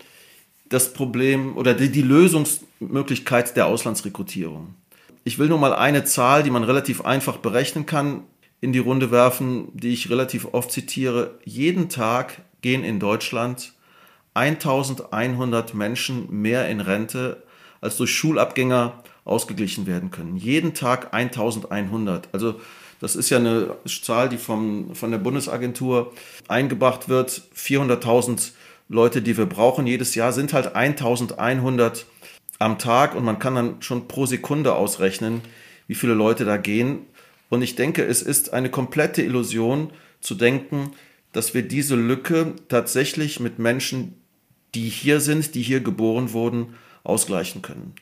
das 0.68 0.92
Problem 0.92 1.56
oder 1.56 1.74
die, 1.74 1.92
die 1.92 2.02
Lösungsmöglichkeit 2.02 3.56
der 3.56 3.66
Auslandsrekrutierung. 3.66 4.74
Ich 5.22 5.38
will 5.38 5.48
nur 5.48 5.58
mal 5.58 5.74
eine 5.74 6.04
Zahl, 6.04 6.42
die 6.42 6.50
man 6.50 6.64
relativ 6.64 7.04
einfach 7.04 7.36
berechnen 7.36 7.86
kann, 7.86 8.24
in 8.60 8.72
die 8.72 8.78
Runde 8.78 9.10
werfen, 9.10 9.68
die 9.74 9.92
ich 9.92 10.10
relativ 10.10 10.48
oft 10.52 10.72
zitiere. 10.72 11.38
Jeden 11.44 11.88
Tag 11.88 12.42
gehen 12.62 12.82
in 12.82 12.98
Deutschland 12.98 13.74
1100 14.32 15.74
Menschen 15.74 16.42
mehr 16.42 16.68
in 16.68 16.80
Rente, 16.80 17.42
als 17.80 17.98
durch 17.98 18.14
Schulabgänger 18.14 19.02
ausgeglichen 19.24 19.86
werden 19.86 20.10
können. 20.10 20.36
Jeden 20.36 20.72
Tag 20.72 21.12
1100. 21.12 22.28
Also 22.32 22.60
das 23.04 23.16
ist 23.16 23.28
ja 23.28 23.36
eine 23.36 23.76
Zahl, 23.84 24.30
die 24.30 24.38
vom, 24.38 24.94
von 24.94 25.10
der 25.10 25.18
Bundesagentur 25.18 26.14
eingebracht 26.48 27.10
wird. 27.10 27.42
400.000 27.54 28.52
Leute, 28.88 29.20
die 29.20 29.36
wir 29.36 29.44
brauchen 29.44 29.86
jedes 29.86 30.14
Jahr, 30.14 30.32
sind 30.32 30.54
halt 30.54 30.74
1100 30.74 32.06
am 32.58 32.78
Tag 32.78 33.14
und 33.14 33.22
man 33.22 33.38
kann 33.38 33.56
dann 33.56 33.82
schon 33.82 34.08
pro 34.08 34.24
Sekunde 34.24 34.72
ausrechnen, 34.74 35.42
wie 35.86 35.94
viele 35.94 36.14
Leute 36.14 36.46
da 36.46 36.56
gehen. 36.56 37.00
Und 37.50 37.60
ich 37.60 37.76
denke, 37.76 38.02
es 38.06 38.22
ist 38.22 38.54
eine 38.54 38.70
komplette 38.70 39.20
Illusion 39.20 39.90
zu 40.22 40.34
denken, 40.34 40.92
dass 41.32 41.52
wir 41.52 41.60
diese 41.60 41.96
Lücke 41.96 42.54
tatsächlich 42.70 43.38
mit 43.38 43.58
Menschen, 43.58 44.14
die 44.74 44.88
hier 44.88 45.20
sind, 45.20 45.54
die 45.54 45.62
hier 45.62 45.80
geboren 45.80 46.32
wurden, 46.32 46.74
ausgleichen 47.02 47.60
können. 47.60 47.94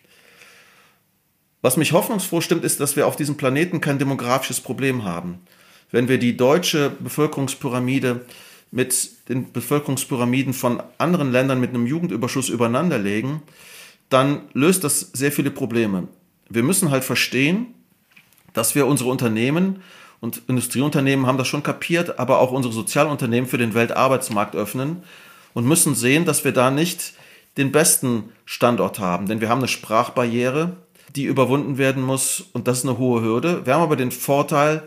Was 1.63 1.77
mich 1.77 1.93
hoffnungsfroh 1.93 2.41
stimmt, 2.41 2.65
ist, 2.65 2.81
dass 2.81 2.97
wir 2.97 3.07
auf 3.07 3.15
diesem 3.15 3.37
Planeten 3.37 3.81
kein 3.81 3.99
demografisches 3.99 4.61
Problem 4.61 5.05
haben. 5.05 5.39
Wenn 5.93 6.09
wir 6.09 6.19
die 6.19 6.37
deutsche 6.37 6.91
Bevölkerungspyramide 6.91 8.27
mit 8.73 9.29
den 9.29 9.53
Bevölkerungspyramiden 9.53 10.55
von 10.55 10.83
anderen 10.99 11.31
Ländern 11.31 11.61
mit 11.61 11.71
einem 11.71 11.87
Jugendüberschuss 11.87 12.49
übereinander 12.49 12.99
legen, 12.99 13.43
dann 14.09 14.43
löst 14.55 14.83
das 14.83 15.01
sehr 15.13 15.31
viele 15.31 15.51
Probleme. 15.51 16.09
Wir 16.49 16.65
müssen 16.65 16.91
halt 16.91 17.05
verstehen, 17.05 17.75
dass 18.53 18.75
wir 18.75 18.87
unsere 18.87 19.11
Unternehmen 19.11 19.83
und 20.21 20.43
Industrieunternehmen 20.49 21.27
haben 21.27 21.39
das 21.39 21.49
schon 21.49 21.63
kapiert, 21.63 22.19
aber 22.19 22.41
auch 22.41 22.51
unsere 22.51 22.75
Sozialunternehmen 22.75 23.49
für 23.49 23.59
den 23.59 23.75
Weltarbeitsmarkt 23.75 24.57
öffnen 24.57 25.05
und 25.55 25.67
müssen 25.67 25.95
sehen, 25.95 26.25
dass 26.25 26.45
wir 26.45 26.53
da 26.53 26.71
nicht 26.71 27.15
den 27.57 27.73
besten 27.73 28.31
Standort 28.45 28.99
haben. 28.99 29.27
Denn 29.27 29.41
wir 29.41 29.49
haben 29.49 29.59
eine 29.59 29.69
Sprachbarriere, 29.69 30.77
die 31.17 31.25
überwunden 31.25 31.79
werden 31.79 32.03
muss 32.03 32.45
und 32.53 32.69
das 32.69 32.79
ist 32.79 32.85
eine 32.87 32.99
hohe 32.99 33.23
Hürde. 33.23 33.67
Wir 33.67 33.75
haben 33.75 33.83
aber 33.83 33.97
den 33.97 34.11
Vorteil, 34.11 34.83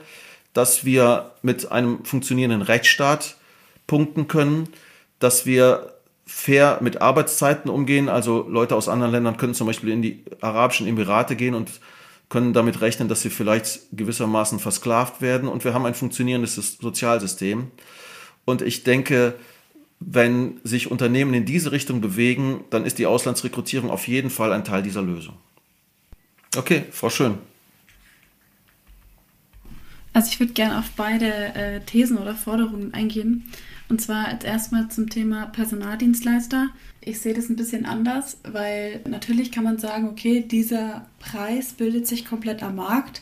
dass 0.54 0.86
wir 0.86 1.32
mit 1.42 1.72
einem 1.72 2.04
funktionierenden 2.06 2.62
Rechtsstaat 2.62 3.36
punkten 3.88 4.28
können, 4.28 4.70
dass 5.20 5.46
wir 5.46 5.94
fair 6.26 6.80
mit 6.82 7.02
Arbeitszeiten 7.02 7.70
umgehen. 7.70 8.10
Also 8.10 8.48
Leute 8.50 8.76
aus 8.76 8.90
anderen 8.90 9.12
Ländern 9.12 9.38
können 9.38 9.54
zum 9.54 9.68
Beispiel 9.68 9.90
in 9.90 10.02
die 10.02 10.24
Arabischen 10.42 10.88
Emirate 10.88 11.36
gehen 11.36 11.54
und 11.54 11.70
können 12.30 12.54
damit 12.54 12.82
rechnen, 12.82 13.08
dass 13.08 13.22
sie 13.22 13.30
vielleicht 13.30 13.82
gewissermaßen 13.92 14.60
versklavt 14.60 15.22
werden. 15.22 15.48
Und 15.48 15.64
wir 15.64 15.74
haben 15.74 15.86
ein 15.86 15.94
funktionierendes 15.94 16.56
Sozialsystem. 16.82 17.70
Und 18.46 18.62
ich 18.62 18.84
denke, 18.84 19.36
wenn 20.00 20.60
sich 20.64 20.90
Unternehmen 20.90 21.34
in 21.34 21.46
diese 21.46 21.72
Richtung 21.72 22.02
bewegen, 22.02 22.64
dann 22.70 22.86
ist 22.86 22.98
die 22.98 23.06
Auslandsrekrutierung 23.06 23.90
auf 23.90 24.08
jeden 24.08 24.30
Fall 24.30 24.52
ein 24.54 24.64
Teil 24.64 24.82
dieser 24.82 25.02
Lösung. 25.02 25.36
Okay, 26.58 26.86
Frau 26.92 27.10
Schön. 27.10 27.38
Also 30.14 30.30
ich 30.30 30.40
würde 30.40 30.54
gerne 30.54 30.80
auf 30.80 30.92
beide 30.96 31.28
äh, 31.56 31.82
Thesen 31.82 32.18
oder 32.18 32.36
Forderungen 32.36 32.94
eingehen. 32.94 33.52
Und 33.90 34.02
zwar 34.02 34.28
als 34.28 34.44
erstmal 34.44 34.88
zum 34.88 35.10
Thema 35.10 35.48
Personaldienstleister. 35.48 36.70
Ich 37.02 37.20
sehe 37.20 37.34
das 37.34 37.50
ein 37.50 37.58
bisschen 37.58 37.86
anders, 37.86 38.38
weil 38.44 39.02
natürlich 39.08 39.52
kann 39.52 39.66
man 39.66 39.78
sagen, 39.78 40.08
okay, 40.08 40.42
dieser 40.42 41.06
Preis 41.20 41.74
bildet 41.74 42.08
sich 42.08 42.26
komplett 42.26 42.64
am 42.64 42.78
Markt. 42.78 43.22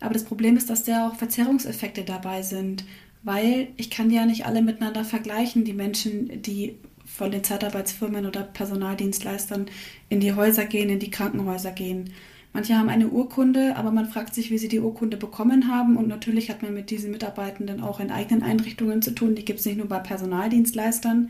Aber 0.00 0.12
das 0.12 0.24
Problem 0.24 0.56
ist, 0.56 0.68
dass 0.68 0.84
da 0.84 1.08
auch 1.08 1.16
Verzerrungseffekte 1.16 2.04
dabei 2.04 2.42
sind 2.42 2.84
weil 3.26 3.68
ich 3.76 3.90
kann 3.90 4.10
ja 4.10 4.24
nicht 4.24 4.46
alle 4.46 4.62
miteinander 4.62 5.04
vergleichen, 5.04 5.64
die 5.64 5.72
Menschen, 5.72 6.42
die 6.42 6.76
von 7.04 7.32
den 7.32 7.42
Zeitarbeitsfirmen 7.42 8.24
oder 8.24 8.44
Personaldienstleistern 8.44 9.66
in 10.08 10.20
die 10.20 10.34
Häuser 10.34 10.64
gehen, 10.64 10.90
in 10.90 11.00
die 11.00 11.10
Krankenhäuser 11.10 11.72
gehen. 11.72 12.12
Manche 12.56 12.78
haben 12.78 12.88
eine 12.88 13.08
Urkunde, 13.08 13.76
aber 13.76 13.90
man 13.90 14.06
fragt 14.06 14.34
sich, 14.34 14.50
wie 14.50 14.56
sie 14.56 14.68
die 14.68 14.80
Urkunde 14.80 15.18
bekommen 15.18 15.70
haben. 15.70 15.98
Und 15.98 16.08
natürlich 16.08 16.48
hat 16.48 16.62
man 16.62 16.72
mit 16.72 16.88
diesen 16.88 17.10
Mitarbeitenden 17.10 17.82
auch 17.82 18.00
in 18.00 18.10
eigenen 18.10 18.42
Einrichtungen 18.42 19.02
zu 19.02 19.10
tun. 19.10 19.34
Die 19.34 19.44
gibt 19.44 19.60
es 19.60 19.66
nicht 19.66 19.76
nur 19.76 19.88
bei 19.88 19.98
Personaldienstleistern. 19.98 21.28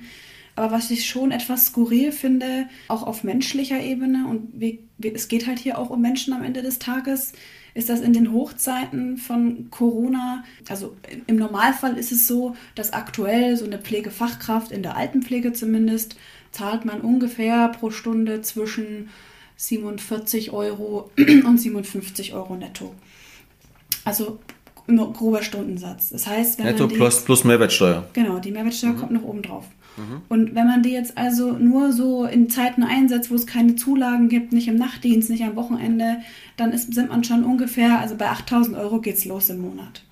Aber 0.55 0.71
was 0.71 0.93
ich 0.93 1.09
schon 1.09 1.33
etwas 1.33 1.67
skurril 1.67 2.13
finde, 2.13 2.69
auch 2.87 3.03
auf 3.03 3.25
menschlicher 3.25 3.81
Ebene, 3.81 4.29
und 4.29 4.51
wie, 4.53 4.85
wie, 4.99 5.13
es 5.13 5.27
geht 5.27 5.49
halt 5.49 5.59
hier 5.59 5.79
auch 5.79 5.91
um 5.91 6.01
Menschen 6.01 6.33
am 6.33 6.45
Ende 6.45 6.63
des 6.63 6.79
Tages, 6.79 7.33
ist 7.75 7.89
das 7.89 8.03
in 8.03 8.13
den 8.13 8.33
Hochzeiten 8.33 9.17
von 9.17 9.69
Corona, 9.73 10.45
also 10.69 10.95
im 11.27 11.35
Normalfall 11.35 11.99
ist 11.99 12.13
es 12.13 12.29
so, 12.29 12.55
dass 12.77 12.93
aktuell 12.93 13.57
so 13.57 13.65
eine 13.65 13.79
Pflegefachkraft 13.79 14.71
in 14.71 14.85
der 14.85 14.97
Altenpflege 14.97 15.53
zumindest 15.53 16.17
zahlt 16.53 16.85
man 16.85 17.01
ungefähr 17.01 17.69
pro 17.71 17.91
Stunde 17.91 18.43
zwischen 18.43 19.09
47 19.57 20.53
Euro 20.53 21.11
und 21.19 21.59
57 21.59 22.35
Euro 22.35 22.57
netto. 22.57 22.95
Also 24.05 24.39
grober 24.87 25.43
Stundensatz. 25.43 26.11
Das 26.11 26.27
heißt, 26.27 26.59
wenn 26.59 26.67
netto 26.67 26.87
plus, 26.87 27.25
plus 27.25 27.45
Mehrwertsteuer. 27.45 28.07
Genau, 28.13 28.39
die 28.39 28.53
Mehrwertsteuer 28.53 28.93
mhm. 28.93 28.99
kommt 28.99 29.13
noch 29.13 29.23
oben 29.23 29.43
drauf. 29.43 29.65
Mhm. 29.97 30.23
Und 30.29 30.55
wenn 30.55 30.67
man 30.67 30.83
die 30.83 30.93
jetzt 30.93 31.19
also 31.19 31.53
nur 31.53 31.93
so 31.93 32.25
in 32.25 32.51
Zeiten 32.51 32.83
einsetzt, 32.83 33.31
wo 33.31 33.35
es 33.35 33.47
keine 33.47 33.77
Zulagen 33.77 34.29
gibt, 34.29 34.53
nicht 34.53 34.69
im 34.69 34.77
Nachtdienst, 34.77 35.31
nicht 35.31 35.43
am 35.43 35.57
Wochenende, 35.57 36.19
dann 36.57 36.73
ist, 36.73 36.95
sind 36.95 37.09
man 37.09 37.25
schon 37.25 37.45
ungefähr, 37.45 37.99
also 37.99 38.15
bei 38.15 38.29
8000 38.29 38.77
Euro 38.77 39.01
geht 39.01 39.17
es 39.17 39.25
los 39.25 39.51
im 39.51 39.61
Monat. 39.61 40.05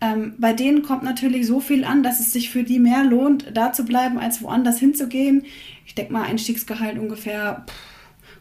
Ähm, 0.00 0.34
bei 0.38 0.52
denen 0.52 0.82
kommt 0.82 1.02
natürlich 1.02 1.46
so 1.46 1.60
viel 1.60 1.84
an, 1.84 2.02
dass 2.02 2.20
es 2.20 2.32
sich 2.32 2.50
für 2.50 2.62
die 2.62 2.78
mehr 2.78 3.04
lohnt, 3.04 3.46
da 3.54 3.72
zu 3.72 3.84
bleiben, 3.84 4.18
als 4.18 4.42
woanders 4.42 4.78
hinzugehen. 4.78 5.44
Ich 5.86 5.94
denke 5.94 6.12
mal, 6.12 6.22
Einstiegsgehalt 6.22 6.98
ungefähr 6.98 7.64
pff, 7.66 7.95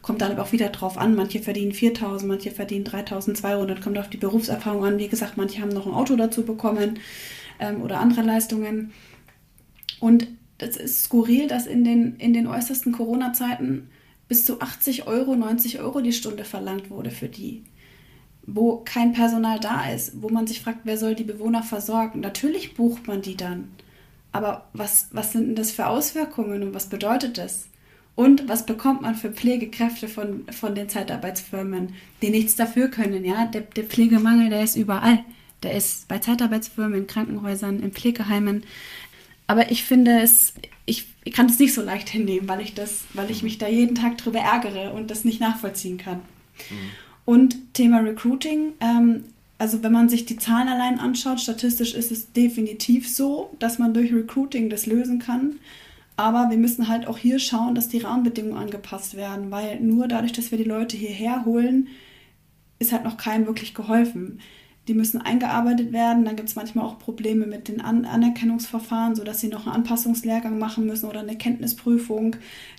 kommt 0.05 0.21
dann 0.21 0.31
aber 0.31 0.43
auch 0.43 0.51
wieder 0.51 0.69
drauf 0.69 0.99
an. 0.99 1.15
Manche 1.15 1.39
verdienen 1.39 1.71
4000, 1.71 2.29
manche 2.29 2.51
verdienen 2.51 2.85
3200, 2.85 3.81
kommt 3.81 3.97
auf 3.97 4.07
die 4.07 4.17
Berufserfahrung 4.17 4.85
an. 4.85 4.99
Wie 4.99 5.07
gesagt, 5.07 5.35
manche 5.35 5.63
haben 5.63 5.69
noch 5.69 5.87
ein 5.87 5.93
Auto 5.93 6.15
dazu 6.15 6.45
bekommen 6.45 6.99
ähm, 7.59 7.81
oder 7.81 7.99
andere 7.99 8.21
Leistungen. 8.21 8.93
Und 9.99 10.27
das 10.59 10.77
ist 10.77 11.05
skurril, 11.05 11.47
dass 11.47 11.65
in 11.65 11.83
den, 11.83 12.17
in 12.17 12.33
den 12.33 12.45
äußersten 12.45 12.91
Corona-Zeiten 12.91 13.89
bis 14.27 14.45
zu 14.45 14.61
80 14.61 15.07
Euro, 15.07 15.35
90 15.35 15.79
Euro 15.79 16.01
die 16.01 16.13
Stunde 16.13 16.45
verlangt 16.45 16.91
wurde 16.91 17.09
für 17.09 17.27
die, 17.27 17.63
wo 18.45 18.83
kein 18.85 19.11
Personal 19.11 19.59
da 19.59 19.89
ist, 19.89 20.21
wo 20.21 20.29
man 20.29 20.45
sich 20.45 20.61
fragt, 20.61 20.81
wer 20.83 20.99
soll 20.99 21.15
die 21.15 21.23
Bewohner 21.23 21.63
versorgen. 21.63 22.19
Natürlich 22.19 22.75
bucht 22.75 23.07
man 23.07 23.23
die 23.23 23.37
dann. 23.37 23.71
Aber 24.31 24.67
was, 24.71 25.07
was 25.13 25.31
sind 25.31 25.47
denn 25.47 25.55
das 25.55 25.71
für 25.71 25.87
Auswirkungen 25.87 26.61
und 26.61 26.75
was 26.75 26.89
bedeutet 26.89 27.39
das? 27.39 27.69
Und 28.15 28.47
was 28.47 28.65
bekommt 28.65 29.01
man 29.01 29.15
für 29.15 29.29
Pflegekräfte 29.29 30.07
von, 30.07 30.45
von 30.51 30.73
den 30.73 30.87
Zeitarbeitsfirmen, 30.87 31.93
die 32.21 32.29
nichts 32.29 32.55
dafür 32.55 32.87
können? 32.87 33.25
Ja, 33.25 33.45
der, 33.45 33.61
der 33.61 33.83
Pflegemangel, 33.83 34.49
der 34.49 34.63
ist 34.63 34.77
überall. 34.77 35.23
Der 35.63 35.73
ist 35.75 36.07
bei 36.07 36.19
Zeitarbeitsfirmen, 36.19 36.99
in 36.99 37.07
Krankenhäusern, 37.07 37.81
in 37.81 37.91
Pflegeheimen. 37.91 38.63
Aber 39.47 39.69
ich 39.71 39.83
finde 39.83 40.21
es, 40.21 40.53
ich, 40.85 41.07
ich 41.23 41.33
kann 41.33 41.47
es 41.47 41.59
nicht 41.59 41.73
so 41.73 41.81
leicht 41.81 42.07
hinnehmen, 42.07 42.47
weil 42.47 42.61
ich 42.61 42.73
das, 42.73 43.03
weil 43.13 43.29
ich 43.29 43.43
mich 43.43 43.57
da 43.57 43.67
jeden 43.67 43.95
Tag 43.95 44.17
drüber 44.17 44.39
ärgere 44.39 44.93
und 44.93 45.11
das 45.11 45.25
nicht 45.25 45.41
nachvollziehen 45.41 45.97
kann. 45.97 46.17
Mhm. 46.69 46.75
Und 47.25 47.73
Thema 47.73 47.99
Recruiting, 47.99 48.73
ähm, 48.79 49.25
also 49.57 49.83
wenn 49.83 49.91
man 49.91 50.09
sich 50.09 50.25
die 50.25 50.37
Zahlen 50.37 50.67
allein 50.67 50.99
anschaut, 50.99 51.41
statistisch 51.41 51.93
ist 51.93 52.11
es 52.11 52.31
definitiv 52.31 53.09
so, 53.09 53.55
dass 53.59 53.79
man 53.79 53.93
durch 53.93 54.13
Recruiting 54.13 54.69
das 54.69 54.85
lösen 54.85 55.19
kann. 55.19 55.59
Aber 56.17 56.49
wir 56.49 56.57
müssen 56.57 56.87
halt 56.87 57.07
auch 57.07 57.17
hier 57.17 57.39
schauen, 57.39 57.75
dass 57.75 57.89
die 57.89 57.99
Rahmenbedingungen 57.99 58.57
angepasst 58.57 59.15
werden, 59.15 59.51
weil 59.51 59.79
nur 59.81 60.07
dadurch, 60.07 60.31
dass 60.31 60.51
wir 60.51 60.57
die 60.57 60.63
Leute 60.63 60.95
hierher 60.95 61.45
holen, 61.45 61.89
ist 62.79 62.93
halt 62.93 63.03
noch 63.03 63.17
keinem 63.17 63.47
wirklich 63.47 63.73
geholfen 63.73 64.39
die 64.87 64.93
müssen 64.93 65.19
eingearbeitet 65.21 65.91
werden. 65.91 66.25
Dann 66.25 66.35
gibt 66.35 66.49
es 66.49 66.55
manchmal 66.55 66.85
auch 66.85 66.99
Probleme 66.99 67.47
mit 67.47 67.67
den 67.67 67.81
An 67.81 68.05
Anerkennungsverfahren, 68.05 69.15
sodass 69.15 69.41
sie 69.41 69.47
noch 69.47 69.65
einen 69.65 69.75
Anpassungslehrgang 69.75 70.59
machen 70.59 70.85
müssen 70.85 71.09
oder 71.09 71.21
eine 71.21 71.37
Kenntnisprüfung. 71.37 72.35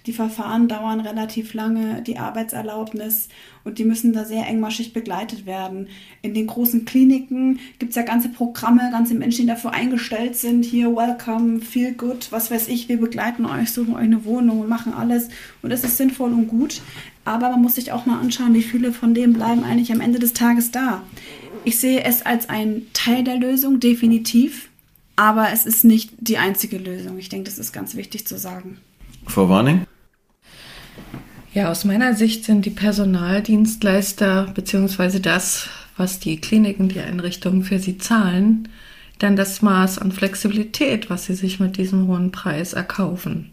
Die 0.06 0.12
Verfahren 0.12 0.68
dauern 0.68 1.00
relativ 1.00 1.52
lange, 1.52 2.02
die 2.02 2.18
Arbeitserlaubnis 2.18 3.28
und 3.64 3.78
die 3.78 3.84
müssen 3.84 4.12
da 4.12 4.24
sehr 4.24 4.46
engmaschig 4.46 4.92
begleitet 4.92 5.46
werden. 5.46 5.88
In 6.22 6.32
den 6.32 6.46
großen 6.46 6.84
Kliniken 6.84 7.58
gibt 7.80 7.90
es 7.90 7.96
ja 7.96 8.02
ganze 8.02 8.28
Programme, 8.28 8.88
ganze 8.92 9.14
Menschen, 9.14 9.42
die 9.42 9.48
dafür 9.48 9.72
eingestellt 9.72 10.36
sind. 10.36 10.64
Hier, 10.64 10.94
welcome, 10.94 11.60
feel 11.60 11.92
good, 11.92 12.28
was 12.30 12.52
weiß 12.52 12.68
ich, 12.68 12.88
wir 12.88 13.00
begleiten 13.00 13.44
euch, 13.46 13.72
suchen 13.72 13.94
euch 13.94 14.02
eine 14.02 14.24
Wohnung 14.24 14.60
und 14.60 14.68
machen 14.68 14.94
alles. 14.94 15.28
Und 15.62 15.70
das 15.70 15.82
ist 15.82 15.96
sinnvoll 15.96 16.32
und 16.32 16.46
gut. 16.46 16.82
Aber 17.24 17.50
man 17.50 17.60
muss 17.60 17.74
sich 17.74 17.90
auch 17.90 18.06
mal 18.06 18.20
anschauen, 18.20 18.54
wie 18.54 18.62
viele 18.62 18.92
von 18.92 19.12
denen 19.12 19.32
bleiben 19.32 19.64
eigentlich 19.64 19.90
am 19.90 20.00
Ende 20.00 20.20
des 20.20 20.32
Tages 20.32 20.70
da. 20.70 21.02
Ich 21.66 21.80
sehe 21.80 22.04
es 22.04 22.24
als 22.24 22.48
ein 22.48 22.82
Teil 22.92 23.24
der 23.24 23.38
Lösung, 23.38 23.80
definitiv. 23.80 24.68
Aber 25.16 25.48
es 25.52 25.66
ist 25.66 25.84
nicht 25.84 26.12
die 26.20 26.38
einzige 26.38 26.78
Lösung. 26.78 27.18
Ich 27.18 27.28
denke, 27.28 27.50
das 27.50 27.58
ist 27.58 27.72
ganz 27.72 27.96
wichtig 27.96 28.24
zu 28.24 28.38
sagen. 28.38 28.78
Frau 29.26 29.48
Warning? 29.48 29.84
Ja, 31.54 31.68
aus 31.68 31.84
meiner 31.84 32.14
Sicht 32.14 32.44
sind 32.44 32.66
die 32.66 32.70
Personaldienstleister 32.70 34.52
beziehungsweise 34.54 35.18
das, 35.18 35.68
was 35.96 36.20
die 36.20 36.40
Kliniken, 36.40 36.88
die 36.88 37.00
Einrichtungen 37.00 37.64
für 37.64 37.80
sie 37.80 37.98
zahlen, 37.98 38.68
dann 39.18 39.34
das 39.34 39.60
Maß 39.60 39.98
an 39.98 40.12
Flexibilität, 40.12 41.10
was 41.10 41.26
sie 41.26 41.34
sich 41.34 41.58
mit 41.58 41.78
diesem 41.78 42.06
hohen 42.06 42.30
Preis 42.30 42.74
erkaufen. 42.74 43.50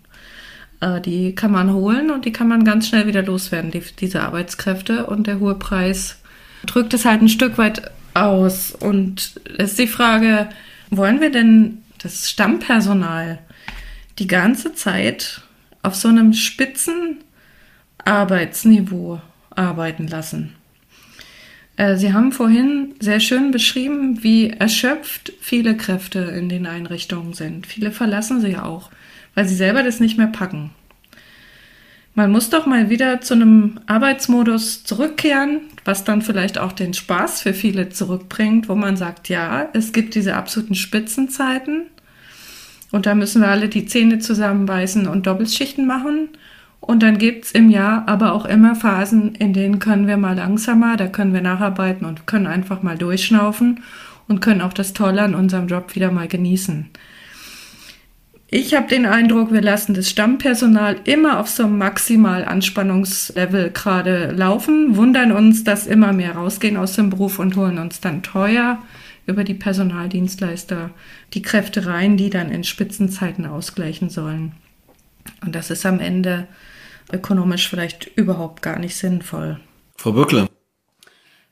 Äh, 0.82 1.02
die 1.02 1.34
kann 1.34 1.52
man 1.52 1.74
holen 1.74 2.12
und 2.12 2.26
die 2.26 2.32
kann 2.32 2.48
man 2.48 2.64
ganz 2.64 2.90
schnell 2.90 3.08
wieder 3.08 3.24
loswerden, 3.24 3.72
die, 3.72 3.82
diese 4.00 4.22
Arbeitskräfte. 4.22 5.08
Und 5.08 5.26
der 5.26 5.40
hohe 5.40 5.56
Preis 5.56 6.18
drückt 6.68 6.94
es 6.94 7.06
halt 7.06 7.24
ein 7.24 7.30
Stück 7.30 7.58
weit 7.58 7.90
aus. 8.14 8.74
Und 8.74 9.40
es 9.58 9.72
ist 9.72 9.80
die 9.80 9.88
Frage, 9.88 10.50
wollen 10.90 11.22
wir 11.22 11.32
denn 11.32 11.80
das 12.02 12.30
Stammpersonal 12.30 13.40
die 14.20 14.28
ganze 14.28 14.74
Zeit 14.74 15.42
auf 15.82 15.96
so 15.96 16.08
einem 16.08 16.34
spitzen 16.34 17.18
Arbeitsniveau 18.06 19.22
arbeiten 19.52 20.08
lassen? 20.08 20.56
Äh, 21.78 21.98
Sie 21.98 22.14
haben 22.14 22.32
vorhin 22.32 22.96
sehr 23.00 23.20
schön 23.20 23.52
beschrieben, 23.52 24.24
wie 24.24 24.50
erschöpft 24.50 25.34
viele 25.40 25.76
Kräfte 25.76 26.20
in 26.20 26.50
den 26.50 26.68
Einrichtungen 26.68 27.34
sind. 27.34 27.68
Viele 27.68 27.92
verlassen 27.92 28.42
sie 28.42 28.58
auch, 28.58 28.92
weil 29.36 29.48
sie 29.48 29.56
selber 29.56 29.84
das 29.84 30.00
nicht 30.00 30.18
mehr 30.18 30.28
packen. 30.28 30.72
Man 32.16 32.32
muss 32.32 32.52
doch 32.52 32.68
mal 32.68 32.92
wieder 32.92 33.22
zu 33.22 33.34
einem 33.34 33.80
Arbeitsmodus 33.88 34.84
zurückkehren, 34.84 35.62
was 35.84 36.04
dann 36.04 36.22
vielleicht 36.22 36.60
auch 36.60 36.72
den 36.72 36.94
Spaß 36.94 37.42
für 37.42 37.54
viele 37.54 37.90
zurückbringt, 37.90 38.70
wo 38.70 38.76
man 38.76 38.98
sagt, 38.98 39.30
ja, 39.30 39.70
es 39.74 39.94
gibt 39.94 40.14
diese 40.14 40.36
absoluten 40.36 40.76
Spitzenzeiten 40.76 41.88
Und 42.92 43.08
da 43.08 43.16
müssen 43.16 43.42
wir 43.42 43.48
alle 43.50 43.70
die 43.70 43.88
Zähne 43.88 44.20
zusammenbeißen 44.20 45.08
und 45.08 45.26
Doppelschichten 45.26 45.88
machen. 45.88 46.30
Und 46.80 47.02
dann 47.02 47.18
gibt 47.18 47.46
es 47.46 47.52
im 47.52 47.70
Jahr 47.72 48.04
aber 48.08 48.34
auch 48.34 48.46
immer 48.46 48.76
Phasen, 48.76 49.34
in 49.36 49.54
denen 49.54 49.80
können 49.80 50.06
wir 50.06 50.18
mal 50.18 50.36
langsamer, 50.36 50.98
da 50.98 51.08
können 51.08 51.34
wir 51.34 51.42
nacharbeiten 51.42 52.06
und 52.06 52.28
können 52.28 52.46
einfach 52.46 52.84
mal 52.84 52.98
durchschnaufen 52.98 53.82
und 54.28 54.42
können 54.42 54.62
auch 54.62 54.74
das 54.74 54.94
Tolle 54.94 55.24
an 55.24 55.34
unserem 55.34 55.68
Job 55.68 55.96
wieder 55.96 56.12
mal 56.12 56.28
genießen. 56.28 56.90
Ich 58.56 58.76
habe 58.76 58.88
den 58.88 59.08
Eindruck, 59.08 59.52
wir 59.52 59.64
lassen 59.64 59.96
das 59.96 60.12
Stammpersonal 60.12 60.98
immer 61.06 61.40
auf 61.40 61.50
so 61.50 61.64
einem 61.64 61.80
maximal 61.80 62.46
Anspannungslevel 62.46 63.72
gerade 63.72 64.30
laufen, 64.30 64.96
wundern 64.96 65.32
uns, 65.32 65.64
dass 65.64 65.88
immer 65.88 66.14
mehr 66.14 66.36
rausgehen 66.36 66.78
aus 66.78 66.94
dem 66.94 67.10
Beruf 67.10 67.40
und 67.40 67.56
holen 67.56 67.80
uns 67.80 68.00
dann 68.00 68.22
teuer 68.22 68.78
über 69.26 69.44
die 69.44 69.56
Personaldienstleister 69.56 70.92
die 71.34 71.42
Kräfte 71.42 71.88
rein, 71.88 72.16
die 72.16 72.30
dann 72.30 72.52
in 72.52 72.64
Spitzenzeiten 72.64 73.48
ausgleichen 73.48 74.12
sollen. 74.12 74.52
Und 75.44 75.56
das 75.56 75.72
ist 75.72 75.88
am 75.88 76.00
Ende 76.00 76.48
ökonomisch 77.12 77.68
vielleicht 77.68 78.12
überhaupt 78.16 78.62
gar 78.62 78.78
nicht 78.78 78.96
sinnvoll. 78.96 79.60
Frau 79.98 80.12
Bückle. 80.12 80.48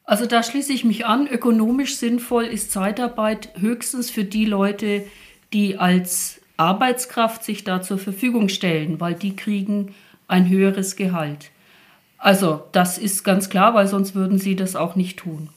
Also 0.03 0.28
da 0.28 0.44
schließe 0.44 0.72
ich 0.72 0.84
mich 0.84 1.07
an. 1.07 1.26
Ökonomisch 1.26 1.95
sinnvoll 1.95 2.44
ist 2.44 2.72
Zeitarbeit 2.72 3.49
höchstens 3.60 4.11
für 4.11 4.23
die 4.23 4.45
Leute, 4.45 5.03
die 5.52 5.80
als 5.80 6.40
Arbeitskraft 6.57 7.44
sich 7.44 7.64
da 7.64 7.82
zur 7.82 7.98
Verfügung 7.98 8.49
stellen, 8.49 8.99
weil 8.99 9.15
die 9.15 9.36
kriegen 9.36 9.94
ein 10.28 10.49
höheres 10.49 10.95
Gehalt. 10.95 11.52
Also 12.18 12.64
das 12.72 12.98
ist 12.98 13.23
ganz 13.23 13.49
klar, 13.49 13.73
weil 13.73 13.88
sonst 13.88 14.14
würden 14.15 14.38
sie 14.38 14.56
das 14.56 14.76
auch 14.76 14.95
nicht 14.95 15.18
tun. 15.18 15.49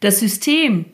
Das 0.00 0.20
System 0.20 0.84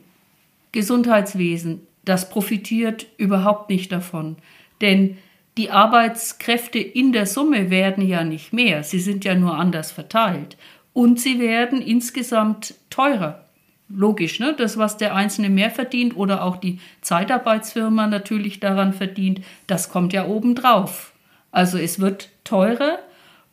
Gesundheitswesen, 0.71 1.81
das 2.05 2.29
profitiert 2.29 3.07
überhaupt 3.17 3.69
nicht 3.69 3.91
davon, 3.91 4.37
denn 4.81 5.17
die 5.57 5.71
Arbeitskräfte 5.71 6.79
in 6.79 7.11
der 7.11 7.25
Summe 7.25 7.69
werden 7.69 8.07
ja 8.07 8.23
nicht 8.23 8.53
mehr, 8.53 8.83
sie 8.83 8.99
sind 8.99 9.25
ja 9.25 9.35
nur 9.35 9.55
anders 9.55 9.91
verteilt 9.91 10.57
und 10.93 11.19
sie 11.19 11.39
werden 11.39 11.81
insgesamt 11.81 12.75
teurer 12.89 13.48
logisch, 13.89 14.39
ne? 14.39 14.53
Das, 14.57 14.77
was 14.77 14.97
der 14.97 15.15
Einzelne 15.15 15.49
mehr 15.49 15.71
verdient 15.71 16.15
oder 16.15 16.43
auch 16.43 16.57
die 16.57 16.79
Zeitarbeitsfirma 17.01 18.07
natürlich 18.07 18.59
daran 18.59 18.93
verdient, 18.93 19.41
das 19.67 19.89
kommt 19.89 20.13
ja 20.13 20.25
obendrauf. 20.27 21.13
Also 21.51 21.77
es 21.77 21.99
wird 21.99 22.29
teurer 22.43 22.99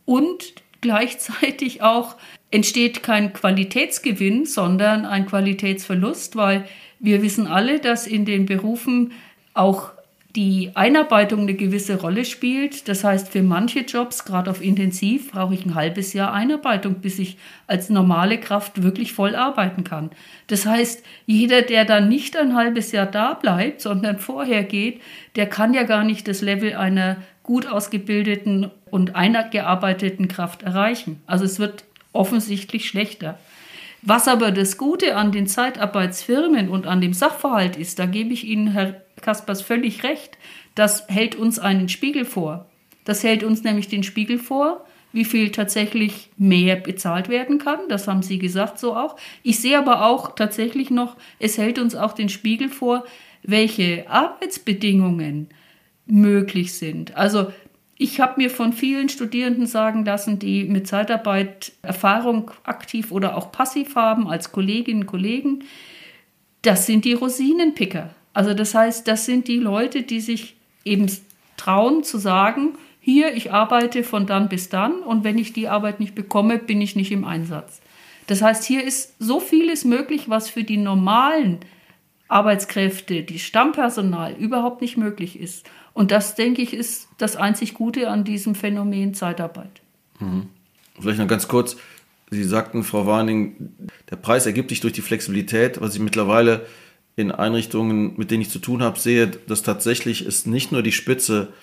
und 0.04 0.54
gleichzeitig 0.80 1.82
auch 1.82 2.16
entsteht 2.50 3.02
kein 3.02 3.32
Qualitätsgewinn, 3.32 4.44
sondern 4.44 5.04
ein 5.04 5.26
Qualitätsverlust, 5.26 6.36
weil 6.36 6.64
wir 6.98 7.22
wissen 7.22 7.46
alle, 7.46 7.80
dass 7.80 8.06
in 8.06 8.24
den 8.24 8.46
Berufen 8.46 9.12
auch 9.54 9.90
die 10.36 10.70
Einarbeitung 10.74 11.40
eine 11.40 11.54
gewisse 11.54 11.98
Rolle 11.98 12.26
spielt. 12.26 12.88
Das 12.88 13.02
heißt, 13.02 13.30
für 13.30 13.42
manche 13.42 13.80
Jobs, 13.80 14.24
gerade 14.26 14.50
auf 14.50 14.62
Intensiv, 14.62 15.32
brauche 15.32 15.54
ich 15.54 15.64
ein 15.64 15.74
halbes 15.74 16.12
Jahr 16.12 16.34
Einarbeitung, 16.34 16.96
bis 16.96 17.18
ich 17.18 17.38
als 17.66 17.88
normale 17.88 18.38
Kraft 18.38 18.82
wirklich 18.82 19.14
voll 19.14 19.34
arbeiten 19.34 19.82
kann. 19.82 20.10
Das 20.46 20.66
heißt, 20.66 21.02
jeder, 21.24 21.62
der 21.62 21.86
dann 21.86 22.08
nicht 22.08 22.36
ein 22.36 22.54
halbes 22.54 22.92
Jahr 22.92 23.06
da 23.06 23.32
bleibt, 23.32 23.80
sondern 23.80 24.18
vorher 24.18 24.62
geht, 24.62 25.00
der 25.36 25.46
kann 25.46 25.72
ja 25.72 25.84
gar 25.84 26.04
nicht 26.04 26.28
das 26.28 26.42
Level 26.42 26.74
einer 26.74 27.16
gut 27.42 27.66
ausgebildeten 27.66 28.70
und 28.90 29.16
eingearbeiteten 29.16 30.28
Kraft 30.28 30.62
erreichen. 30.62 31.22
Also 31.26 31.44
es 31.44 31.58
wird 31.58 31.84
offensichtlich 32.12 32.88
schlechter. 32.88 33.38
Was 34.02 34.28
aber 34.28 34.52
das 34.52 34.78
Gute 34.78 35.16
an 35.16 35.32
den 35.32 35.46
Zeitarbeitsfirmen 35.46 36.68
und 36.68 36.86
an 36.86 37.00
dem 37.00 37.12
Sachverhalt 37.12 37.76
ist, 37.76 37.98
da 37.98 38.06
gebe 38.06 38.32
ich 38.32 38.44
Ihnen, 38.44 38.68
Herr 38.68 39.02
Kaspers 39.20 39.62
völlig 39.62 40.04
recht. 40.04 40.38
Das 40.74 41.08
hält 41.08 41.34
uns 41.34 41.58
einen 41.58 41.88
Spiegel 41.88 42.24
vor. 42.24 42.66
Das 43.04 43.22
hält 43.24 43.42
uns 43.42 43.64
nämlich 43.64 43.88
den 43.88 44.02
Spiegel 44.02 44.38
vor, 44.38 44.84
wie 45.12 45.24
viel 45.24 45.50
tatsächlich 45.50 46.28
mehr 46.36 46.76
bezahlt 46.76 47.28
werden 47.28 47.58
kann. 47.58 47.80
Das 47.88 48.06
haben 48.06 48.22
Sie 48.22 48.38
gesagt 48.38 48.78
so 48.78 48.94
auch. 48.94 49.16
Ich 49.42 49.60
sehe 49.60 49.78
aber 49.78 50.04
auch 50.04 50.34
tatsächlich 50.34 50.90
noch, 50.90 51.16
es 51.38 51.56
hält 51.56 51.78
uns 51.78 51.94
auch 51.94 52.12
den 52.12 52.28
Spiegel 52.28 52.68
vor, 52.68 53.04
welche 53.42 54.10
Arbeitsbedingungen 54.10 55.48
möglich 56.06 56.74
sind. 56.74 57.16
Also 57.16 57.52
ich 57.98 58.20
habe 58.20 58.34
mir 58.36 58.50
von 58.50 58.72
vielen 58.72 59.08
Studierenden 59.08 59.66
sagen 59.66 60.04
lassen, 60.04 60.38
die 60.38 60.64
mit 60.64 60.86
Zeitarbeit 60.86 61.72
Erfahrung 61.82 62.50
aktiv 62.64 63.10
oder 63.10 63.36
auch 63.36 63.52
passiv 63.52 63.96
haben 63.96 64.28
als 64.28 64.52
Kolleginnen 64.52 65.02
und 65.02 65.06
Kollegen, 65.06 65.64
das 66.62 66.86
sind 66.86 67.04
die 67.04 67.14
Rosinenpicker. 67.14 68.10
Also 68.34 68.52
das 68.52 68.74
heißt, 68.74 69.08
das 69.08 69.24
sind 69.24 69.48
die 69.48 69.58
Leute, 69.58 70.02
die 70.02 70.20
sich 70.20 70.56
eben 70.84 71.10
trauen 71.56 72.04
zu 72.04 72.18
sagen, 72.18 72.74
hier, 73.00 73.34
ich 73.34 73.52
arbeite 73.52 74.02
von 74.02 74.26
dann 74.26 74.48
bis 74.48 74.68
dann 74.68 74.94
und 75.00 75.24
wenn 75.24 75.38
ich 75.38 75.52
die 75.52 75.68
Arbeit 75.68 76.00
nicht 76.00 76.14
bekomme, 76.14 76.58
bin 76.58 76.80
ich 76.80 76.96
nicht 76.96 77.12
im 77.12 77.24
Einsatz. 77.24 77.80
Das 78.26 78.42
heißt, 78.42 78.64
hier 78.64 78.82
ist 78.82 79.14
so 79.18 79.40
vieles 79.40 79.84
möglich, 79.84 80.28
was 80.28 80.50
für 80.50 80.64
die 80.64 80.76
normalen 80.76 81.60
Arbeitskräfte, 82.28 83.22
die 83.22 83.38
Stammpersonal 83.38 84.34
überhaupt 84.34 84.80
nicht 84.80 84.96
möglich 84.96 85.38
ist. 85.38 85.70
Und 85.96 86.10
das, 86.10 86.34
denke 86.34 86.60
ich, 86.60 86.74
ist 86.74 87.08
das 87.16 87.36
einzig 87.36 87.72
Gute 87.72 88.10
an 88.10 88.22
diesem 88.22 88.54
Phänomen 88.54 89.14
Zeitarbeit. 89.14 89.80
Mhm. 90.20 90.48
Vielleicht 91.00 91.18
noch 91.18 91.26
ganz 91.26 91.48
kurz. 91.48 91.78
Sie 92.30 92.44
sagten, 92.44 92.84
Frau 92.84 93.06
Warning, 93.06 93.70
der 94.10 94.16
Preis 94.16 94.44
ergibt 94.44 94.68
sich 94.68 94.80
durch 94.80 94.92
die 94.92 95.00
Flexibilität, 95.00 95.80
was 95.80 95.94
ich 95.94 96.00
mittlerweile 96.02 96.66
in 97.16 97.32
Einrichtungen, 97.32 98.12
mit 98.18 98.30
denen 98.30 98.42
ich 98.42 98.50
zu 98.50 98.58
tun 98.58 98.82
habe, 98.82 99.00
sehe, 99.00 99.26
dass 99.26 99.62
tatsächlich 99.62 100.20
es 100.20 100.44
nicht 100.44 100.70
nur 100.70 100.82
die 100.82 100.92
Spitze 100.92 101.54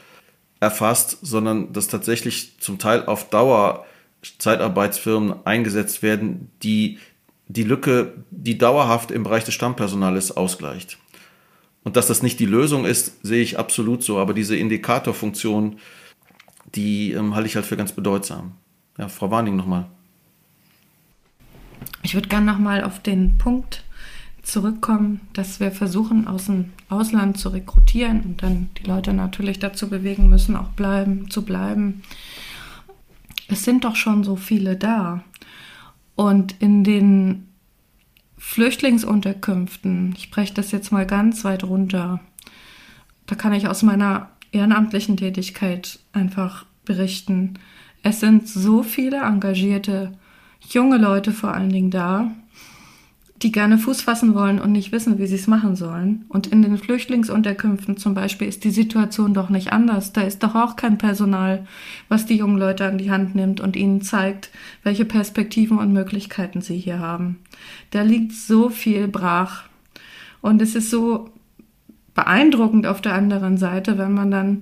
erfasst, 0.60 1.20
sondern 1.22 1.72
dass 1.72 1.88
tatsächlich 1.88 2.60
zum 2.60 2.80
Teil 2.80 3.06
auf 3.06 3.30
Dauer 3.30 3.86
Zeitarbeitsfirmen 4.40 5.46
eingesetzt 5.46 6.02
werden, 6.02 6.50
die 6.64 6.98
die 7.48 7.64
Lücke, 7.64 8.14
die 8.32 8.58
dauerhaft 8.58 9.12
im 9.12 9.22
Bereich 9.22 9.44
des 9.44 9.54
Stammpersonals 9.54 10.36
ausgleicht. 10.36 10.98
Und 11.84 11.98
dass 11.98 12.08
das 12.08 12.24
nicht 12.24 12.40
die 12.40 12.46
Lösung 12.46 12.86
ist, 12.86 13.26
sehe 13.26 13.44
ich 13.44 13.60
absolut 13.60 14.04
so. 14.04 14.18
Aber 14.18 14.34
diese 14.34 14.56
Indikatorfunktion, 14.56 15.80
die 16.76 17.12
ähm, 17.12 17.36
halte 17.36 17.48
ich 17.48 17.56
halt 17.56 17.66
für 17.66 17.78
ganz 17.78 17.92
bedeutsam. 17.92 18.54
Ja, 18.98 19.10
Frau 19.10 19.32
Warning 19.32 19.56
nochmal. 19.56 19.86
Ich 22.04 22.14
würde 22.14 22.30
gerne 22.30 22.46
nochmal 22.46 22.84
auf 22.84 23.02
den 23.02 23.38
Punkt 23.38 23.84
zurückkommen, 24.44 25.22
dass 25.34 25.60
wir 25.60 25.72
versuchen, 25.72 26.28
aus 26.28 26.46
dem 26.46 26.72
Ausland 26.90 27.38
zu 27.38 27.50
rekrutieren 27.50 28.22
und 28.22 28.44
dann 28.44 28.70
die 28.78 28.84
Leute 28.84 29.14
natürlich 29.14 29.60
dazu 29.60 29.90
bewegen 29.90 30.30
müssen, 30.30 30.56
auch 30.56 30.70
bleiben, 30.70 31.30
zu 31.30 31.44
bleiben. 31.44 32.04
Es 33.48 33.64
sind 33.64 33.86
doch 33.86 33.96
schon 33.96 34.24
so 34.24 34.36
viele 34.36 34.76
da. 34.76 35.24
Und 36.16 36.56
in 36.62 36.84
den 36.84 37.48
Flüchtlingsunterkünften, 38.46 40.14
ich 40.16 40.30
breche 40.30 40.54
das 40.54 40.72
jetzt 40.72 40.92
mal 40.92 41.08
ganz 41.08 41.44
weit 41.44 41.64
runter, 41.64 42.20
da 43.26 43.36
kann 43.36 43.54
ich 43.54 43.68
aus 43.68 43.82
meiner 43.84 44.30
ehrenamtlichen 44.52 45.18
Tätigkeit 45.18 45.98
einfach 46.12 46.66
berichten. 46.86 47.56
Es 48.04 48.20
sind 48.20 48.48
so 48.48 48.84
viele 48.84 49.22
engagierte 49.22 50.12
junge 50.70 50.98
Leute 50.98 51.32
vor 51.32 51.54
allen 51.54 51.72
Dingen 51.72 51.90
da, 51.90 52.32
die 53.44 53.52
gerne 53.52 53.78
Fuß 53.78 54.02
fassen 54.02 54.34
wollen 54.34 54.60
und 54.60 54.72
nicht 54.72 54.92
wissen, 54.92 55.20
wie 55.20 55.28
sie 55.28 55.36
es 55.36 55.48
machen 55.48 55.76
sollen. 55.76 56.26
Und 56.30 56.48
in 56.48 56.62
den 56.62 56.78
Flüchtlingsunterkünften 56.78 57.98
zum 57.98 58.14
Beispiel 58.14 58.48
ist 58.48 58.64
die 58.64 58.72
Situation 58.72 59.34
doch 59.34 59.50
nicht 59.50 59.74
anders. 59.74 60.14
Da 60.14 60.22
ist 60.22 60.44
doch 60.44 60.56
auch 60.56 60.76
kein 60.76 60.98
Personal, 60.98 61.68
was 62.10 62.26
die 62.26 62.38
jungen 62.38 62.58
Leute 62.58 62.86
an 62.86 62.98
die 62.98 63.12
Hand 63.12 63.36
nimmt 63.36 63.60
und 63.60 63.76
ihnen 63.76 64.02
zeigt, 64.02 64.50
welche 64.84 65.06
Perspektiven 65.06 65.78
und 65.78 65.94
Möglichkeiten 65.94 66.62
sie 66.62 66.78
hier 66.78 67.00
haben. 67.00 67.40
Da 67.92 68.02
liegt 68.02 68.32
so 68.32 68.70
viel 68.70 69.08
brach. 69.08 69.64
Und 70.42 70.62
es 70.62 70.76
ist 70.76 70.90
so 70.90 71.30
beeindruckend 72.16 72.88
auf 72.88 73.02
der 73.02 73.14
anderen 73.14 73.58
Seite, 73.58 73.98
wenn 73.98 74.14
man 74.14 74.32
dann 74.32 74.62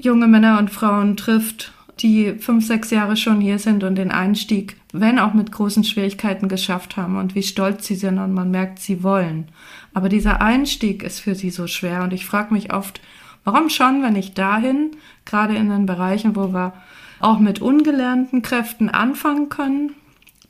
junge 0.00 0.26
Männer 0.26 0.58
und 0.58 0.70
Frauen 0.70 1.16
trifft 1.16 1.72
die 2.02 2.34
fünf, 2.38 2.66
sechs 2.66 2.90
Jahre 2.90 3.16
schon 3.16 3.40
hier 3.40 3.58
sind 3.58 3.84
und 3.84 3.96
den 3.96 4.10
Einstieg, 4.10 4.76
wenn 4.92 5.18
auch 5.18 5.34
mit 5.34 5.52
großen 5.52 5.84
Schwierigkeiten 5.84 6.48
geschafft 6.48 6.96
haben 6.96 7.16
und 7.16 7.34
wie 7.34 7.42
stolz 7.42 7.86
sie 7.86 7.94
sind 7.94 8.18
und 8.18 8.32
man 8.32 8.50
merkt, 8.50 8.80
sie 8.80 9.02
wollen. 9.02 9.48
Aber 9.94 10.08
dieser 10.08 10.42
Einstieg 10.42 11.02
ist 11.02 11.20
für 11.20 11.34
sie 11.34 11.50
so 11.50 11.66
schwer 11.66 12.02
und 12.02 12.12
ich 12.12 12.26
frage 12.26 12.52
mich 12.52 12.72
oft, 12.72 13.00
warum 13.44 13.70
schauen 13.70 14.02
wir 14.02 14.10
nicht 14.10 14.36
dahin, 14.36 14.96
gerade 15.24 15.56
in 15.56 15.68
den 15.68 15.86
Bereichen, 15.86 16.34
wo 16.34 16.52
wir 16.52 16.72
auch 17.20 17.38
mit 17.38 17.60
ungelernten 17.60 18.42
Kräften 18.42 18.88
anfangen 18.88 19.48
können, 19.48 19.94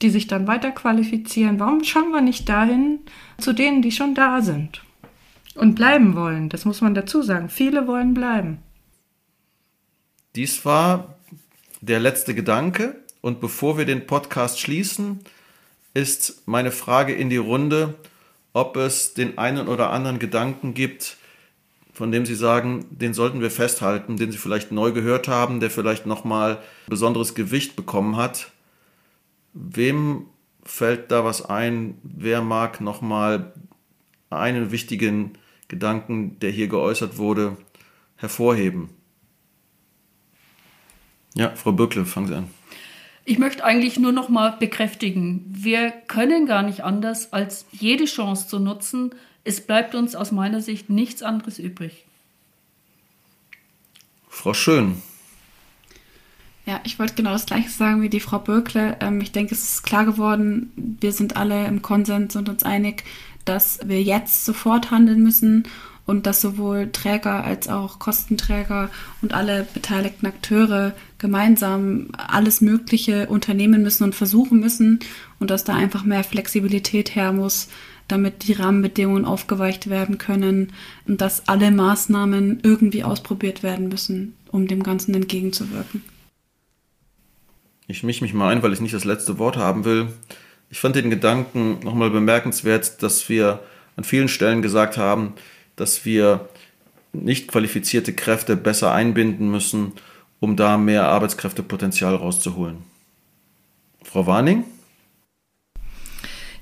die 0.02 0.10
sich 0.10 0.26
dann 0.26 0.46
weiter 0.46 0.70
qualifizieren, 0.70 1.60
warum 1.60 1.84
schauen 1.84 2.10
wir 2.10 2.22
nicht 2.22 2.48
dahin 2.48 3.00
zu 3.38 3.52
denen, 3.52 3.82
die 3.82 3.92
schon 3.92 4.14
da 4.14 4.40
sind 4.40 4.82
und 5.54 5.74
bleiben 5.74 6.16
wollen? 6.16 6.48
Das 6.48 6.64
muss 6.64 6.80
man 6.80 6.94
dazu 6.94 7.22
sagen. 7.22 7.50
Viele 7.50 7.86
wollen 7.86 8.14
bleiben. 8.14 8.58
Dies 10.36 10.64
war 10.64 11.16
der 11.80 12.00
letzte 12.00 12.34
Gedanke. 12.34 13.02
Und 13.20 13.40
bevor 13.40 13.76
wir 13.78 13.84
den 13.84 14.06
Podcast 14.06 14.60
schließen, 14.60 15.20
ist 15.94 16.46
meine 16.46 16.70
Frage 16.70 17.14
in 17.14 17.30
die 17.30 17.36
Runde, 17.36 17.94
ob 18.52 18.76
es 18.76 19.14
den 19.14 19.38
einen 19.38 19.68
oder 19.68 19.90
anderen 19.90 20.18
Gedanken 20.18 20.74
gibt, 20.74 21.16
von 21.92 22.12
dem 22.12 22.24
Sie 22.24 22.34
sagen, 22.34 22.86
den 22.90 23.12
sollten 23.12 23.40
wir 23.40 23.50
festhalten, 23.50 24.16
den 24.16 24.32
Sie 24.32 24.38
vielleicht 24.38 24.72
neu 24.72 24.92
gehört 24.92 25.28
haben, 25.28 25.60
der 25.60 25.70
vielleicht 25.70 26.06
nochmal 26.06 26.62
besonderes 26.86 27.34
Gewicht 27.34 27.76
bekommen 27.76 28.16
hat? 28.16 28.50
Wem 29.52 30.26
fällt 30.64 31.10
da 31.10 31.24
was 31.24 31.44
ein? 31.44 31.98
Wer 32.02 32.40
mag 32.40 32.80
nochmal 32.80 33.52
einen 34.30 34.70
wichtigen 34.70 35.32
Gedanken, 35.68 36.38
der 36.40 36.50
hier 36.50 36.68
geäußert 36.68 37.18
wurde, 37.18 37.56
hervorheben? 38.16 38.90
Ja, 41.34 41.54
Frau 41.54 41.72
Böckle, 41.72 42.06
fangen 42.06 42.26
Sie 42.28 42.34
an. 42.34 42.59
Ich 43.24 43.38
möchte 43.38 43.64
eigentlich 43.64 43.98
nur 43.98 44.12
noch 44.12 44.28
mal 44.28 44.56
bekräftigen, 44.58 45.44
wir 45.48 45.90
können 45.90 46.46
gar 46.46 46.62
nicht 46.62 46.82
anders, 46.82 47.32
als 47.32 47.66
jede 47.70 48.06
Chance 48.06 48.48
zu 48.48 48.58
nutzen. 48.58 49.14
Es 49.44 49.60
bleibt 49.60 49.94
uns 49.94 50.14
aus 50.14 50.32
meiner 50.32 50.60
Sicht 50.60 50.90
nichts 50.90 51.22
anderes 51.22 51.58
übrig. 51.58 52.04
Frau 54.28 54.54
Schön. 54.54 55.02
Ja, 56.66 56.80
ich 56.84 56.98
wollte 56.98 57.14
genau 57.14 57.32
das 57.32 57.46
Gleiche 57.46 57.70
sagen 57.70 58.02
wie 58.02 58.08
die 58.08 58.20
Frau 58.20 58.38
Böckle. 58.38 58.96
Ähm, 59.00 59.20
ich 59.20 59.32
denke, 59.32 59.54
es 59.54 59.64
ist 59.64 59.82
klar 59.82 60.04
geworden, 60.04 60.72
wir 60.76 61.12
sind 61.12 61.36
alle 61.36 61.66
im 61.66 61.82
Konsens 61.82 62.36
und 62.36 62.48
uns 62.48 62.62
einig, 62.62 63.04
dass 63.44 63.80
wir 63.84 64.02
jetzt 64.02 64.44
sofort 64.44 64.90
handeln 64.90 65.22
müssen 65.22 65.64
und 66.10 66.26
dass 66.26 66.40
sowohl 66.40 66.90
Träger 66.90 67.44
als 67.44 67.68
auch 67.68 68.00
Kostenträger 68.00 68.90
und 69.22 69.32
alle 69.32 69.64
beteiligten 69.72 70.26
Akteure 70.26 70.92
gemeinsam 71.18 72.08
alles 72.16 72.60
Mögliche 72.60 73.28
unternehmen 73.28 73.82
müssen 73.82 74.02
und 74.02 74.16
versuchen 74.16 74.58
müssen 74.58 74.98
und 75.38 75.50
dass 75.50 75.62
da 75.62 75.76
einfach 75.76 76.02
mehr 76.02 76.24
Flexibilität 76.24 77.14
her 77.14 77.32
muss, 77.32 77.68
damit 78.08 78.48
die 78.48 78.54
Rahmenbedingungen 78.54 79.24
aufgeweicht 79.24 79.88
werden 79.88 80.18
können 80.18 80.72
und 81.06 81.20
dass 81.20 81.46
alle 81.46 81.70
Maßnahmen 81.70 82.58
irgendwie 82.64 83.04
ausprobiert 83.04 83.62
werden 83.62 83.88
müssen, 83.88 84.34
um 84.50 84.66
dem 84.66 84.82
Ganzen 84.82 85.14
entgegenzuwirken. 85.14 86.02
Ich 87.86 88.02
mische 88.02 88.24
mich 88.24 88.34
mal 88.34 88.50
ein, 88.50 88.64
weil 88.64 88.72
ich 88.72 88.80
nicht 88.80 88.94
das 88.94 89.04
letzte 89.04 89.38
Wort 89.38 89.56
haben 89.56 89.84
will. 89.84 90.08
Ich 90.70 90.80
fand 90.80 90.96
den 90.96 91.08
Gedanken 91.08 91.78
nochmal 91.84 92.10
bemerkenswert, 92.10 93.00
dass 93.00 93.28
wir 93.28 93.60
an 93.94 94.02
vielen 94.02 94.28
Stellen 94.28 94.60
gesagt 94.60 94.96
haben, 94.96 95.34
dass 95.80 96.04
wir 96.04 96.48
nicht 97.12 97.48
qualifizierte 97.48 98.12
Kräfte 98.12 98.56
besser 98.56 98.92
einbinden 98.92 99.50
müssen, 99.50 99.92
um 100.38 100.56
da 100.56 100.78
mehr 100.78 101.08
Arbeitskräftepotenzial 101.08 102.14
rauszuholen. 102.14 102.78
Frau 104.02 104.26
Warning? 104.26 104.64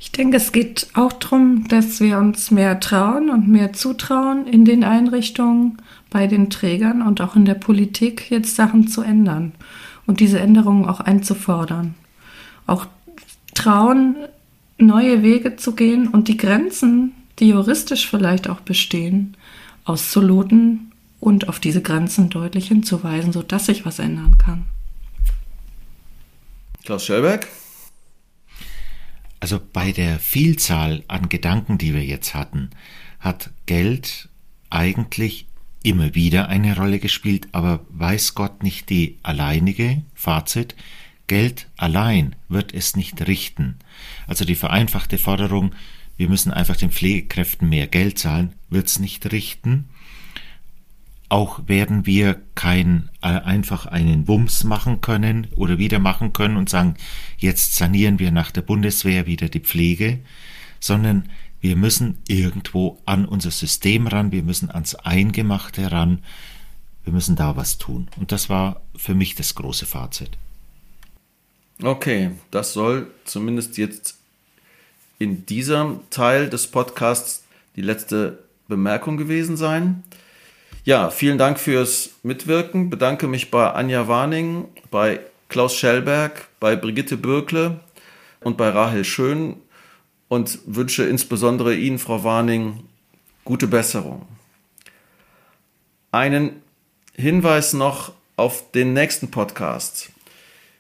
Ich 0.01 0.13
denke, 0.13 0.37
es 0.37 0.53
geht 0.53 0.89
auch 0.95 1.13
darum, 1.13 1.67
dass 1.69 2.01
wir 2.01 2.19
uns 2.19 2.51
mehr 2.51 2.79
trauen 2.81 3.31
und 3.31 3.49
mehr 3.49 3.73
zutrauen 3.73 4.47
in 4.47 4.65
den 4.65 4.85
Einrichtungen, 4.85 5.79
bei 6.11 6.27
den 6.27 6.51
Trägern 6.51 7.03
und 7.03 7.21
auch 7.21 7.37
in 7.37 7.45
der 7.45 7.55
Politik 7.55 8.31
jetzt 8.31 8.57
Sachen 8.57 8.89
zu 8.89 9.03
ändern 9.03 9.53
und 10.07 10.21
diese 10.21 10.39
Änderungen 10.39 10.89
auch 10.89 11.01
einzufordern. 11.01 11.95
Auch 12.67 12.87
trauen, 13.55 14.17
neue 14.79 15.23
Wege 15.23 15.57
zu 15.57 15.75
gehen 15.75 16.09
und 16.09 16.29
die 16.29 16.37
Grenzen 16.37 17.13
die 17.39 17.49
juristisch 17.49 18.09
vielleicht 18.09 18.49
auch 18.49 18.61
bestehen, 18.61 19.37
auszuloten 19.85 20.93
und 21.21 21.49
auf 21.49 21.61
diese 21.61 21.83
Grenzen 21.83 22.31
deutlich 22.31 22.69
hinzuweisen, 22.69 23.33
sodass 23.33 23.67
sich 23.67 23.85
was 23.85 23.99
ändern 23.99 24.39
kann. 24.39 24.67
Klaus 26.85 27.05
Schellberg? 27.05 27.47
Also 29.41 29.61
bei 29.73 29.93
der 29.93 30.19
Vielzahl 30.19 31.05
an 31.07 31.29
Gedanken, 31.29 31.79
die 31.79 31.95
wir 31.95 32.05
jetzt 32.05 32.35
hatten, 32.35 32.71
hat 33.21 33.51
Geld 33.67 34.29
eigentlich 34.71 35.47
immer 35.83 36.15
wieder 36.15 36.49
eine 36.49 36.77
Rolle 36.77 36.99
gespielt, 36.99 37.49
aber 37.53 37.81
weiß 37.91 38.35
Gott 38.35 38.63
nicht 38.63 38.91
die 38.91 39.19
alleinige 39.23 40.03
Fazit. 40.15 40.75
Geld 41.29 41.69
allein 41.77 42.35
wird 42.49 42.75
es 42.75 42.97
nicht 42.97 43.27
richten. 43.27 43.79
Also 44.27 44.45
die 44.45 44.55
vereinfachte 44.55 45.19
Forderung, 45.19 45.75
wir 46.19 46.29
müssen 46.29 46.53
einfach 46.53 46.77
den 46.77 46.91
Pflegekräften 46.91 47.69
mehr 47.69 47.87
Geld 47.87 48.19
zahlen, 48.19 48.53
wird's 48.69 48.99
nicht 48.99 49.33
richten. 49.33 49.89
Auch 51.31 51.69
werden 51.69 52.07
wir 52.07 52.41
kein 52.55 53.09
äh, 53.23 53.29
einfach 53.29 53.87
einen 53.87 54.27
Wumms 54.27 54.65
machen 54.65 55.01
können 55.01 55.47
oder 55.55 55.79
wieder 55.79 56.01
machen 56.01 56.33
können 56.33 56.57
und 56.57 56.69
sagen, 56.69 56.97
jetzt 57.37 57.77
sanieren 57.77 58.19
wir 58.19 58.33
nach 58.33 58.51
der 58.51 58.63
Bundeswehr 58.63 59.27
wieder 59.27 59.49
die 59.49 59.61
Pflege, 59.61 60.19
sondern 60.81 61.29
wir 61.61 61.77
müssen 61.77 62.19
irgendwo 62.27 62.99
an 63.05 63.25
unser 63.25 63.51
System 63.51 64.07
ran, 64.07 64.33
wir 64.33 64.43
müssen 64.43 64.71
ans 64.71 64.95
Eingemachte 64.97 65.93
ran, 65.93 66.23
wir 67.05 67.13
müssen 67.13 67.37
da 67.37 67.57
was 67.57 67.79
tun. 67.79 68.09
Und 68.17 68.33
das 68.33 68.49
war 68.49 68.81
für 68.97 69.15
mich 69.15 69.35
das 69.35 69.55
große 69.55 69.87
Fazit. 69.87 70.31
Okay, 71.83 72.33
das 72.51 72.73
soll 72.73 73.13
zumindest 73.25 73.79
jetzt 73.79 74.18
in 75.19 75.47
diesem 75.47 76.01
Teil 76.11 76.49
des 76.49 76.69
Podcasts 76.69 77.45
die 77.77 77.83
letzte 77.83 78.39
Bemerkung 78.69 79.17
gewesen 79.17 79.57
sein. 79.57 80.05
Ja, 80.85 81.11
vielen 81.11 81.39
Dank 81.39 81.59
fürs 81.59 82.11
Mitwirken. 82.23 82.91
Bedanke 82.91 83.27
mich 83.27 83.51
bei 83.51 83.71
Anja 83.71 84.09
Warning, 84.09 84.69
bei 84.91 85.21
Klaus 85.49 85.75
Schellberg, 85.75 86.49
bei 86.61 86.77
Brigitte 86.77 87.17
Bürkle 87.17 87.81
und 88.41 88.57
bei 88.57 88.69
Rahel 88.69 89.05
Schön 89.05 89.57
und 90.29 90.59
wünsche 90.67 91.05
insbesondere 91.05 91.75
Ihnen, 91.75 91.99
Frau 91.99 92.23
Warning, 92.25 92.85
gute 93.45 93.67
Besserung. 93.67 94.27
Einen 96.11 96.63
Hinweis 97.15 97.73
noch 97.73 98.13
auf 98.37 98.71
den 98.71 98.93
nächsten 98.93 99.31
Podcast. 99.31 100.11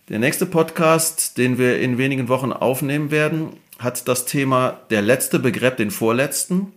Der 0.08 0.18
nächste 0.18 0.46
Podcast, 0.46 1.36
den 1.36 1.58
wir 1.58 1.80
in 1.80 1.98
wenigen 1.98 2.28
Wochen 2.28 2.52
aufnehmen 2.52 3.10
werden, 3.10 3.56
hat 3.78 4.08
das 4.08 4.24
Thema 4.24 4.80
der 4.90 5.02
letzte 5.02 5.38
begräbt 5.38 5.78
den 5.78 5.90
vorletzten 5.90 6.72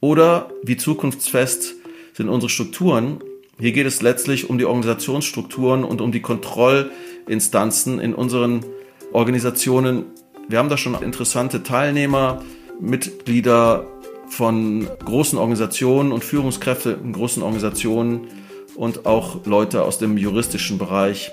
oder 0.00 0.50
wie 0.62 0.76
zukunftsfest 0.76 1.74
sind 2.12 2.28
unsere 2.28 2.50
Strukturen. 2.50 3.20
Hier 3.58 3.72
geht 3.72 3.86
es 3.86 4.02
letztlich 4.02 4.50
um 4.50 4.58
die 4.58 4.64
Organisationsstrukturen 4.64 5.84
und 5.84 6.00
um 6.00 6.12
die 6.12 6.20
Kontrollinstanzen 6.20 8.00
in 8.00 8.14
unseren 8.14 8.64
Organisationen. 9.12 10.06
Wir 10.48 10.58
haben 10.58 10.68
da 10.68 10.76
schon 10.76 11.00
interessante 11.02 11.62
Teilnehmer, 11.62 12.42
Mitglieder 12.80 13.86
von 14.28 14.88
großen 15.04 15.38
Organisationen 15.38 16.10
und 16.10 16.24
Führungskräfte 16.24 16.98
in 17.02 17.12
großen 17.12 17.42
Organisationen 17.42 18.26
und 18.74 19.06
auch 19.06 19.46
Leute 19.46 19.82
aus 19.82 19.98
dem 19.98 20.18
juristischen 20.18 20.78
Bereich, 20.78 21.30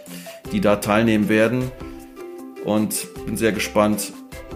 die 0.51 0.61
da 0.61 0.75
teilnehmen 0.75 1.27
werden. 1.27 1.71
Und 2.63 3.07
bin 3.25 3.37
sehr 3.37 3.51
gespannt, 3.51 4.13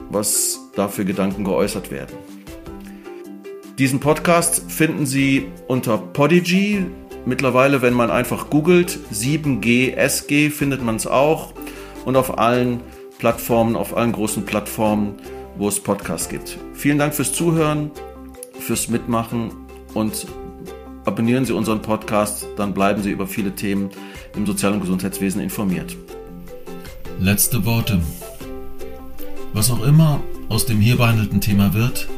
was 0.10 0.60
da 0.76 0.88
für 0.88 1.06
Gedanken 1.06 1.44
geäußert 1.44 1.92
werden. 1.92 2.16
Diesen 3.78 4.00
Podcast 4.00 4.72
finden 4.72 5.06
Sie 5.06 5.48
unter 5.68 5.98
Podigy. 5.98 6.86
Mittlerweile, 7.26 7.82
wenn 7.82 7.94
man 7.94 8.10
einfach 8.12 8.50
googelt, 8.50 8.98
7GSG 9.14 10.50
findet 10.50 10.84
man 10.84 10.96
es 10.96 11.08
auch. 11.08 11.54
Und 12.06 12.16
auf 12.16 12.38
allen 12.38 12.82
Plattformen, 13.18 13.76
auf 13.76 13.98
allen 13.98 14.12
großen 14.12 14.46
Plattformen, 14.46 15.16
wo 15.58 15.68
es 15.68 15.80
Podcasts 15.80 16.30
gibt. 16.30 16.58
Vielen 16.74 16.98
Dank 16.98 17.14
fürs 17.14 17.34
Zuhören, 17.34 17.92
fürs 18.60 18.88
Mitmachen 18.88 19.52
und 19.94 20.28
abonnieren 21.06 21.46
Sie 21.46 21.54
unseren 21.54 21.82
Podcast, 21.82 22.48
dann 22.58 22.74
bleiben 22.74 23.02
Sie 23.02 23.12
über 23.12 23.28
viele 23.28 23.54
Themen 23.56 23.90
im 24.36 24.46
Sozial- 24.46 24.74
und 24.74 24.82
Gesundheitswesen 24.82 25.42
informiert. 25.42 25.96
Letzte 27.20 27.66
Worte. 27.66 28.02
Was 29.56 29.72
auch 29.72 29.84
immer 29.84 30.22
aus 30.50 30.66
dem 30.66 30.82
hier 30.82 30.98
behandelten 30.98 31.40
Thema 31.40 31.74
wird, 31.74 32.10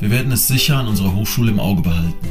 wir 0.00 0.10
werden 0.10 0.32
es 0.32 0.48
sicher 0.48 0.78
an 0.78 0.88
unserer 0.88 1.14
Hochschule 1.14 1.50
im 1.50 1.60
Auge 1.60 1.82
behalten. 1.82 2.26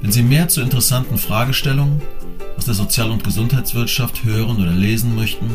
Wenn 0.00 0.10
Sie 0.10 0.22
mehr 0.22 0.48
zu 0.48 0.62
interessanten 0.62 1.18
Fragestellungen 1.18 2.00
aus 2.56 2.64
der 2.64 2.72
Sozial- 2.72 3.10
und 3.10 3.24
Gesundheitswirtschaft 3.24 4.24
hören 4.24 4.56
oder 4.62 4.70
lesen 4.70 5.14
möchten, 5.14 5.50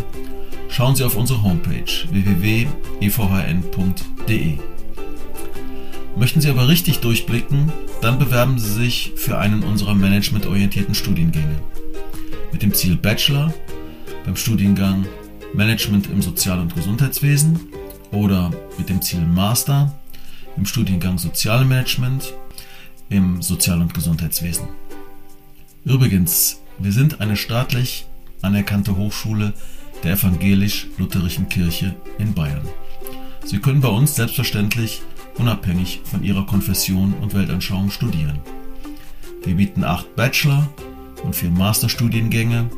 schauen 0.70 0.96
Sie 0.96 1.04
auf 1.04 1.16
unsere 1.16 1.42
Homepage 1.42 1.92
www.evhn.de. 2.12 2.68
Möchten 6.16 6.42
Sie 6.42 6.50
aber 6.52 6.68
richtig 6.68 7.00
durchblicken, 7.00 7.72
dann 8.02 8.20
bewerben 8.20 8.60
Sie 8.60 8.72
sich 8.72 9.14
für 9.16 9.40
einen 9.40 9.64
unserer 9.64 9.96
managementorientierten 9.96 10.94
Studiengänge. 10.94 11.60
Mit 12.52 12.62
dem 12.62 12.76
Ziel 12.76 12.98
Bachelor 12.98 13.52
beim 14.26 14.36
Studiengang 14.36 15.08
Management 15.54 16.08
im 16.08 16.22
Sozial- 16.22 16.60
und 16.60 16.74
Gesundheitswesen 16.74 17.60
oder 18.12 18.52
mit 18.78 18.90
dem 18.90 19.02
Ziel 19.02 19.22
Master 19.22 19.94
im 20.58 20.66
Studiengang 20.66 21.18
Sozialmanagement 21.18 22.34
im 23.10 23.42
Sozial- 23.42 23.82
und 23.82 23.94
Gesundheitswesen. 23.94 24.68
Übrigens, 25.86 26.62
wir 26.80 26.92
sind 26.92 27.22
eine 27.22 27.36
staatlich 27.36 28.06
anerkannte 28.42 28.98
Hochschule 28.98 29.54
der 30.04 30.14
evangelisch-lutherischen 30.14 31.50
Kirche 31.50 31.96
in 32.18 32.34
Bayern. 32.34 32.68
Sie 33.46 33.60
können 33.60 33.82
bei 33.82 33.90
uns 33.90 34.16
selbstverständlich 34.16 35.02
unabhängig 35.38 36.02
von 36.04 36.24
Ihrer 36.24 36.46
Konfession 36.46 37.14
und 37.22 37.34
Weltanschauung 37.34 37.92
studieren. 37.92 38.40
Wir 39.44 39.56
bieten 39.56 39.84
acht 39.84 40.16
Bachelor- 40.16 40.70
und 41.24 41.36
vier 41.36 41.52
Masterstudiengänge 41.52 42.70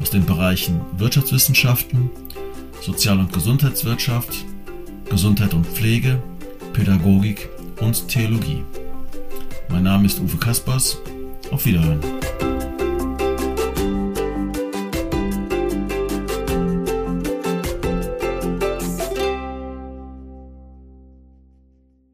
aus 0.00 0.10
den 0.10 0.24
Bereichen 0.26 0.80
Wirtschaftswissenschaften, 0.98 2.10
Sozial- 2.80 3.18
und 3.18 3.32
Gesundheitswirtschaft, 3.32 4.44
Gesundheit 5.08 5.54
und 5.54 5.66
Pflege, 5.66 6.22
Pädagogik 6.72 7.48
und 7.80 8.08
Theologie. 8.08 8.62
Mein 9.68 9.84
Name 9.84 10.06
ist 10.06 10.20
Uwe 10.20 10.36
Kaspers. 10.36 10.98
Auf 11.50 11.64
Wiederhören. 11.64 12.00